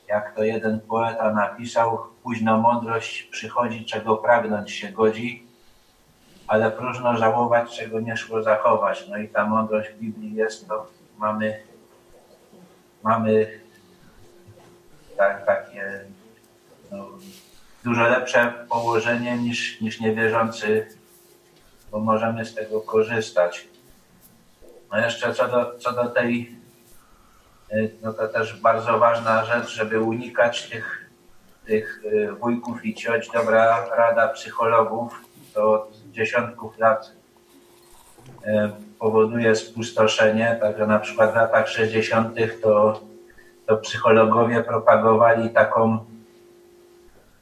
Jak 0.07 0.35
to 0.35 0.43
jeden 0.43 0.79
poeta 0.79 1.33
napisał, 1.33 1.99
późno 2.23 2.57
mądrość 2.57 3.23
przychodzi, 3.23 3.85
czego 3.85 4.17
pragnąć 4.17 4.71
się 4.71 4.89
godzi, 4.89 5.47
ale 6.47 6.71
próżno 6.71 7.17
żałować, 7.17 7.77
czego 7.77 7.99
nie 7.99 8.17
szło 8.17 8.43
zachować. 8.43 9.07
No 9.09 9.17
i 9.17 9.27
ta 9.27 9.45
mądrość 9.45 9.89
w 9.89 9.99
Biblii 9.99 10.35
jest, 10.35 10.67
to 10.67 10.87
mamy, 11.17 11.63
mamy 13.03 13.64
tak, 15.17 15.45
takie 15.45 16.05
no, 16.91 17.07
dużo 17.83 18.03
lepsze 18.03 18.53
położenie 18.69 19.37
niż, 19.37 19.81
niż 19.81 19.99
niewierzący, 19.99 20.87
bo 21.91 21.99
możemy 21.99 22.45
z 22.45 22.55
tego 22.55 22.81
korzystać. 22.81 23.67
No 24.91 24.99
jeszcze 24.99 25.33
co 25.33 25.47
do, 25.47 25.79
co 25.79 25.91
do 25.91 26.05
tej, 26.05 26.55
y, 27.71 27.91
no 28.01 28.13
to 28.13 28.27
też 28.27 28.59
bardzo 28.61 28.99
ważna 28.99 29.45
rzecz, 29.45 29.67
żeby 29.67 29.99
unikać 29.99 30.69
tych, 30.69 31.09
tych 31.65 32.03
y, 32.05 32.31
wujków 32.31 32.85
i 32.85 32.95
cioć. 32.95 33.29
Dobra 33.33 33.85
rada 33.95 34.27
psychologów, 34.27 35.21
to 35.53 35.73
od 35.73 35.97
dziesiątków 36.11 36.77
lat 36.77 37.11
y, 38.27 38.51
powoduje 38.99 39.55
spustoszenie. 39.55 40.57
Także 40.61 40.87
na 40.87 40.99
przykład 40.99 41.31
w 41.31 41.35
latach 41.35 41.69
60. 41.69 42.37
to, 42.61 43.01
to 43.65 43.77
psychologowie 43.77 44.63
propagowali 44.63 45.49
taką, 45.49 46.05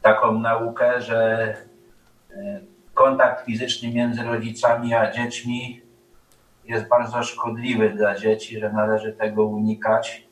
taką 0.02 0.40
naukę, 0.40 1.02
że 1.02 1.48
e, 2.32 2.60
kontakt 2.94 3.46
fizyczny 3.46 3.94
między 3.94 4.24
rodzicami 4.24 4.94
a 4.94 5.12
dziećmi 5.12 5.82
jest 6.66 6.88
bardzo 6.88 7.24
szkodliwy 7.24 7.90
dla 7.90 8.16
dzieci, 8.16 8.60
że 8.60 8.74
należy 8.74 9.14
tego 9.14 9.46
unikać. 9.46 10.28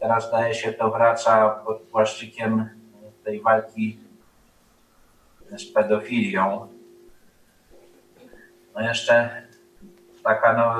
Teraz 0.00 0.28
zdaje 0.28 0.54
się 0.54 0.72
to 0.72 0.90
wraca 0.90 1.48
pod 1.48 1.80
płaszczykiem 1.82 2.68
tej 3.24 3.40
walki 3.40 3.98
z 5.50 5.72
pedofilią. 5.72 6.68
No 8.74 8.80
jeszcze 8.80 9.42
taka, 10.24 10.52
no 10.52 10.74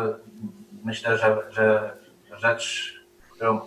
myślę, 0.84 1.18
że, 1.18 1.38
że 1.50 1.96
rzecz, 2.38 2.94
którą 3.30 3.60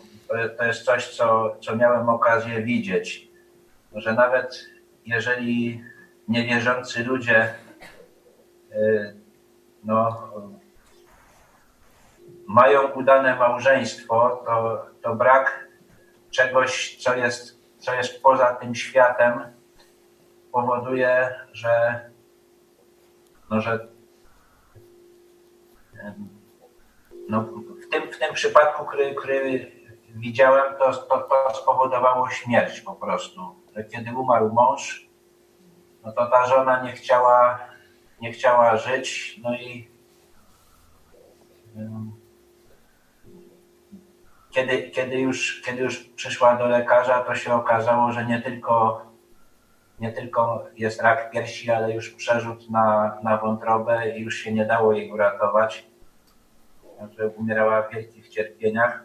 to 0.58 0.66
jest 0.66 0.84
coś, 0.84 1.16
co, 1.16 1.56
co 1.60 1.76
miałem 1.76 2.10
okazję 2.10 2.62
widzieć, 2.62 3.28
że 3.94 4.14
nawet 4.14 4.66
jeżeli 5.06 5.84
niewierzący 6.28 7.04
ludzie 7.04 7.54
y, 8.72 9.16
no, 9.84 10.30
mają 12.48 12.92
udane 12.92 13.36
małżeństwo, 13.36 14.44
to, 14.46 14.86
to 15.02 15.16
brak 15.16 15.68
czegoś, 16.32 16.98
co 16.98 17.16
jest, 17.16 17.60
co 17.78 17.94
jest 17.94 18.24
poza 18.24 18.54
tym 18.54 18.76
światem, 18.76 19.40
powoduje, 20.52 21.36
że, 21.54 22.02
no, 23.50 23.62
że 23.62 23.88
no, 27.30 27.42
w, 27.86 27.90
tym, 27.92 28.12
w 28.12 28.20
tym 28.20 28.34
przypadku, 28.34 28.86
który, 28.86 29.16
który 29.16 29.72
widziałem, 30.16 30.76
to, 30.80 30.94
to, 30.94 31.20
to 31.20 31.56
spowodowało 31.56 32.30
śmierć 32.30 32.82
po 32.82 32.96
prostu. 32.96 33.42
Kiedy 33.92 34.14
umarł 34.16 34.54
mąż, 34.54 35.10
no 36.04 36.12
to 36.12 36.26
ta 36.26 36.46
żona 36.46 36.84
nie 36.84 36.92
chciała, 36.92 37.60
nie 38.22 38.32
chciała 38.32 38.78
żyć, 38.78 39.40
no 39.44 39.56
i 39.56 39.96
kiedy, 44.50 44.90
kiedy, 44.90 45.20
już, 45.20 45.62
kiedy 45.62 45.84
już 45.84 46.00
przyszła 46.00 46.56
do 46.56 46.68
lekarza, 46.68 47.24
to 47.24 47.36
się 47.36 47.54
okazało, 47.54 48.12
że 48.12 48.26
nie 48.26 48.42
tylko, 48.42 49.06
nie 50.00 50.12
tylko 50.12 50.66
jest 50.76 51.02
rak 51.02 51.32
piersi, 51.32 51.72
ale 51.72 51.94
już 51.94 52.10
przerzut 52.10 52.70
na, 52.70 53.18
na 53.24 53.38
wątrobę 53.38 54.18
i 54.18 54.22
już 54.22 54.36
się 54.36 54.54
nie 54.54 54.66
dało 54.66 54.94
jej 54.94 55.12
uratować. 55.12 55.88
Także 57.00 57.28
umierała 57.28 57.82
w 57.82 57.92
wielkich 57.92 58.30
cierpieniach. 58.30 59.05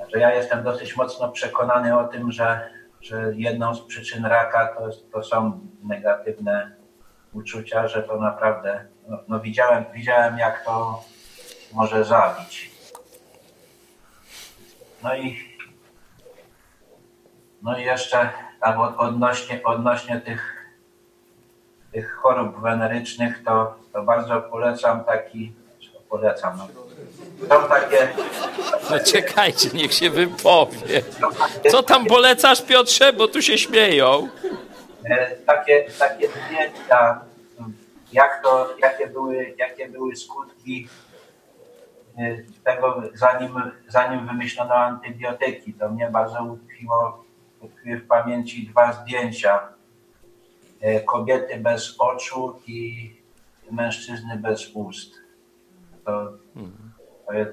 Także 0.00 0.18
ja 0.18 0.34
jestem 0.34 0.62
dosyć 0.62 0.96
mocno 0.96 1.28
przekonany 1.28 1.98
o 1.98 2.04
tym, 2.08 2.32
że, 2.32 2.70
że 3.00 3.32
jedną 3.34 3.74
z 3.74 3.80
przyczyn 3.80 4.24
raka 4.24 4.66
to, 4.66 4.88
to 5.12 5.22
są 5.22 5.60
negatywne 5.82 6.76
uczucia, 7.32 7.88
że 7.88 8.02
to 8.02 8.16
naprawdę, 8.16 8.84
no, 9.08 9.18
no 9.28 9.40
widziałem, 9.40 9.84
widziałem 9.94 10.38
jak 10.38 10.64
to 10.64 11.04
może 11.72 12.04
zabić. 12.04 12.70
No 15.02 15.16
i, 15.16 15.38
no 17.62 17.78
i 17.78 17.84
jeszcze 17.84 18.30
tam 18.60 18.80
odnośnie, 18.80 19.62
odnośnie 19.64 20.20
tych, 20.20 20.66
tych 21.92 22.14
chorób 22.14 22.60
wenerycznych, 22.62 23.44
to, 23.44 23.76
to 23.92 24.02
bardzo 24.02 24.42
polecam 24.42 25.04
taki, 25.04 25.52
polecam, 26.08 26.58
no. 26.58 26.89
Są 27.48 27.68
takie... 27.68 28.08
No 28.90 28.98
czekajcie, 29.06 29.68
niech 29.74 29.92
się 29.92 30.10
wypowie. 30.10 31.02
Co 31.70 31.82
tam 31.82 32.06
polecasz, 32.06 32.62
Piotrze, 32.62 33.12
bo 33.12 33.28
tu 33.28 33.42
się 33.42 33.58
śmieją? 33.58 34.28
E, 35.04 35.36
takie, 35.36 35.84
takie 35.98 36.28
zdjęcia, 36.28 37.20
jak 38.12 38.42
to, 38.42 38.74
jakie 38.82 39.06
były, 39.06 39.54
jakie 39.58 39.88
były 39.88 40.16
skutki 40.16 40.88
e, 42.18 42.36
tego, 42.64 43.02
zanim, 43.14 43.54
zanim 43.88 44.26
wymyślono 44.26 44.74
antybiotyki. 44.74 45.74
To 45.74 45.88
mnie 45.88 46.10
bardzo 46.12 46.44
utkwiło, 46.44 47.24
utkwiły 47.60 47.98
w 47.98 48.06
pamięci 48.06 48.66
dwa 48.66 48.92
zdjęcia. 48.92 49.68
E, 50.80 51.00
kobiety 51.00 51.56
bez 51.56 51.94
oczu 51.98 52.60
i 52.66 53.10
mężczyzny 53.70 54.36
bez 54.36 54.70
ust. 54.74 55.14
To, 56.04 56.32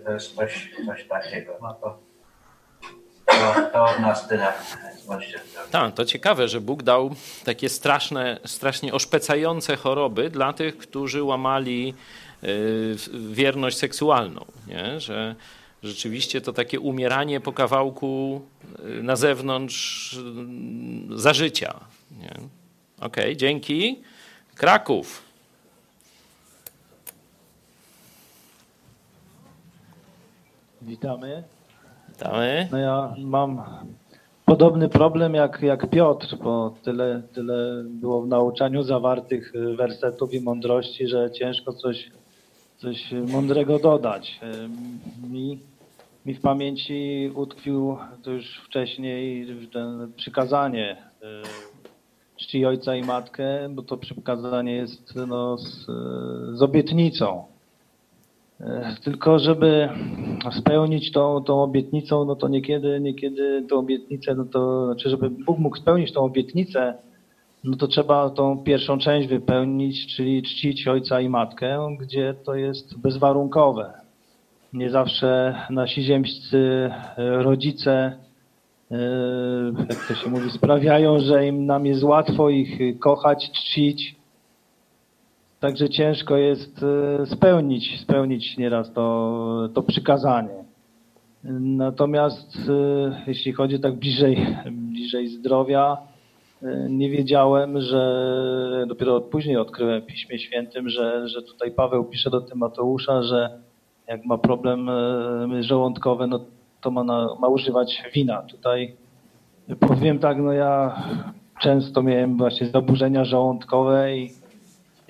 to 0.05 0.11
jest 0.11 0.35
coś, 0.35 0.71
coś 0.85 1.07
takiego. 1.07 1.57
No 1.61 1.73
to, 1.73 1.99
to, 3.25 3.69
to 3.73 3.85
od 3.85 3.99
nas 3.99 4.27
tyle. 4.27 4.53
Tak, 5.71 5.93
to 5.93 6.05
ciekawe, 6.05 6.47
że 6.47 6.61
Bóg 6.61 6.83
dał 6.83 7.15
takie 7.45 7.69
straszne, 7.69 8.39
strasznie 8.45 8.93
oszpecające 8.93 9.75
choroby 9.75 10.29
dla 10.29 10.53
tych, 10.53 10.77
którzy 10.77 11.23
łamali 11.23 11.93
y, 12.43 12.95
wierność 13.31 13.77
seksualną, 13.77 14.45
nie? 14.67 14.99
że 14.99 15.35
rzeczywiście 15.83 16.41
to 16.41 16.53
takie 16.53 16.79
umieranie 16.79 17.39
po 17.39 17.53
kawałku 17.53 18.41
y, 18.99 19.03
na 19.03 19.15
zewnątrz 19.15 20.13
y, 20.13 21.19
za 21.19 21.33
życia. 21.33 21.79
Okej, 22.99 23.23
okay, 23.23 23.35
dzięki. 23.35 24.01
Kraków. 24.55 25.26
Witamy. 30.87 31.43
Witamy. 32.09 32.67
No 32.71 32.77
ja 32.77 33.15
mam 33.17 33.61
podobny 34.45 34.89
problem 34.89 35.33
jak, 35.33 35.61
jak 35.61 35.89
Piotr, 35.89 36.37
bo 36.43 36.73
tyle, 36.83 37.21
tyle 37.33 37.83
było 37.85 38.21
w 38.21 38.27
nauczaniu 38.27 38.83
zawartych 38.83 39.53
wersetów 39.77 40.33
i 40.33 40.41
mądrości, 40.41 41.07
że 41.07 41.31
ciężko 41.31 41.73
coś, 41.73 42.11
coś 42.77 43.11
mądrego 43.27 43.79
dodać. 43.79 44.39
Mi, 45.31 45.59
mi 46.25 46.33
w 46.33 46.41
pamięci 46.41 47.31
utkwił 47.35 47.97
to 48.23 48.31
już 48.31 48.61
wcześniej 48.65 49.47
ten 49.73 50.13
przykazanie 50.13 50.97
czci 52.35 52.65
ojca 52.65 52.95
i 52.95 53.03
matkę, 53.03 53.69
bo 53.69 53.81
to 53.81 53.97
przykazanie 53.97 54.75
jest 54.75 55.15
no, 55.27 55.57
z, 55.57 55.85
z 56.57 56.61
obietnicą. 56.61 57.56
Tylko 59.03 59.39
żeby 59.39 59.89
spełnić 60.51 61.11
tą, 61.11 61.43
tą 61.43 61.63
obietnicą, 61.63 62.25
no 62.25 62.35
to 62.35 62.47
niekiedy, 62.47 62.99
niekiedy 62.99 63.65
tą 63.69 63.79
obietnicę, 63.79 64.35
no 64.35 64.45
to 64.45 64.85
znaczy, 64.85 65.09
żeby 65.09 65.29
Bóg 65.29 65.59
mógł 65.59 65.77
spełnić 65.77 66.13
tą 66.13 66.21
obietnicę, 66.21 66.93
no 67.63 67.77
to 67.77 67.87
trzeba 67.87 68.29
tą 68.29 68.57
pierwszą 68.63 68.97
część 68.97 69.27
wypełnić, 69.27 70.15
czyli 70.15 70.43
czcić 70.43 70.87
ojca 70.87 71.21
i 71.21 71.29
matkę, 71.29 71.95
gdzie 71.99 72.33
to 72.45 72.55
jest 72.55 72.99
bezwarunkowe. 72.99 73.93
Nie 74.73 74.89
zawsze 74.89 75.55
nasi 75.69 76.03
ziemscy 76.03 76.91
rodzice, 77.17 78.17
jak 79.89 80.07
to 80.07 80.15
się 80.15 80.29
mówi, 80.29 80.49
sprawiają, 80.51 81.19
że 81.19 81.47
im 81.47 81.65
nam 81.65 81.85
jest 81.85 82.03
łatwo 82.03 82.49
ich 82.49 82.99
kochać, 82.99 83.51
czcić, 83.51 84.15
Także 85.59 85.89
ciężko 85.89 86.37
jest 86.37 86.83
e, 86.83 87.25
spełnić, 87.25 88.01
spełnić 88.01 88.57
nieraz 88.57 88.93
to, 88.93 89.69
to 89.73 89.83
przykazanie. 89.83 90.63
Natomiast 91.59 92.57
e, 92.69 93.23
jeśli 93.27 93.53
chodzi 93.53 93.79
tak 93.79 93.95
bliżej, 93.95 94.47
bliżej 94.91 95.27
zdrowia, 95.27 95.97
e, 96.63 96.87
nie 96.89 97.09
wiedziałem, 97.09 97.81
że 97.81 98.85
dopiero 98.87 99.21
później 99.21 99.57
odkryłem 99.57 100.01
w 100.01 100.05
Piśmie 100.05 100.39
Świętym, 100.39 100.89
że, 100.89 101.29
że 101.29 101.41
tutaj 101.41 101.71
Paweł 101.71 102.05
pisze 102.05 102.29
do 102.29 102.41
Tymoteusza, 102.41 103.23
że 103.23 103.59
jak 104.07 104.25
ma 104.25 104.37
problem 104.37 104.89
żołądkowy, 105.59 106.27
no 106.27 106.39
to 106.81 106.91
ma, 106.91 107.03
na, 107.03 107.27
ma 107.39 107.47
używać 107.47 108.03
wina. 108.13 108.41
Tutaj 108.41 108.95
powiem 109.79 110.19
tak, 110.19 110.37
no 110.37 110.53
ja 110.53 111.03
często 111.61 112.03
miałem 112.03 112.37
właśnie 112.37 112.67
zaburzenia 112.67 113.25
żołądkowe 113.25 114.17
i 114.17 114.29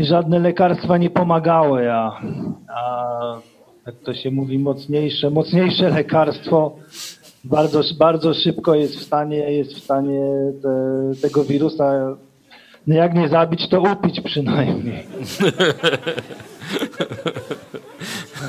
żadne 0.06 0.40
lekarstwa 0.40 0.98
nie 0.98 1.10
pomagały, 1.10 1.92
a, 1.92 2.22
a 2.68 3.42
jak 3.86 3.96
to 3.96 4.14
się 4.14 4.32
mówi, 4.32 4.60
mocniejsze, 4.60 5.30
mocniejsze 5.30 5.90
lekarstwo 5.90 6.76
bardzo, 7.44 7.82
bardzo 8.00 8.34
szybko 8.34 8.76
jest 8.76 8.96
w 8.96 9.04
stanie, 9.04 9.38
jest 9.38 9.74
w 9.74 9.84
stanie 9.84 10.22
te, 10.62 11.12
tego 11.22 11.44
wirusa 11.44 12.18
no 12.88 12.96
jak 12.96 13.14
nie 13.14 13.30
zabić, 13.30 13.70
to 13.70 13.82
upić 13.82 14.22
przynajmniej. 14.22 15.04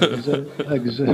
Także, 0.01 0.45
także, 0.69 1.07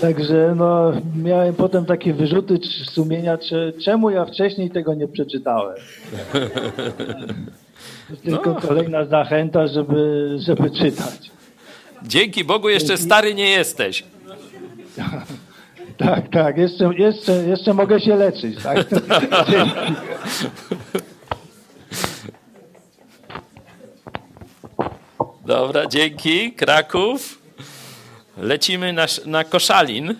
także 0.00 0.54
no, 0.56 0.92
miałem 1.22 1.54
potem 1.54 1.84
takie 1.84 2.14
wyrzuty 2.14 2.58
sumienia, 2.90 3.38
czy, 3.38 3.72
czemu 3.84 4.10
ja 4.10 4.24
wcześniej 4.24 4.70
tego 4.70 4.94
nie 4.94 5.08
przeczytałem. 5.08 5.76
Tylko 8.24 8.50
No. 8.50 8.60
kolejna 8.60 9.04
zachęta, 9.04 9.66
żeby, 9.66 10.28
żeby 10.46 10.70
czytać. 10.70 11.30
Dzięki 12.02 12.44
Bogu 12.44 12.68
jeszcze 12.68 12.96
stary 12.96 13.34
nie 13.34 13.50
jesteś. 13.50 14.04
Tak, 15.96 16.28
tak, 16.32 16.56
jeszcze, 16.58 16.90
jeszcze, 16.98 17.32
jeszcze 17.32 17.74
mogę 17.74 18.00
się 18.00 18.16
leczyć. 18.16 18.62
Tak? 18.62 18.78
Dzięki. 19.50 19.94
Dobra, 25.46 25.86
dzięki. 25.86 26.52
Kraków. 26.52 27.38
Lecimy 28.38 28.92
na, 28.92 29.06
na 29.26 29.44
Koszalin. 29.44 30.14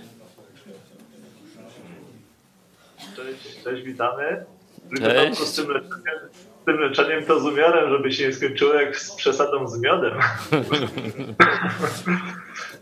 Cześć, 3.17 3.65
cześć, 3.65 3.83
witamy. 3.83 4.45
Cześć. 4.99 5.41
Z 6.65 6.67
tym 6.67 6.81
leczeniem, 6.81 7.25
to 7.25 7.41
z 7.41 7.45
umiarem, 7.45 7.91
żeby 7.91 8.13
się 8.13 8.27
nie 8.27 8.33
skończyło 8.33 8.75
jak 8.75 8.97
z 8.97 9.15
przesadą 9.15 9.69
z 9.69 9.81
miodem. 9.81 10.19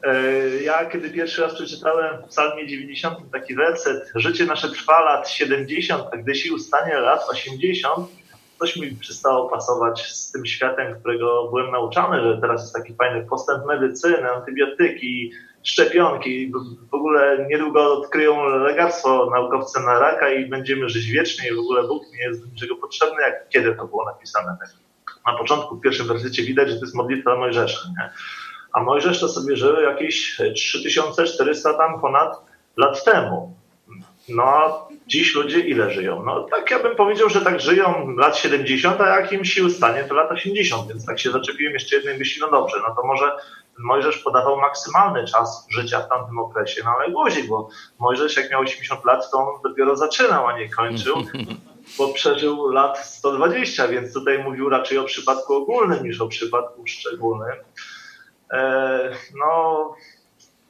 E, 0.03 0.63
ja 0.63 0.87
kiedy 0.87 1.11
pierwszy 1.11 1.43
raz 1.43 1.55
przeczytałem 1.55 2.23
w 2.23 2.29
psalmie 2.29 2.67
90 2.67 3.19
taki 3.33 3.55
werset 3.55 4.13
Życie 4.15 4.45
nasze 4.45 4.71
trwa 4.71 5.01
lat 5.01 5.29
70, 5.29 6.05
a 6.13 6.17
gdy 6.17 6.35
sił 6.35 6.59
stanie 6.59 6.95
lat 6.95 7.21
80, 7.29 8.09
coś 8.59 8.77
mi 8.77 8.91
przestało 8.91 9.49
pasować 9.49 10.13
z 10.13 10.33
tym 10.33 10.47
światem, 10.47 11.01
którego 11.01 11.49
byłem 11.49 11.71
nauczany, 11.71 12.23
że 12.23 12.39
teraz 12.41 12.61
jest 12.63 12.75
taki 12.75 12.95
fajny 12.95 13.27
postęp 13.27 13.67
medycyny, 13.67 14.31
antybiotyki, 14.31 15.33
szczepionki. 15.63 16.53
W- 16.91 16.95
ogóle 16.95 17.47
niedługo 17.51 17.99
odkryją 17.99 18.45
lekarstwo 18.49 19.31
naukowcy 19.31 19.81
na 19.81 19.99
raka 19.99 20.31
i 20.31 20.47
będziemy 20.47 20.89
żyć 20.89 21.07
wiecznie 21.07 21.49
i 21.51 21.55
w 21.55 21.59
ogóle 21.59 21.83
Bóg 21.83 22.03
nie 22.13 22.23
jest 22.25 22.41
do 22.41 22.47
niczego 22.53 22.77
potrzebny, 22.77 23.23
jak 23.23 23.49
kiedy 23.49 23.75
to 23.75 23.87
było 23.87 24.05
napisane. 24.05 24.57
Tak? 24.61 24.69
Na 25.27 25.39
początku, 25.39 25.77
w 25.77 25.81
pierwszym 25.81 26.07
wersecie 26.07 26.43
widać, 26.43 26.69
że 26.69 26.75
to 26.75 26.81
jest 26.81 26.95
modlitwa 26.95 27.37
Mojżesza. 27.37 27.89
Nie? 27.89 28.11
A 28.73 28.83
Mojżesz 28.83 29.21
to 29.21 29.29
sobie 29.29 29.57
żył 29.57 29.81
jakieś 29.81 30.41
3400 30.55 31.75
tam 31.75 32.01
ponad 32.01 32.37
lat 32.77 33.05
temu. 33.05 33.55
No 34.29 34.43
a 34.43 34.87
dziś 35.07 35.35
ludzie 35.35 35.61
ile 35.61 35.91
żyją? 35.91 36.23
No 36.25 36.43
tak 36.51 36.71
ja 36.71 36.79
bym 36.83 36.97
powiedział, 36.97 37.29
że 37.29 37.41
tak 37.41 37.61
żyją 37.61 38.15
lat 38.17 38.37
70, 38.37 39.01
a 39.01 39.21
jak 39.21 39.33
im 39.33 39.45
sił 39.45 39.71
stanie, 39.71 40.05
to 40.05 40.15
lat 40.15 40.33
80, 40.33 40.89
więc 40.89 41.07
tak 41.07 41.21
się 41.21 41.31
zaczepiłem 41.31 41.73
jeszcze 41.73 41.97
jednej 41.97 42.19
myśli, 42.19 42.41
no 42.41 42.51
dobrze, 42.51 42.77
no 42.89 42.95
to 42.95 43.07
może 43.07 43.33
Mojżesz 43.79 44.19
podawał 44.19 44.61
maksymalny 44.61 45.25
czas 45.25 45.67
życia 45.71 46.01
w 46.01 46.09
tamtym 46.09 46.39
okresie, 46.39 46.83
no 46.85 46.91
ale 46.99 47.11
guzik, 47.11 47.49
bo 47.49 47.69
Mojżesz 47.99 48.37
jak 48.37 48.51
miał 48.51 48.61
80 48.61 49.05
lat, 49.05 49.31
to 49.31 49.39
on 49.39 49.63
dopiero 49.63 49.97
zaczynał, 49.97 50.47
a 50.47 50.59
nie 50.59 50.69
kończył, 50.69 51.17
bo 51.99 52.09
przeżył 52.09 52.69
lat 52.69 52.99
120, 52.99 53.89
więc 53.89 54.13
tutaj 54.13 54.39
mówił 54.39 54.69
raczej 54.69 54.99
o 54.99 55.05
przypadku 55.05 55.55
ogólnym 55.55 56.05
niż 56.05 56.21
o 56.21 56.29
przypadku 56.29 56.87
szczególnym. 56.87 57.57
E, 58.53 59.11
no, 59.35 59.95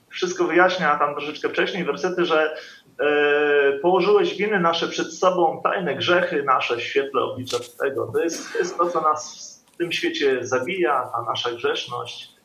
wszystko 0.09 0.45
wyjaśnia 0.45 0.99
tam 0.99 1.15
troszeczkę 1.15 1.49
wcześniej 1.49 1.85
wersety, 1.85 2.25
że 2.25 2.57
e, 3.01 3.79
położyłeś 3.79 4.35
winy 4.37 4.61
nasze 4.61 4.89
przed 4.89 5.15
sobą, 5.15 5.61
tajne 5.65 5.95
grzechy 5.95 6.43
nasze 6.43 6.77
w 6.77 6.83
świetle 6.83 7.23
oblicza 7.23 7.59
Twego. 7.59 8.13
To 8.13 8.23
jest, 8.25 8.53
to 8.53 8.59
jest 8.59 8.79
to, 8.79 8.91
co 8.91 9.01
nas 9.01 9.53
w 9.73 9.77
tym 9.77 9.93
świecie 9.93 10.47
zabija, 10.47 11.11
ta 11.13 11.23
nasza 11.23 11.53
grzeszność. 11.53 12.42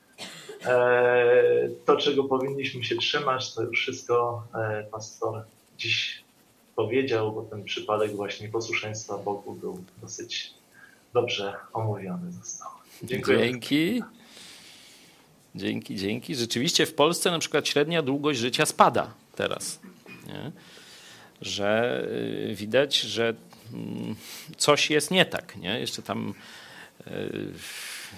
E, 0.66 1.70
to, 1.86 1.98
czego 1.98 2.24
powinniśmy 2.24 2.84
się 2.84 2.96
trzymać, 2.96 3.54
to 3.54 3.64
już 3.64 3.80
wszystko 3.80 4.44
e, 4.54 4.84
pastor 4.92 5.44
dziś 5.78 6.24
powiedział, 6.76 7.32
bo 7.32 7.42
ten 7.42 7.64
przypadek 7.64 8.16
właśnie 8.16 8.50
posłuszeństwa 8.50 9.18
Bogu 9.18 9.54
był 9.54 9.84
dosyć 10.02 10.54
dobrze 11.14 11.54
omówiony 11.74 12.32
został. 12.32 12.70
Dziękuję. 13.04 13.38
Dzięki. 13.38 14.04
Dzięki, 15.56 15.96
dzięki. 15.96 16.36
Rzeczywiście 16.36 16.86
w 16.86 16.94
Polsce 16.94 17.32
na 17.32 17.40
przykład 17.40 17.68
średnia 17.68 18.02
długość 18.02 18.40
życia 18.40 18.66
spada 18.66 19.14
teraz. 19.36 19.80
Nie? 20.28 20.52
Że 21.42 22.02
y, 22.52 22.56
widać, 22.56 23.00
że 23.00 23.34
mm, 23.74 24.16
coś 24.58 24.90
jest 24.90 25.12
nie 25.12 25.26
tak. 25.26 25.56
Nie? 25.56 25.80
Jeszcze 25.80 26.02
tam 26.02 26.34
y, 27.08 27.54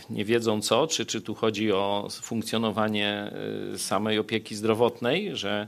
nie 0.09 0.25
wiedzą 0.25 0.61
co, 0.61 0.87
czy, 0.87 1.05
czy 1.05 1.21
tu 1.21 1.35
chodzi 1.35 1.71
o 1.71 2.07
funkcjonowanie 2.21 3.31
y, 3.73 3.77
samej 3.77 4.19
opieki 4.19 4.55
zdrowotnej, 4.55 5.35
że 5.35 5.67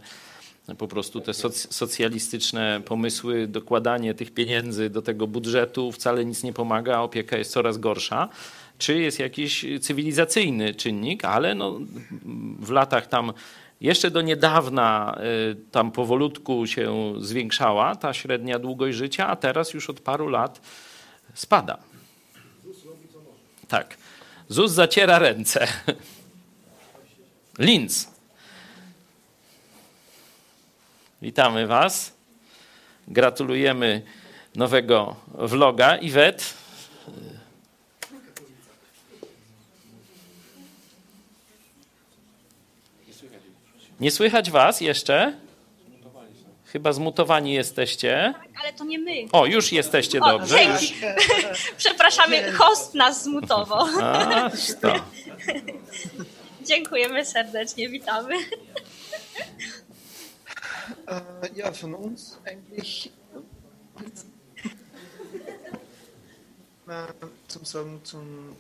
po 0.77 0.87
prostu 0.87 1.21
te 1.21 1.31
soc- 1.31 1.73
socjalistyczne 1.73 2.81
pomysły, 2.85 3.47
dokładanie 3.47 4.13
tych 4.13 4.33
pieniędzy 4.33 4.89
do 4.89 5.01
tego 5.01 5.27
budżetu 5.27 5.91
wcale 5.91 6.25
nic 6.25 6.43
nie 6.43 6.53
pomaga, 6.53 6.97
a 6.97 7.01
opieka 7.01 7.37
jest 7.37 7.51
coraz 7.51 7.77
gorsza. 7.77 8.29
Czy 8.77 8.99
jest 8.99 9.19
jakiś 9.19 9.65
cywilizacyjny 9.81 10.75
czynnik, 10.75 11.25
ale 11.25 11.55
no, 11.55 11.79
w 12.59 12.71
latach 12.71 13.07
tam 13.07 13.33
jeszcze 13.81 14.11
do 14.11 14.21
niedawna 14.21 15.17
y, 15.51 15.55
tam 15.71 15.91
powolutku 15.91 16.67
się 16.67 17.13
zwiększała 17.19 17.95
ta 17.95 18.13
średnia 18.13 18.59
długość 18.59 18.97
życia, 18.97 19.27
a 19.27 19.35
teraz 19.35 19.73
już 19.73 19.89
od 19.89 19.99
paru 19.99 20.27
lat 20.27 20.61
spada. 21.33 21.77
Tak. 23.67 23.97
ZUS 24.51 24.71
zaciera 24.71 25.19
ręce. 25.19 25.67
Linz. 27.59 28.07
Witamy 31.21 31.67
Was. 31.67 32.13
Gratulujemy 33.07 34.01
nowego 34.55 35.15
vloga. 35.27 35.97
Iwet. 35.97 36.53
Nie 43.99 44.11
słychać 44.11 44.51
Was 44.51 44.81
jeszcze? 44.81 45.33
Chyba 46.71 46.93
zmutowani 46.93 47.53
jesteście. 47.53 48.33
Ale 48.61 48.73
to 48.73 48.83
nie 48.83 48.99
my. 48.99 49.25
O, 49.31 49.45
już 49.45 49.71
jesteście 49.71 50.19
O, 50.19 50.31
dobrze. 50.31 50.57
dzięki. 50.57 50.93
Przepraszamy, 51.77 52.51
host 52.51 52.93
nas 52.93 53.23
zmutował. 53.23 53.85
A, 54.01 54.49
to. 54.81 54.93
Dziękujemy 56.67 57.25
serdecznie, 57.25 57.89
witamy. 57.89 58.35
Äh, 61.07 61.21
ja, 61.55 61.71
von 61.71 61.95
uns 61.95 62.37
eigentlich 62.45 63.09
äh, 66.87 67.13
zum 67.47 67.65
Sagen 67.65 68.01
zum 68.03 68.55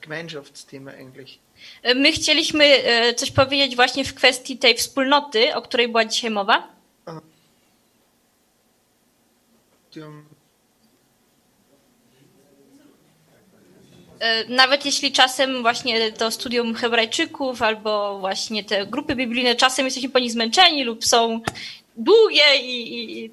Gemeinschaftsthema 0.00 0.90
eigentlich. 0.90 1.38
My 1.94 2.12
chcieliśmy 2.12 2.64
e, 2.64 3.14
coś 3.14 3.30
powiedzieć 3.30 3.76
właśnie 3.76 4.04
w 4.04 4.14
kwestii 4.14 4.58
tej 4.58 4.74
wspólnoty, 4.74 5.54
o 5.54 5.62
której 5.62 5.88
była 5.88 6.04
dzisiaj 6.04 6.30
mowa. 6.30 6.75
Dem, 9.96 10.26
E, 14.20 14.44
Nawet 14.48 14.84
jeśli 14.84 15.12
czasem 15.12 15.62
właśnie 15.62 16.12
to 16.12 16.30
studium 16.30 16.74
Hebrajczyków 16.74 17.62
albo 17.62 18.18
właśnie 18.18 18.64
te 18.64 18.86
grupy 18.86 19.14
biblijne, 19.14 19.54
czasem 19.54 19.84
jesteśmy 19.84 20.10
po 20.10 20.18
nich 20.18 20.32
zmęczeni 20.32 20.84
lub 20.84 21.04
są 21.04 21.40
długie 21.96 22.56
i, 22.56 23.18
i 23.24 23.30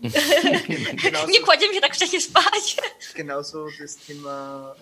nie 1.33 1.39
kładziemy 1.39 1.73
się 1.73 1.81
tak 1.81 1.95
wcześnie 1.95 2.21
spać. 2.21 2.77
genauso 3.15 3.65
das 3.79 3.95
Thema 3.95 4.75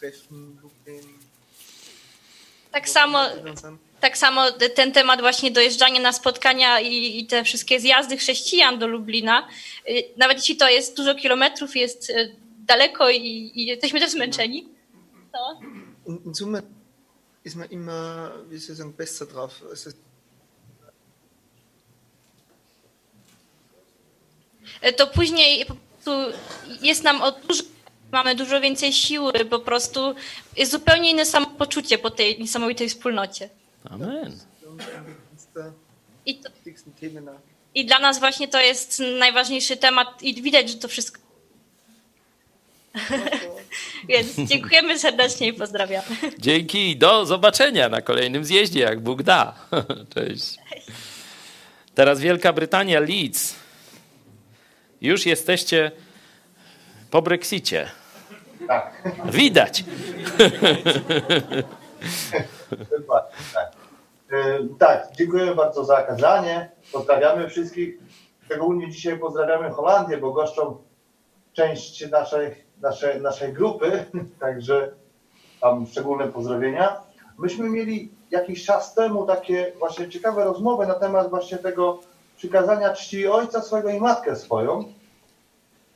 Treffen, 0.00 0.56
Lublin. 0.62 1.08
Tak 2.72 2.88
samo, 2.88 3.18
tak 4.00 4.18
samo 4.18 4.52
ten 4.52 4.92
temat 4.92 5.20
właśnie 5.20 5.50
dojeżdżania 5.50 6.00
na 6.00 6.12
spotkania 6.12 6.80
i, 6.80 7.18
i 7.18 7.26
te 7.26 7.44
wszystkie 7.44 7.80
zjazdy 7.80 8.16
chrześcijan 8.16 8.78
do 8.78 8.86
Lublina, 8.86 9.48
nawet 10.16 10.36
jeśli 10.36 10.56
to 10.56 10.68
jest 10.68 10.96
dużo 10.96 11.14
kilometrów, 11.14 11.76
jest 11.76 12.10
y, 12.10 12.36
daleko 12.58 13.10
i, 13.10 13.52
i 13.54 13.66
jesteśmy 13.66 14.00
też 14.00 14.10
zmęczeni, 14.10 14.68
to 15.32 15.60
In, 16.06 16.18
in 16.24 16.34
Summe 16.34 16.62
ist 17.44 17.56
man 17.56 17.68
immer, 17.70 18.32
wie 18.50 18.60
soll 18.60 18.72
ich 18.72 18.78
sagen, 18.78 18.92
besser 18.92 19.26
drauf. 19.26 19.62
Also, 19.70 19.90
y, 24.84 24.92
to 24.92 25.06
później 25.06 25.66
po 25.66 25.74
prostu 25.74 26.38
jest 26.82 27.02
nam 27.02 27.22
o 27.22 27.32
dużo, 27.32 27.62
mamy 28.12 28.34
dużo 28.34 28.60
więcej 28.60 28.92
siły, 28.92 29.32
po 29.32 29.58
prostu 29.58 30.14
jest 30.56 30.72
zupełnie 30.72 31.10
inne 31.10 31.26
samopoczucie 31.26 31.98
po 31.98 32.10
tej 32.10 32.40
niesamowitej 32.40 32.88
wspólnocie. 32.88 33.48
Amen. 33.84 34.38
I, 36.26 36.38
to. 36.38 36.50
I 37.74 37.86
dla 37.86 37.98
nas 37.98 38.18
właśnie 38.18 38.48
to 38.48 38.60
jest 38.60 39.02
najważniejszy 39.18 39.76
temat 39.76 40.22
i 40.22 40.42
widać, 40.42 40.70
że 40.70 40.76
to 40.76 40.88
wszystko. 40.88 41.20
Więc 44.08 44.36
dziękujemy 44.50 44.98
serdecznie 44.98 45.48
i 45.48 45.52
pozdrawiamy. 45.52 46.06
Dzięki 46.38 46.90
i 46.90 46.96
do 46.96 47.26
zobaczenia 47.26 47.88
na 47.88 48.02
kolejnym 48.02 48.44
zjeździe, 48.44 48.80
jak 48.80 49.00
Bóg 49.00 49.22
da. 49.22 49.54
Cześć. 50.14 50.58
Teraz 51.94 52.20
Wielka 52.20 52.52
Brytania, 52.52 53.00
Leeds. 53.00 53.54
Już 55.00 55.26
jesteście 55.26 55.90
po 57.10 57.22
Brexicie. 57.22 57.90
Tak. 58.68 59.02
Widać. 59.24 59.84
Dokładnie, 62.90 63.36
tak. 63.54 63.81
E, 64.32 64.68
tak, 64.78 65.08
dziękujemy 65.16 65.54
bardzo 65.54 65.84
za 65.84 66.02
kazanie. 66.02 66.70
Pozdrawiamy 66.92 67.48
wszystkich. 67.48 67.98
Szczególnie 68.44 68.90
dzisiaj 68.90 69.18
pozdrawiamy 69.18 69.70
Holandię, 69.70 70.18
bo 70.18 70.32
goszczą 70.32 70.76
część 71.52 72.10
naszej, 72.10 72.54
naszej, 72.80 73.20
naszej 73.20 73.52
grupy, 73.52 74.04
także 74.40 74.92
tam 75.60 75.86
szczególne 75.86 76.28
pozdrowienia. 76.28 77.00
Myśmy 77.38 77.68
mieli 77.70 78.10
jakiś 78.30 78.64
czas 78.64 78.94
temu 78.94 79.26
takie 79.26 79.72
właśnie 79.78 80.08
ciekawe 80.08 80.44
rozmowy 80.44 80.86
na 80.86 80.94
temat 80.94 81.30
właśnie 81.30 81.58
tego 81.58 82.00
przykazania 82.36 82.94
czci 82.94 83.26
ojca 83.28 83.62
swojego 83.62 83.90
i 83.90 84.00
matkę 84.00 84.36
swoją. 84.36 84.84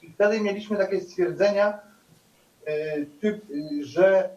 I 0.02 0.10
wtedy 0.10 0.40
mieliśmy 0.40 0.76
takie 0.76 1.00
stwierdzenia, 1.00 1.78
y, 2.68 3.06
typ, 3.20 3.44
że 3.82 4.30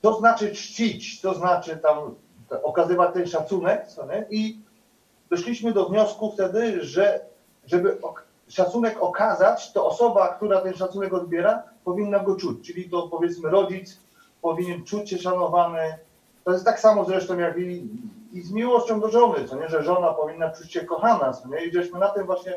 to 0.00 0.18
znaczy 0.18 0.52
czcić, 0.52 1.20
to 1.20 1.34
znaczy 1.34 1.76
tam 1.76 2.14
okazywać 2.62 3.14
ten 3.14 3.26
szacunek, 3.26 3.86
i 4.30 4.58
doszliśmy 5.30 5.72
do 5.72 5.86
wniosku 5.86 6.32
wtedy, 6.32 6.84
że 6.84 7.20
żeby 7.66 7.98
szacunek 8.48 9.02
okazać, 9.02 9.72
to 9.72 9.86
osoba, 9.86 10.28
która 10.28 10.60
ten 10.60 10.74
szacunek 10.74 11.14
odbiera, 11.14 11.62
powinna 11.84 12.18
go 12.18 12.36
czuć, 12.36 12.66
czyli 12.66 12.90
to 12.90 13.08
powiedzmy 13.08 13.50
rodzic 13.50 13.98
powinien 14.42 14.84
czuć 14.84 15.10
się 15.10 15.18
szanowany. 15.18 15.98
To 16.44 16.52
jest 16.52 16.64
tak 16.64 16.80
samo 16.80 17.04
zresztą 17.04 17.38
jak 17.38 17.58
i, 17.58 17.88
i 18.32 18.42
z 18.42 18.52
miłością 18.52 19.00
do 19.00 19.08
żony, 19.08 19.48
co 19.48 19.56
nie, 19.56 19.68
że 19.68 19.82
żona 19.82 20.12
powinna 20.12 20.50
czuć 20.50 20.72
się 20.72 20.80
kochana, 20.80 21.32
co 21.32 21.48
nie, 21.48 21.64
i 21.64 21.72
żeśmy 21.72 21.98
na 21.98 22.08
tym 22.08 22.26
właśnie 22.26 22.54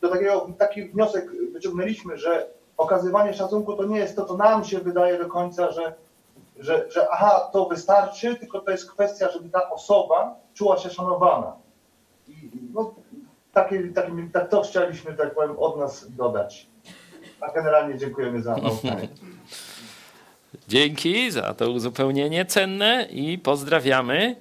do 0.00 0.08
takiego, 0.08 0.48
taki 0.58 0.84
wniosek 0.84 1.30
wyciągnęliśmy, 1.52 2.18
że 2.18 2.46
okazywanie 2.76 3.34
szacunku 3.34 3.76
to 3.76 3.84
nie 3.84 3.98
jest 3.98 4.16
to, 4.16 4.24
co 4.24 4.36
nam 4.36 4.64
się 4.64 4.78
wydaje 4.78 5.18
do 5.18 5.26
końca, 5.26 5.70
że 5.70 5.94
że, 6.60 6.90
że 6.90 7.06
aha, 7.10 7.50
to 7.52 7.66
wystarczy, 7.66 8.36
tylko 8.36 8.60
to 8.60 8.70
jest 8.70 8.90
kwestia, 8.90 9.32
żeby 9.32 9.48
ta 9.48 9.70
osoba 9.70 10.34
czuła 10.54 10.78
się 10.78 10.90
szanowana. 10.90 11.56
I 12.28 12.50
no, 12.74 12.94
takie, 13.52 13.82
takie, 13.94 14.12
tak 14.32 14.48
to 14.48 14.62
chcieliśmy, 14.62 15.14
tak 15.14 15.34
powiem, 15.34 15.58
od 15.58 15.76
nas 15.76 16.10
dodać. 16.10 16.66
A 17.40 17.52
generalnie 17.52 17.98
dziękujemy 17.98 18.42
za 18.42 18.56
nauczanie. 18.62 19.08
Dzięki 20.68 21.30
za 21.30 21.54
to 21.54 21.70
uzupełnienie 21.70 22.44
cenne 22.44 23.06
i 23.10 23.38
pozdrawiamy. 23.38 24.36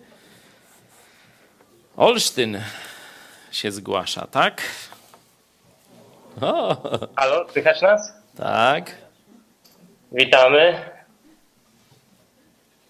Olsztyn 1.98 2.62
się 3.52 3.72
zgłasza, 3.72 4.28
tak? 4.32 4.62
O. 6.42 6.78
Halo, 7.16 7.46
słychać 7.52 7.82
nas? 7.82 8.14
Tak. 8.38 8.92
Witamy. 10.12 10.99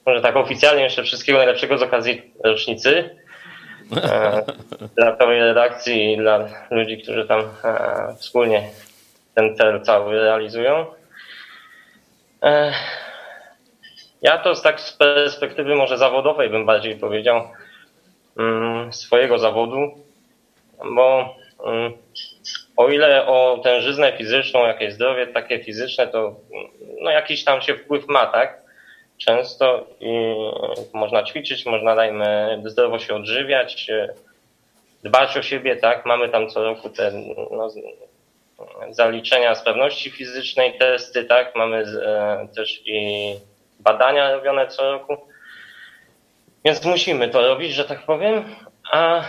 Może 0.10 0.22
tak 0.22 0.36
oficjalnie 0.36 0.84
jeszcze 0.84 1.04
wszystkiego 1.04 1.38
najlepszego 1.38 1.78
z 1.78 1.82
okazji 1.82 2.34
rocznicy. 2.44 3.10
E, 4.04 4.44
dla 4.98 5.16
całej 5.16 5.40
redakcji 5.40 6.14
i 6.14 6.18
dla 6.18 6.50
ludzi, 6.72 6.98
którzy 6.98 7.28
tam 7.28 7.42
e, 7.64 8.16
wspólnie 8.20 8.70
ten 9.36 9.56
cel 9.56 9.82
cały 9.82 10.20
realizują. 10.20 10.86
E, 12.44 12.74
ja 14.22 14.38
to 14.38 14.56
z 14.56 14.62
tak 14.62 14.82
z 14.82 14.94
perspektywy 14.94 15.76
może 15.76 15.98
zawodowej 15.98 16.50
bym 16.50 16.66
bardziej 16.66 16.96
powiedział 16.96 17.50
mm, 18.38 18.94
swojego 18.94 19.40
zawodu, 19.40 19.92
bo 20.96 21.36
mm, 21.66 21.94
o 22.78 22.88
ile 22.90 23.28
o 23.28 23.60
tężyznę 23.64 24.18
fizyczną, 24.18 24.68
jakieś 24.68 24.94
zdrowie 24.94 25.28
takie 25.28 25.64
fizyczne, 25.64 26.08
to 26.08 26.36
mm, 26.54 26.68
no 27.02 27.12
jakiś 27.12 27.44
tam 27.44 27.62
się 27.62 27.76
wpływ 27.76 28.08
ma, 28.08 28.26
tak? 28.26 28.69
Często 29.20 29.86
i 30.00 30.36
można 30.94 31.24
ćwiczyć, 31.24 31.66
można 31.66 31.96
dajmy 31.96 32.62
zdrowo 32.66 33.00
się 33.00 33.16
odżywiać, 33.16 33.88
dbać 35.04 35.38
o 35.38 35.42
siebie, 35.42 35.76
tak? 35.76 36.06
Mamy 36.06 36.30
tam 36.30 36.50
co 36.50 36.64
roku 36.64 36.90
te 36.90 37.12
no, 37.52 37.70
zaliczenia 38.90 39.56
sprawności 39.56 40.12
fizycznej, 40.12 40.78
testy, 40.78 41.24
tak? 41.24 41.56
Mamy 41.56 41.84
e, 42.06 42.48
też 42.56 42.82
i 42.86 43.34
badania 43.80 44.32
robione 44.32 44.68
co 44.68 44.92
roku. 44.92 45.18
Więc 46.66 46.86
musimy 46.86 47.30
to 47.30 47.42
robić, 47.42 47.74
że 47.74 47.86
tak 47.86 48.06
powiem, 48.06 48.44
a, 48.92 49.24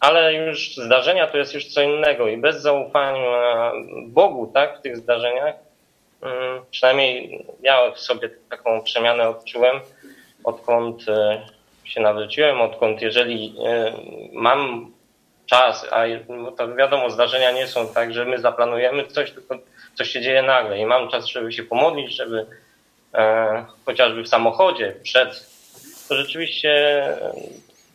ale 0.00 0.34
już 0.34 0.76
zdarzenia 0.76 1.26
to 1.26 1.38
jest 1.38 1.54
już 1.54 1.66
co 1.66 1.82
innego 1.82 2.28
i 2.28 2.36
bez 2.36 2.62
zaufania 2.62 3.72
Bogu, 4.06 4.50
tak, 4.54 4.78
w 4.78 4.82
tych 4.82 4.96
zdarzeniach, 4.96 5.54
przynajmniej 6.70 7.44
ja 7.62 7.90
w 7.90 8.00
sobie 8.00 8.30
taką 8.50 8.82
przemianę 8.82 9.28
odczułem, 9.28 9.80
odkąd 10.44 11.08
e, 11.08 11.46
się 11.84 12.00
nawróciłem, 12.00 12.60
odkąd 12.60 13.02
jeżeli 13.02 13.54
e, 13.66 13.92
mam 14.32 14.92
czas, 15.46 15.86
a 15.90 16.04
to 16.56 16.74
wiadomo, 16.74 17.10
zdarzenia 17.10 17.50
nie 17.50 17.66
są 17.66 17.88
tak, 17.88 18.14
że 18.14 18.24
my 18.24 18.38
zaplanujemy 18.38 19.06
coś, 19.06 19.30
tylko 19.30 19.58
coś 19.94 20.10
się 20.10 20.20
dzieje 20.20 20.42
nagle 20.42 20.78
i 20.78 20.86
mam 20.86 21.08
czas, 21.08 21.26
żeby 21.26 21.52
się 21.52 21.62
pomodlić, 21.62 22.16
żeby 22.16 22.46
e, 23.14 23.64
chociażby 23.86 24.22
w 24.22 24.28
samochodzie 24.28 24.94
przed, 25.02 25.46
to 26.08 26.14
rzeczywiście 26.14 27.02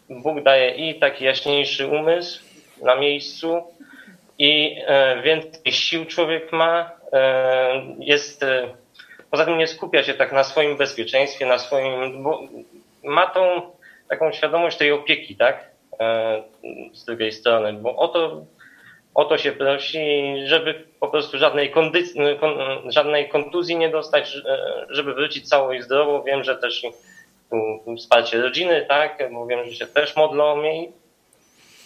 Bóg 0.09 0.43
daje 0.43 0.69
i 0.89 0.99
taki 0.99 1.25
jaśniejszy 1.25 1.87
umysł 1.87 2.39
na 2.81 2.95
miejscu 2.95 3.63
i 4.39 4.75
e, 4.85 5.21
więcej 5.21 5.71
sił 5.71 6.05
człowiek 6.05 6.51
ma, 6.51 6.91
E, 7.02 7.02
jest, 7.99 8.43
e, 8.43 8.73
poza 9.31 9.45
tym 9.45 9.57
nie 9.57 9.67
skupia 9.67 10.03
się 10.03 10.13
tak 10.13 10.31
na 10.31 10.43
swoim 10.43 10.77
bezpieczeństwie, 10.77 11.45
na 11.45 11.57
swoim, 11.57 12.23
bo 12.23 12.41
ma 13.03 13.27
tą 13.27 13.61
taką 14.09 14.31
świadomość 14.31 14.77
tej 14.77 14.91
opieki, 14.91 15.35
tak, 15.35 15.71
e, 15.99 16.43
z 16.93 17.05
drugiej 17.05 17.31
strony, 17.31 17.73
bo 17.73 17.95
o 17.95 18.07
to, 18.07 18.45
o 19.13 19.25
to 19.25 19.37
się 19.37 19.51
prosi, 19.51 20.33
żeby 20.45 20.83
po 20.99 21.07
prostu 21.07 21.37
żadnej, 21.37 21.71
kondycji, 21.71 22.21
żadnej 22.85 23.29
kontuzji 23.29 23.77
nie 23.77 23.89
dostać, 23.89 24.37
żeby 24.89 25.13
wrócić 25.13 25.49
cało 25.49 25.73
i 25.73 25.81
zdrowo. 25.81 26.23
Wiem, 26.23 26.43
że 26.43 26.57
też 26.57 26.85
wsparcie 27.97 28.41
rodziny, 28.41 28.85
tak, 28.89 29.33
bo 29.33 29.45
wiem, 29.45 29.65
że 29.65 29.75
się 29.75 29.87
też 29.87 30.15
modlą 30.15 30.63
i 30.63 30.91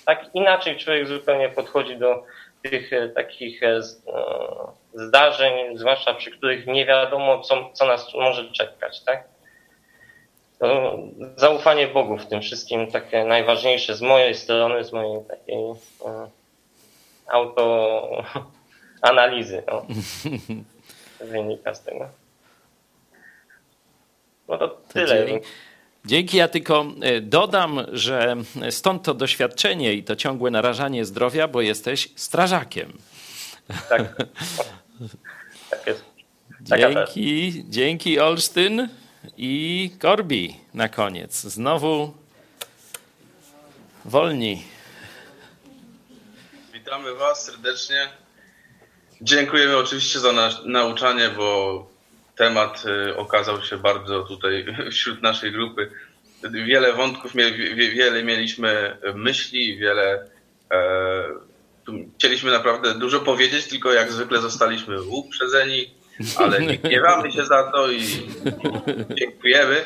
tak 0.05 0.25
inaczej 0.33 0.77
człowiek 0.77 1.07
zupełnie 1.07 1.49
podchodzi 1.49 1.97
do 1.97 2.23
tych 2.63 2.91
takich 3.15 3.61
zdarzeń, 4.97 5.77
zwłaszcza 5.77 6.13
przy 6.13 6.31
których 6.31 6.67
nie 6.67 6.85
wiadomo, 6.85 7.39
co, 7.39 7.69
co 7.73 7.85
nas 7.85 8.13
może 8.13 8.51
czekać, 8.51 9.03
tak? 9.03 9.23
To 10.59 10.97
zaufanie 11.35 11.87
Bogu 11.87 12.17
w 12.17 12.25
tym 12.25 12.41
wszystkim 12.41 12.91
takie 12.91 13.25
najważniejsze 13.25 13.95
z 13.95 14.01
mojej 14.01 14.35
strony, 14.35 14.83
z 14.83 14.93
mojej 14.93 15.19
takiej 15.29 15.57
um, 15.57 15.77
autoanalizy. 17.27 19.63
No. 19.67 19.85
Wynika 21.31 21.73
z 21.73 21.83
tego. 21.83 22.09
No 24.47 24.57
to 24.57 24.67
tyle. 24.67 25.27
Dzięki, 26.05 26.37
ja 26.37 26.47
tylko 26.47 26.85
e, 27.01 27.21
dodam, 27.21 27.85
że 27.91 28.35
stąd 28.69 29.03
to 29.03 29.13
doświadczenie 29.13 29.93
i 29.93 30.03
to 30.03 30.15
ciągłe 30.15 30.51
narażanie 30.51 31.05
zdrowia, 31.05 31.47
bo 31.47 31.61
jesteś 31.61 32.09
strażakiem. 32.15 32.93
Tak. 33.89 34.15
Tak 35.69 35.87
jest. 35.87 36.03
Dzięki, 36.61 37.63
dzięki 37.69 38.19
Olsztyn 38.19 38.89
i 39.37 39.91
Korbi 39.99 40.55
na 40.73 40.89
koniec. 40.89 41.41
Znowu 41.41 42.13
wolni. 44.05 44.63
Witamy 46.73 47.13
Was 47.13 47.45
serdecznie. 47.45 48.09
Dziękujemy 49.21 49.77
oczywiście 49.77 50.19
za 50.19 50.31
nauczanie, 50.65 51.29
bo 51.29 51.89
temat 52.35 52.83
y, 52.85 53.17
okazał 53.17 53.61
się 53.61 53.77
bardzo 53.77 54.23
tutaj 54.23 54.65
wśród 54.91 55.21
naszej 55.21 55.51
grupy. 55.51 55.91
Wiele 56.51 56.93
wątków, 56.93 57.31
wiele 57.75 58.23
mieliśmy 58.23 58.97
myśli, 59.15 59.77
wiele 59.77 60.29
e, 60.71 61.46
chcieliśmy 62.17 62.51
naprawdę 62.51 62.93
dużo 62.93 63.19
powiedzieć, 63.19 63.67
tylko 63.67 63.93
jak 63.93 64.11
zwykle 64.11 64.41
zostaliśmy 64.41 65.01
uprzedzeni, 65.01 65.91
ale 66.35 66.61
nie 66.61 66.77
gniewamy 66.77 67.31
się 67.31 67.45
za 67.45 67.71
to 67.71 67.91
i, 67.91 68.01
dziękujemy, 69.17 69.83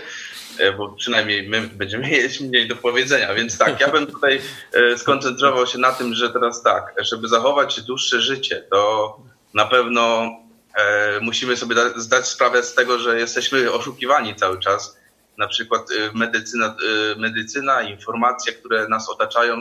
e, 0.57 0.71
bo 0.71 0.89
przynajmniej 0.89 1.49
my 1.49 1.61
będziemy 1.61 2.07
mieć 2.07 2.41
mniej 2.41 2.67
do 2.67 2.75
powiedzenia. 2.75 3.33
Więc 3.33 3.57
tak, 3.57 3.79
ja 3.79 3.87
bym 3.91 4.07
tutaj 4.07 4.41
e, 4.73 4.97
skoncentrował 4.97 5.67
się 5.67 5.77
na 5.77 5.91
tym, 5.91 6.13
że 6.13 6.29
teraz 6.29 6.63
tak, 6.63 6.93
żeby 6.97 7.27
zachować 7.27 7.81
dłuższe 7.81 8.21
życie, 8.21 8.63
to 8.71 9.19
na 9.53 9.65
pewno 9.65 10.31
e, 10.75 11.19
musimy 11.19 11.57
sobie 11.57 11.75
zdać 11.95 12.27
sprawę 12.27 12.63
z 12.63 12.75
tego, 12.75 12.99
że 12.99 13.19
jesteśmy 13.19 13.71
oszukiwani 13.71 14.35
cały 14.35 14.59
czas. 14.59 15.01
Na 15.37 15.47
przykład 15.47 15.87
medycyna, 16.13 16.75
medycyna 17.17 17.81
informacje, 17.81 18.53
które 18.53 18.87
nas 18.87 19.09
otaczają, 19.09 19.57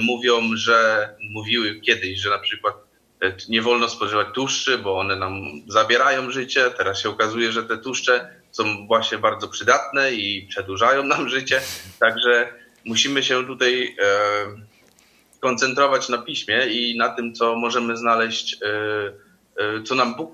mówią, 0.00 0.40
że 0.54 1.08
mówiły 1.30 1.80
kiedyś, 1.80 2.20
że 2.20 2.30
na 2.30 2.38
przykład 2.38 2.74
nie 3.48 3.62
wolno 3.62 3.88
spożywać 3.88 4.26
tłuszczy, 4.34 4.78
bo 4.78 4.98
one 4.98 5.16
nam 5.16 5.42
zabierają 5.68 6.30
życie. 6.30 6.70
Teraz 6.70 7.00
się 7.00 7.08
okazuje, 7.08 7.52
że 7.52 7.64
te 7.64 7.78
tłuszcze 7.78 8.30
są 8.50 8.86
właśnie 8.86 9.18
bardzo 9.18 9.48
przydatne 9.48 10.12
i 10.12 10.46
przedłużają 10.48 11.02
nam 11.02 11.28
życie. 11.36 11.60
Także 12.00 12.48
musimy 12.84 13.22
się 13.22 13.46
tutaj 13.46 13.96
koncentrować 15.40 16.08
na 16.08 16.18
piśmie 16.18 16.66
i 16.66 16.98
na 16.98 17.08
tym, 17.08 17.34
co 17.34 17.54
możemy 17.54 17.96
znaleźć, 17.96 18.56
co 19.84 19.94
nam 19.94 20.14
Bóg 20.14 20.32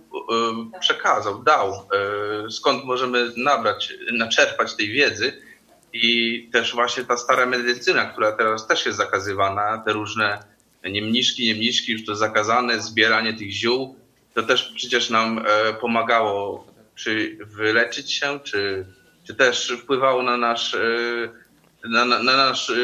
przekazał, 0.80 1.42
dał, 1.42 1.88
skąd 2.50 2.84
możemy 2.84 3.32
nabrać, 3.36 3.94
naczerpać 4.12 4.76
tej 4.76 4.88
wiedzy. 4.88 5.41
I 5.92 6.48
też 6.52 6.74
właśnie 6.74 7.04
ta 7.04 7.16
stara 7.16 7.46
medycyna, 7.46 8.04
która 8.04 8.32
teraz 8.32 8.66
też 8.66 8.86
jest 8.86 8.98
zakazywana, 8.98 9.78
te 9.78 9.92
różne 9.92 10.38
niemniczki, 10.90 11.46
niemniczki, 11.46 11.92
już 11.92 12.04
to 12.04 12.16
zakazane, 12.16 12.80
zbieranie 12.80 13.34
tych 13.34 13.50
ziół, 13.50 13.96
to 14.34 14.42
też 14.42 14.72
przecież 14.76 15.10
nam 15.10 15.38
e, 15.38 15.74
pomagało 15.74 16.66
czy 16.94 17.38
wyleczyć 17.40 18.12
się, 18.12 18.40
czy, 18.40 18.86
czy 19.26 19.34
też 19.34 19.72
wpływało 19.82 20.22
na 20.22 20.36
nasz, 20.36 20.74
e, 20.74 21.28
na, 21.84 22.04
na 22.04 22.36
nasz 22.36 22.70
e, 22.70 22.74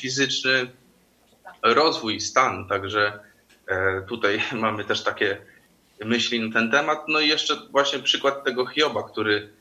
fizyczny 0.00 0.70
rozwój, 1.62 2.20
stan. 2.20 2.68
Także 2.68 3.18
tutaj 4.08 4.42
mamy 4.52 4.84
też 4.84 5.04
takie 5.04 5.36
myśli 6.04 6.40
na 6.40 6.54
ten 6.54 6.70
temat. 6.70 6.98
No 7.08 7.20
i 7.20 7.28
jeszcze 7.28 7.56
właśnie 7.70 7.98
przykład 7.98 8.44
tego 8.44 8.66
Hioba, 8.66 9.02
który 9.02 9.55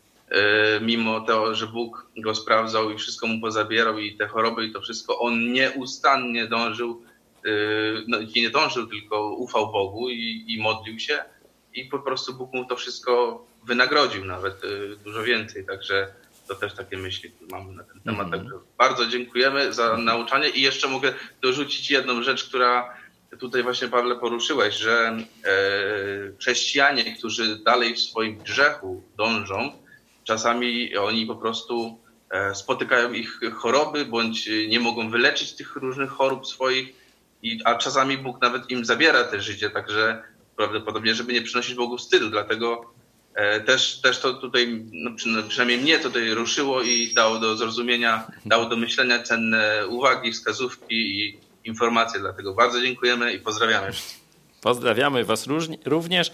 mimo 0.82 1.22
to, 1.22 1.56
że 1.56 1.68
Bóg 1.68 2.08
go 2.18 2.36
sprawdzał 2.36 2.92
i 2.92 2.98
wszystko 2.98 3.28
mu 3.28 3.42
pozabierał 3.42 4.00
i 4.00 4.18
te 4.18 4.28
choroby 4.28 4.66
i 4.66 4.74
to 4.74 4.82
wszystko, 4.82 5.20
on 5.20 5.54
nieustannie 5.54 6.48
dążył 6.48 7.04
Y, 7.46 8.04
no, 8.08 8.18
nie 8.36 8.50
dążył, 8.50 8.88
tylko 8.88 9.34
ufał 9.34 9.72
Bogu 9.72 10.10
i, 10.10 10.46
i 10.48 10.62
modlił 10.62 11.00
się 11.00 11.24
i 11.74 11.86
po 11.86 12.00
prostu 12.00 12.34
Bóg 12.34 12.54
mu 12.54 12.66
to 12.66 12.76
wszystko 12.76 13.46
wynagrodził 13.64 14.26
nawet 14.26 14.64
y, 14.64 14.98
dużo 15.04 15.24
więcej, 15.24 15.66
także 15.66 16.14
to 16.48 16.56
też 16.56 16.74
takie 16.74 16.98
myśli 16.98 17.32
mamy 17.52 17.74
na 17.74 17.84
ten 17.84 18.02
temat. 18.02 18.28
Mm. 18.28 18.40
Także 18.40 18.56
bardzo 18.78 19.06
dziękujemy 19.06 19.74
za 19.74 19.98
nauczanie 19.98 20.50
i 20.50 20.62
jeszcze 20.62 20.88
mogę 20.88 21.14
dorzucić 21.42 21.92
jedną 21.92 22.24
rzecz, 22.24 22.50
która 22.50 22.94
tutaj 23.40 23.64
właśnie 23.64 23.88
Pawle 23.88 24.16
poruszyłeś, 24.16 24.76
że 24.76 25.08
e, 25.08 25.18
chrześcijanie, 26.40 27.18
którzy 27.18 27.60
dalej 27.60 27.96
w 27.96 28.00
swoim 28.00 28.38
grzechu 28.38 29.04
dążą, 29.18 29.72
czasami 30.26 30.98
oni 30.98 31.26
po 31.26 31.36
prostu 31.36 32.00
e, 32.30 32.56
spotykają 32.56 33.14
ich 33.14 33.40
choroby, 33.54 34.06
bądź 34.06 34.50
nie 34.68 34.80
mogą 34.80 35.10
wyleczyć 35.10 35.54
tych 35.54 35.76
różnych 35.76 36.10
chorób 36.10 36.48
swoich 36.48 37.06
a 37.64 37.76
czasami 37.76 38.18
Bóg 38.18 38.42
nawet 38.42 38.70
im 38.70 38.86
zabiera 38.86 39.24
te 39.24 39.42
życie, 39.42 39.70
także 39.70 40.24
prawdopodobnie, 40.56 41.16
żeby 41.16 41.34
nie 41.34 41.42
przynosić 41.42 41.76
Bogu 41.76 41.98
wstydu, 41.98 42.30
dlatego 42.30 42.94
e, 43.34 43.60
też, 43.62 44.02
też 44.02 44.20
to 44.20 44.34
tutaj, 44.34 44.86
no, 44.92 45.12
przynajmniej 45.48 45.78
mnie 45.78 46.00
tutaj 46.00 46.34
ruszyło 46.34 46.82
i 46.82 47.14
dało 47.14 47.40
do 47.40 47.58
zrozumienia, 47.58 48.28
dało 48.46 48.66
do 48.66 48.76
myślenia 48.76 49.24
cenne 49.24 49.88
uwagi, 49.88 50.32
wskazówki 50.32 50.96
i 50.96 51.40
informacje, 51.64 52.20
dlatego 52.20 52.54
bardzo 52.54 52.82
dziękujemy 52.82 53.34
i 53.34 53.40
pozdrawiamy 53.40 53.92
wszystkich. 53.92 54.26
Pozdrawiamy 54.62 55.24
Was 55.24 55.48
również. 55.86 56.32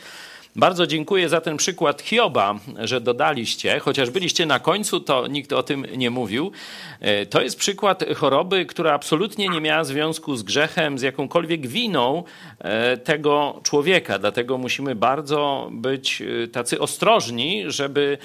Bardzo 0.56 0.88
dziękuję 0.88 1.30
za 1.30 1.42
ten 1.42 1.58
przykład 1.58 2.02
Hioba, 2.02 2.60
że 2.80 3.02
dodaliście, 3.02 3.80
chociaż 3.80 4.10
byliście 4.10 4.46
na 4.46 4.60
końcu, 4.60 5.00
to 5.00 5.28
nikt 5.28 5.54
o 5.54 5.64
tym 5.64 5.86
nie 5.96 6.10
mówił. 6.10 6.52
E, 7.00 7.26
to 7.26 7.42
jest 7.42 7.58
przykład 7.60 8.04
choroby, 8.16 8.66
która 8.66 8.94
absolutnie 8.94 9.48
nie 9.48 9.62
miała 9.62 9.84
związku 9.84 10.36
z 10.36 10.44
grzechem, 10.44 10.98
z 10.98 11.02
jakąkolwiek 11.02 11.68
winą 11.68 12.24
e, 12.60 12.98
tego 12.98 13.60
człowieka. 13.64 14.20
Dlatego 14.20 14.58
musimy 14.58 14.96
bardzo 14.96 15.70
być 15.72 16.22
e, 16.22 16.48
tacy 16.48 16.80
ostrożni, 16.80 17.64
żeby 17.68 18.18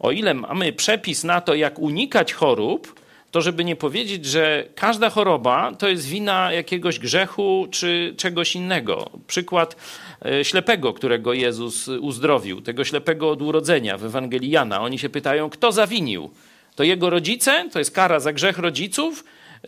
o 0.00 0.10
ile 0.10 0.34
mamy 0.34 0.72
przepis 0.72 1.24
na 1.24 1.40
to, 1.40 1.54
jak 1.54 1.78
unikać 1.78 2.32
chorób, 2.32 3.03
to 3.34 3.42
żeby 3.42 3.64
nie 3.64 3.76
powiedzieć, 3.76 4.24
że 4.24 4.64
każda 4.74 5.10
choroba 5.10 5.72
to 5.78 5.88
jest 5.88 6.06
wina 6.06 6.52
jakiegoś 6.52 6.98
grzechu 6.98 7.66
czy 7.70 8.14
czegoś 8.16 8.56
innego. 8.56 9.10
Przykład 9.26 9.76
E, 10.24 10.44
ślepego, 10.44 10.92
którego 10.92 11.32
Jezus 11.32 11.88
uzdrowił, 11.88 12.60
tego 12.60 12.84
ślepego 12.84 13.30
od 13.30 13.42
urodzenia 13.42 13.98
w 13.98 14.04
Ewangelii 14.04 14.50
Jana. 14.50 14.80
Oni 14.80 14.98
się 14.98 15.08
pytają, 15.08 15.50
kto 15.50 15.72
zawinił? 15.72 16.30
To 16.76 16.82
jego 16.82 17.10
rodzice? 17.10 17.68
To 17.72 17.78
jest 17.78 17.90
kara 17.90 18.20
za 18.20 18.32
grzech 18.32 18.58
rodziców? 18.58 19.24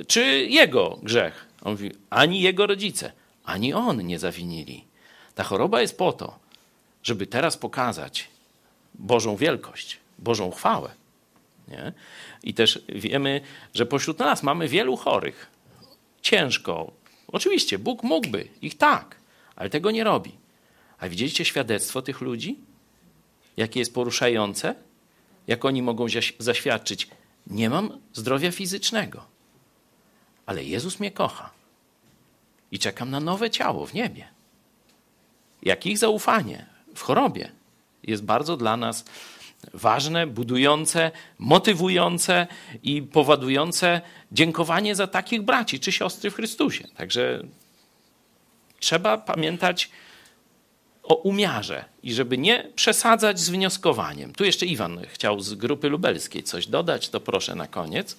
Czy 0.06 0.46
jego 0.48 0.98
grzech? 1.02 1.46
On 1.62 1.72
mówi, 1.72 1.92
ani 2.10 2.40
jego 2.40 2.66
rodzice, 2.66 3.12
ani 3.44 3.74
on 3.74 4.06
nie 4.06 4.18
zawinili. 4.18 4.84
Ta 5.34 5.44
choroba 5.44 5.80
jest 5.80 5.98
po 5.98 6.12
to, 6.12 6.38
żeby 7.02 7.26
teraz 7.26 7.56
pokazać 7.56 8.28
Bożą 8.94 9.36
wielkość, 9.36 9.96
Bożą 10.18 10.50
chwałę. 10.50 10.90
Nie? 11.68 11.92
I 12.42 12.54
też 12.54 12.82
wiemy, 12.88 13.40
że 13.74 13.86
pośród 13.86 14.18
nas 14.18 14.42
mamy 14.42 14.68
wielu 14.68 14.96
chorych. 14.96 15.50
Ciężko. 16.22 16.92
Oczywiście, 17.28 17.78
Bóg 17.78 18.02
mógłby 18.02 18.48
ich 18.62 18.78
tak, 18.78 19.16
ale 19.56 19.70
tego 19.70 19.90
nie 19.90 20.04
robi. 20.04 20.32
A 20.98 21.08
widzieliście 21.08 21.44
świadectwo 21.44 22.02
tych 22.02 22.20
ludzi? 22.20 22.58
Jakie 23.56 23.80
jest 23.80 23.94
poruszające? 23.94 24.74
Jak 25.46 25.64
oni 25.64 25.82
mogą 25.82 26.06
zaświadczyć? 26.38 27.08
Nie 27.46 27.70
mam 27.70 28.00
zdrowia 28.12 28.52
fizycznego, 28.52 29.26
ale 30.46 30.64
Jezus 30.64 31.00
mnie 31.00 31.10
kocha 31.10 31.50
i 32.70 32.78
czekam 32.78 33.10
na 33.10 33.20
nowe 33.20 33.50
ciało 33.50 33.86
w 33.86 33.94
niebie. 33.94 34.28
Jak 35.62 35.86
ich 35.86 35.98
zaufanie 35.98 36.66
w 36.94 37.02
chorobie 37.02 37.52
jest 38.02 38.24
bardzo 38.24 38.56
dla 38.56 38.76
nas 38.76 39.04
ważne, 39.74 40.26
budujące, 40.26 41.10
motywujące 41.38 42.46
i 42.82 43.02
powodujące 43.02 44.00
dziękowanie 44.32 44.94
za 44.94 45.06
takich 45.06 45.42
braci 45.42 45.80
czy 45.80 45.92
siostry 45.92 46.30
w 46.30 46.34
Chrystusie. 46.34 46.88
Także 46.96 47.42
trzeba 48.80 49.18
pamiętać, 49.18 49.90
o 51.06 51.14
umiarze 51.14 51.84
i 52.02 52.14
żeby 52.14 52.38
nie 52.38 52.72
przesadzać 52.74 53.40
z 53.40 53.50
wnioskowaniem. 53.50 54.34
Tu 54.34 54.44
jeszcze 54.44 54.66
Iwan 54.66 55.00
chciał 55.08 55.40
z 55.40 55.54
grupy 55.54 55.88
lubelskiej 55.88 56.42
coś 56.42 56.66
dodać, 56.66 57.08
to 57.08 57.20
proszę 57.20 57.54
na 57.54 57.66
koniec. 57.66 58.16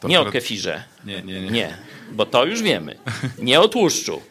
To 0.00 0.08
nie 0.08 0.20
o 0.20 0.24
kefirze. 0.24 0.84
Nie, 1.04 1.22
nie, 1.22 1.40
nie. 1.40 1.50
Nie, 1.50 1.78
bo 2.12 2.26
to 2.26 2.44
już 2.44 2.62
wiemy. 2.62 2.98
Nie 3.38 3.60
o 3.60 3.68
tłuszczu. 3.68 4.22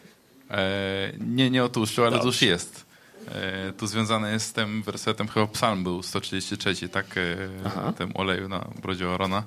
E, 0.50 1.12
nie, 1.18 1.50
nie 1.50 1.64
o 1.64 1.68
tłuszczu, 1.68 2.04
ale 2.04 2.18
to 2.18 2.26
już 2.26 2.42
jest. 2.42 2.89
E, 3.34 3.72
tu 3.72 3.86
związane 3.86 4.32
jest 4.32 4.46
z 4.46 4.52
tym 4.52 4.82
wersetem, 4.82 5.28
chyba 5.28 5.46
psalm 5.46 5.82
był 5.82 6.02
133, 6.02 6.88
tak? 6.88 7.06
E, 7.16 7.92
tym 7.92 8.10
oleju 8.14 8.48
na 8.48 8.68
brodzie 8.82 9.08
Orona 9.08 9.42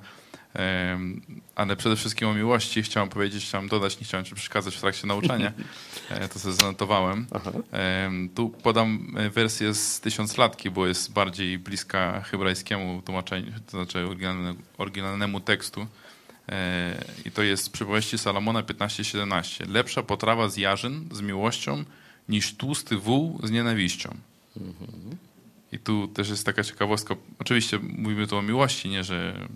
ale 1.56 1.76
przede 1.76 1.96
wszystkim 1.96 2.28
o 2.28 2.34
miłości 2.34 2.84
chciałem 2.84 3.10
powiedzieć, 3.10 3.46
chciałem 3.46 3.68
dodać, 3.68 4.00
nie 4.00 4.06
chciałem 4.06 4.26
ci 4.26 4.36
przeszkadzać 4.36 4.76
w 4.76 4.82
trakcie 4.82 5.08
nauczania, 5.08 5.52
e, 6.10 6.30
to 6.30 6.40
sobie 6.40 6.54
zanotowałem. 6.54 7.26
Tu 8.36 8.50
podam 8.50 9.16
wersję 9.32 9.74
z 9.74 10.00
tysiąclatki, 10.00 10.70
bo 10.70 10.88
jest 10.88 11.14
bardziej 11.14 11.60
bliska 11.60 12.22
hebrajskiemu 12.22 13.02
tłumaczeniu, 13.02 13.52
to 13.66 13.72
znaczy 13.72 14.00
oryginalnemu, 14.00 14.60
oryginalnemu 14.78 15.40
tekstu. 15.40 15.88
I 17.26 17.32
to 17.32 17.44
jest 17.44 17.72
przypowieści 17.72 18.18
Salomona 18.18 18.64
15:17. 18.64 19.70
Lepsza 19.70 20.04
potrawa 20.04 20.50
z 20.50 20.58
jarzyn, 20.58 21.10
z 21.12 21.22
miłością, 21.22 21.84
niż 22.30 22.56
tłusty 22.56 22.98
wół 22.98 23.40
z 23.44 23.52
nienawiścią. 23.52 24.16
I 25.72 25.80
tu 25.80 26.08
też 26.08 26.30
jest 26.30 26.46
taka 26.46 26.64
ciekawostka. 26.64 27.16
Oczywiście 27.40 27.80
mówimy 27.80 28.28
tu 28.28 28.38
o 28.38 28.42
miłości, 28.42 28.90
nie, 28.90 29.04
że 29.04 29.48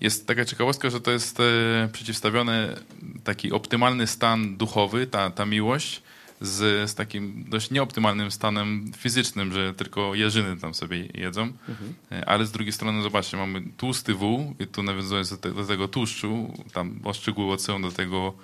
jest 0.00 0.26
taka 0.26 0.44
ciekawostka, 0.44 0.90
że 0.90 1.00
to 1.00 1.10
jest 1.10 1.40
e, 1.40 1.88
przeciwstawiony 1.92 2.76
taki 3.24 3.52
optymalny 3.52 4.06
stan 4.06 4.56
duchowy, 4.56 5.06
ta, 5.06 5.30
ta 5.30 5.46
miłość, 5.46 6.02
z, 6.40 6.90
z 6.90 6.94
takim 6.94 7.44
dość 7.48 7.70
nieoptymalnym 7.70 8.30
stanem 8.30 8.92
fizycznym, 8.96 9.52
że 9.52 9.74
tylko 9.74 10.14
jeżyny 10.14 10.56
tam 10.56 10.74
sobie 10.74 11.08
jedzą. 11.14 11.42
Mhm. 11.42 11.94
Ale 12.26 12.46
z 12.46 12.52
drugiej 12.52 12.72
strony, 12.72 13.02
zobaczcie, 13.02 13.36
mamy 13.36 13.62
tłusty 13.76 14.14
wół 14.14 14.54
i 14.58 14.66
tu 14.66 14.82
nawiązując 14.82 15.30
do, 15.30 15.36
te, 15.36 15.52
do 15.52 15.64
tego 15.64 15.88
tłuszczu, 15.88 16.54
tam 16.72 17.00
o 17.04 17.12
szczegóły 17.12 17.52
odsyłam 17.52 17.82
do 17.82 17.92
tego 17.92 18.34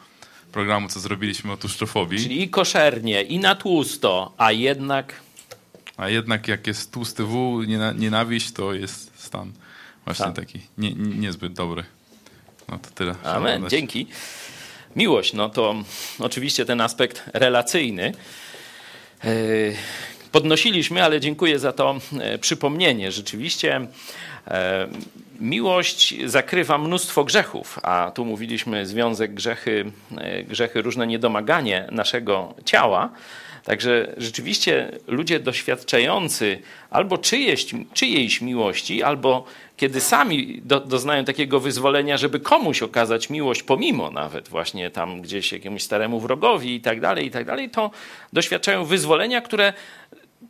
programu, 0.55 0.89
co 0.89 1.00
zrobiliśmy 1.00 1.52
o 1.52 1.57
tłuszczofobii. 1.57 2.18
Czyli 2.18 2.42
i 2.42 2.49
koszernie, 2.49 3.23
i 3.23 3.39
na 3.39 3.55
tłusto, 3.55 4.33
a 4.36 4.52
jednak... 4.52 5.20
A 5.97 6.08
jednak 6.08 6.49
jak 6.49 6.66
jest 6.66 6.92
tłusty 6.92 7.24
wół, 7.24 7.62
nienawiść, 7.94 8.52
to 8.52 8.73
jest 8.73 9.12
stan 9.15 9.52
Właśnie 10.05 10.24
tak. 10.24 10.34
taki 10.34 10.60
nie, 10.78 10.92
nie, 10.92 11.16
niezbyt 11.16 11.52
dobry. 11.52 11.84
No 12.68 12.78
to 12.78 12.91
tyle. 12.91 13.15
Amen, 13.24 13.68
dzięki. 13.70 14.07
Miłość, 14.97 15.33
no 15.33 15.49
to 15.49 15.74
oczywiście 16.18 16.65
ten 16.65 16.81
aspekt 16.81 17.23
relacyjny. 17.33 18.12
E, 19.24 19.28
podnosiliśmy, 20.33 21.05
ale 21.05 21.20
dziękuję 21.20 21.58
za 21.58 21.73
to 21.73 22.00
e, 22.20 22.39
przypomnienie. 22.39 23.12
Rzeczywiście 23.12 23.86
e, 24.49 24.89
miłość 25.40 26.14
zakrywa 26.24 26.78
mnóstwo 26.78 27.24
grzechów, 27.24 27.78
a 27.82 28.12
tu 28.14 28.24
mówiliśmy 28.24 28.86
związek 28.86 29.34
grzechy, 29.34 29.92
grzechy 30.48 30.82
różne 30.82 31.06
niedomaganie 31.06 31.88
naszego 31.90 32.54
ciała. 32.64 33.10
Także 33.64 34.14
rzeczywiście 34.16 34.90
ludzie 35.06 35.40
doświadczający 35.40 36.58
albo 36.90 37.18
czyjeś, 37.18 37.66
czyjejś 37.92 38.40
miłości, 38.40 39.02
albo 39.02 39.44
kiedy 39.76 40.00
sami 40.00 40.60
do, 40.64 40.80
doznają 40.80 41.24
takiego 41.24 41.60
wyzwolenia, 41.60 42.16
żeby 42.16 42.40
komuś 42.40 42.82
okazać 42.82 43.30
miłość, 43.30 43.62
pomimo 43.62 44.10
nawet 44.10 44.48
właśnie 44.48 44.90
tam 44.90 45.22
gdzieś 45.22 45.52
jakiemuś 45.52 45.82
staremu 45.82 46.20
wrogowi 46.20 46.74
i 46.74 46.80
tak 46.80 47.00
dalej, 47.00 47.26
i 47.26 47.30
tak 47.30 47.44
dalej, 47.44 47.70
to 47.70 47.90
doświadczają 48.32 48.84
wyzwolenia, 48.84 49.40
które 49.40 49.72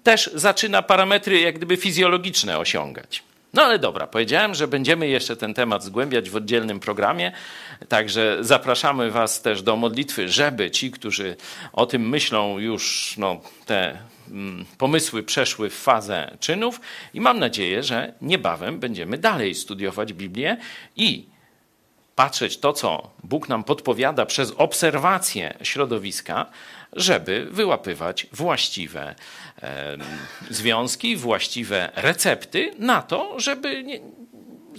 też 0.02 0.30
zaczyna 0.34 0.82
parametry 0.82 1.40
jak 1.40 1.56
gdyby 1.56 1.76
fizjologiczne 1.76 2.58
osiągać. 2.58 3.22
No 3.54 3.62
ale 3.62 3.78
dobra, 3.78 4.06
powiedziałem, 4.06 4.54
że 4.54 4.68
będziemy 4.68 5.08
jeszcze 5.08 5.36
ten 5.36 5.54
temat 5.54 5.84
zgłębiać 5.84 6.30
w 6.30 6.36
oddzielnym 6.36 6.80
programie, 6.80 7.32
także 7.88 8.36
zapraszamy 8.40 9.10
Was 9.10 9.42
też 9.42 9.62
do 9.62 9.76
modlitwy, 9.76 10.28
żeby 10.28 10.70
ci, 10.70 10.90
którzy 10.90 11.36
o 11.72 11.86
tym 11.86 12.08
myślą, 12.08 12.58
już 12.58 13.14
no, 13.18 13.40
te 13.66 13.98
mm, 14.30 14.64
pomysły 14.78 15.22
przeszły 15.22 15.70
w 15.70 15.74
fazę 15.74 16.36
czynów 16.40 16.80
i 17.14 17.20
mam 17.20 17.38
nadzieję, 17.38 17.82
że 17.82 18.12
niebawem 18.22 18.78
będziemy 18.80 19.18
dalej 19.18 19.54
studiować 19.54 20.12
Biblię 20.12 20.56
i 20.96 21.26
patrzeć 22.16 22.58
to, 22.58 22.72
co 22.72 23.10
Bóg 23.24 23.48
nam 23.48 23.64
podpowiada 23.64 24.26
przez 24.26 24.52
obserwację 24.56 25.54
środowiska, 25.62 26.46
żeby 26.96 27.46
wyłapywać 27.50 28.26
właściwe 28.32 29.14
związki, 30.50 31.16
właściwe 31.16 31.92
recepty 31.94 32.74
na 32.78 33.02
to, 33.02 33.40
żeby 33.40 33.84
nie, 33.84 34.00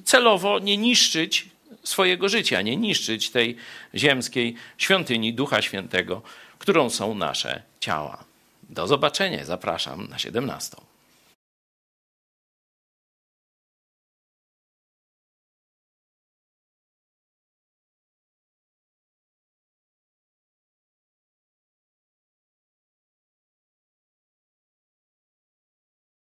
celowo 0.03 0.60
nie 0.60 0.77
niszczyć 0.77 1.50
swojego 1.84 2.30
życia, 2.30 2.61
nie 2.61 2.77
niszczyć 2.77 3.30
tej 3.30 3.56
ziemskiej 3.95 4.56
świątyni 4.77 5.34
Ducha 5.34 5.61
Świętego, 5.61 6.22
którą 6.60 6.90
są 6.90 7.16
nasze 7.16 7.64
ciała. 7.80 8.24
Do 8.69 8.88
zobaczenia, 8.88 9.45
zapraszam 9.45 10.08
na 10.10 10.19
17. 10.19 10.77